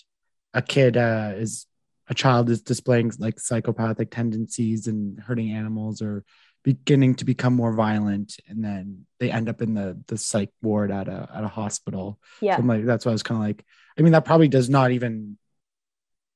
a 0.55 0.63
kid 0.63 0.97
uh, 0.97 1.33
is, 1.35 1.67
a 2.11 2.15
child 2.15 2.51
is 2.51 2.61
displaying 2.61 3.13
like 3.19 3.39
psychopathic 3.39 4.11
tendencies 4.11 4.89
and 4.89 5.19
hurting 5.21 5.53
animals 5.53 6.03
or 6.03 6.25
beginning 6.65 7.15
to 7.15 7.25
become 7.25 7.55
more 7.55 7.73
violent. 7.73 8.37
And 8.49 8.65
then 8.65 9.07
they 9.21 9.31
end 9.31 9.49
up 9.49 9.63
in 9.63 9.75
the, 9.75 9.99
the 10.09 10.19
psych 10.19 10.51
ward 10.61 10.91
at 10.91 11.07
a, 11.07 11.29
at 11.33 11.45
a 11.45 11.49
hospital. 11.49 12.19
yeah 12.41 12.57
So 12.57 12.63
I'm 12.63 12.67
like, 12.67 12.85
that's 12.85 13.07
why 13.07 13.11
I 13.11 13.15
was 13.15 13.23
kind 13.23 13.41
of 13.41 13.47
like, 13.47 13.65
I 13.97 14.03
mean, 14.03 14.13
that 14.13 14.25
probably 14.25 14.49
does 14.49 14.69
not 14.69 14.91
even, 14.91 15.39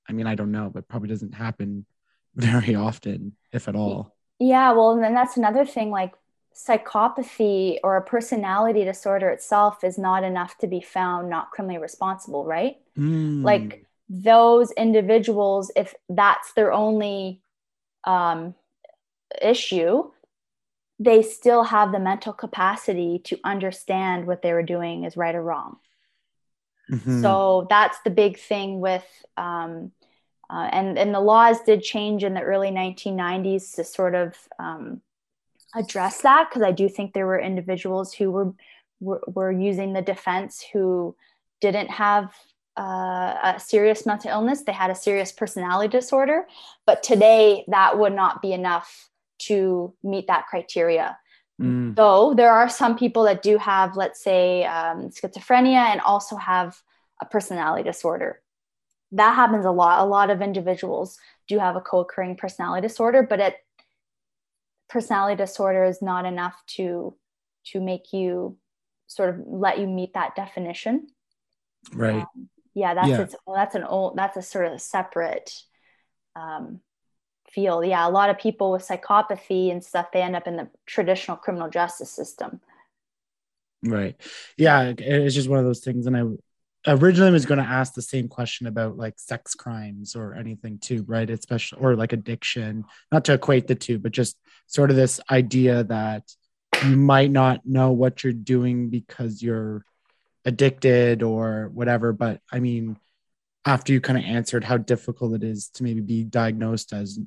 I 0.09 0.12
mean, 0.12 0.29
I 0.29 0.37
don't 0.37 0.53
know, 0.53 0.70
but 0.72 0.87
probably 0.87 1.09
doesn't 1.09 1.35
happen 1.35 1.87
very 2.37 2.77
often, 2.77 3.33
if 3.53 3.66
at 3.66 3.75
all. 3.75 4.14
Yeah, 4.39 4.72
well, 4.72 4.93
and 4.93 5.03
then 5.03 5.14
that's 5.14 5.37
another 5.37 5.64
thing 5.64 5.91
like 5.91 6.14
psychopathy 6.55 7.79
or 7.83 7.97
a 7.97 8.03
personality 8.03 8.85
disorder 8.85 9.29
itself 9.31 9.83
is 9.83 9.99
not 9.99 10.22
enough 10.22 10.57
to 10.59 10.68
be 10.68 10.81
found 10.81 11.29
not 11.29 11.51
criminally 11.51 11.81
responsible, 11.81 12.45
right? 12.45 12.77
Mm. 12.97 13.43
Like 13.43 13.87
those 14.09 14.71
individuals, 14.73 15.71
if 15.77 15.95
that's 16.09 16.53
their 16.53 16.73
only 16.73 17.41
um, 18.05 18.55
issue, 19.41 20.11
they 20.99 21.23
still 21.23 21.65
have 21.65 21.93
the 21.93 21.99
mental 21.99 22.33
capacity 22.33 23.21
to 23.25 23.39
understand 23.45 24.27
what 24.27 24.43
they 24.43 24.53
were 24.53 24.63
doing 24.63 25.05
is 25.05 25.17
right 25.17 25.35
or 25.35 25.43
wrong. 25.43 25.79
Mhm. 26.91 27.23
So 27.23 27.67
that's 27.71 27.99
the 28.01 28.11
big 28.11 28.39
thing 28.39 28.81
with, 28.81 29.07
um, 29.37 29.93
uh, 30.51 30.69
and 30.71 30.99
and 30.99 31.15
the 31.15 31.21
laws 31.21 31.63
did 31.63 31.83
change 31.83 32.23
in 32.23 32.35
the 32.35 32.43
early 32.43 32.71
1990s 32.71 33.73
to 33.73 33.85
sort 33.85 34.15
of 34.15 34.37
um, 34.59 35.01
address 35.75 36.21
that 36.21 36.49
because 36.49 36.63
I 36.63 36.73
do 36.73 36.89
think 36.89 37.13
there 37.13 37.27
were 37.27 37.41
individuals 37.41 38.13
who 38.13 38.31
were 38.31 38.53
were, 39.01 39.23
were 39.27 39.51
using 39.51 39.93
the 39.93 40.03
defense 40.03 40.65
who 40.73 41.17
didn't 41.61 41.91
have 41.91 42.33
uh, 42.77 43.55
a 43.55 43.61
serious 43.61 44.07
mental 44.07 44.31
illness; 44.31 44.62
they 44.62 44.72
had 44.72 44.91
a 44.91 44.95
serious 44.95 45.33
personality 45.33 45.89
disorder. 45.89 46.47
But 46.87 47.03
today, 47.03 47.64
that 47.68 47.99
would 47.99 48.14
not 48.14 48.43
be 48.43 48.53
enough 48.53 49.11
to 49.41 49.95
meet 50.03 50.27
that 50.29 50.47
criteria 50.47 51.18
Mm. 51.61 51.95
though 51.95 52.35
there 52.35 52.53
are 52.53 52.68
some 52.68 52.99
people 52.99 53.22
that 53.25 53.43
do 53.43 53.59
have 53.59 53.97
let's 53.97 54.20
say 54.20 54.64
um, 54.64 55.11
schizophrenia 55.11 55.93
and 55.93 56.01
also 56.01 56.35
have 56.35 56.83
a 57.20 57.27
personality 57.27 57.85
disorder 57.85 58.43
that 59.12 59.37
happens 59.37 59.64
a 59.64 59.70
lot 59.70 60.01
a 60.01 60.05
lot 60.05 60.31
of 60.31 60.43
individuals 60.43 61.16
do 61.47 61.61
have 61.61 61.77
a 61.77 61.81
co-occurring 61.81 62.35
personality 62.37 62.85
disorder 62.85 63.22
but 63.22 63.39
it 63.39 63.57
personality 64.89 65.37
disorder 65.37 65.85
is 65.85 66.03
not 66.03 66.25
enough 66.25 66.61
to 66.66 67.14
to 67.64 67.81
make 67.81 68.12
you 68.12 68.57
sort 69.07 69.29
of 69.29 69.41
let 69.47 69.79
you 69.79 69.87
meet 69.87 70.12
that 70.14 70.35
definition 70.35 71.07
Right. 71.93 72.27
Yeah 72.75 72.95
that's 72.95 73.09
Yeah. 73.09 73.20
its 73.22 73.37
that's 73.47 73.75
an 73.75 73.85
old 73.85 74.16
that's 74.16 74.37
a 74.37 74.43
sort 74.43 74.66
of 74.66 74.81
separate 74.81 75.53
um, 76.37 76.81
field 77.51 77.87
yeah 77.87 78.07
a 78.07 78.11
lot 78.11 78.31
of 78.31 78.39
people 78.39 78.72
with 78.72 78.87
psychopathy 78.87 79.70
and 79.70 79.85
stuff 79.85 80.12
they 80.12 80.22
end 80.22 80.37
up 80.37 80.47
in 80.47 80.57
the 80.57 80.68
traditional 80.87 81.37
criminal 81.37 81.68
justice 81.70 82.11
system 82.11 82.61
Right. 83.87 84.16
Yeah. 84.57 84.95
It's 84.97 85.35
just 85.35 85.49
one 85.49 85.59
of 85.59 85.66
those 85.66 85.81
things. 85.81 86.07
And 86.07 86.16
I 86.16 86.91
originally 86.91 87.33
was 87.33 87.45
going 87.47 87.59
to 87.59 87.68
ask 87.68 87.93
the 87.93 88.03
same 88.03 88.29
question 88.29 88.66
about 88.66 88.97
like 88.97 89.18
sex 89.18 89.55
crimes 89.55 90.16
or 90.16 90.35
anything 90.35 90.79
too, 90.79 91.05
right? 91.07 91.29
Especially, 91.29 91.81
or 91.83 91.95
like 91.95 92.12
addiction, 92.14 92.85
not 93.12 93.27
to 93.27 93.35
equate 93.35 93.66
the 93.66 93.75
two, 93.75 93.99
but 93.99 94.12
just 94.12 94.39
sort 94.68 94.91
of 94.91 94.97
this 94.97 95.20
idea 95.31 95.85
that 95.85 96.22
you 96.83 96.97
might 96.97 97.31
not 97.31 97.66
know 97.66 97.93
what 97.93 98.25
you're 98.25 98.33
doing 98.33 98.89
because 98.89 99.43
you're 99.43 99.85
addicted 100.45 101.23
or 101.23 101.71
whatever. 101.73 102.13
But 102.13 102.41
I 102.53 102.61
mean, 102.61 102.97
after 103.65 103.93
you 103.93 104.01
kind 104.01 104.19
of 104.19 104.25
answered 104.25 104.65
how 104.65 104.77
difficult 104.77 105.35
it 105.35 105.43
is 105.43 105.69
to 105.71 105.83
maybe 105.83 106.01
be 106.01 106.25
diagnosed 106.25 106.93
as 106.93 107.19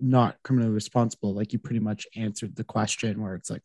not 0.00 0.36
criminally 0.42 0.72
responsible, 0.72 1.34
like 1.34 1.52
you 1.52 1.58
pretty 1.58 1.80
much 1.80 2.06
answered 2.14 2.54
the 2.56 2.64
question 2.64 3.22
where 3.22 3.34
it's 3.34 3.50
like, 3.50 3.62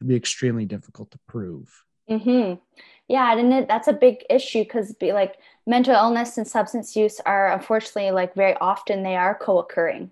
it'd 0.00 0.08
be 0.08 0.16
extremely 0.16 0.66
difficult 0.66 1.10
to 1.12 1.18
prove. 1.26 1.84
Mm-hmm. 2.10 2.60
Yeah, 3.08 3.38
and 3.38 3.52
it, 3.52 3.68
that's 3.68 3.88
a 3.88 3.92
big 3.92 4.24
issue 4.28 4.64
because 4.64 4.92
be 4.94 5.12
like 5.12 5.36
mental 5.66 5.94
illness 5.94 6.36
and 6.36 6.46
substance 6.46 6.96
use 6.96 7.20
are 7.24 7.52
unfortunately 7.52 8.10
like 8.10 8.34
very 8.34 8.54
often 8.60 9.02
they 9.02 9.16
are 9.16 9.34
co-occurring, 9.34 10.10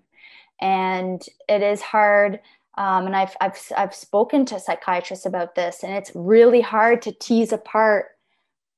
and 0.61 1.21
it 1.49 1.61
is 1.61 1.81
hard. 1.81 2.39
Um, 2.77 3.07
and 3.07 3.15
I've 3.15 3.35
I've 3.41 3.59
I've 3.77 3.93
spoken 3.93 4.45
to 4.45 4.59
psychiatrists 4.59 5.25
about 5.25 5.55
this, 5.55 5.83
and 5.83 5.93
it's 5.93 6.11
really 6.15 6.61
hard 6.61 7.01
to 7.03 7.11
tease 7.11 7.51
apart, 7.51 8.07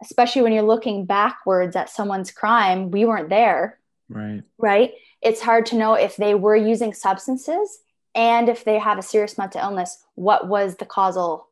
especially 0.03 0.41
when 0.43 0.53
you're 0.53 0.63
looking 0.63 1.05
backwards 1.05 1.75
at 1.75 1.89
someone's 1.89 2.31
crime. 2.31 2.91
We 2.91 3.05
weren't 3.05 3.29
there, 3.29 3.79
Right. 4.09 4.43
right? 4.57 4.91
It's 5.21 5.41
hard 5.41 5.65
to 5.67 5.75
know 5.77 5.93
if 5.93 6.15
they 6.17 6.35
were 6.35 6.55
using 6.55 6.93
substances 6.93 7.79
and 8.13 8.49
if 8.49 8.63
they 8.65 8.77
have 8.77 8.97
a 8.99 9.01
serious 9.01 9.37
mental 9.37 9.61
illness. 9.61 10.03
What 10.15 10.47
was 10.47 10.75
the 10.75 10.85
causal 10.85 11.47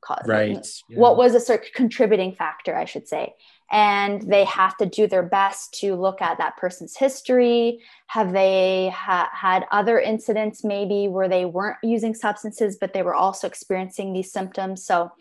cause? 0.00 0.24
Right. 0.26 0.66
what 0.88 1.18
was 1.18 1.34
a 1.34 1.40
sort 1.40 1.60
of 1.62 1.72
contributing 1.74 2.32
factor 2.32 2.74
i 2.74 2.86
should 2.86 3.06
say 3.06 3.34
and 3.70 4.22
they 4.22 4.44
have 4.44 4.74
to 4.78 4.86
do 4.86 5.06
their 5.06 5.22
best 5.22 5.74
to 5.80 5.94
look 5.94 6.22
at 6.22 6.38
that 6.38 6.56
person's 6.56 6.96
history 6.96 7.80
have 8.06 8.32
they 8.32 8.88
ha- 8.94 9.28
had 9.34 9.66
other 9.70 10.00
incidents 10.00 10.64
maybe 10.64 11.06
where 11.06 11.28
they 11.28 11.44
weren't 11.44 11.76
using 11.82 12.14
substances 12.14 12.78
but 12.80 12.94
they 12.94 13.02
were 13.02 13.14
also 13.14 13.46
experiencing 13.46 14.14
these 14.14 14.32
symptoms 14.32 14.82
so 14.82 15.12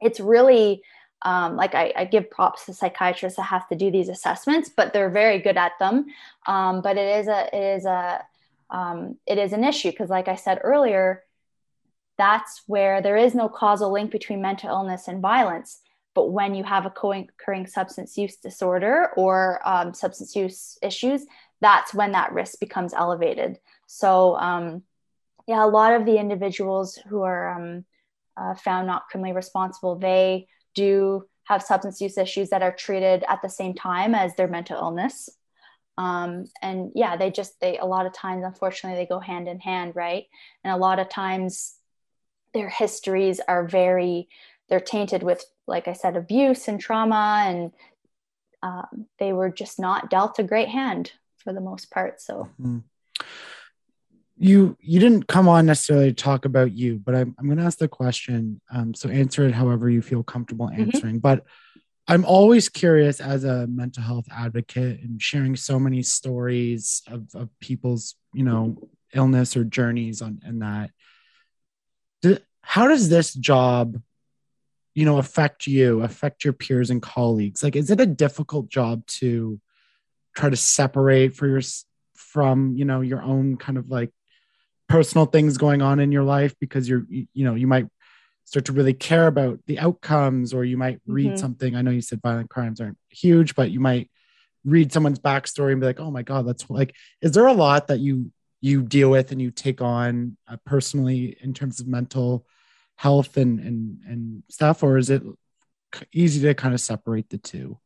it's 0.00 0.20
really 0.20 0.80
um, 1.22 1.56
like 1.56 1.74
I, 1.74 1.92
I, 1.96 2.04
give 2.04 2.30
props 2.30 2.66
to 2.66 2.74
psychiatrists 2.74 3.36
that 3.38 3.42
have 3.44 3.68
to 3.68 3.74
do 3.74 3.90
these 3.90 4.08
assessments 4.08 4.70
but 4.74 4.92
they're 4.92 5.10
very 5.10 5.38
good 5.38 5.56
at 5.56 5.72
them 5.78 6.06
um, 6.46 6.80
but 6.80 6.96
it 6.96 7.18
is 7.18 7.28
a 7.28 7.48
it 7.52 7.76
is 7.76 7.84
a 7.84 8.24
um, 8.70 9.16
it 9.26 9.38
is 9.38 9.52
an 9.52 9.64
issue 9.64 9.90
because 9.90 10.10
like 10.10 10.28
i 10.28 10.36
said 10.36 10.60
earlier 10.62 11.24
that's 12.18 12.62
where 12.66 13.00
there 13.00 13.16
is 13.16 13.34
no 13.34 13.48
causal 13.48 13.92
link 13.92 14.10
between 14.10 14.42
mental 14.42 14.70
illness 14.70 15.08
and 15.08 15.20
violence 15.20 15.80
but 16.18 16.32
when 16.32 16.56
you 16.56 16.64
have 16.64 16.84
a 16.84 16.90
co-occurring 16.90 17.68
substance 17.68 18.18
use 18.18 18.34
disorder 18.34 19.10
or 19.16 19.60
um, 19.64 19.94
substance 19.94 20.34
use 20.34 20.76
issues, 20.82 21.24
that's 21.60 21.94
when 21.94 22.10
that 22.10 22.32
risk 22.32 22.58
becomes 22.58 22.92
elevated. 22.92 23.60
So, 23.86 24.34
um, 24.34 24.82
yeah, 25.46 25.64
a 25.64 25.68
lot 25.68 25.92
of 25.94 26.06
the 26.06 26.18
individuals 26.18 26.96
who 27.08 27.22
are 27.22 27.50
um, 27.50 27.84
uh, 28.36 28.54
found 28.54 28.88
not 28.88 29.06
criminally 29.08 29.32
responsible, 29.32 29.94
they 29.94 30.48
do 30.84 31.24
have 31.50 31.62
substance 31.62 32.00
use 32.00 32.18
issues 32.18 32.50
that 32.50 32.62
are 32.62 32.74
treated 32.86 33.24
at 33.28 33.40
the 33.42 33.48
same 33.60 33.74
time 33.74 34.14
as 34.14 34.34
their 34.34 34.48
mental 34.48 34.76
illness. 34.76 35.28
Um, 35.96 36.30
and 36.62 36.92
yeah, 36.94 37.16
they 37.16 37.30
just, 37.30 37.60
they, 37.60 37.78
a 37.78 37.92
lot 37.94 38.06
of 38.06 38.12
times, 38.12 38.44
unfortunately, 38.44 38.98
they 38.98 39.14
go 39.14 39.20
hand 39.20 39.48
in 39.48 39.58
hand, 39.58 39.96
right? 39.96 40.24
And 40.62 40.72
a 40.72 40.84
lot 40.88 40.98
of 41.00 41.08
times 41.08 41.74
their 42.54 42.68
histories 42.68 43.40
are 43.52 43.66
very, 43.66 44.28
they're 44.68 44.88
tainted 44.94 45.22
with 45.22 45.42
like 45.68 45.86
I 45.86 45.92
said, 45.92 46.16
abuse 46.16 46.66
and 46.66 46.80
trauma, 46.80 47.44
and 47.46 47.72
um, 48.62 49.06
they 49.18 49.32
were 49.32 49.50
just 49.50 49.78
not 49.78 50.10
dealt 50.10 50.38
a 50.38 50.42
great 50.42 50.68
hand 50.68 51.12
for 51.36 51.52
the 51.52 51.60
most 51.60 51.90
part. 51.90 52.20
So. 52.20 52.48
Mm-hmm. 52.60 52.78
You 54.38 54.76
you 54.80 55.00
didn't 55.00 55.26
come 55.26 55.48
on 55.48 55.66
necessarily 55.66 56.08
to 56.08 56.14
talk 56.14 56.44
about 56.44 56.72
you, 56.72 57.00
but 57.04 57.14
I'm 57.14 57.34
I'm 57.38 57.46
going 57.46 57.58
to 57.58 57.64
ask 57.64 57.78
the 57.78 57.88
question. 57.88 58.60
Um, 58.72 58.94
so 58.94 59.08
answer 59.08 59.46
it 59.46 59.54
however 59.54 59.90
you 59.90 60.02
feel 60.02 60.22
comfortable 60.22 60.68
mm-hmm. 60.68 60.82
answering. 60.82 61.14
Mm-hmm. 61.16 61.18
But 61.18 61.44
I'm 62.06 62.24
always 62.24 62.70
curious 62.70 63.20
as 63.20 63.44
a 63.44 63.66
mental 63.66 64.02
health 64.02 64.26
advocate 64.30 65.02
and 65.02 65.20
sharing 65.20 65.56
so 65.56 65.78
many 65.78 66.02
stories 66.02 67.02
of, 67.06 67.26
of 67.34 67.50
people's, 67.60 68.14
you 68.32 68.44
know, 68.44 68.88
illness 69.12 69.56
or 69.56 69.64
journeys 69.64 70.22
on 70.22 70.40
and 70.42 70.62
that. 70.62 70.90
Do, 72.22 72.38
how 72.62 72.88
does 72.88 73.08
this 73.08 73.34
job 73.34 74.00
you 74.94 75.04
know 75.04 75.18
affect 75.18 75.68
you 75.68 76.02
affect 76.02 76.42
your 76.42 76.52
peers 76.52 76.90
and 76.90 77.00
colleagues 77.00 77.62
like 77.62 77.76
is 77.76 77.88
it 77.88 78.00
a 78.00 78.06
difficult 78.06 78.68
job 78.68 79.06
to 79.06 79.60
try 80.34 80.50
to 80.50 80.56
separate 80.56 81.36
for 81.36 81.46
your 81.46 81.60
from 82.16 82.74
you 82.74 82.84
know 82.84 83.00
your 83.00 83.22
own 83.22 83.56
kind 83.56 83.78
of 83.78 83.88
like 83.90 84.10
personal 84.88 85.26
things 85.26 85.58
going 85.58 85.82
on 85.82 86.00
in 86.00 86.12
your 86.12 86.22
life 86.22 86.54
because 86.60 86.88
you're 86.88 87.04
you 87.10 87.44
know 87.44 87.54
you 87.54 87.66
might 87.66 87.86
start 88.44 88.64
to 88.64 88.72
really 88.72 88.94
care 88.94 89.26
about 89.26 89.58
the 89.66 89.78
outcomes 89.78 90.54
or 90.54 90.64
you 90.64 90.78
might 90.78 91.00
read 91.06 91.28
mm-hmm. 91.28 91.36
something 91.36 91.76
i 91.76 91.82
know 91.82 91.90
you 91.90 92.00
said 92.00 92.20
violent 92.22 92.48
crimes 92.48 92.80
aren't 92.80 92.98
huge 93.10 93.54
but 93.54 93.70
you 93.70 93.80
might 93.80 94.10
read 94.64 94.92
someone's 94.92 95.18
backstory 95.18 95.72
and 95.72 95.80
be 95.80 95.86
like 95.86 96.00
oh 96.00 96.10
my 96.10 96.22
god 96.22 96.46
that's 96.46 96.68
like 96.70 96.94
is 97.20 97.32
there 97.32 97.46
a 97.46 97.52
lot 97.52 97.88
that 97.88 98.00
you 98.00 98.30
you 98.60 98.82
deal 98.82 99.10
with 99.10 99.30
and 99.32 99.40
you 99.40 99.50
take 99.50 99.80
on 99.80 100.36
uh, 100.48 100.56
personally 100.64 101.36
in 101.40 101.54
terms 101.54 101.80
of 101.80 101.86
mental 101.86 102.46
health 102.96 103.36
and 103.36 103.60
and 103.60 103.98
and 104.06 104.42
stuff, 104.50 104.82
or 104.82 104.98
is 104.98 105.08
it 105.10 105.22
easy 106.12 106.42
to 106.42 106.54
kind 106.54 106.74
of 106.74 106.80
separate 106.80 107.30
the 107.30 107.38
two? 107.38 107.78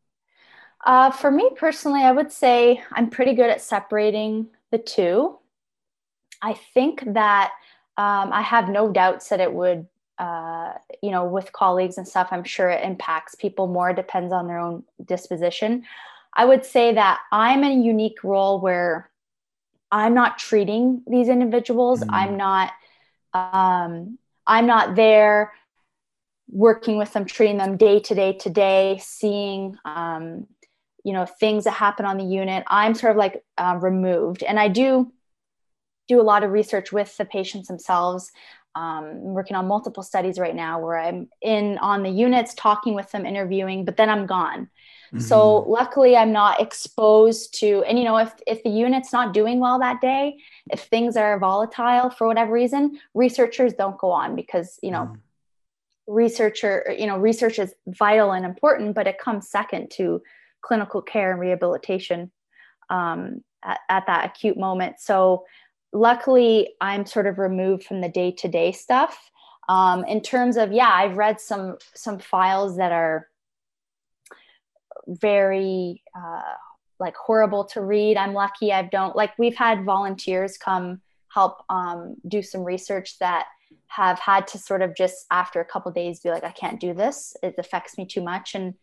Uh, 0.85 1.11
for 1.11 1.31
me 1.31 1.51
personally, 1.55 2.03
I 2.03 2.11
would 2.11 2.33
say 2.33 2.83
I'm 2.91 3.11
pretty 3.11 3.35
good 3.35 3.51
at 3.51 3.61
separating 3.61 4.49
the 4.71 4.79
two. 4.79 5.39
I 6.43 6.55
think 6.75 7.03
that 7.15 7.53
um, 7.97 8.33
I 8.33 8.43
have 8.43 8.69
no 8.69 8.91
doubts 8.91 9.29
that 9.29 9.41
it 9.41 9.53
would, 9.53 9.87
uh, 10.19 10.73
you 11.03 11.11
know, 11.11 11.25
with 11.25 11.53
colleagues 11.53 11.99
and 11.99 12.07
stuff, 12.07 12.29
I'm 12.31 12.45
sure 12.45 12.69
it 12.69 12.85
impacts 12.85 13.35
people 13.35 13.67
more. 13.67 13.91
It 13.91 13.97
depends 13.97 14.33
on 14.33 14.47
their 14.47 14.59
own 14.59 14.85
disposition. 15.05 15.85
I 16.35 16.45
would 16.45 16.65
say 16.65 16.95
that 16.95 17.21
I'm 17.31 17.63
in 17.65 17.81
a 17.81 17.85
unique 17.85 18.25
role 18.25 18.61
where 18.61 19.11
I'm 19.91 20.15
not 20.15 20.39
treating 20.39 21.03
these 21.07 21.29
individuals. 21.29 22.01
Mm. 22.01 22.09
I'm 22.11 22.37
not 22.37 22.73
um, 23.35 24.19
I'm 24.47 24.67
not 24.67 24.97
there 24.97 25.53
working 26.51 26.99
with 26.99 27.13
them, 27.13 27.25
treating 27.25 27.57
them 27.57 27.77
day 27.77 28.01
to 28.01 28.15
day 28.15 28.35
to 28.35 28.51
day, 28.51 28.99
seeing, 29.01 29.77
um, 29.85 30.47
you 31.05 31.13
know, 31.13 31.25
things 31.25 31.65
that 31.65 31.73
happen 31.73 32.05
on 32.05 32.19
the 32.19 32.25
unit. 32.25 32.65
I'm 32.67 32.95
sort 32.95 33.13
of 33.13 33.17
like 33.17 33.43
uh, 33.57 33.79
removed. 33.81 34.43
And 34.43 34.61
I 34.61 34.69
do 34.69 35.11
do 36.09 36.21
a 36.21 36.23
lot 36.23 36.45
of 36.45 36.51
research 36.51 36.93
with 36.93 37.17
the 37.17 37.25
patients 37.25 37.69
themselves. 37.69 38.31
Um, 38.75 39.05
I'm 39.05 39.35
working 39.35 39.57
on 39.57 39.67
multiple 39.69 40.03
studies 40.03 40.39
right 40.39 40.55
now 40.55 40.81
where 40.81 40.99
I'm 40.99 41.29
in 41.43 41.79
on 41.79 42.03
the 42.03 42.11
units, 42.11 42.55
talking 42.55 42.95
with 42.95 43.11
them, 43.11 43.27
interviewing, 43.27 43.85
but 43.85 43.97
then 43.97 44.09
I'm 44.09 44.27
gone. 44.27 44.71
Mm-hmm. 45.13 45.19
So 45.19 45.59
luckily, 45.69 46.17
I'm 46.17 46.33
not 46.33 46.61
exposed 46.61 47.59
to. 47.61 47.85
And 47.85 47.99
you 47.99 48.05
know, 48.05 48.17
if 48.17 48.33
if 48.47 48.63
the 48.63 48.71
unit's 48.71 49.13
not 49.13 49.35
doing 49.35 49.61
well 49.61 49.79
that 49.81 50.01
day, 50.01 50.39
if 50.71 50.85
things 50.85 51.19
are 51.19 51.39
volatile 51.39 52.09
for 52.09 52.27
whatever 52.27 52.53
reason, 52.53 52.99
researchers 53.13 53.75
don't 53.75 53.99
go 53.99 54.11
on 54.11 54.37
because 54.37 54.79
you 54.83 54.91
know. 54.91 55.05
Mm. 55.13 55.21
researcher 56.09 56.93
you 56.99 57.07
know 57.07 57.17
research 57.17 57.61
is 57.61 57.73
vital 57.87 58.33
and 58.33 58.45
important 58.45 58.93
but 58.93 59.07
it 59.07 59.23
comes 59.25 59.49
second 59.49 59.89
to 59.89 60.21
clinical 60.61 61.01
care 61.01 61.31
and 61.31 61.41
rehabilitation 61.41 62.31
um, 62.91 63.45
at, 63.63 63.79
at 63.89 64.07
that 64.07 64.25
acute 64.27 64.59
moment 64.59 64.99
so 64.99 65.45
luckily 65.93 66.75
i'm 66.81 67.05
sort 67.07 67.27
of 67.27 67.39
removed 67.39 67.85
from 67.85 68.01
the 68.01 68.09
day-to-day 68.09 68.73
stuff. 68.73 69.31
Um, 69.69 70.05
in 70.05 70.21
terms 70.21 70.57
of 70.57 70.73
yeah 70.73 70.91
i've 70.91 71.17
read 71.17 71.41
some 71.41 71.77
some 71.95 72.19
files 72.19 72.77
that 72.79 72.93
are 72.93 73.29
very 75.07 76.03
uh, 76.15 76.55
like 76.99 77.17
horrible 77.17 77.65
to 77.67 77.81
read. 77.81 78.17
I'm 78.17 78.35
lucky 78.35 78.73
i 78.73 78.83
don't 78.83 79.15
like 79.15 79.33
we've 79.39 79.57
had 79.57 79.85
volunteers 79.85 80.59
come 80.59 81.01
help 81.29 81.65
um, 81.71 82.17
do 82.29 82.43
some 82.43 82.63
research 82.63 83.19
that 83.21 83.47
have 83.87 84.19
had 84.19 84.47
to 84.49 84.59
sort 84.59 84.83
of 84.83 84.95
just 84.95 85.27
after 85.31 85.61
a 85.61 85.65
couple 85.65 85.91
days 85.93 86.21
be 86.21 86.31
like 86.31 86.45
i 86.45 86.51
can't 86.51 86.81
do 86.81 86.93
this. 86.93 87.37
It 87.43 87.55
affects 87.59 87.97
me 87.97 88.07
too 88.07 88.23
much. 88.23 88.55
And 88.55 88.75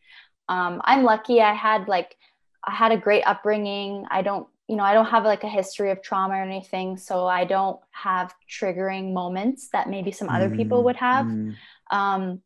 um, 0.48 0.82
i'm 0.86 1.04
lucky 1.04 1.42
i 1.42 1.54
had 1.54 1.88
like 1.88 2.16
i 2.64 2.72
had 2.72 2.92
a 2.92 2.98
great 2.98 3.24
upbringing. 3.24 4.06
I 4.10 4.22
don't 4.22 4.48
you 4.70 4.76
know, 4.76 4.84
I 4.84 4.94
don't 4.94 5.08
have 5.08 5.26
like 5.26 5.44
a 5.44 5.50
history 5.50 5.90
of 5.90 6.04
trauma 6.04 6.36
or 6.36 6.44
anything, 6.44 6.96
so 6.96 7.26
I 7.26 7.44
don't 7.44 7.80
have 7.90 8.36
triggering 8.48 9.14
moments 9.14 9.70
that 9.70 9.90
maybe 9.90 10.12
some 10.12 10.30
other 10.30 10.48
people 10.56 10.84
would 10.84 10.96
have. 10.98 11.26
Mm. 11.26 11.56
Um, 11.90 12.42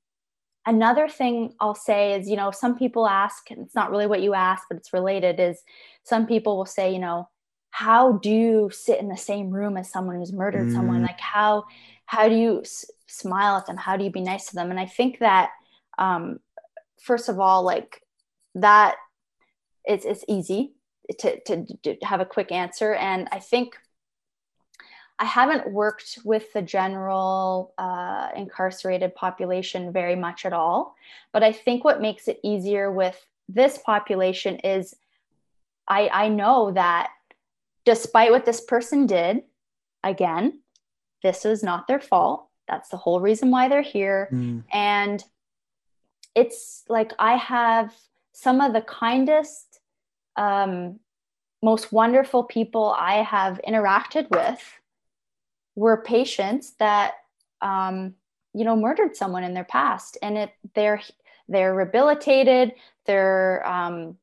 another 0.65 1.09
thing 1.09 1.53
I'll 1.59 1.75
say 1.75 2.13
is, 2.13 2.29
you 2.29 2.37
know, 2.37 2.51
some 2.51 2.77
people 2.77 3.05
ask, 3.05 3.51
and 3.51 3.59
it's 3.59 3.75
not 3.75 3.91
really 3.91 4.07
what 4.07 4.21
you 4.21 4.33
ask, 4.33 4.63
but 4.69 4.77
it's 4.77 4.93
related, 4.93 5.37
is 5.37 5.61
some 6.03 6.25
people 6.25 6.55
will 6.55 6.65
say, 6.65 6.93
you 6.93 6.99
know, 6.99 7.27
how 7.71 8.13
do 8.13 8.29
you 8.29 8.69
sit 8.71 9.01
in 9.01 9.09
the 9.09 9.17
same 9.17 9.49
room 9.49 9.75
as 9.75 9.91
someone 9.91 10.15
who's 10.15 10.31
murdered 10.31 10.67
mm. 10.67 10.73
someone? 10.73 11.01
Like 11.01 11.19
how 11.19 11.65
how 12.05 12.29
do 12.29 12.35
you 12.35 12.61
s- 12.61 12.85
smile 13.07 13.57
at 13.57 13.65
them? 13.65 13.75
How 13.75 13.97
do 13.97 14.05
you 14.05 14.11
be 14.11 14.21
nice 14.21 14.47
to 14.47 14.55
them? 14.55 14.71
And 14.71 14.79
I 14.79 14.85
think 14.85 15.19
that 15.19 15.49
um, 15.97 16.39
first 17.01 17.27
of 17.27 17.37
all, 17.39 17.63
like 17.63 18.01
that 18.55 18.95
it's 19.83 20.05
it's 20.05 20.23
easy 20.29 20.75
to, 21.19 21.39
to, 21.41 21.65
to 21.83 21.97
have 22.03 22.21
a 22.21 22.25
quick 22.25 22.51
answer. 22.51 22.93
And 22.93 23.27
I 23.31 23.39
think 23.39 23.77
I 25.19 25.25
haven't 25.25 25.71
worked 25.71 26.19
with 26.23 26.51
the 26.53 26.61
general 26.61 27.73
uh, 27.77 28.29
incarcerated 28.35 29.15
population 29.15 29.93
very 29.93 30.15
much 30.15 30.45
at 30.45 30.53
all. 30.53 30.95
But 31.31 31.43
I 31.43 31.51
think 31.51 31.83
what 31.83 32.01
makes 32.01 32.27
it 32.27 32.39
easier 32.43 32.91
with 32.91 33.19
this 33.47 33.77
population 33.77 34.57
is 34.57 34.95
I, 35.87 36.09
I 36.11 36.27
know 36.29 36.71
that 36.71 37.11
despite 37.85 38.31
what 38.31 38.45
this 38.45 38.61
person 38.61 39.05
did, 39.05 39.43
again, 40.03 40.59
this 41.21 41.45
is 41.45 41.63
not 41.63 41.87
their 41.87 41.99
fault. 41.99 42.47
That's 42.67 42.89
the 42.89 42.97
whole 42.97 43.19
reason 43.19 43.51
why 43.51 43.67
they're 43.67 43.81
here. 43.81 44.29
Mm. 44.31 44.63
And 44.71 45.23
it's 46.35 46.83
like 46.89 47.11
I 47.19 47.35
have 47.35 47.93
some 48.33 48.61
of 48.61 48.73
the 48.73 48.81
kindest 48.81 49.72
um, 50.35 50.99
most 51.61 51.91
wonderful 51.91 52.43
people 52.43 52.95
I 52.97 53.23
have 53.23 53.59
interacted 53.67 54.29
with 54.29 54.61
were 55.75 56.03
patients 56.03 56.73
that 56.79 57.13
um, 57.61 58.15
you 58.53 58.65
know 58.65 58.75
murdered 58.75 59.15
someone 59.15 59.43
in 59.43 59.53
their 59.53 59.63
past, 59.63 60.17
and 60.21 60.37
it 60.37 60.51
they're 60.75 61.01
they're 61.47 61.73
rehabilitated. 61.73 62.73
They're 63.05 63.65
um, 63.67 64.17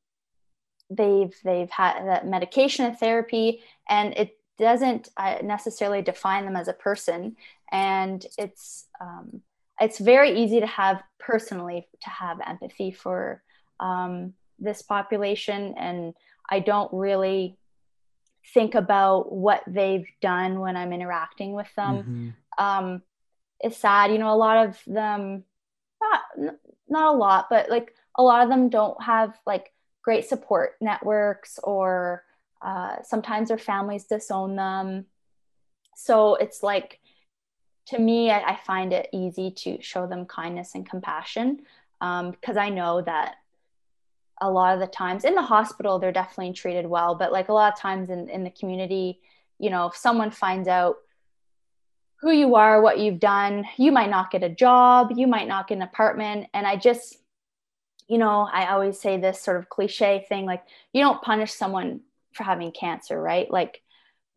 they've 0.89 1.33
they've 1.43 1.69
had 1.69 2.05
that 2.07 2.27
medication 2.27 2.85
and 2.85 2.97
therapy, 2.97 3.61
and 3.89 4.13
it 4.15 4.37
doesn't 4.59 5.09
uh, 5.17 5.37
necessarily 5.43 6.01
define 6.01 6.45
them 6.45 6.55
as 6.55 6.67
a 6.67 6.73
person. 6.73 7.35
And 7.71 8.25
it's 8.37 8.85
um, 8.99 9.41
it's 9.79 9.97
very 9.97 10.43
easy 10.43 10.59
to 10.59 10.67
have 10.67 11.01
personally 11.19 11.87
to 12.03 12.09
have 12.09 12.39
empathy 12.45 12.91
for 12.91 13.41
um, 13.79 14.33
this 14.61 14.81
population, 14.81 15.73
and 15.77 16.13
I 16.49 16.59
don't 16.59 16.91
really 16.93 17.57
think 18.53 18.75
about 18.75 19.31
what 19.31 19.63
they've 19.67 20.07
done 20.21 20.59
when 20.59 20.75
I'm 20.77 20.93
interacting 20.93 21.53
with 21.53 21.73
them. 21.75 22.35
Mhm. 22.57 22.63
Um, 22.63 23.01
it's 23.59 23.77
sad, 23.77 24.11
you 24.11 24.17
know, 24.17 24.33
a 24.33 24.35
lot 24.35 24.67
of 24.67 24.81
them, 24.85 25.43
not 26.01 26.21
not 26.87 27.15
a 27.15 27.17
lot, 27.17 27.47
but 27.49 27.69
like 27.69 27.95
a 28.15 28.23
lot 28.23 28.43
of 28.43 28.49
them 28.49 28.69
don't 28.69 29.01
have 29.01 29.39
like 29.45 29.73
great 30.01 30.25
support 30.27 30.75
networks, 30.81 31.59
or 31.63 32.23
uh, 32.61 33.01
sometimes 33.03 33.47
their 33.47 33.57
families 33.57 34.05
disown 34.05 34.55
them. 34.55 35.05
So 35.95 36.35
it's 36.35 36.63
like, 36.63 36.99
to 37.87 37.99
me, 37.99 38.31
I, 38.31 38.51
I 38.51 38.55
find 38.55 38.93
it 38.93 39.09
easy 39.13 39.51
to 39.51 39.81
show 39.81 40.07
them 40.07 40.25
kindness 40.25 40.75
and 40.75 40.89
compassion 40.89 41.61
um, 42.01 42.31
because 42.31 42.57
I 42.57 42.69
know 42.69 43.01
that 43.01 43.35
a 44.41 44.49
lot 44.49 44.73
of 44.73 44.79
the 44.79 44.87
times 44.87 45.23
in 45.23 45.35
the 45.35 45.41
hospital 45.41 45.99
they're 45.99 46.11
definitely 46.11 46.53
treated 46.53 46.85
well 46.85 47.15
but 47.15 47.31
like 47.31 47.49
a 47.49 47.53
lot 47.53 47.71
of 47.71 47.79
times 47.79 48.09
in, 48.09 48.29
in 48.29 48.43
the 48.43 48.49
community 48.49 49.19
you 49.59 49.69
know 49.69 49.87
if 49.87 49.95
someone 49.95 50.31
finds 50.31 50.67
out 50.67 50.97
who 52.21 52.31
you 52.31 52.55
are 52.55 52.81
what 52.81 52.99
you've 52.99 53.19
done 53.19 53.65
you 53.77 53.91
might 53.91 54.09
not 54.09 54.31
get 54.31 54.43
a 54.43 54.49
job 54.49 55.11
you 55.15 55.27
might 55.27 55.47
not 55.47 55.67
get 55.67 55.75
an 55.75 55.81
apartment 55.81 56.47
and 56.53 56.67
i 56.67 56.75
just 56.75 57.17
you 58.07 58.17
know 58.17 58.47
i 58.51 58.67
always 58.67 58.99
say 58.99 59.17
this 59.17 59.41
sort 59.41 59.57
of 59.57 59.69
cliche 59.69 60.25
thing 60.27 60.45
like 60.45 60.63
you 60.91 61.01
don't 61.01 61.21
punish 61.21 61.51
someone 61.53 62.01
for 62.33 62.43
having 62.43 62.71
cancer 62.71 63.21
right? 63.21 63.49
Like 63.51 63.81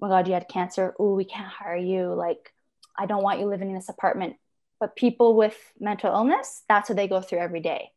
oh 0.00 0.06
my 0.06 0.08
god 0.08 0.26
you 0.26 0.34
had 0.34 0.48
cancer? 0.48 0.94
Oh 0.98 1.14
we 1.14 1.24
can't 1.24 1.48
hire 1.48 1.76
you. 1.76 2.14
Like 2.14 2.52
i 2.96 3.06
don't 3.06 3.22
want 3.22 3.40
you 3.40 3.46
living 3.46 3.68
in 3.68 3.74
this 3.74 3.88
apartment. 3.88 4.36
But 4.80 4.96
people 4.96 5.36
with 5.36 5.56
mental 5.78 6.12
illness 6.12 6.62
that's 6.68 6.88
what 6.88 6.96
they 6.96 7.08
go 7.08 7.20
through 7.20 7.40
every 7.40 7.60
day. 7.60 7.90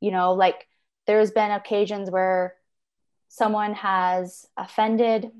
You 0.00 0.10
know 0.10 0.32
like 0.34 0.66
there's 1.06 1.30
been 1.30 1.50
occasions 1.50 2.10
where 2.10 2.56
someone 3.28 3.74
has 3.74 4.46
offended, 4.56 5.30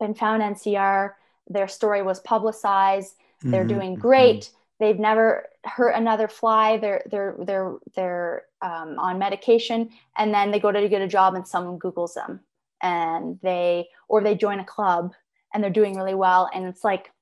been 0.00 0.14
found 0.14 0.42
NCR, 0.42 1.16
their 1.48 1.68
story 1.68 2.02
was 2.02 2.20
publicized, 2.20 3.14
they're 3.42 3.64
Mhm, 3.64 3.68
doing 3.68 3.96
great. 3.96 4.50
They've 4.80 4.98
never 4.98 5.48
hurt 5.64 5.90
another 5.94 6.26
fly. 6.28 6.78
They're 6.78 7.02
they're 7.10 7.36
they're 7.38 7.76
they're 7.94 8.44
um, 8.60 8.98
on 8.98 9.18
medication, 9.18 9.90
and 10.16 10.34
then 10.34 10.50
they 10.50 10.58
go 10.58 10.72
to 10.72 10.88
get 10.88 11.02
a 11.02 11.08
job, 11.08 11.34
and 11.34 11.46
someone 11.46 11.78
Google's 11.78 12.14
them, 12.14 12.40
and 12.82 13.38
they 13.42 13.88
or 14.08 14.20
they 14.20 14.34
join 14.34 14.58
a 14.60 14.64
club, 14.64 15.14
and 15.52 15.62
they're 15.62 15.70
doing 15.70 15.96
really 15.96 16.14
well, 16.14 16.50
and 16.52 16.66
it's 16.66 16.82
like 16.82 17.12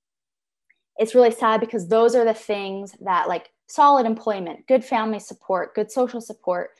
it's 0.96 1.14
really 1.14 1.30
sad 1.30 1.60
because 1.60 1.88
those 1.88 2.14
are 2.14 2.24
the 2.24 2.34
things 2.34 2.92
that 3.00 3.28
like 3.28 3.50
solid 3.66 4.06
employment, 4.06 4.66
good 4.66 4.84
family 4.84 5.18
support, 5.18 5.74
good 5.74 5.90
social 5.90 6.20
support, 6.20 6.70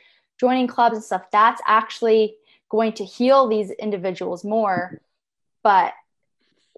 joining 0.43 0.67
clubs 0.67 0.97
and 0.97 1.05
stuff, 1.05 1.31
that's 1.31 1.63
actually 1.67 2.37
going 2.69 2.93
to 2.95 3.05
heal 3.05 3.47
these 3.47 3.71
individuals 3.71 4.43
more. 4.43 5.01
But 5.63 5.93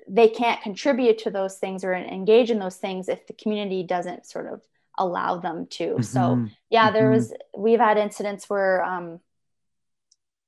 they 0.06 0.28
can't 0.28 0.60
contribute 0.60 1.16
to 1.20 1.30
those 1.30 1.56
things 1.56 1.82
or 1.82 1.94
engage 1.94 2.50
in 2.50 2.58
those 2.58 2.76
things 2.76 3.08
if 3.08 3.26
the 3.26 3.32
community 3.32 3.82
doesn't 3.82 4.26
sort 4.26 4.46
of 4.52 4.60
allow 4.98 5.38
them 5.38 5.66
to. 5.78 6.02
So 6.02 6.20
Mhm. 6.20 6.50
yeah, 6.68 6.90
there 6.90 7.08
Mhm. 7.08 7.14
was 7.16 7.32
we've 7.56 7.80
had 7.80 7.96
incidents 7.96 8.50
where 8.50 8.84
um, 8.84 9.20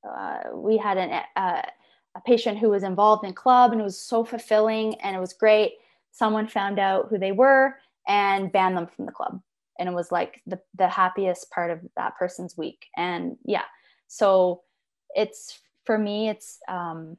uh, 0.06 0.40
we 0.52 0.76
had 0.76 0.98
an, 0.98 1.10
uh, 1.36 1.62
a 2.14 2.20
patient 2.20 2.58
who 2.58 2.68
was 2.68 2.82
involved 2.82 3.24
in 3.24 3.32
club 3.32 3.72
and 3.72 3.80
it 3.80 3.84
was 3.84 3.98
so 3.98 4.24
fulfilling 4.24 5.00
and 5.00 5.16
it 5.16 5.20
was 5.20 5.32
great. 5.32 5.78
Someone 6.10 6.48
found 6.48 6.78
out 6.78 7.08
who 7.08 7.18
they 7.18 7.32
were 7.32 7.78
and 8.06 8.52
banned 8.52 8.76
them 8.76 8.86
from 8.86 9.06
the 9.06 9.12
club, 9.12 9.40
and 9.78 9.88
it 9.88 9.94
was 9.94 10.12
like 10.12 10.40
the 10.46 10.60
the 10.76 10.88
happiest 10.88 11.50
part 11.50 11.70
of 11.70 11.80
that 11.96 12.16
person's 12.16 12.56
week. 12.56 12.86
And 12.96 13.36
yeah, 13.44 13.64
so 14.08 14.62
it's 15.14 15.60
for 15.84 15.98
me, 15.98 16.28
it's 16.28 16.58
um, 16.68 17.16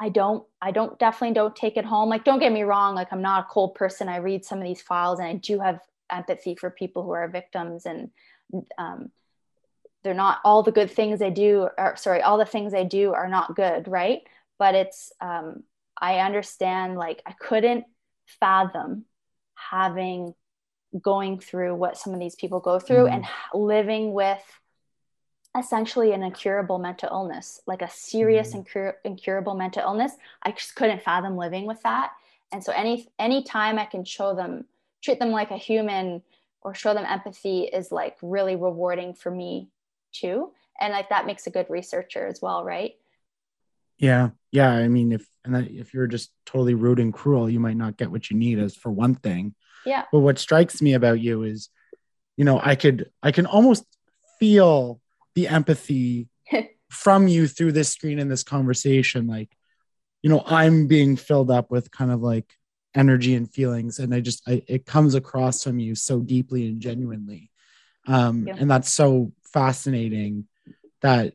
I 0.00 0.08
don't 0.08 0.44
I 0.60 0.70
don't 0.70 0.98
definitely 0.98 1.34
don't 1.34 1.56
take 1.56 1.76
it 1.76 1.84
home. 1.84 2.08
Like 2.08 2.24
don't 2.24 2.40
get 2.40 2.52
me 2.52 2.62
wrong, 2.62 2.94
like 2.94 3.08
I'm 3.12 3.22
not 3.22 3.44
a 3.44 3.52
cold 3.52 3.74
person. 3.74 4.08
I 4.08 4.16
read 4.16 4.44
some 4.44 4.58
of 4.58 4.64
these 4.64 4.82
files 4.82 5.18
and 5.18 5.28
I 5.28 5.34
do 5.34 5.60
have 5.60 5.80
empathy 6.10 6.54
for 6.54 6.70
people 6.70 7.02
who 7.02 7.10
are 7.10 7.28
victims 7.28 7.86
and 7.86 8.10
um, 8.78 9.10
they're 10.02 10.14
not 10.14 10.38
all 10.44 10.62
the 10.62 10.72
good 10.72 10.90
things 10.90 11.18
they 11.18 11.30
do 11.30 11.68
or 11.76 11.96
sorry 11.96 12.22
all 12.22 12.38
the 12.38 12.46
things 12.46 12.72
they 12.72 12.84
do 12.84 13.12
are 13.12 13.28
not 13.28 13.56
good 13.56 13.88
right 13.88 14.22
but 14.58 14.74
it's 14.74 15.12
um, 15.20 15.62
i 16.00 16.20
understand 16.20 16.96
like 16.96 17.22
i 17.26 17.32
couldn't 17.32 17.84
fathom 18.40 19.04
having 19.54 20.34
going 21.02 21.38
through 21.38 21.74
what 21.74 21.96
some 21.98 22.14
of 22.14 22.20
these 22.20 22.34
people 22.34 22.60
go 22.60 22.78
through 22.78 23.04
Mhm. 23.06 23.12
and 23.12 23.26
living 23.54 24.12
with 24.12 24.42
essentially 25.56 26.12
an 26.12 26.22
incurable 26.22 26.78
mental 26.78 27.08
illness 27.10 27.60
like 27.66 27.82
a 27.82 27.88
serious 27.90 28.52
Mhm. 28.52 28.58
incur- 28.58 28.98
incurable 29.04 29.54
mental 29.54 29.82
illness 29.82 30.12
i 30.42 30.52
just 30.52 30.76
couldn't 30.76 31.02
fathom 31.02 31.36
living 31.36 31.66
with 31.66 31.82
that 31.82 32.12
and 32.52 32.62
so 32.62 32.72
any 32.72 33.08
any 33.18 33.42
time 33.42 33.78
i 33.78 33.84
can 33.84 34.04
show 34.04 34.34
them 34.34 34.66
treat 35.02 35.18
them 35.18 35.30
like 35.30 35.50
a 35.50 35.56
human 35.56 36.22
or 36.62 36.74
show 36.74 36.92
them 36.94 37.04
empathy 37.06 37.62
is 37.64 37.90
like 37.90 38.16
really 38.22 38.56
rewarding 38.56 39.14
for 39.14 39.30
me 39.30 39.68
too 40.12 40.52
and 40.80 40.92
like 40.92 41.08
that 41.08 41.26
makes 41.26 41.46
a 41.46 41.50
good 41.50 41.68
researcher 41.70 42.26
as 42.26 42.40
well 42.40 42.62
right 42.64 42.98
Yeah, 44.00 44.30
yeah. 44.52 44.70
I 44.70 44.86
mean, 44.86 45.10
if 45.10 45.28
and 45.44 45.56
that, 45.56 45.68
if 45.72 45.92
you're 45.92 46.06
just 46.06 46.30
totally 46.46 46.74
rude 46.74 47.00
and 47.00 47.12
cruel, 47.12 47.50
you 47.50 47.58
might 47.58 47.76
not 47.76 47.96
get 47.96 48.12
what 48.12 48.30
you 48.30 48.36
need. 48.36 48.60
As 48.60 48.76
for 48.76 48.92
one 48.92 49.16
thing, 49.16 49.56
yeah 49.84 50.04
but 50.12 50.20
what 50.20 50.38
strikes 50.38 50.80
me 50.80 50.94
about 50.94 51.20
you 51.20 51.42
is, 51.42 51.68
you 52.36 52.44
know, 52.44 52.60
I 52.62 52.74
could 52.74 53.10
I 53.22 53.32
can 53.32 53.46
almost 53.46 53.84
feel 54.38 55.00
the 55.34 55.48
empathy 55.48 56.28
from 56.90 57.28
you 57.28 57.46
through 57.46 57.72
this 57.72 57.90
screen 57.90 58.18
in 58.18 58.28
this 58.28 58.42
conversation. 58.42 59.26
Like, 59.26 59.50
you 60.22 60.30
know, 60.30 60.42
I'm 60.46 60.86
being 60.86 61.16
filled 61.16 61.50
up 61.50 61.70
with 61.70 61.90
kind 61.90 62.10
of 62.10 62.20
like 62.20 62.52
energy 62.94 63.34
and 63.34 63.52
feelings, 63.52 63.98
and 63.98 64.14
I 64.14 64.20
just 64.20 64.42
I, 64.48 64.62
it 64.66 64.86
comes 64.86 65.14
across 65.14 65.62
from 65.62 65.78
you 65.78 65.94
so 65.94 66.20
deeply 66.20 66.66
and 66.66 66.80
genuinely, 66.80 67.50
um, 68.06 68.46
you. 68.46 68.54
and 68.56 68.70
that's 68.70 68.92
so 68.92 69.32
fascinating 69.52 70.46
that 71.02 71.34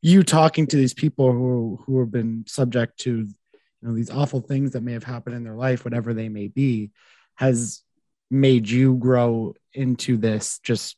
you 0.00 0.22
talking 0.22 0.66
to 0.66 0.76
these 0.76 0.94
people 0.94 1.32
who 1.32 1.82
who 1.84 2.00
have 2.00 2.10
been 2.10 2.44
subject 2.46 2.98
to 3.00 3.10
you 3.10 3.88
know 3.88 3.94
these 3.94 4.10
awful 4.10 4.40
things 4.40 4.72
that 4.72 4.82
may 4.82 4.92
have 4.92 5.04
happened 5.04 5.36
in 5.36 5.44
their 5.44 5.54
life 5.54 5.84
whatever 5.84 6.14
they 6.14 6.28
may 6.28 6.48
be 6.48 6.90
has 7.38 7.82
made 8.30 8.68
you 8.68 8.96
grow 8.96 9.54
into 9.72 10.16
this 10.16 10.58
just 10.58 10.96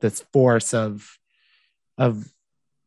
this 0.00 0.20
force 0.32 0.72
of 0.74 1.18
of 1.98 2.30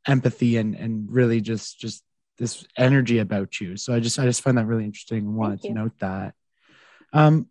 empathy 0.05 0.57
and 0.57 0.75
and 0.75 1.11
really 1.11 1.41
just 1.41 1.79
just 1.79 2.03
this 2.37 2.65
energy 2.77 3.19
about 3.19 3.59
you. 3.59 3.77
So 3.77 3.93
i 3.93 3.99
just 3.99 4.19
i 4.19 4.25
just 4.25 4.41
find 4.41 4.57
that 4.57 4.67
really 4.67 4.85
interesting 4.85 5.19
and 5.19 5.35
wanted 5.35 5.61
to 5.63 5.73
note 5.73 5.99
that. 5.99 6.33
Um 7.11 7.47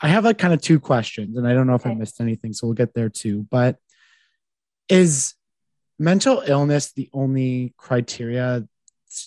i 0.00 0.08
have 0.08 0.24
like 0.24 0.38
kind 0.38 0.52
of 0.52 0.60
two 0.60 0.78
questions 0.78 1.38
and 1.38 1.48
i 1.48 1.54
don't 1.54 1.66
know 1.66 1.74
if 1.74 1.86
i 1.86 1.94
missed 1.94 2.20
anything 2.20 2.52
so 2.52 2.66
we'll 2.66 2.74
get 2.74 2.92
there 2.92 3.08
too 3.08 3.46
but 3.50 3.78
is 4.90 5.32
mental 5.98 6.42
illness 6.46 6.92
the 6.92 7.08
only 7.14 7.72
criteria 7.78 8.68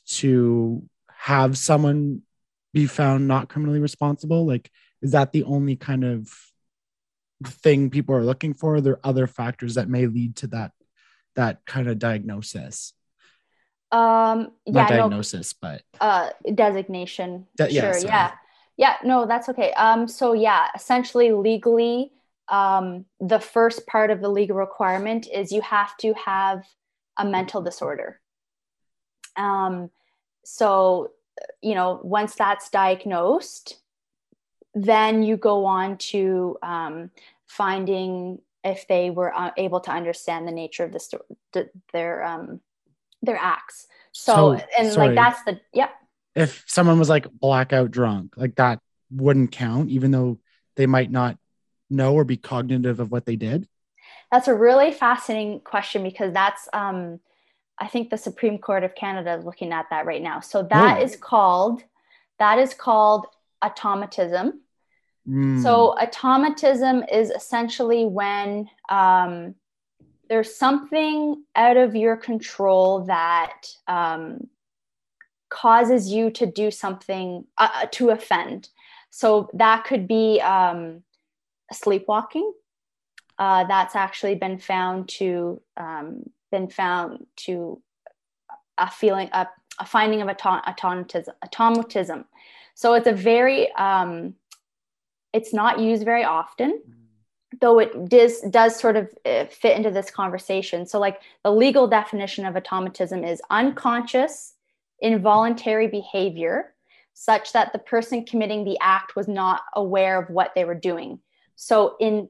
to 0.06 0.84
have 1.08 1.58
someone 1.58 2.22
be 2.74 2.86
found 2.86 3.28
not 3.28 3.50
criminally 3.50 3.80
responsible? 3.80 4.46
Like 4.46 4.72
is 5.02 5.12
that 5.12 5.32
the 5.32 5.44
only 5.44 5.76
kind 5.76 6.04
of 6.04 6.30
thing 7.46 7.90
people 7.90 8.16
are 8.16 8.24
looking 8.24 8.54
for? 8.54 8.76
Are 8.76 8.82
there 8.82 9.00
other 9.04 9.28
factors 9.28 9.76
that 9.76 9.90
may 9.90 10.08
lead 10.08 10.36
to 10.38 10.48
that 10.48 10.72
that 11.36 11.66
kind 11.66 11.88
of 11.88 12.00
diagnosis? 12.00 12.94
Um 13.92 14.52
yeah 14.66 14.84
not 14.84 14.90
no 14.92 14.98
diagnosis 14.98 15.54
but 15.54 15.82
uh 16.00 16.30
designation. 16.54 17.48
De- 17.58 17.72
sure 17.72 17.94
sorry. 17.94 18.06
yeah. 18.06 18.32
Yeah 18.78 18.96
no 19.04 19.26
that's 19.26 19.50
okay. 19.50 19.72
Um 19.74 20.08
so 20.08 20.34
yeah 20.34 20.68
essentially 20.76 21.32
legally 21.32 22.12
um 22.50 23.06
the 23.20 23.40
first 23.40 23.88
part 23.88 24.12
of 24.12 24.22
the 24.22 24.30
legal 24.30 24.58
requirement 24.58 25.28
is 25.32 25.52
you 25.52 25.62
have 25.62 25.96
to 25.98 26.14
have 26.14 26.66
a 27.18 27.26
mental 27.26 27.62
disorder. 27.62 28.20
Um 29.38 29.90
so 30.44 31.12
you 31.62 31.74
know 31.74 32.02
once 32.04 32.36
that's 32.36 32.70
diagnosed 32.70 33.78
then 34.84 35.24
you 35.24 35.38
go 35.38 35.66
on 35.66 35.98
to 35.98 36.58
um, 36.64 37.12
finding 37.48 38.40
if 38.64 38.88
they 38.88 39.10
were 39.10 39.34
uh, 39.34 39.52
able 39.58 39.80
to 39.82 39.92
understand 39.92 40.48
the 40.48 40.52
nature 40.52 40.84
of 40.84 40.92
the 40.92 41.00
sto- 41.00 41.26
th- 41.54 41.70
their 41.94 42.24
um, 42.24 42.60
their 43.22 43.38
acts 43.38 43.88
so, 44.12 44.58
So, 44.58 44.66
and 44.78 44.92
sorry. 44.92 45.08
like 45.08 45.16
that's 45.16 45.44
the 45.44 45.60
yep 45.74 45.92
if 46.36 46.64
someone 46.68 47.00
was 47.00 47.10
like 47.10 47.30
blackout 47.32 47.92
drunk 47.92 48.36
like 48.38 48.56
that 48.56 48.80
wouldn't 49.12 49.52
count 49.52 49.90
even 49.90 50.12
though 50.12 50.40
they 50.76 50.86
might 50.86 51.12
not 51.12 51.38
know 51.90 52.14
or 52.14 52.24
be 52.24 52.38
cognitive 52.38 53.00
of 53.00 53.12
what 53.12 53.26
they 53.26 53.36
did 53.36 53.68
That's 54.32 54.48
a 54.48 54.54
really 54.54 54.92
fascinating 54.94 55.62
question 55.62 56.04
because 56.04 56.32
that's, 56.34 56.70
um, 56.72 57.20
I 57.80 57.88
think 57.88 58.10
the 58.10 58.18
Supreme 58.18 58.60
Court 58.60 58.84
of 58.84 58.94
Canada 58.94 59.34
is 59.38 59.44
looking 59.46 59.72
at 59.74 59.88
that 59.90 60.06
right 60.06 60.22
now. 60.22 60.40
So 60.42 60.62
that 60.64 61.00
Oh. 61.00 61.04
is 61.04 61.16
called, 61.16 61.84
that 62.38 62.60
is 62.60 62.74
called 62.76 63.26
automatism. 63.62 64.62
Mm, 65.28 65.62
So 65.64 65.98
automatism 66.00 67.04
is 67.12 67.30
essentially 67.30 68.06
when 68.06 68.70
um, 68.90 69.56
there's 70.30 70.56
something 70.56 71.44
out 71.56 71.78
of 71.78 71.96
your 71.96 72.16
control 72.16 73.06
that 73.06 73.68
um, 73.88 74.48
causes 75.50 76.12
you 76.12 76.30
to 76.32 76.46
do 76.46 76.72
something 76.72 77.46
uh, 77.58 77.70
uh, 77.74 77.86
to 77.92 78.10
offend. 78.12 78.70
So 79.10 79.50
that 79.54 79.84
could 79.86 80.08
be 80.08 80.40
um, 80.40 81.04
sleepwalking. 81.74 82.54
Uh, 83.40 83.64
that's 83.66 83.96
actually 83.96 84.36
been 84.36 84.60
found 84.60 85.10
to 85.10 85.62
um, 85.78 86.30
been 86.52 86.68
found 86.70 87.26
to 87.38 87.82
a 88.78 88.90
feeling 88.90 89.30
a, 89.34 89.48
a 89.80 89.86
finding 89.86 90.22
of 90.22 90.28
autom- 90.28 90.62
automatism, 90.68 91.34
automatism. 91.44 92.26
So 92.76 92.94
it's 92.94 93.08
a 93.08 93.14
very 93.14 93.72
um, 93.74 94.36
it's 95.34 95.54
not 95.54 95.80
used 95.80 96.04
very 96.04 96.24
often 96.24 96.82
though 97.62 97.80
it 97.80 98.10
does 98.10 98.42
does 98.42 98.80
sort 98.80 98.96
of 98.96 99.10
uh, 99.26 99.46
fit 99.46 99.76
into 99.76 99.92
this 99.92 100.12
conversation. 100.12 100.86
So 100.86 101.00
like 101.00 101.22
the 101.44 101.52
legal 101.52 101.88
definition 101.88 102.46
of 102.46 102.56
automatism 102.56 103.24
is 103.24 103.42
unconscious 103.50 104.54
involuntary 105.02 105.88
behavior 105.88 106.74
such 107.14 107.54
that 107.54 107.74
the 107.74 107.80
person 107.80 108.26
committing 108.26 108.64
the 108.64 108.78
act 108.82 109.16
was 109.16 109.28
not 109.28 109.62
aware 109.74 110.22
of 110.22 110.30
what 110.30 110.52
they 110.56 110.66
were 110.66 110.76
doing. 110.76 111.20
So 111.56 111.96
in 112.00 112.30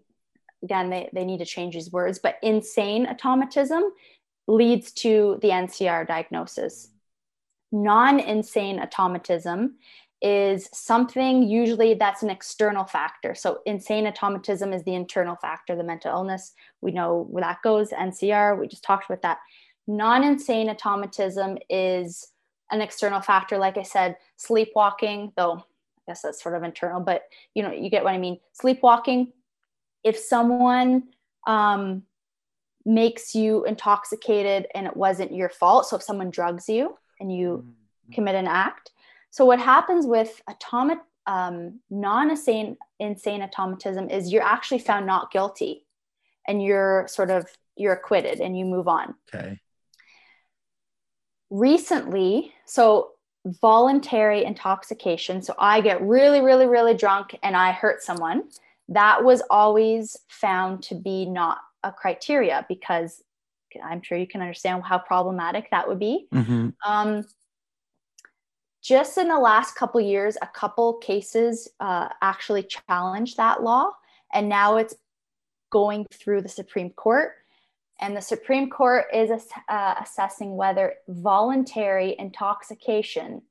again 0.64 0.90
they, 0.90 1.10
they 1.14 1.26
need 1.26 1.40
to 1.40 1.46
change 1.46 1.74
these 1.74 1.92
words 1.92 2.20
but 2.20 2.36
insane 2.42 3.06
automatism 3.08 3.84
leads 4.48 4.92
to 4.92 5.38
the 5.42 5.50
ncr 5.50 6.08
diagnosis. 6.08 6.90
Non-insane 7.72 8.80
automatism 8.80 9.76
is 10.22 10.70
something 10.74 11.44
usually 11.44 11.94
that's 11.94 12.24
an 12.24 12.30
external 12.30 12.84
factor. 12.84 13.34
So, 13.34 13.60
insane 13.66 14.06
automatism 14.06 14.74
is 14.74 14.84
the 14.84 14.96
internal 14.96 15.36
factor, 15.36 15.76
the 15.76 15.84
mental 15.84 16.12
illness. 16.12 16.54
We 16.82 16.92
know 16.92 17.26
where 17.30 17.42
that 17.42 17.62
goes, 17.64 17.90
NCR, 17.92 18.60
we 18.60 18.68
just 18.68 18.84
talked 18.84 19.06
about 19.06 19.22
that. 19.22 19.38
Non 19.88 20.24
insane 20.24 20.70
automatism 20.70 21.58
is 21.70 22.28
an 22.72 22.82
external 22.82 23.22
factor. 23.22 23.58
Like 23.58 23.78
I 23.78 23.84
said, 23.84 24.18
sleepwalking, 24.38 25.34
though 25.36 25.54
I 25.54 26.02
guess 26.08 26.22
that's 26.22 26.42
sort 26.42 26.56
of 26.56 26.64
internal, 26.64 27.00
but 27.00 27.24
you 27.54 27.64
know, 27.64 27.72
you 27.72 27.90
get 27.90 28.04
what 28.04 28.14
I 28.14 28.18
mean. 28.18 28.40
Sleepwalking, 28.54 29.32
if 30.04 30.18
someone 30.18 31.04
um, 31.48 32.04
makes 32.86 33.36
you 33.36 33.66
intoxicated 33.66 34.68
and 34.76 34.86
it 34.86 34.96
wasn't 34.96 35.34
your 35.34 35.50
fault, 35.50 35.88
so 35.88 35.96
if 35.96 36.04
someone 36.04 36.30
drugs 36.30 36.68
you 36.70 36.98
and 37.20 37.34
you 37.36 37.64
mm-hmm. 37.64 38.14
commit 38.14 38.36
an 38.36 38.48
act, 38.48 38.92
so 39.32 39.46
what 39.46 39.60
happens 39.60 40.06
with 40.06 40.42
atomic 40.48 41.00
um, 41.28 41.80
non-insane 41.90 42.78
insane 43.00 43.42
automatism 43.42 44.10
is 44.10 44.32
you're 44.32 44.44
actually 44.44 44.80
found 44.80 45.06
not 45.06 45.32
guilty, 45.32 45.86
and 46.48 46.64
you're 46.64 47.08
sort 47.08 47.30
of 47.30 47.48
you're 47.76 47.94
acquitted 47.94 48.42
and 48.42 48.58
you 48.58 48.66
move 48.66 48.88
on. 48.88 49.16
Okay. 49.34 49.60
Recently, 51.50 52.54
so 52.66 53.12
voluntary 53.46 54.44
intoxication. 54.44 55.42
So 55.42 55.56
I 55.58 55.82
get 55.82 56.02
really, 56.02 56.42
really, 56.42 56.66
really 56.66 56.94
drunk 56.94 57.38
and 57.42 57.56
I 57.56 57.72
hurt 57.72 58.04
someone. 58.04 58.44
That 58.90 59.24
was 59.24 59.42
always 59.50 60.18
found 60.28 60.84
to 60.84 60.96
be 60.96 61.26
not 61.26 61.60
a 61.84 61.92
criteria 61.92 62.66
because 62.68 63.24
I'm 63.84 64.02
sure 64.02 64.18
you 64.18 64.28
can 64.28 64.42
understand 64.42 64.84
how 64.84 65.00
problematic 65.00 65.70
that 65.72 65.88
would 65.88 66.00
be. 66.00 66.28
Mm-hmm. 66.34 66.70
Um, 66.86 67.24
just 68.90 69.20
in 69.20 69.28
the 69.28 69.38
last 69.38 69.76
couple 69.76 70.02
years, 70.02 70.36
a 70.42 70.48
couple 70.48 70.96
cases 70.96 71.70
uh, 71.80 72.10
actually 72.24 72.64
challenged 72.64 73.38
that 73.38 73.62
law, 73.62 73.92
and 74.34 74.50
now 74.50 74.78
it's 74.78 74.96
going 75.70 76.08
through 76.12 76.42
the 76.42 76.50
Supreme 76.50 76.90
Court. 76.90 77.34
And 78.02 78.18
the 78.18 78.22
Supreme 78.22 78.68
Court 78.68 79.06
is 79.14 79.30
uh, 79.70 79.96
assessing 80.02 80.56
whether 80.56 80.96
voluntary 81.08 82.16
intoxication 82.18 83.44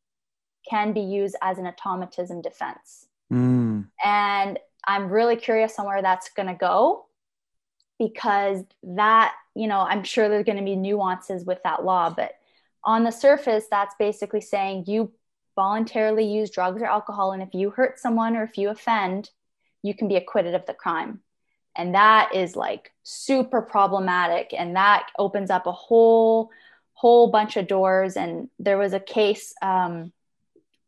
can 0.69 0.93
be 0.93 1.03
used 1.03 1.37
as 1.41 1.59
an 1.59 1.67
automatism 1.67 2.43
defense. 2.43 3.07
Mm. 3.33 3.87
And 4.05 4.59
I'm 4.89 5.09
really 5.09 5.37
curious 5.37 5.79
on 5.79 5.87
where 5.87 6.03
that's 6.03 6.31
going 6.31 6.49
to 6.49 6.55
go 6.55 7.07
because 7.97 8.65
that, 8.83 9.35
you 9.55 9.69
know, 9.69 9.83
I'm 9.83 10.03
sure 10.03 10.29
there's 10.29 10.47
going 10.47 10.59
to 10.59 10.65
be 10.65 10.75
nuances 10.75 11.45
with 11.45 11.63
that 11.63 11.85
law, 11.85 12.11
but 12.11 12.33
on 12.83 13.05
the 13.05 13.13
surface, 13.13 13.67
that's 13.71 13.95
basically 13.99 14.41
saying 14.41 14.85
you 14.87 15.13
voluntarily 15.59 16.25
use 16.25 16.51
drugs 16.51 16.81
or 16.81 16.85
alcohol. 16.85 17.33
And 17.33 17.43
if 17.43 17.53
you 17.53 17.71
hurt 17.71 17.99
someone 17.99 18.37
or 18.37 18.45
if 18.45 18.57
you 18.57 18.69
offend, 18.69 19.31
you 19.83 19.93
can 19.93 20.07
be 20.07 20.15
acquitted 20.15 20.55
of 20.55 20.65
the 20.67 20.73
crime. 20.73 21.19
And 21.75 21.97
that 21.97 22.31
is 22.33 22.55
like 22.55 22.93
super 23.03 23.61
problematic. 23.61 24.55
And 24.57 24.77
that 24.77 25.09
opens 25.19 25.51
up 25.51 25.67
a 25.67 25.73
whole, 25.73 26.51
whole 26.93 27.33
bunch 27.33 27.57
of 27.57 27.67
doors. 27.67 28.17
And 28.17 28.49
there 28.61 28.79
was 28.79 28.93
a 28.93 29.01
case 29.01 29.53
um, 29.61 30.13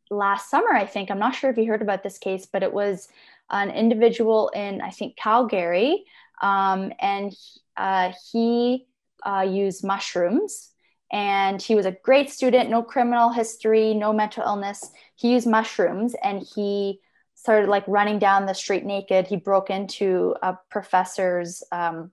last 0.09 0.49
summer, 0.49 0.73
I 0.73 0.87
think. 0.87 1.11
I'm 1.11 1.19
not 1.19 1.35
sure 1.35 1.51
if 1.51 1.59
you 1.59 1.67
heard 1.67 1.83
about 1.83 2.05
this 2.05 2.19
case, 2.19 2.47
but 2.47 2.63
it 2.63 2.73
was 2.73 3.09
an 3.51 3.71
individual 3.71 4.51
in, 4.51 4.81
I 4.81 4.91
think, 4.91 5.17
Calgary. 5.17 6.05
Um, 6.41 6.93
and 7.01 7.35
uh, 7.77 8.13
he 8.31 8.87
uh, 9.27 9.47
used 9.51 9.83
mushrooms 9.83 10.70
and 11.13 11.61
he 11.61 11.75
was 11.75 11.87
a 11.87 11.97
great 12.03 12.31
student 12.31 12.71
no 12.71 12.83
criminal 12.83 13.31
history 13.31 13.95
no 13.95 14.13
mental 14.13 14.45
illness. 14.45 14.91
He 15.17 15.33
used 15.33 15.47
mushrooms 15.47 16.15
and 16.23 16.43
he 16.43 17.01
started 17.35 17.69
like 17.69 17.85
running 17.87 18.19
down 18.19 18.47
the 18.47 18.55
street 18.55 18.85
naked. 18.85 19.27
He 19.27 19.37
broke 19.37 19.71
into 19.71 20.35
a 20.43 20.59
professor's 20.71 21.63
um, 21.73 22.11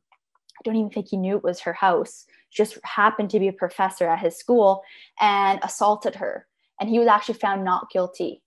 i 0.58 0.62
don't 0.64 0.76
even 0.76 0.90
think 0.90 1.10
he 1.10 1.18
knew 1.18 1.38
it 1.38 1.44
was 1.44 1.60
her 1.60 1.74
house 1.74 2.26
just 2.52 2.78
happened 2.84 3.30
to 3.30 3.40
be 3.40 3.48
a 3.48 3.54
professor 3.54 4.08
at 4.08 4.20
his 4.20 4.36
school 4.36 4.84
and 5.20 5.60
assaulted 5.64 6.16
her. 6.16 6.48
And 6.80 6.90
he 6.90 7.00
was 7.00 7.08
actually 7.08 7.40
found 7.40 7.64
not 7.64 7.90
guilty 7.92 8.42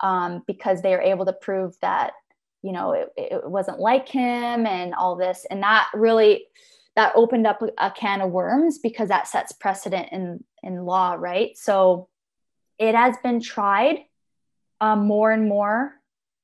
um, 0.00 0.42
because 0.46 0.82
they 0.82 0.90
were 0.90 1.00
able 1.00 1.26
to 1.26 1.32
prove 1.32 1.76
that 1.80 2.12
you 2.62 2.72
know 2.72 2.92
it, 2.92 3.08
it 3.16 3.48
wasn't 3.48 3.78
like 3.78 4.08
him 4.08 4.66
and 4.66 4.94
all 4.94 5.16
this. 5.16 5.46
And 5.50 5.62
that 5.62 5.88
really 5.94 6.46
that 6.96 7.12
opened 7.14 7.46
up 7.46 7.62
a, 7.78 7.90
can 7.90 8.22
of 8.22 8.30
worms 8.30 8.78
because 8.78 9.10
that 9.10 9.28
sets 9.28 9.52
precedent 9.52 10.08
in 10.10 10.42
in 10.62 10.84
law 10.84 11.14
right? 11.18 11.56
So 11.56 12.08
it 12.78 12.94
has 12.94 13.16
been 13.22 13.40
tried 13.40 13.98
um, 14.80 15.06
more 15.06 15.30
and 15.30 15.48
more 15.48 15.94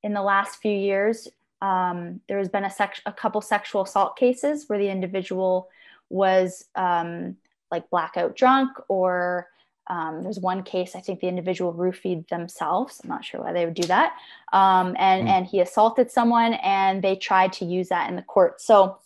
in 0.03 0.14
the 0.14 0.22
last 0.22 0.57
few 0.62 0.76
years. 0.76 1.28
Um, 1.61 2.20
there 2.28 2.38
has 2.38 2.48
been 2.48 2.64
a, 2.64 2.70
sec- 2.70 3.03
a 3.07 3.12
couple 3.12 3.40
sexual 3.40 3.82
assault 3.82 4.16
cases 4.16 4.64
where 4.66 4.78
the 4.78 4.88
individual 4.88 5.68
was 6.09 6.64
um, 6.74 7.36
like 7.70 7.90
blackout 7.90 8.36
drunk 8.36 8.70
or 8.88 9.48
um, 9.88 10.22
there's 10.22 10.38
one 10.38 10.62
case 10.62 10.94
i 10.94 11.00
think 11.00 11.18
the 11.18 11.26
individual 11.26 11.74
roofied 11.74 12.28
themselves. 12.28 13.00
I'm 13.03 13.11
not 13.11 13.24
sure 13.24 13.40
why 13.40 13.53
they 13.53 13.64
would 13.64 13.74
do 13.74 13.86
that. 13.88 14.14
Um, 14.53 14.94
and 14.98 15.26
mm. 15.26 15.30
and 15.30 15.46
he 15.46 15.61
assaulted 15.61 16.11
someone 16.11 16.55
and 16.55 17.03
they 17.03 17.16
tried 17.16 17.53
to 17.55 17.64
use 17.64 17.88
that 17.88 18.09
in 18.09 18.16
the 18.16 18.22
court. 18.22 18.61
So 18.61 18.98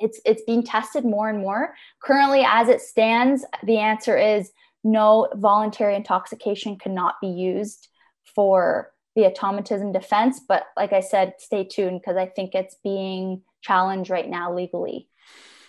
it's 0.00 0.20
it's 0.24 0.42
being 0.42 0.62
tested 0.62 1.04
more 1.04 1.28
and 1.28 1.38
more. 1.38 1.74
Currently, 2.02 2.44
as 2.46 2.68
it 2.68 2.80
stands, 2.80 3.44
the 3.62 3.78
answer 3.78 4.16
is 4.16 4.50
no. 4.84 5.28
Voluntary 5.34 5.94
intoxication 5.94 6.78
cannot 6.78 7.16
be 7.20 7.28
used 7.28 7.88
for 8.34 8.92
the 9.14 9.26
automatism 9.26 9.92
defense. 9.92 10.40
But 10.46 10.64
like 10.76 10.92
I 10.92 11.00
said, 11.00 11.34
stay 11.38 11.64
tuned 11.64 12.00
because 12.00 12.16
I 12.16 12.26
think 12.26 12.54
it's 12.54 12.76
being 12.84 13.42
challenged 13.62 14.10
right 14.10 14.28
now 14.28 14.54
legally. 14.54 15.08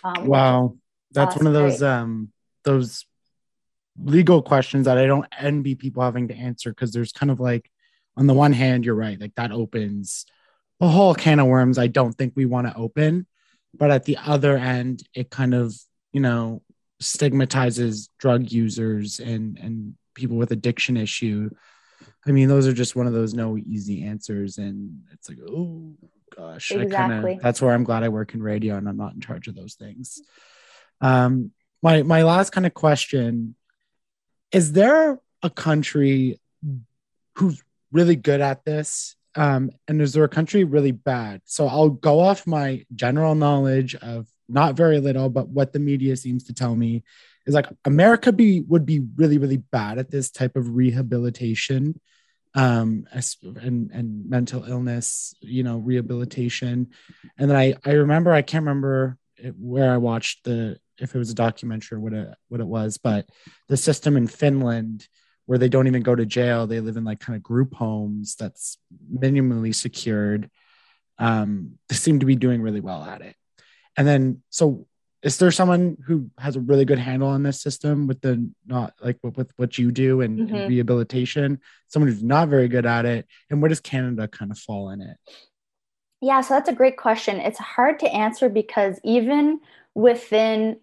Um, 0.04 0.26
wow, 0.26 0.76
that's 1.12 1.36
one 1.36 1.46
of 1.46 1.52
those 1.52 1.82
um, 1.82 2.32
those 2.64 3.04
legal 4.02 4.42
questions 4.42 4.86
that 4.86 4.98
I 4.98 5.06
don't 5.06 5.26
envy 5.38 5.74
people 5.74 6.02
having 6.02 6.28
to 6.28 6.34
answer 6.34 6.70
because 6.70 6.92
there's 6.92 7.12
kind 7.12 7.30
of 7.30 7.40
like, 7.40 7.70
on 8.16 8.26
the 8.26 8.34
one 8.34 8.52
hand, 8.52 8.84
you're 8.84 8.94
right, 8.94 9.20
like 9.20 9.34
that 9.34 9.52
opens 9.52 10.26
a 10.80 10.88
whole 10.88 11.14
can 11.14 11.40
of 11.40 11.46
worms. 11.46 11.78
I 11.78 11.88
don't 11.88 12.12
think 12.12 12.32
we 12.34 12.46
want 12.46 12.66
to 12.66 12.76
open 12.76 13.26
but 13.74 13.90
at 13.90 14.04
the 14.04 14.16
other 14.16 14.56
end 14.56 15.02
it 15.14 15.30
kind 15.30 15.54
of 15.54 15.74
you 16.12 16.20
know 16.20 16.62
stigmatizes 17.00 18.10
drug 18.18 18.50
users 18.52 19.20
and 19.20 19.58
and 19.58 19.94
people 20.14 20.36
with 20.36 20.52
addiction 20.52 20.96
issue. 20.96 21.50
I 22.26 22.32
mean 22.32 22.48
those 22.48 22.66
are 22.66 22.72
just 22.72 22.94
one 22.94 23.06
of 23.06 23.12
those 23.12 23.34
no 23.34 23.56
easy 23.56 24.04
answers. 24.04 24.58
And 24.58 25.00
it's 25.12 25.28
like 25.28 25.38
oh 25.48 25.94
gosh 26.36 26.70
exactly. 26.70 26.94
i 26.94 27.08
kind 27.08 27.28
of 27.28 27.42
that's 27.42 27.60
where 27.60 27.74
i'm 27.74 27.82
glad 27.82 28.04
i 28.04 28.08
work 28.08 28.34
in 28.34 28.42
radio 28.42 28.76
and 28.76 28.88
i'm 28.88 28.96
not 28.96 29.14
in 29.14 29.20
charge 29.20 29.48
of 29.48 29.54
those 29.54 29.74
things. 29.74 30.20
Um 31.00 31.52
my 31.82 32.02
my 32.02 32.22
last 32.22 32.50
kind 32.50 32.66
of 32.66 32.74
question 32.74 33.54
is 34.52 34.72
there 34.72 35.18
a 35.42 35.50
country 35.50 36.38
who's 37.36 37.62
really 37.92 38.16
good 38.16 38.40
at 38.40 38.64
this 38.64 39.16
um, 39.34 39.70
and 39.88 40.00
is 40.02 40.12
there 40.12 40.24
a 40.24 40.28
country 40.28 40.64
really 40.64 40.92
bad? 40.92 41.42
So 41.44 41.66
I'll 41.66 41.90
go 41.90 42.20
off 42.20 42.46
my 42.46 42.84
general 42.94 43.34
knowledge 43.34 43.94
of 43.96 44.26
not 44.48 44.74
very 44.74 45.00
little, 45.00 45.28
but 45.28 45.48
what 45.48 45.72
the 45.72 45.78
media 45.78 46.16
seems 46.16 46.44
to 46.44 46.52
tell 46.52 46.74
me 46.74 47.04
is 47.46 47.54
like 47.54 47.68
America 47.84 48.32
be 48.32 48.60
would 48.62 48.84
be 48.84 49.00
really 49.16 49.38
really 49.38 49.56
bad 49.56 49.98
at 49.98 50.10
this 50.10 50.30
type 50.30 50.56
of 50.56 50.74
rehabilitation 50.74 51.98
um 52.56 53.06
and 53.12 53.90
and 53.92 54.28
mental 54.28 54.64
illness 54.64 55.32
you 55.40 55.62
know 55.62 55.78
rehabilitation 55.78 56.88
and 57.38 57.48
then 57.48 57.56
i 57.56 57.72
i 57.86 57.92
remember 57.92 58.32
i 58.32 58.42
can't 58.42 58.64
remember 58.64 59.16
where 59.58 59.92
I 59.92 59.96
watched 59.96 60.44
the 60.44 60.78
if 60.98 61.14
it 61.14 61.18
was 61.18 61.30
a 61.30 61.34
documentary 61.34 61.96
or 61.96 62.00
what 62.00 62.12
it 62.12 62.34
what 62.48 62.60
it 62.60 62.66
was, 62.66 62.98
but 62.98 63.28
the 63.68 63.76
system 63.76 64.16
in 64.16 64.26
Finland 64.26 65.08
where 65.50 65.58
they 65.58 65.68
don't 65.68 65.88
even 65.88 66.00
go 66.00 66.14
to 66.14 66.24
jail, 66.24 66.68
they 66.68 66.78
live 66.78 66.96
in 66.96 67.02
like 67.02 67.18
kind 67.18 67.34
of 67.34 67.42
group 67.42 67.74
homes 67.74 68.36
that's 68.36 68.78
minimally 69.12 69.74
secured. 69.74 70.48
Um, 71.18 71.72
they 71.88 71.96
seem 71.96 72.20
to 72.20 72.24
be 72.26 72.36
doing 72.36 72.62
really 72.62 72.78
well 72.78 73.02
at 73.02 73.20
it. 73.20 73.34
And 73.96 74.06
then, 74.06 74.44
so 74.50 74.86
is 75.24 75.38
there 75.38 75.50
someone 75.50 75.96
who 76.06 76.30
has 76.38 76.54
a 76.54 76.60
really 76.60 76.84
good 76.84 77.00
handle 77.00 77.26
on 77.26 77.42
this 77.42 77.60
system 77.60 78.06
with 78.06 78.20
the 78.20 78.48
not 78.64 78.94
like 79.02 79.18
with, 79.24 79.36
with 79.36 79.52
what 79.56 79.76
you 79.76 79.90
do 79.90 80.20
and, 80.20 80.38
Mhm. 80.38 80.54
and 80.54 80.68
rehabilitation? 80.68 81.58
Someone 81.88 82.08
who's 82.12 82.22
not 82.22 82.46
very 82.46 82.68
good 82.68 82.86
at 82.86 83.04
it, 83.04 83.26
and 83.50 83.60
where 83.60 83.70
does 83.70 83.80
Canada 83.80 84.28
kind 84.28 84.52
of 84.52 84.58
fall 84.58 84.90
in 84.90 85.00
it? 85.00 85.16
Yeah, 86.20 86.42
so 86.42 86.54
that's 86.54 86.68
a 86.68 86.72
great 86.72 86.96
question. 86.96 87.40
It's 87.40 87.58
hard 87.58 87.98
to 87.98 88.06
answer 88.06 88.48
because 88.48 89.00
even 89.02 89.58
within 89.96 90.78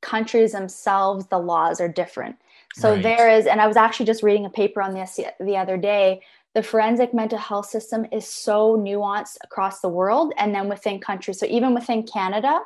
countries 0.00 0.52
themselves, 0.52 1.26
the 1.26 1.38
laws 1.38 1.82
are 1.82 1.88
different. 1.88 2.36
So 2.74 2.92
Right. 2.92 3.02
there 3.02 3.28
is, 3.28 3.46
and 3.46 3.60
I 3.60 3.66
was 3.66 3.76
actually 3.76 4.06
just 4.06 4.22
reading 4.22 4.46
a 4.46 4.50
paper 4.50 4.80
on 4.80 4.94
this 4.94 5.18
the 5.40 5.56
other 5.56 5.76
day. 5.76 6.22
The 6.54 6.62
forensic 6.62 7.14
mental 7.14 7.38
health 7.38 7.66
system 7.66 8.06
is 8.12 8.26
so 8.26 8.76
nuanced 8.76 9.36
across 9.42 9.80
the 9.80 9.88
world 9.88 10.32
and 10.36 10.54
then 10.54 10.68
within 10.68 11.00
countries. 11.00 11.38
So 11.38 11.46
even 11.46 11.74
within 11.74 12.04
Canada, 12.04 12.60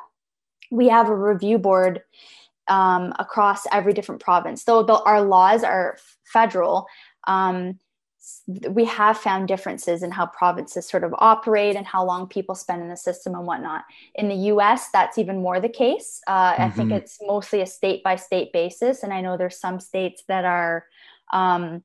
we 0.71 0.87
have 0.89 1.09
a 1.09 1.15
review 1.15 1.57
board 1.57 2.01
um, 2.67 3.13
across 3.19 3.67
every 3.71 3.93
different 3.93 4.21
province. 4.21 4.63
Though 4.63 4.83
the, 4.83 5.01
our 5.03 5.21
laws 5.21 5.63
are 5.63 5.97
federal, 6.23 6.87
um, 7.27 7.79
we 8.47 8.85
have 8.85 9.17
found 9.17 9.47
differences 9.47 10.03
in 10.03 10.11
how 10.11 10.25
provinces 10.25 10.87
sort 10.87 11.03
of 11.03 11.13
operate 11.19 11.75
and 11.75 11.85
how 11.85 12.03
long 12.03 12.27
people 12.27 12.55
spend 12.55 12.81
in 12.81 12.89
the 12.89 12.97
system 12.97 13.35
and 13.35 13.45
whatnot. 13.45 13.83
In 14.15 14.29
the 14.29 14.35
US, 14.53 14.89
that's 14.91 15.17
even 15.17 15.41
more 15.41 15.59
the 15.59 15.69
case. 15.69 16.21
Uh, 16.27 16.55
I 16.57 16.69
think 16.69 16.91
Mhm. 16.91 16.97
it's 16.97 17.17
mostly 17.21 17.61
a 17.61 17.65
state 17.65 18.03
by 18.03 18.15
state 18.15 18.51
basis. 18.53 19.03
And 19.03 19.13
I 19.13 19.21
know 19.21 19.37
there's 19.37 19.59
some 19.59 19.79
states 19.79 20.23
that 20.27 20.45
are 20.45 20.85
um, 21.33 21.83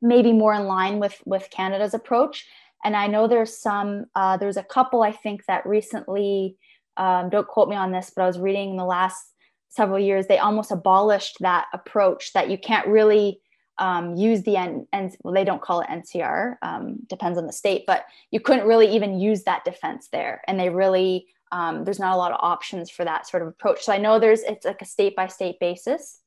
maybe 0.00 0.32
more 0.32 0.54
in 0.54 0.66
line 0.66 0.98
with, 1.00 1.20
with 1.24 1.50
Canada's 1.50 1.94
approach. 1.94 2.46
And 2.84 2.96
I 2.96 3.06
know 3.08 3.26
there's 3.26 3.56
some, 3.56 4.06
uh, 4.14 4.36
there's 4.36 4.56
a 4.56 4.62
couple 4.62 5.02
I 5.02 5.12
think 5.12 5.44
that 5.46 5.66
recently, 5.66 6.56
um, 6.96 7.30
don't 7.30 7.48
quote 7.48 7.68
me 7.68 7.76
on 7.76 7.92
this, 7.92 8.12
but 8.14 8.22
I 8.22 8.26
was 8.26 8.38
reading 8.38 8.70
in 8.70 8.76
the 8.76 8.84
last 8.84 9.32
several 9.68 9.98
years, 9.98 10.26
they 10.26 10.38
almost 10.38 10.70
abolished 10.70 11.38
that 11.40 11.66
approach 11.72 12.32
that 12.32 12.48
you 12.48 12.58
can't 12.58 12.86
really 12.86 13.40
um, 13.78 14.16
use 14.16 14.42
the 14.42 14.56
N, 14.56 14.86
N 14.92 15.12
well, 15.22 15.34
they 15.34 15.44
don't 15.44 15.60
call 15.60 15.80
it 15.80 15.88
NCR, 15.88 16.56
um, 16.62 16.96
depends 17.08 17.38
on 17.38 17.46
the 17.46 17.52
state, 17.52 17.84
but 17.86 18.04
you 18.30 18.40
couldn't 18.40 18.66
really 18.66 18.94
even 18.94 19.20
use 19.20 19.44
that 19.44 19.64
defense 19.64 20.08
there. 20.08 20.42
And 20.46 20.58
they 20.58 20.70
really, 20.70 21.26
um, 21.52 21.84
there's 21.84 21.98
not 21.98 22.14
a 22.14 22.16
lot 22.16 22.32
of 22.32 22.38
options 22.40 22.90
for 22.90 23.04
that 23.04 23.28
sort 23.28 23.42
of 23.42 23.48
approach. 23.48 23.84
So 23.84 23.92
I 23.92 23.98
know 23.98 24.18
there's, 24.18 24.42
it's 24.42 24.64
like 24.64 24.82
a 24.82 24.86
state 24.86 25.14
by 25.14 25.26
state 25.26 25.60
basis. 25.60 26.20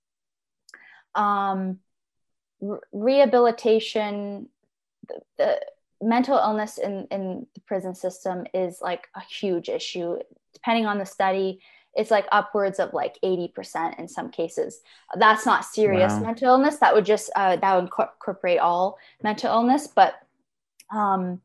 Um, 1.16 1.80
re- 2.62 2.80
rehabilitation, 2.92 4.50
the, 5.08 5.22
the 5.38 5.60
mental 6.02 6.38
illness 6.38 6.78
in, 6.78 7.08
in 7.12 7.48
the 7.56 7.62
prison 7.62 7.96
system 7.96 8.46
is 8.54 8.80
like 8.82 9.08
a 9.16 9.22
huge 9.22 9.70
issue. 9.70 10.18
Depending 10.54 10.86
on 10.86 10.98
the 10.98 11.06
study, 11.06 11.62
it's 12.00 12.12
like 12.12 12.28
upwards 12.32 12.80
of 12.80 12.94
like 12.94 13.20
80% 13.22 14.00
in 14.00 14.08
some 14.08 14.30
cases. 14.32 14.80
That's 15.16 15.46
not 15.46 15.66
serious 15.66 16.14
Wow. 16.14 16.20
mental 16.22 16.48
illness. 16.48 16.78
That 16.78 16.96
would 16.96 17.06
just, 17.06 17.30
uh, 17.36 17.58
that 17.58 17.76
would 17.76 17.84
incorporate 17.84 18.60
all 18.60 18.98
mental 19.22 19.52
illness. 19.52 19.86
But 19.86 20.16
um, 20.96 21.42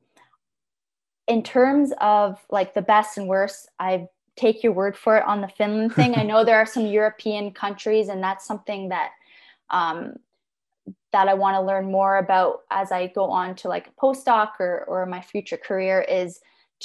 in 1.26 1.42
terms 1.42 1.92
of 2.00 2.38
like 2.50 2.72
the 2.72 2.82
best 2.82 3.18
and 3.18 3.26
worst, 3.26 3.68
I 3.80 4.07
take 4.36 4.62
your 4.62 4.72
word 4.72 4.96
for 4.96 5.16
it 5.16 5.24
on 5.24 5.40
the 5.40 5.48
Finland 5.48 5.92
thing. 5.96 6.14
I 6.14 6.22
know 6.22 6.44
there 6.44 6.59
are 6.59 6.66
some 6.66 6.86
European 6.86 7.50
countries, 7.52 8.09
and 8.09 8.22
that's 8.22 8.46
something 8.46 8.90
that 8.90 9.11
um, 9.70 10.14
that 11.12 11.28
I 11.28 11.34
want 11.34 11.57
to 11.57 11.62
learn 11.62 11.90
more 11.90 12.18
about 12.18 12.61
as 12.70 12.92
I 12.92 13.09
go 13.09 13.24
on 13.24 13.57
to 13.57 13.68
like 13.68 13.88
a 13.88 14.00
postdoc 14.00 14.61
or 14.61 14.84
or 14.86 15.05
my 15.07 15.20
future 15.20 15.57
career 15.57 16.00
is 16.00 16.40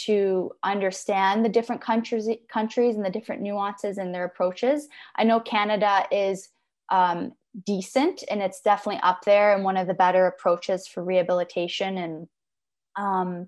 to 0.06 0.52
understand 0.64 1.44
the 1.44 1.50
different 1.50 1.82
countries 1.82 2.30
countries 2.52 2.96
and 2.96 3.06
the 3.06 3.10
different 3.10 3.42
nuances 3.42 3.98
in 3.98 4.12
their 4.12 4.26
approaches. 4.26 4.88
I 5.16 5.24
know 5.24 5.40
Canada 5.40 6.06
is 6.12 6.50
um, 6.90 7.34
decent 7.66 8.24
and 8.30 8.42
it's 8.42 8.62
definitely 8.62 9.02
up 9.04 9.22
there 9.26 9.54
and 9.54 9.64
one 9.64 9.78
of 9.78 9.88
the 9.88 9.94
better 9.94 10.28
approaches 10.28 10.88
for 10.88 11.04
rehabilitation 11.04 11.98
and 11.98 12.28
um, 12.96 13.48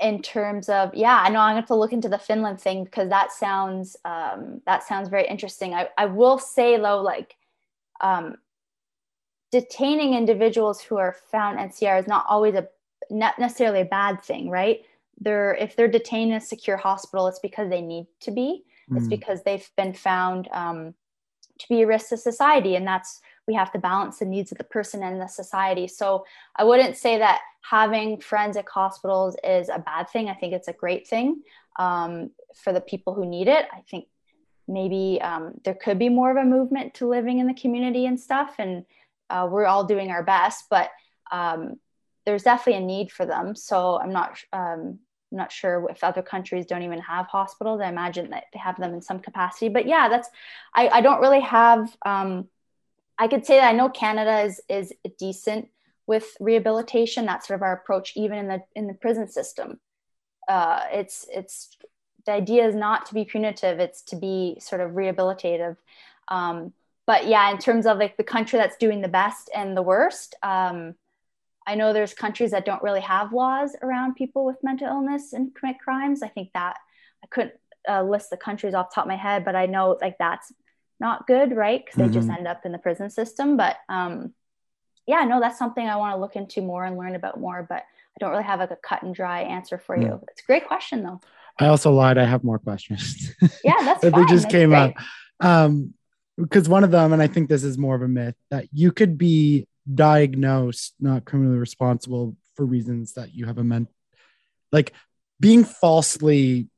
in 0.00 0.20
terms 0.20 0.68
of 0.68 0.92
yeah 0.92 1.22
i 1.24 1.28
know 1.28 1.38
i'm 1.38 1.54
going 1.54 1.54
to 1.54 1.60
have 1.60 1.68
to 1.68 1.74
look 1.74 1.92
into 1.92 2.08
the 2.08 2.18
finland 2.18 2.60
thing 2.60 2.82
because 2.82 3.08
that 3.08 3.30
sounds 3.30 3.96
um, 4.04 4.60
that 4.66 4.82
sounds 4.82 5.08
very 5.08 5.26
interesting 5.26 5.72
i, 5.72 5.88
I 5.96 6.06
will 6.06 6.38
say 6.38 6.76
though 6.76 7.00
like 7.00 7.36
um, 8.00 8.36
detaining 9.52 10.14
individuals 10.14 10.80
who 10.80 10.96
are 10.96 11.16
found 11.30 11.58
ncr 11.58 12.00
is 12.00 12.08
not 12.08 12.26
always 12.28 12.56
a 12.56 12.66
not 13.08 13.38
necessarily 13.38 13.82
a 13.82 13.86
bad 13.86 14.20
thing 14.22 14.50
right 14.50 14.84
they're 15.20 15.54
if 15.54 15.76
they're 15.76 15.88
detained 15.88 16.32
in 16.32 16.36
a 16.38 16.40
secure 16.40 16.76
hospital 16.76 17.26
it's 17.26 17.38
because 17.38 17.70
they 17.70 17.82
need 17.82 18.06
to 18.20 18.30
be. 18.30 18.64
It's 18.94 19.06
Mm. 19.06 19.10
because 19.10 19.42
they've 19.42 19.68
been 19.76 19.94
found 19.94 20.48
um, 20.52 20.94
to 21.58 21.66
be 21.68 21.82
a 21.82 21.86
risk 21.86 22.10
to 22.10 22.16
society 22.16 22.76
and 22.76 22.86
that's 22.86 23.20
we 23.46 23.54
have 23.54 23.72
to 23.72 23.78
balance 23.78 24.18
the 24.18 24.24
needs 24.24 24.52
of 24.52 24.58
the 24.58 24.64
person 24.64 25.02
and 25.02 25.20
the 25.20 25.26
society. 25.26 25.86
So 25.86 26.24
i 26.56 26.64
wouldn't 26.64 26.96
say 26.96 27.18
that 27.18 27.40
having 27.62 28.20
forensic 28.20 28.68
hospitals 28.68 29.36
is 29.42 29.68
a 29.68 29.78
bad 29.78 30.08
thing. 30.10 30.28
I 30.28 30.34
think 30.34 30.52
it's 30.52 30.68
a 30.68 30.72
great 30.72 31.06
thing 31.06 31.42
um, 31.78 32.30
for 32.54 32.72
the 32.72 32.80
people 32.80 33.14
who 33.14 33.24
need 33.24 33.48
it. 33.48 33.66
I 33.72 33.80
think 33.90 34.06
maybe 34.66 35.20
um, 35.22 35.52
there 35.64 35.74
could 35.74 35.98
be 35.98 36.08
more 36.08 36.30
of 36.30 36.36
a 36.36 36.44
movement 36.44 36.94
to 36.94 37.08
living 37.08 37.38
in 37.38 37.46
the 37.46 37.54
community 37.54 38.06
and 38.06 38.18
stuff 38.18 38.54
and 38.58 38.84
uh, 39.30 39.46
we're 39.50 39.66
all 39.66 39.84
doing 39.84 40.10
our 40.10 40.22
best 40.22 40.64
but 40.70 40.90
um, 41.32 41.78
there's 42.26 42.42
definitely 42.42 42.82
a 42.82 42.86
need 42.86 43.10
for 43.10 43.26
them 43.26 43.54
so 43.54 43.98
i'm 44.00 44.12
not 44.12 44.38
um, 44.52 44.98
not 45.34 45.50
sure 45.52 45.88
if 45.90 46.04
other 46.04 46.22
countries 46.22 46.64
don't 46.64 46.82
even 46.82 47.00
have 47.00 47.26
hospitals. 47.26 47.80
I 47.80 47.88
imagine 47.88 48.30
that 48.30 48.44
they 48.52 48.58
have 48.60 48.78
them 48.78 48.94
in 48.94 49.02
some 49.02 49.18
capacity. 49.18 49.68
But 49.68 49.86
yeah, 49.86 50.08
that's 50.08 50.28
I, 50.72 50.88
I 50.88 51.00
don't 51.00 51.20
really 51.20 51.40
have 51.40 51.94
um, 52.06 52.48
I 53.18 53.28
could 53.28 53.46
say 53.46 53.56
that 53.56 53.68
I 53.68 53.72
know 53.72 53.88
Canada 53.88 54.42
is 54.42 54.60
is 54.68 54.92
decent 55.18 55.68
with 56.06 56.36
rehabilitation. 56.40 57.26
That's 57.26 57.46
sort 57.46 57.58
of 57.58 57.62
our 57.62 57.74
approach, 57.74 58.12
even 58.16 58.38
in 58.38 58.48
the 58.48 58.62
in 58.74 58.86
the 58.86 58.94
prison 58.94 59.28
system. 59.28 59.80
Uh, 60.48 60.80
it's 60.92 61.26
it's 61.32 61.76
the 62.26 62.32
idea 62.32 62.66
is 62.66 62.74
not 62.74 63.06
to 63.06 63.14
be 63.14 63.24
punitive; 63.24 63.80
it's 63.80 64.02
to 64.02 64.16
be 64.16 64.58
sort 64.60 64.80
of 64.80 64.92
rehabilitative. 64.92 65.76
Um, 66.28 66.72
but 67.06 67.26
yeah, 67.26 67.50
in 67.50 67.58
terms 67.58 67.86
of 67.86 67.98
like 67.98 68.16
the 68.16 68.24
country 68.24 68.58
that's 68.58 68.78
doing 68.78 69.02
the 69.02 69.08
best 69.08 69.50
and 69.54 69.76
the 69.76 69.82
worst, 69.82 70.34
um, 70.42 70.94
I 71.66 71.74
know 71.74 71.92
there's 71.92 72.14
countries 72.14 72.50
that 72.50 72.64
don't 72.66 72.82
really 72.82 73.00
have 73.00 73.32
laws 73.32 73.74
around 73.82 74.14
people 74.16 74.44
with 74.44 74.62
mental 74.62 74.88
illness 74.88 75.32
and 75.32 75.54
commit 75.54 75.78
crimes. 75.78 76.22
I 76.22 76.28
think 76.28 76.50
that 76.54 76.76
I 77.22 77.26
couldn't 77.28 77.54
uh, 77.88 78.02
list 78.02 78.30
the 78.30 78.36
countries 78.36 78.74
off 78.74 78.90
the 78.90 78.94
top 78.96 79.04
of 79.04 79.08
my 79.08 79.16
head, 79.16 79.44
but 79.44 79.56
I 79.56 79.66
know 79.66 79.98
like 80.00 80.16
that's 80.18 80.52
not 81.00 81.26
good, 81.26 81.56
right? 81.56 81.82
Because 81.84 81.98
they 81.98 82.08
just 82.08 82.28
Mhm. 82.28 82.38
end 82.38 82.46
up 82.46 82.64
in 82.64 82.72
the 82.72 82.78
prison 82.78 83.10
system. 83.10 83.56
But 83.56 83.76
um, 83.88 84.34
yeah, 85.06 85.24
no, 85.24 85.40
that's 85.40 85.58
something 85.58 85.86
I 85.86 85.96
want 85.96 86.14
to 86.14 86.20
look 86.20 86.36
into 86.36 86.62
more 86.62 86.84
and 86.84 86.96
learn 86.96 87.14
about 87.14 87.40
more. 87.40 87.64
But 87.68 87.78
I 87.82 88.18
don't 88.20 88.30
really 88.30 88.44
have 88.44 88.60
like 88.60 88.70
a 88.70 88.76
cut 88.76 89.02
and 89.02 89.14
dry 89.14 89.42
answer 89.42 89.78
for 89.78 89.96
you. 89.96 90.20
It's 90.30 90.42
a 90.42 90.46
great 90.46 90.66
question 90.66 91.02
though. 91.02 91.20
I 91.58 91.66
also 91.66 91.92
lied. 91.92 92.18
I 92.18 92.24
have 92.24 92.44
more 92.44 92.58
questions. 92.58 93.32
Yeah, 93.62 93.74
that's 93.84 94.00
that 94.02 94.14
they 94.14 94.24
just 94.24 94.44
That's 94.44 94.52
came 94.52 94.70
great. 94.70 94.94
up. 94.96 95.04
Um, 95.40 95.94
because 96.36 96.68
one 96.68 96.82
of 96.82 96.90
them, 96.90 97.12
and 97.12 97.22
I 97.22 97.28
think 97.28 97.48
this 97.48 97.62
is 97.62 97.78
more 97.78 97.94
of 97.94 98.02
a 98.02 98.08
myth, 98.08 98.34
that 98.50 98.66
you 98.72 98.90
could 98.90 99.16
be 99.16 99.68
diagnosed 99.92 100.94
not 101.00 101.24
criminally 101.24 101.58
responsible 101.58 102.36
for 102.54 102.64
reasons 102.64 103.14
that 103.14 103.34
you 103.34 103.46
have 103.46 103.58
a 103.58 103.64
ment 103.64 103.88
like 104.72 104.92
being 105.40 105.64
falsely 105.64 106.68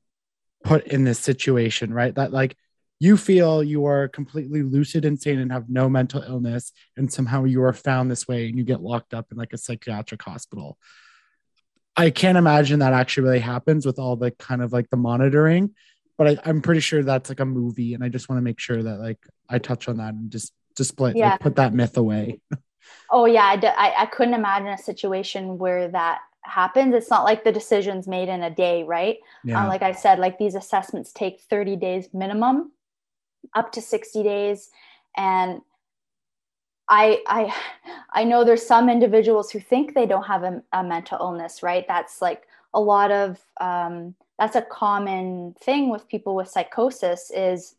put 0.65 0.87
in 0.87 1.05
this 1.05 1.19
situation, 1.19 1.95
right? 1.95 2.15
That 2.15 2.33
like 2.33 2.57
you 2.99 3.16
feel 3.16 3.62
you 3.62 3.87
are 3.87 4.09
completely 4.09 4.62
lucid 4.62 5.05
and 5.05 5.20
sane 5.20 5.39
and 5.39 5.53
have 5.53 5.69
no 5.69 5.89
mental 5.89 6.23
illness, 6.23 6.73
and 6.97 7.12
somehow 7.12 7.45
you 7.45 7.62
are 7.62 7.73
found 7.73 8.11
this 8.11 8.27
way 8.27 8.49
and 8.49 8.59
you 8.59 8.65
get 8.65 8.81
locked 8.81 9.15
up 9.15 9.31
in 9.31 9.37
like 9.39 9.53
a 9.53 9.59
psychiatric 9.59 10.23
hospital. 10.23 10.78
I 11.97 12.11
can't 12.11 12.37
imagine 12.37 12.81
that 12.81 12.93
actually 12.93 13.24
really 13.24 13.39
happens 13.39 13.87
with 13.87 13.99
all 13.99 14.16
the 14.16 14.31
kind 14.33 14.62
of 14.62 14.73
like 14.73 14.91
the 14.91 14.97
monitoring, 14.97 15.74
but 16.19 16.27
I, 16.28 16.39
I'm 16.45 16.61
pretty 16.62 16.81
sure 16.81 17.03
that's 17.03 17.28
like 17.28 17.41
a 17.41 17.47
movie, 17.47 17.95
and 17.95 18.03
I 18.03 18.09
just 18.09 18.28
want 18.28 18.39
to 18.39 18.45
make 18.45 18.61
sure 18.61 18.83
that 18.83 18.99
like 18.99 19.19
I 19.49 19.59
touch 19.59 19.89
on 19.89 19.99
that 19.99 20.15
and 20.15 20.31
just 20.31 20.53
display 20.74 21.12
Yeah. 21.15 21.31
like, 21.31 21.41
put 21.41 21.57
that 21.57 21.73
myth 21.73 21.97
away. 21.97 22.41
Oh 23.11 23.27
yeah, 23.27 23.45
I, 23.45 23.57
d- 23.57 23.67
I, 23.69 24.03
I 24.03 24.07
couldn't 24.07 24.35
imagine 24.35 24.69
a 24.69 24.79
situation 24.79 25.59
where 25.59 25.89
that 25.89 26.21
happens. 26.43 26.95
It's 26.95 27.11
not 27.11 27.25
like 27.25 27.45
the 27.45 27.53
decision's 27.53 28.07
made 28.07 28.29
in 28.29 28.43
a 28.43 28.51
day, 28.51 28.83
right? 28.85 29.19
Yeah, 29.45 29.65
Uh, 29.65 29.69
like 29.69 29.83
I 29.83 29.93
said, 29.93 30.19
like 30.19 30.39
these 30.39 30.55
assessments 30.55 31.13
take 31.13 31.41
30 31.41 31.77
days 31.77 32.09
minimum, 32.13 32.73
up 33.55 33.73
to 33.73 33.81
60 33.83 34.23
days. 34.23 34.71
And 35.17 35.63
I 36.89 37.23
I 37.27 37.55
I 38.11 38.25
know 38.25 38.45
there's 38.45 38.67
some 38.67 38.89
individuals 38.89 39.51
who 39.51 39.61
think 39.61 39.95
they 39.95 40.07
don't 40.07 40.25
have 40.27 40.43
a, 40.43 40.63
a 40.73 40.83
mental 40.85 41.19
illness, 41.21 41.63
right? 41.63 41.85
That's 41.89 42.23
like 42.23 42.47
a 42.75 42.81
lot 42.81 43.11
of 43.11 43.41
um, 43.61 44.15
that's 44.39 44.57
a 44.57 44.63
common 44.63 45.55
thing 45.61 45.89
with 45.91 46.09
people 46.09 46.35
with 46.35 46.49
psychosis 46.49 47.31
is 47.35 47.75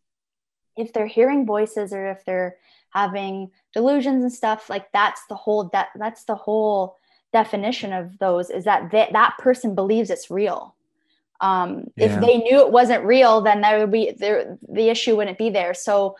if 0.78 0.94
they're 0.94 1.08
hearing 1.08 1.46
voices 1.46 1.94
or 1.94 2.08
if 2.10 2.26
they're 2.26 2.58
having 2.90 3.52
delusions 3.74 4.24
and 4.24 4.34
stuff 4.34 4.70
like 4.70 4.92
that's 4.92 5.22
the 5.28 5.36
whole 5.36 5.66
de- 5.66 5.88
that's 5.96 6.24
the 6.26 6.36
whole 6.36 6.96
definition 7.34 7.94
of 7.94 8.18
those 8.20 8.50
is 8.50 8.64
that 8.64 8.90
they, 8.92 9.10
that 9.12 9.36
person 9.38 9.76
believes 9.76 10.10
it's 10.10 10.32
real. 10.32 10.76
Um, 11.40 11.86
yeah. 11.96 12.06
if 12.06 12.22
they 12.22 12.38
knew 12.38 12.62
it 12.62 12.72
wasn't 12.72 13.06
real 13.06 13.42
then 13.42 13.62
there 13.62 13.80
would 13.82 13.92
be 13.92 14.12
there 14.18 14.58
the 14.68 14.90
issue 14.90 15.16
wouldn't 15.16 15.38
be 15.38 15.50
there. 15.50 15.74
So 15.74 16.18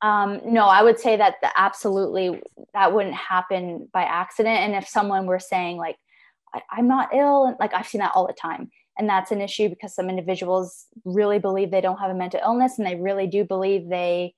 um, 0.00 0.40
no 0.44 0.66
i 0.66 0.80
would 0.82 1.00
say 1.00 1.16
that 1.16 1.36
the, 1.42 1.50
absolutely 1.58 2.40
that 2.72 2.92
wouldn't 2.92 3.14
happen 3.14 3.88
by 3.92 4.02
accident. 4.02 4.58
And 4.58 4.74
if 4.74 4.86
someone 4.86 5.26
were 5.26 5.40
saying 5.40 5.76
like 5.76 5.96
I, 6.54 6.78
am 6.78 6.88
not 6.88 7.14
ill 7.14 7.46
and 7.46 7.56
like 7.58 7.72
i've 7.74 7.88
seen 7.88 8.00
that 8.00 8.12
all 8.14 8.26
the 8.26 8.32
time. 8.32 8.70
And 8.98 9.08
that's 9.08 9.30
an 9.30 9.40
issue 9.40 9.68
because 9.68 9.94
some 9.94 10.10
individuals 10.10 10.86
really 11.04 11.38
believe 11.38 11.70
they 11.70 11.80
don't 11.80 12.00
have 12.00 12.10
a 12.10 12.14
mental 12.14 12.40
illness 12.42 12.78
and 12.78 12.86
they 12.86 12.96
really 12.96 13.28
do 13.28 13.44
believe 13.44 13.88
they 13.88 14.34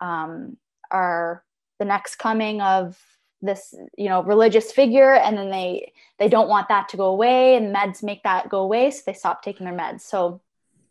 um, 0.00 0.56
are 0.92 1.42
the 1.78 1.84
next 1.84 2.16
coming 2.16 2.60
of 2.60 2.96
this 3.42 3.74
you 3.98 4.08
know 4.08 4.22
religious 4.22 4.70
figure 4.70 5.14
and 5.14 5.36
then 5.36 5.50
they 5.50 5.92
they 6.18 6.28
don't 6.28 6.48
want 6.48 6.68
that 6.68 6.88
to 6.88 6.96
go 6.96 7.06
away 7.06 7.56
and 7.56 7.74
meds 7.74 8.02
make 8.02 8.22
that 8.22 8.48
go 8.48 8.60
away 8.60 8.90
so 8.90 9.02
they 9.04 9.12
stop 9.12 9.42
taking 9.42 9.66
their 9.66 9.76
meds. 9.76 10.02
So 10.02 10.40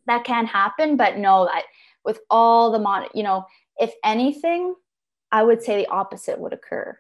that 0.06 0.26
can 0.26 0.46
happen 0.46 0.98
but 0.98 1.18
no 1.18 1.46
that 1.46 1.64
with 2.04 2.20
all 2.30 2.72
the 2.72 2.80
mon 2.80 3.08
you 3.14 3.24
know 3.24 3.46
if 3.78 3.94
anything 4.04 4.76
i 5.32 5.42
would 5.42 5.64
say 5.64 5.78
the 5.78 5.88
opposite 5.88 6.40
would 6.40 6.54
occur. 6.54 6.98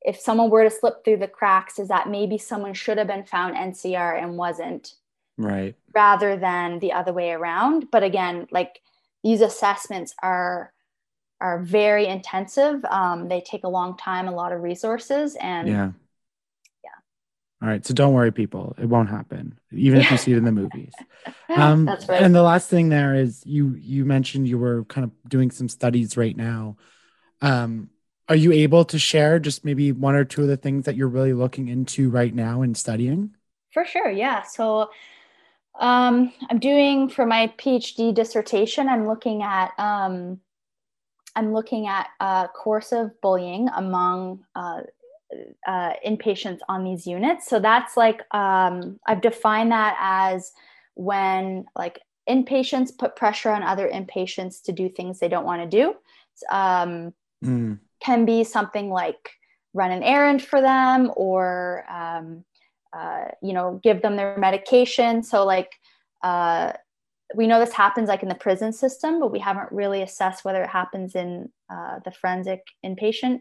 If 0.00 0.18
someone 0.20 0.50
were 0.50 0.64
to 0.64 0.70
slip 0.70 1.02
through 1.02 1.18
the 1.18 1.28
cracks 1.28 1.78
is 1.78 1.88
that 1.88 2.10
maybe 2.10 2.36
someone 2.38 2.74
should 2.74 2.98
have 2.98 3.06
been 3.06 3.24
found 3.24 3.56
ncr 3.56 4.22
and 4.22 4.36
wasn't. 4.36 4.94
Right. 5.36 5.74
Rather 5.94 6.36
than 6.36 6.78
the 6.78 6.92
other 6.92 7.12
way 7.12 7.32
around. 7.32 7.90
But 7.90 8.02
again 8.04 8.46
like 8.50 8.80
these 9.22 9.40
assessments 9.40 10.14
are 10.22 10.73
are 11.44 11.58
very 11.58 12.06
intensive. 12.06 12.82
Um, 12.86 13.28
they 13.28 13.42
take 13.42 13.64
a 13.64 13.68
long 13.68 13.98
time 13.98 14.28
a 14.28 14.32
lot 14.32 14.50
of 14.50 14.62
resources 14.62 15.36
and 15.38 15.68
yeah. 15.68 15.90
Yeah. 16.82 16.90
All 17.60 17.68
right 17.68 17.84
so 17.84 17.92
don't 17.92 18.14
worry 18.14 18.32
people. 18.32 18.74
It 18.78 18.86
won't 18.86 19.10
happen 19.10 19.58
even 19.70 20.00
if 20.00 20.10
you 20.10 20.16
see 20.16 20.32
it 20.32 20.38
in 20.38 20.44
the 20.44 20.52
movies. 20.52 20.92
Um, 21.48 21.84
that's 21.84 22.08
right. 22.08 22.22
and 22.22 22.34
the 22.34 22.42
last 22.42 22.68
thing 22.68 22.88
there 22.88 23.14
is 23.14 23.42
you 23.46 23.74
you 23.74 24.04
mentioned 24.04 24.48
you 24.48 24.58
were 24.58 24.84
kind 24.84 25.04
of 25.04 25.10
doing 25.28 25.50
some 25.50 25.68
studies 25.68 26.16
right 26.16 26.36
now. 26.36 26.76
Um, 27.42 27.90
are 28.28 28.36
you 28.36 28.50
able 28.52 28.86
to 28.86 28.98
share 28.98 29.38
just 29.38 29.64
maybe 29.64 29.92
one 29.92 30.14
or 30.14 30.24
two 30.24 30.42
of 30.42 30.48
the 30.48 30.56
things 30.56 30.86
that 30.86 30.96
you're 30.96 31.08
really 31.08 31.34
looking 31.34 31.68
into 31.68 32.10
right 32.10 32.34
now 32.34 32.62
and 32.62 32.76
studying? 32.76 33.36
For 33.72 33.84
sure 33.84 34.10
yeah. 34.10 34.42
So 34.42 34.90
um, 35.78 36.32
I'm 36.50 36.58
doing 36.58 37.08
for 37.08 37.26
my 37.26 37.52
PhD 37.58 38.14
dissertation. 38.14 38.88
I'm 38.88 39.06
looking 39.06 39.42
at 39.42 39.72
um, 39.78 40.40
I'm 41.36 41.52
looking 41.52 41.86
at 41.86 42.08
coercive 42.54 43.20
bullying 43.20 43.68
among 43.74 44.44
uh, 44.54 44.82
uh, 45.66 45.92
inpatients 46.06 46.60
on 46.68 46.84
these 46.84 47.06
units. 47.06 47.48
So 47.48 47.58
that's 47.58 47.96
like 47.96 48.22
um, 48.32 48.98
I've 49.06 49.20
defined 49.20 49.72
that 49.72 49.96
as 50.00 50.52
when 50.94 51.64
like 51.76 52.00
inpatients 52.28 52.96
put 52.96 53.16
pressure 53.16 53.50
on 53.50 53.62
other 53.62 53.88
inpatients 53.88 54.62
to 54.62 54.72
do 54.72 54.88
things 54.88 55.18
they 55.18 55.28
don't 55.28 55.44
want 55.44 55.62
to 55.62 55.76
do. 55.76 55.94
Um, 56.50 57.12
mm. 57.44 57.78
Can 58.00 58.24
be 58.24 58.44
something 58.44 58.90
like 58.90 59.30
run 59.72 59.90
an 59.90 60.02
errand 60.02 60.42
for 60.42 60.60
them 60.60 61.10
or 61.16 61.84
um, 61.90 62.44
uh, 62.94 63.24
you 63.42 63.52
know, 63.52 63.80
give 63.82 64.02
them 64.02 64.16
their 64.16 64.38
medication. 64.38 65.22
So 65.22 65.44
like, 65.44 65.72
uh, 66.22 66.72
we 67.34 67.46
know 67.46 67.58
this 67.58 67.72
happens 67.72 68.08
like 68.08 68.22
in 68.22 68.28
the 68.28 68.34
prison 68.34 68.72
system, 68.72 69.20
but 69.20 69.32
we 69.32 69.38
haven't 69.38 69.72
really 69.72 70.02
assessed 70.02 70.44
whether 70.44 70.62
it 70.62 70.68
happens 70.68 71.14
in 71.14 71.50
uh, 71.70 72.00
the 72.04 72.10
forensic 72.10 72.62
inpatient 72.84 73.40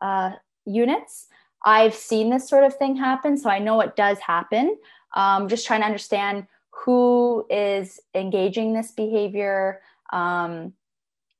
uh, 0.00 0.32
units. 0.64 1.26
I've 1.64 1.94
seen 1.94 2.30
this 2.30 2.48
sort 2.48 2.64
of 2.64 2.76
thing 2.76 2.96
happen, 2.96 3.36
so 3.36 3.50
I 3.50 3.58
know 3.58 3.80
it 3.80 3.96
does 3.96 4.18
happen. 4.18 4.78
Um, 5.14 5.48
just 5.48 5.66
trying 5.66 5.80
to 5.80 5.86
understand 5.86 6.46
who 6.70 7.44
is 7.50 8.00
engaging 8.14 8.72
this 8.72 8.92
behavior, 8.92 9.80
um, 10.12 10.74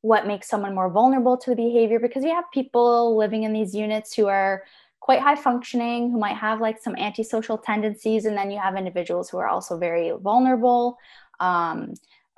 what 0.00 0.26
makes 0.26 0.48
someone 0.48 0.74
more 0.74 0.90
vulnerable 0.90 1.36
to 1.36 1.50
the 1.50 1.56
behavior, 1.56 2.00
because 2.00 2.24
we 2.24 2.30
have 2.30 2.44
people 2.52 3.16
living 3.16 3.44
in 3.44 3.52
these 3.52 3.74
units 3.74 4.14
who 4.14 4.26
are 4.26 4.64
quite 5.00 5.20
high 5.20 5.36
functioning 5.36 6.10
who 6.10 6.18
might 6.18 6.36
have 6.36 6.60
like 6.60 6.78
some 6.78 6.94
antisocial 6.96 7.56
tendencies 7.56 8.26
and 8.26 8.36
then 8.36 8.50
you 8.50 8.58
have 8.58 8.76
individuals 8.76 9.30
who 9.30 9.38
are 9.38 9.48
also 9.48 9.78
very 9.78 10.12
vulnerable 10.20 10.98
um, 11.40 11.94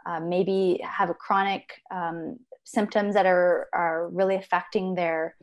uh, 0.07 0.21
maybe 0.21 0.81
have 0.83 1.11
a 1.11 1.15
chronic 1.15 1.83
um, 1.91 2.39
symptoms 2.65 3.15
that 3.15 3.27
are 3.27 3.69
are 3.73 4.09
really 4.09 4.37
affecting 4.37 4.95
their 4.95 5.37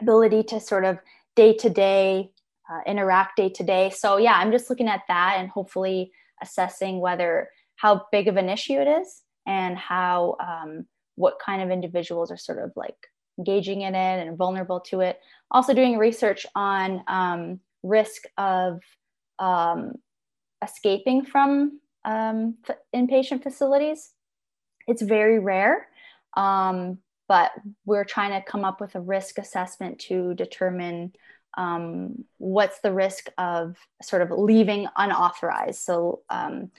ability 0.00 0.42
to 0.42 0.60
sort 0.60 0.84
of 0.84 0.98
day 1.36 1.52
to 1.54 1.70
day 1.70 2.30
interact 2.86 3.36
day 3.36 3.48
to 3.48 3.64
day 3.64 3.90
so 3.90 4.16
yeah 4.16 4.34
i'm 4.34 4.52
just 4.52 4.70
looking 4.70 4.86
at 4.86 5.02
that 5.08 5.34
and 5.38 5.48
hopefully 5.48 6.12
assessing 6.40 7.00
whether 7.00 7.48
how 7.74 8.06
big 8.12 8.28
of 8.28 8.36
an 8.36 8.48
issue 8.48 8.74
it 8.74 8.86
is 8.86 9.22
and 9.46 9.76
how 9.76 10.36
um, 10.38 10.86
what 11.16 11.38
kind 11.44 11.62
of 11.62 11.70
individuals 11.70 12.30
are 12.30 12.36
sort 12.36 12.58
of 12.58 12.72
like 12.76 12.96
engaging 13.38 13.82
in 13.82 13.94
it 13.94 14.26
and 14.26 14.36
vulnerable 14.36 14.80
to 14.80 15.00
it. 15.00 15.18
Also, 15.50 15.72
doing 15.72 15.98
research 15.98 16.46
on 16.54 17.02
um, 17.08 17.60
risk 17.82 18.24
of 18.36 18.80
um, 19.38 19.94
escaping 20.62 21.24
from 21.24 21.80
um, 22.04 22.56
inpatient 22.94 23.42
facilities. 23.42 24.10
It's 24.86 25.02
very 25.02 25.38
rare, 25.38 25.88
um, 26.36 26.98
but 27.28 27.52
we're 27.84 28.04
trying 28.04 28.30
to 28.30 28.50
come 28.50 28.64
up 28.64 28.80
with 28.80 28.94
a 28.94 29.00
risk 29.00 29.38
assessment 29.38 29.98
to 30.00 30.34
determine 30.34 31.12
um, 31.56 32.24
what's 32.38 32.80
the 32.80 32.92
risk 32.92 33.28
of 33.38 33.76
sort 34.02 34.22
of 34.22 34.30
leaving 34.30 34.86
unauthorized. 34.96 35.80
So, 35.80 36.22
um, 36.30 36.70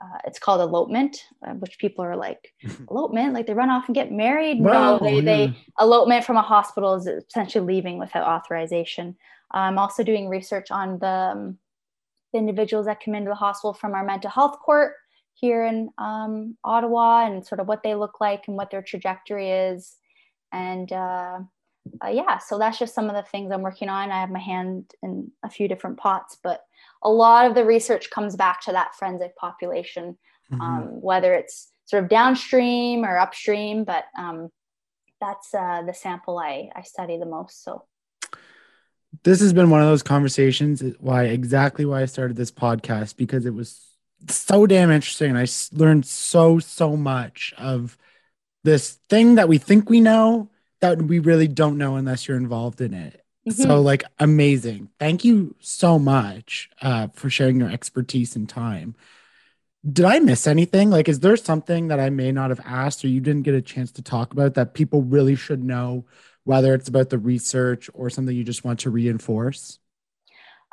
uh, 0.00 0.18
it's 0.26 0.38
called 0.38 0.60
elopement, 0.60 1.24
uh, 1.46 1.52
which 1.52 1.78
people 1.78 2.04
are 2.04 2.16
like 2.16 2.52
elopement, 2.90 3.32
like 3.32 3.46
they 3.46 3.54
run 3.54 3.70
off 3.70 3.86
and 3.86 3.94
get 3.94 4.12
married. 4.12 4.60
Wow, 4.60 4.98
no, 4.98 5.04
they, 5.04 5.16
yeah. 5.16 5.20
they 5.22 5.56
elopement 5.80 6.24
from 6.24 6.36
a 6.36 6.42
hospital 6.42 6.94
is 6.94 7.06
essentially 7.06 7.64
leaving 7.64 7.98
without 7.98 8.26
authorization. 8.26 9.16
I'm 9.50 9.78
also 9.78 10.02
doing 10.02 10.28
research 10.28 10.70
on 10.70 10.98
the, 10.98 11.06
um, 11.06 11.58
the 12.34 12.38
individuals 12.38 12.86
that 12.86 13.02
come 13.02 13.14
into 13.14 13.30
the 13.30 13.34
hospital 13.34 13.72
from 13.72 13.94
our 13.94 14.04
mental 14.04 14.28
health 14.28 14.58
court 14.58 14.94
here 15.34 15.64
in 15.64 15.88
um, 15.98 16.56
Ottawa 16.64 17.26
and 17.26 17.46
sort 17.46 17.60
of 17.60 17.68
what 17.68 17.82
they 17.82 17.94
look 17.94 18.20
like 18.20 18.48
and 18.48 18.56
what 18.56 18.70
their 18.70 18.82
trajectory 18.82 19.50
is. 19.50 19.96
And 20.52 20.92
uh, 20.92 21.38
uh, 22.04 22.08
yeah, 22.08 22.38
so 22.38 22.58
that's 22.58 22.78
just 22.78 22.94
some 22.94 23.08
of 23.08 23.14
the 23.14 23.22
things 23.22 23.52
I'm 23.52 23.62
working 23.62 23.88
on. 23.88 24.10
I 24.10 24.20
have 24.20 24.30
my 24.30 24.40
hand 24.40 24.92
in 25.02 25.30
a 25.44 25.50
few 25.50 25.68
different 25.68 25.96
pots, 25.96 26.36
but 26.42 26.62
a 27.02 27.10
lot 27.10 27.46
of 27.46 27.54
the 27.54 27.64
research 27.64 28.10
comes 28.10 28.36
back 28.36 28.60
to 28.62 28.72
that 28.72 28.94
forensic 28.96 29.36
population, 29.36 30.18
mm-hmm. 30.52 30.60
um, 30.60 30.82
whether 31.00 31.34
it's 31.34 31.68
sort 31.84 32.02
of 32.02 32.10
downstream 32.10 33.04
or 33.04 33.16
upstream, 33.18 33.84
but 33.84 34.04
um, 34.18 34.48
that's 35.20 35.54
uh, 35.54 35.82
the 35.86 35.94
sample 35.94 36.38
I, 36.38 36.70
I 36.74 36.82
study 36.82 37.16
the 37.18 37.26
most. 37.26 37.62
So 37.62 37.84
this 39.22 39.40
has 39.40 39.52
been 39.52 39.70
one 39.70 39.80
of 39.80 39.88
those 39.88 40.02
conversations 40.02 40.82
why 40.98 41.24
exactly 41.24 41.84
why 41.84 42.02
I 42.02 42.06
started 42.06 42.36
this 42.36 42.50
podcast 42.50 43.16
because 43.16 43.46
it 43.46 43.54
was 43.54 43.94
so 44.28 44.66
damn 44.66 44.90
interesting. 44.90 45.36
I 45.36 45.46
learned 45.72 46.06
so, 46.06 46.58
so 46.58 46.96
much 46.96 47.52
of 47.58 47.96
this 48.62 48.98
thing 49.08 49.34
that 49.36 49.48
we 49.48 49.58
think 49.58 49.90
we 49.90 50.00
know 50.00 50.50
that 50.80 51.00
we 51.00 51.18
really 51.18 51.48
don't 51.48 51.78
know 51.78 51.96
unless 51.96 52.26
you're 52.26 52.36
involved 52.36 52.80
in 52.80 52.94
it. 52.94 53.22
Mm-hmm. 53.48 53.62
So 53.62 53.80
like 53.80 54.04
amazing. 54.18 54.88
Thank 54.98 55.24
you 55.24 55.54
so 55.60 55.98
much 55.98 56.70
uh, 56.80 57.08
for 57.08 57.28
sharing 57.28 57.60
your 57.60 57.70
expertise 57.70 58.36
and 58.36 58.48
time. 58.48 58.94
Did 59.90 60.06
I 60.06 60.18
miss 60.18 60.46
anything? 60.46 60.88
Like, 60.88 61.10
is 61.10 61.20
there 61.20 61.36
something 61.36 61.88
that 61.88 62.00
I 62.00 62.08
may 62.08 62.32
not 62.32 62.48
have 62.48 62.60
asked 62.64 63.04
or 63.04 63.08
you 63.08 63.20
didn't 63.20 63.42
get 63.42 63.54
a 63.54 63.60
chance 63.60 63.92
to 63.92 64.02
talk 64.02 64.32
about 64.32 64.54
that 64.54 64.72
people 64.72 65.02
really 65.02 65.36
should 65.36 65.62
know, 65.62 66.06
whether 66.44 66.74
it's 66.74 66.88
about 66.88 67.10
the 67.10 67.18
research 67.18 67.90
or 67.94 68.10
something 68.10 68.34
you 68.34 68.44
just 68.44 68.64
want 68.64 68.80
to 68.80 68.90
reinforce? 68.90 69.78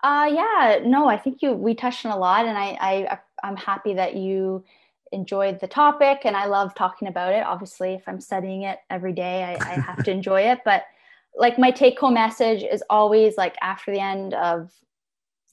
Uh, 0.03 0.30
yeah, 0.31 0.80
no, 0.84 1.07
I 1.07 1.18
think 1.18 1.41
you 1.41 1.53
we 1.53 1.76
touched 1.76 2.06
on 2.06 2.11
a 2.11 2.18
lot, 2.18 2.45
and 2.45 2.57
I, 2.57 2.77
I 2.80 3.19
I'm 3.43 3.56
happy 3.56 3.93
that 3.95 4.15
you 4.15 4.64
enjoyed 5.11 5.60
the 5.60 5.68
topic, 5.68 6.22
and 6.26 6.35
I 6.35 6.45
love 6.45 6.73
talking 6.73 7.07
about 7.07 7.34
it. 7.34 7.45
Obviously, 7.45 7.93
if 7.93 8.03
I'm 8.07 8.19
studying 8.19 8.64
it 8.64 8.80
every 8.89 9.14
day, 9.14 9.43
I, 9.43 9.72
I 9.72 9.80
have 9.80 10.03
to 10.03 10.11
enjoy 10.19 10.41
it, 10.41 10.60
but 10.65 10.85
like 11.35 11.57
my 11.57 11.72
take 11.72 11.99
home 11.99 12.15
message 12.15 12.64
is 12.64 12.84
always 12.89 13.38
like 13.38 13.56
after 13.61 13.91
the 13.91 13.99
end 13.99 14.34
of 14.34 14.72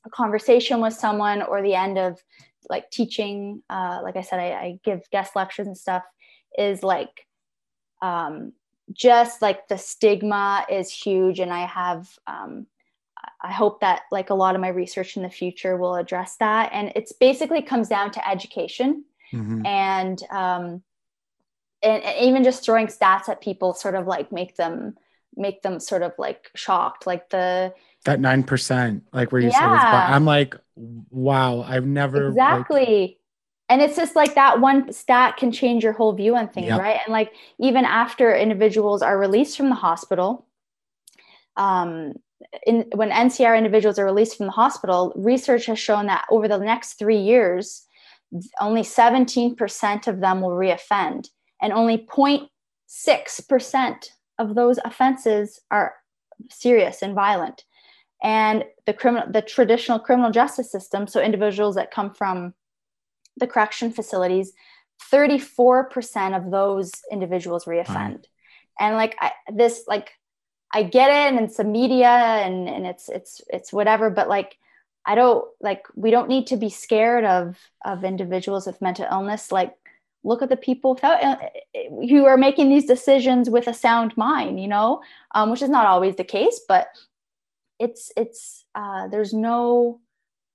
a 0.05 0.11
conversation 0.11 0.81
with 0.81 0.95
someone 0.95 1.43
or 1.43 1.63
the 1.63 1.75
end 1.75 1.99
of 1.99 2.19
like 2.69 2.91
teaching 2.91 3.63
uh, 3.71 4.01
like 4.03 4.17
i 4.17 4.21
said 4.21 4.41
I, 4.41 4.53
I, 4.53 4.81
give 4.85 5.09
guest 5.11 5.37
lectures 5.37 5.67
and 5.67 5.79
stuff 5.79 6.03
is 6.57 6.83
like 6.83 7.27
um, 8.03 8.53
just 8.93 9.43
like 9.43 9.69
the 9.69 9.79
stigma 9.79 10.65
is 10.71 10.91
huge 10.93 11.41
and 11.41 11.53
i 11.53 11.67
have 11.67 12.09
um, 12.27 12.67
I 13.41 13.53
hope 13.53 13.81
that 13.81 14.03
like 14.11 14.31
a 14.31 14.35
lot 14.35 14.55
of 14.55 14.61
my 14.61 14.69
research 14.69 15.17
in 15.17 15.23
the 15.23 15.29
future 15.31 15.77
will 15.77 15.95
address 15.97 16.37
that. 16.37 16.71
And 16.73 16.93
it's 16.97 17.13
basically 17.13 17.63
comes 17.63 17.89
down 17.89 18.11
to 18.13 18.29
education 18.29 19.05
Mhm. 19.33 19.67
and 19.67 20.23
um, 20.31 20.83
and, 21.83 22.03
and 22.03 22.27
even 22.27 22.43
just 22.45 22.65
throwing 22.65 22.87
stats 22.87 23.29
at 23.29 23.41
people 23.41 23.75
sort 23.75 23.95
of 23.95 24.07
like 24.07 24.33
make 24.33 24.57
them 24.57 24.97
make 25.37 25.63
them 25.63 25.79
sort 25.79 26.03
of 26.03 26.13
like 26.19 26.51
shocked 26.55 27.07
like 27.07 27.29
the 27.31 27.75
That 28.07 28.19
nine 28.21 28.43
percent, 28.45 29.05
like 29.13 29.31
where 29.31 29.41
you 29.43 29.51
said, 29.51 29.75
it's, 29.75 29.83
Yeah. 29.85 30.09
I'm 30.15 30.25
like, 30.25 30.55
wow, 30.77 31.63
I've 31.63 31.87
never 31.87 32.31
like- 32.31 32.33
exactly 32.33 33.19
and 33.69 33.83
it's 33.83 33.97
just 33.97 34.17
like 34.17 34.35
that 34.35 34.61
one 34.61 34.93
stat 34.93 35.37
can 35.37 35.53
change 35.53 35.85
your 35.85 35.93
whole 35.93 36.13
view 36.13 36.37
on 36.37 36.49
things 36.49 36.69
Yep. 36.69 36.81
right? 36.81 36.99
And 37.05 37.13
like 37.13 37.33
even 37.59 37.85
after 37.85 38.35
individuals 38.35 39.03
are 39.03 39.19
released 39.19 39.57
from 39.57 39.69
the 39.69 39.75
hospital 39.75 40.47
um 41.57 42.15
in 42.67 42.87
when 42.95 43.11
ncr 43.11 43.59
individuals 43.59 43.99
are 43.99 44.05
released 44.05 44.37
from 44.37 44.47
the 44.47 44.53
hospital 44.53 45.13
research 45.17 45.67
has 45.67 45.79
shown 45.79 46.07
that 46.07 46.25
over 46.31 46.47
the 46.47 46.59
next 46.59 46.95
three 46.95 47.19
years 47.19 47.89
only 48.61 48.83
17% 48.83 50.07
of 50.07 50.21
them 50.21 50.41
will 50.41 50.51
reoffend. 50.51 51.29
And 51.61 51.73
only 51.73 51.99
0.6% 51.99 54.11
of 54.39 54.55
those 54.55 54.79
offenses 54.85 55.61
are 55.71 55.95
serious 56.51 57.03
and 57.03 57.15
violent. 57.15 57.65
And 58.23 58.65
the 58.87 58.93
criminal 58.93 59.31
the 59.31 59.43
traditional 59.43 59.99
criminal 59.99 60.31
justice 60.31 60.71
system 60.71 61.07
so 61.07 61.21
individuals 61.21 61.75
that 61.77 61.93
come 61.93 62.13
from 62.13 62.55
the 63.39 63.47
correction 63.47 63.93
facilities 63.93 64.53
34% 65.13 66.37
of 66.37 66.51
those 66.51 66.93
individuals 67.11 67.65
reoffend. 67.65 68.25
And 68.79 68.97
like 68.97 69.17
I, 69.21 69.33
this 69.53 69.85
like 69.89 70.13
i 70.73 70.83
get 70.83 71.09
it 71.09 71.35
and 71.35 71.45
it's 71.45 71.57
the 71.57 71.65
media 71.65 72.09
and 72.09 72.69
and 72.69 72.87
it's 72.87 73.09
it's 73.09 73.41
it's 73.49 73.73
whatever 73.73 74.11
but 74.11 74.29
like 74.29 74.59
i 75.07 75.15
don't 75.15 75.47
like 75.61 75.87
we 75.95 76.11
don't 76.11 76.29
need 76.29 76.47
to 76.49 76.59
be 76.59 76.69
scared 76.69 77.25
of 77.25 77.57
of 77.85 78.05
individuals 78.05 78.67
with 78.67 78.83
mental 78.83 79.07
illness. 79.11 79.51
Like 79.51 79.75
look 80.25 80.43
at 80.43 80.49
the 80.49 80.57
people 80.57 80.95
without 80.95 81.23
uh, 81.25 81.37
who 82.09 82.27
are 82.27 82.37
making 82.37 82.69
these 82.69 82.85
decisions 82.85 83.49
with 83.49 83.67
a 83.67 83.75
sound 83.75 84.17
mind 84.17 84.61
you 84.61 84.69
know 84.69 85.01
um, 85.35 85.51
which 85.51 85.63
is 85.63 85.71
not 85.71 85.87
always 85.87 86.17
the 86.17 86.25
case 86.25 86.61
but 86.69 86.89
it's 87.79 88.11
it's 88.17 88.65
uh, 88.75 89.07
there's 89.09 89.33
no 89.33 90.01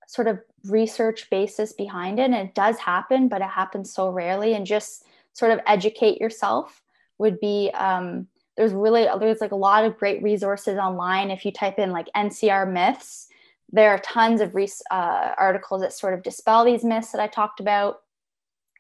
sort 0.07 0.27
of 0.27 0.39
research 0.68 1.30
basis 1.30 1.73
behind 1.73 2.19
it 2.19 2.23
and 2.23 2.35
it 2.35 2.56
does 2.56 2.77
happen 2.77 3.27
but 3.27 3.41
it 3.41 3.49
happens 3.49 3.94
so 3.94 4.10
rarely 4.10 4.53
and 4.53 4.65
just 4.65 5.06
sort 5.34 5.52
of 5.52 5.60
educate 5.68 6.22
yourself 6.22 6.81
would 7.18 7.40
be 7.40 7.69
um, 7.73 8.27
there's 8.56 8.73
really 8.73 9.07
there's 9.19 9.41
like 9.41 9.52
a 9.52 9.56
lot 9.56 9.85
of 9.85 9.98
great 9.98 10.22
resources 10.22 10.77
online. 10.77 11.31
If 11.31 11.45
you 11.45 11.52
type 11.52 11.80
in 11.80 11.91
like 11.91 12.07
ncr 12.15 12.72
myths 12.72 13.27
there 13.72 13.90
are 13.90 13.99
tons 13.99 14.40
of 14.40 14.53
res- 14.53 14.84
uh, 14.91 15.31
articles 15.38 15.81
that 15.81 15.94
sort 15.94 16.14
of 16.14 16.22
dispel 16.22 16.64
these 16.64 16.84
myths 16.84 17.11
that 17.11 17.22
i 17.22 17.27
talked 17.27 17.60
about. 17.60 18.02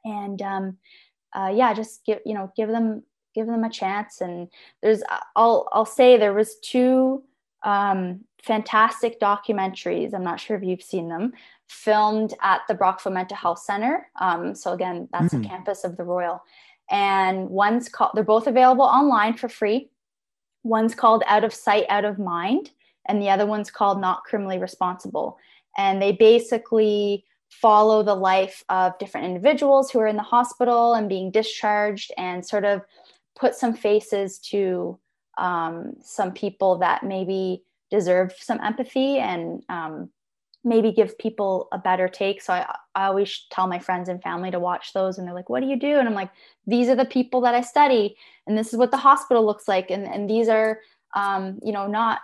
And 0.05 0.41
um, 0.41 0.77
uh, 1.33 1.51
yeah 1.53 1.73
just 1.73 2.05
give 2.05 2.19
you 2.25 2.33
know 2.33 2.51
give 2.55 2.69
them 2.69 3.03
give 3.33 3.47
them 3.47 3.63
a 3.63 3.69
chance. 3.69 4.21
And 4.21 4.47
there's 4.81 5.03
i'll 5.35 5.67
i'll 5.73 5.85
say 5.85 6.17
there 6.17 6.33
was 6.33 6.59
two 6.59 7.23
um, 7.63 8.21
fantastic 8.43 9.19
documentaries 9.19 10.13
i'm 10.13 10.23
not 10.23 10.39
sure 10.39 10.57
if 10.57 10.63
you've 10.63 10.81
seen 10.81 11.07
them 11.07 11.31
filmed 11.69 12.33
at 12.41 12.61
the 12.67 12.73
brockville 12.73 13.11
mental 13.11 13.37
health 13.37 13.59
center. 13.59 14.07
Um, 14.19 14.53
so 14.53 14.73
again 14.73 15.07
that's 15.11 15.33
Mm. 15.33 15.41
the 15.41 15.47
campus 15.49 15.83
of 15.83 15.97
the 15.97 16.03
royal. 16.03 16.43
And 16.91 17.49
one's 17.49 17.89
called 17.89 18.11
they're 18.13 18.23
both 18.23 18.47
available 18.47 18.85
online 18.85 19.35
for 19.35 19.49
free. 19.49 19.89
One's 20.63 20.93
called 20.93 21.23
out 21.25 21.43
of 21.43 21.53
sight 21.53 21.85
out 21.89 22.05
of 22.05 22.19
mind 22.19 22.71
and 23.05 23.21
the 23.21 23.29
other 23.29 23.45
one's 23.45 23.71
called 23.71 23.99
not 23.99 24.23
criminally 24.23 24.59
responsible. 24.59 25.37
And 25.77 26.01
they 26.01 26.11
basically 26.11 27.25
follow 27.49 28.03
the 28.03 28.15
life 28.15 28.63
of 28.69 28.97
different 28.99 29.27
individuals 29.27 29.89
who 29.89 29.99
are 29.99 30.07
in 30.07 30.15
the 30.17 30.23
hospital 30.23 30.93
and 30.93 31.09
being 31.09 31.31
discharged 31.31 32.11
and 32.17 32.45
sort 32.45 32.65
of 32.65 32.81
put 33.35 33.55
some 33.55 33.73
faces 33.73 34.37
to 34.39 34.99
um, 35.37 35.93
some 36.01 36.31
people 36.31 36.77
that 36.79 37.03
maybe 37.03 37.63
deserve 37.89 38.33
some 38.39 38.59
empathy 38.61 39.17
and 39.17 39.63
um, 39.69 40.09
maybe 40.63 40.91
give 40.91 41.17
people 41.17 41.67
a 41.71 41.77
better 41.77 42.07
take. 42.07 42.41
So 42.41 42.53
I, 42.53 42.75
I 42.95 43.05
always 43.05 43.45
tell 43.51 43.67
my 43.67 43.79
friends 43.79 44.09
and 44.09 44.21
family 44.21 44.51
to 44.51 44.59
watch 44.59 44.93
those 44.93 45.17
and 45.17 45.27
they're 45.27 45.35
like, 45.35 45.49
what 45.49 45.61
do 45.61 45.67
you 45.67 45.77
do? 45.77 45.99
And 45.99 46.07
I'm 46.07 46.13
like, 46.13 46.31
these 46.65 46.87
are 46.89 46.95
the 46.95 47.05
people 47.05 47.41
that 47.41 47.53
I 47.53 47.61
study 47.61 48.15
and 48.47 48.57
this 48.57 48.73
is 48.73 48.79
what 48.79 48.91
the 48.91 48.97
hospital 48.97 49.45
looks 49.45 49.67
like. 49.67 49.91
And, 49.91 50.05
and 50.05 50.29
these 50.29 50.47
are, 50.47 50.79
um, 51.15 51.59
you 51.63 51.71
know, 51.71 51.87
not, 51.87 52.19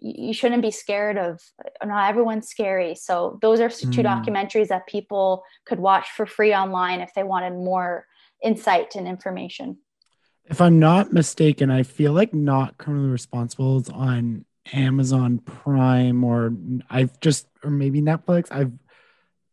you 0.00 0.32
shouldn't 0.32 0.62
be 0.62 0.70
scared 0.70 1.18
of 1.18 1.40
not 1.84 2.08
everyone's 2.08 2.48
scary 2.48 2.94
so 2.94 3.36
those 3.42 3.58
are 3.58 3.68
two 3.68 4.02
Mm. 4.02 4.04
documentaries 4.04 4.68
that 4.68 4.86
people 4.86 5.42
could 5.66 5.80
watch 5.80 6.08
for 6.10 6.24
free 6.24 6.54
online 6.54 7.00
if 7.00 7.12
they 7.14 7.24
wanted 7.24 7.52
more 7.54 8.06
insight 8.40 8.94
and 8.94 9.08
information 9.08 9.76
if 10.48 10.60
I'm 10.60 10.78
not 10.78 11.12
mistaken, 11.12 11.70
I 11.70 11.82
feel 11.82 12.12
like 12.12 12.32
not 12.34 12.78
criminally 12.78 13.10
responsible 13.10 13.78
is 13.78 13.88
on 13.90 14.44
Amazon 14.72 15.38
Prime 15.38 16.24
or 16.24 16.52
I've 16.90 17.18
just 17.20 17.46
or 17.64 17.70
maybe 17.70 18.00
Netflix. 18.02 18.48
I've 18.50 18.72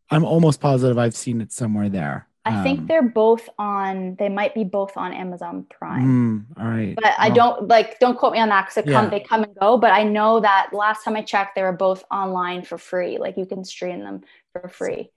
I'm 0.10 0.24
almost 0.24 0.62
positive 0.62 0.98
I've 0.98 1.16
seen 1.16 1.42
it 1.42 1.52
somewhere 1.52 1.90
there. 1.90 2.28
i 2.46 2.62
think 2.64 2.82
Um, 2.82 2.86
they're 2.88 3.02
both 3.10 3.50
on 3.58 4.16
they 4.20 4.30
might 4.30 4.54
be 4.54 4.64
both 4.64 4.96
on 4.98 5.14
amazon 5.14 5.66
prime 5.68 6.46
mm, 6.56 6.62
all 6.62 6.70
right. 6.70 6.94
but 6.96 7.14
i 7.18 7.30
don't 7.32 7.68
like 7.68 7.98
don't 8.00 8.16
quote 8.20 8.34
me 8.34 8.40
on 8.40 8.50
that 8.50 8.68
because 8.70 8.84
come 8.94 9.06
Yeah. 9.06 9.10
they 9.10 9.20
come 9.22 9.42
and 9.44 9.56
go 9.60 9.80
but 9.80 9.92
i 9.92 10.04
know 10.04 10.40
that 10.42 10.70
last 10.72 11.04
time 11.04 11.16
i 11.16 11.24
checked 11.24 11.56
they 11.56 11.64
were 11.64 11.74
both 11.88 12.04
online 12.12 12.62
for 12.62 12.78
free 12.78 13.18
like 13.18 13.36
you 13.38 13.48
can 13.48 13.64
stream 13.64 14.00
them 14.02 14.22
for 14.54 14.70
free 14.70 15.10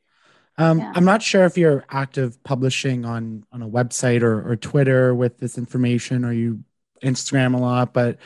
Um, 0.59 0.81
Yeah. 0.81 0.93
I'm 0.95 1.05
not 1.05 1.23
sure 1.23 1.45
if 1.45 1.57
you're 1.57 1.85
active 1.89 2.43
publishing 2.45 3.05
on 3.05 3.45
on 3.53 3.63
a 3.63 3.69
website 3.69 4.23
or, 4.23 4.51
or 4.51 4.57
Twitter 4.57 5.15
with 5.15 5.39
this 5.39 5.57
information, 5.57 6.25
or 6.25 6.33
you 6.33 6.65
Instagram 7.03 7.55
a 7.55 7.59
lot, 7.59 7.93
but 7.95 8.19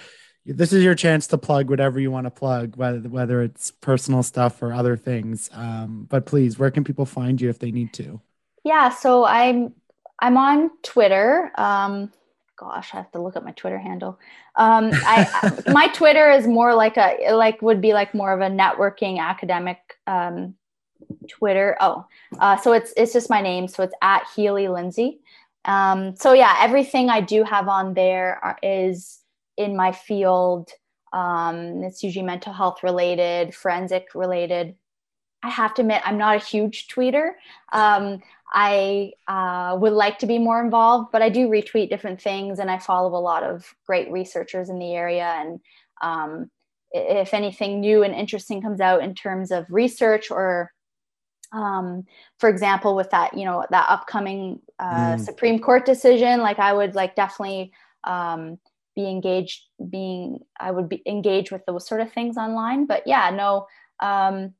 this 0.45 0.73
is 0.73 0.83
your 0.83 0.95
chance 0.95 1.29
to 1.29 1.39
plug 1.39 1.71
whatever 1.71 2.01
you 2.01 2.11
want 2.11 2.27
to 2.27 2.31
plug, 2.31 2.77
whether 2.77 3.01
whether 3.09 3.43
it's 3.43 3.71
personal 3.71 4.23
stuff 4.23 4.63
or 4.63 4.73
other 4.73 4.97
things. 4.97 5.51
Um, 5.53 6.07
but 6.09 6.27
please, 6.27 6.59
where 6.59 6.71
can 6.71 6.85
people 6.85 7.07
find 7.07 7.41
you 7.41 7.49
if 7.49 7.59
they 7.59 7.71
need 7.71 7.93
to? 7.95 8.21
Yeah, 8.65 8.89
so 8.91 9.25
I'm 9.25 9.75
I'm 10.19 10.37
on 10.37 10.71
Twitter. 10.83 11.53
Um, 11.57 12.13
gosh, 12.57 12.95
I 12.95 12.99
have 12.99 13.13
to 13.13 13.21
look 13.21 13.37
at 13.37 13.45
my 13.45 13.53
Twitter 13.53 13.79
handle. 13.79 14.19
Um, 14.57 14.91
I 14.93 15.63
my 15.69 15.89
Twitter 15.89 16.31
is 16.31 16.47
more 16.47 16.75
like 16.75 16.97
a 16.97 17.33
like 17.35 17.61
would 17.63 17.81
be 17.81 17.93
like 17.93 18.15
more 18.15 18.33
of 18.33 18.41
a 18.41 18.53
networking 18.53 19.19
academic 19.21 19.79
um, 20.07 20.55
Twitter. 21.29 21.77
Oh, 21.81 22.07
uh, 22.39 22.57
so 22.57 22.73
it's 22.73 22.93
it's 22.97 23.13
just 23.13 23.31
my 23.31 23.41
name. 23.41 23.69
So 23.69 23.83
it's 23.83 23.95
at 24.03 24.27
Healy 24.35 24.69
Lindsay. 24.69 25.21
Um, 25.65 26.17
so 26.17 26.33
yeah, 26.33 26.57
everything 26.61 27.09
I 27.09 27.21
do 27.21 27.45
have 27.45 27.69
on 27.69 27.95
there 27.95 28.39
are, 28.43 28.59
is 28.63 29.21
in 29.57 29.77
my 29.77 29.93
field. 29.93 30.71
Um, 31.13 31.85
it's 31.85 32.03
usually 32.03 32.25
mental 32.25 32.53
health 32.53 32.83
related, 32.83 33.55
forensic 33.55 34.09
related. 34.15 34.75
I 35.43 35.51
have 35.51 35.75
to 35.75 35.83
admit, 35.83 36.03
I'm 36.05 36.19
not 36.19 36.37
a 36.37 36.45
huge 36.45 36.89
tweeter. 36.89 37.31
Um, 37.73 38.23
I 38.53 39.13
uh, 39.27 39.77
would 39.81 39.93
like 39.93 40.19
to 40.21 40.27
be 40.27 40.39
more 40.39 40.63
involved, 40.63 41.11
but 41.11 41.23
I 41.23 41.31
do 41.31 41.49
retweet 41.49 41.89
different 41.89 42.21
things 42.21 42.59
and 42.59 42.71
I 42.71 42.79
follow 42.79 43.17
a 43.17 43.21
lot 43.21 43.43
of 43.43 43.75
great 43.87 44.11
researchers 44.11 44.69
in 44.69 44.79
the 44.79 44.95
area. 44.95 45.25
And 45.25 45.61
um, 46.03 46.51
if 46.93 47.35
anything 47.35 47.81
new 47.81 48.03
and 48.03 48.15
interesting 48.15 48.61
comes 48.61 48.81
out 48.81 49.03
in 49.03 49.15
terms 49.15 49.51
of 49.51 49.67
research 49.71 50.31
or 50.31 50.71
um, 51.53 52.05
for 52.39 52.49
example, 52.49 52.97
with 52.97 53.11
that, 53.11 53.37
you 53.37 53.45
know, 53.45 53.65
that 53.71 53.87
upcoming 53.89 54.61
uh, 54.79 55.17
Mm. 55.17 55.25
Supreme 55.25 55.59
Court 55.59 55.85
decision, 55.85 56.41
like 56.41 56.59
I 56.59 56.73
would 56.73 56.95
like 56.95 57.15
definitely 57.15 57.73
um, 58.05 58.59
be 58.97 59.09
engaged, 59.09 59.63
being, 59.91 60.41
I 60.59 60.71
would 60.71 60.89
be 60.89 61.03
engaged 61.07 61.53
with 61.53 61.65
those 61.67 61.87
sort 61.87 62.01
of 62.01 62.13
things 62.13 62.37
online. 62.37 62.87
But 62.87 63.03
yeah, 63.07 63.31
no, 63.31 63.67
um, 64.01 64.55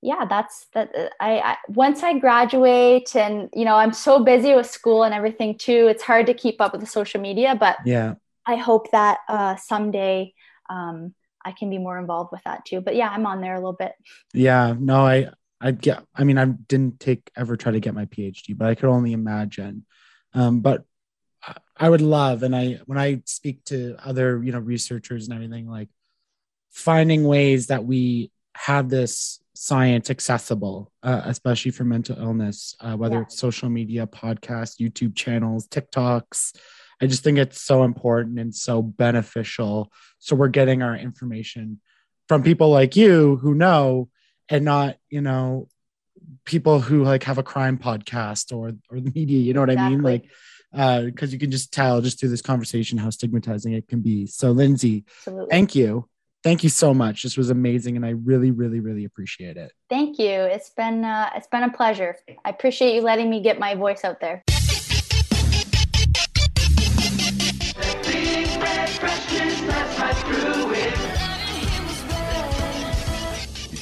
yeah, 0.00 0.24
that's 0.28 0.66
that. 0.74 0.90
uh, 0.96 1.08
I, 1.20 1.38
I 1.40 1.56
once 1.68 2.02
I 2.02 2.18
graduate, 2.18 3.14
and 3.14 3.48
you 3.54 3.64
know, 3.64 3.76
I'm 3.76 3.92
so 3.92 4.24
busy 4.24 4.54
with 4.54 4.68
school 4.68 5.04
and 5.04 5.14
everything 5.14 5.56
too. 5.56 5.86
It's 5.88 6.02
hard 6.02 6.26
to 6.26 6.34
keep 6.34 6.60
up 6.60 6.72
with 6.72 6.80
the 6.80 6.86
social 6.86 7.20
media, 7.20 7.54
but 7.58 7.76
Yeah. 7.84 8.14
I 8.46 8.56
hope 8.56 8.90
that 8.92 9.20
uh, 9.28 9.56
someday 9.56 10.34
um, 10.70 11.14
I 11.44 11.52
can 11.52 11.70
be 11.70 11.78
more 11.78 11.98
involved 11.98 12.32
with 12.32 12.42
that 12.44 12.64
too. 12.66 12.80
But 12.80 12.96
yeah, 12.96 13.10
I'm 13.10 13.26
on 13.26 13.40
there 13.40 13.54
a 13.54 13.58
little 13.58 13.74
bit. 13.74 13.92
Yeah, 14.34 14.74
no, 14.78 15.06
I 15.06 15.30
I 15.62 15.70
get 15.70 16.04
I 16.14 16.24
mean 16.24 16.38
I 16.38 16.46
didn't 16.46 16.98
take 17.00 17.30
ever 17.36 17.56
try 17.56 17.72
to 17.72 17.80
get 17.80 17.94
my 17.94 18.06
PhD, 18.06 18.56
but 18.56 18.68
I 18.68 18.74
could 18.74 18.88
only 18.88 19.12
imagine. 19.12 19.86
Um, 20.34 20.60
but 20.60 20.84
I- 21.78 21.88
would 21.90 22.00
love 22.00 22.42
and 22.42 22.54
I 22.54 22.80
when 22.86 22.98
I 22.98 23.22
speak 23.26 23.64
to 23.66 23.96
other, 24.04 24.42
you 24.42 24.52
know, 24.52 24.58
researchers 24.60 25.26
and 25.26 25.34
everything 25.34 25.68
like 25.68 25.88
finding 26.70 27.24
ways 27.24 27.68
that 27.68 27.84
we 27.84 28.30
have 28.54 28.88
this 28.88 29.40
science 29.54 30.10
accessible, 30.10 30.90
uh, 31.02 31.22
especially 31.24 31.70
for 31.70 31.84
mental 31.84 32.16
illness, 32.18 32.74
uh, 32.80 32.96
whether 32.96 33.16
Yeah. 33.16 33.22
it's 33.22 33.38
social 33.38 33.68
media, 33.68 34.06
podcasts, 34.06 34.80
YouTube 34.80 35.14
channels, 35.14 35.68
TikToks. 35.68 36.56
I 37.00 37.06
just 37.06 37.22
think 37.24 37.38
it's 37.38 37.60
so 37.60 37.82
important 37.84 38.38
and 38.38 38.54
so 38.54 38.80
beneficial. 38.80 39.92
So 40.18 40.36
we're 40.36 40.48
getting 40.48 40.82
our 40.82 40.96
information 40.96 41.80
from 42.28 42.42
people 42.42 42.70
like 42.70 42.96
you 42.96 43.36
who 43.36 43.54
know 43.54 44.08
and 44.52 44.66
not, 44.66 44.96
you 45.08 45.22
know, 45.22 45.66
people 46.44 46.78
who 46.78 47.02
like 47.02 47.24
have 47.24 47.38
a 47.38 47.42
crime 47.42 47.78
podcast 47.78 48.54
or 48.54 48.72
or 48.90 49.00
the 49.00 49.10
media, 49.14 49.40
you 49.40 49.54
know 49.54 49.60
what 49.60 49.70
I 49.70 49.88
mean? 49.88 50.00
Exactly. 50.00 50.12
Like 50.12 50.30
uh 50.74 51.02
because 51.02 51.32
you 51.32 51.38
can 51.38 51.50
just 51.50 51.72
tell 51.72 52.00
just 52.02 52.20
through 52.20 52.28
this 52.28 52.42
conversation 52.42 52.98
how 52.98 53.10
stigmatizing 53.10 53.72
it 53.72 53.88
can 53.88 54.00
be. 54.00 54.26
So 54.26 54.50
Lindsay, 54.52 55.04
Absolutely. 55.20 55.50
thank 55.50 55.74
you. 55.74 56.06
Thank 56.44 56.64
you 56.64 56.68
so 56.68 56.92
much. 56.92 57.22
This 57.22 57.36
was 57.36 57.50
amazing 57.50 57.96
and 57.96 58.04
I 58.04 58.10
really, 58.10 58.50
really, 58.50 58.80
really 58.80 59.04
appreciate 59.04 59.56
it. 59.56 59.72
Thank 59.88 60.18
you. 60.18 60.28
It's 60.28 60.70
been 60.70 61.02
uh, 61.04 61.30
it's 61.34 61.48
been 61.48 61.62
a 61.62 61.72
pleasure. 61.72 62.16
I 62.44 62.50
appreciate 62.50 62.94
you 62.94 63.00
letting 63.00 63.30
me 63.30 63.40
get 63.40 63.58
my 63.58 63.74
voice 63.74 64.04
out 64.04 64.20
there. 64.20 64.42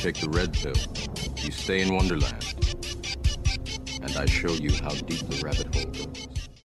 Take 0.01 0.19
the 0.19 0.31
red 0.31 0.51
pill. 0.55 0.73
You 1.45 1.53
stay 1.53 1.83
in 1.83 1.95
Wonderland. 1.95 2.43
And 4.01 4.17
I 4.17 4.25
show 4.25 4.51
you 4.53 4.73
how 4.83 4.95
deep 4.95 5.29
the 5.29 5.43
rabbit 5.45 5.70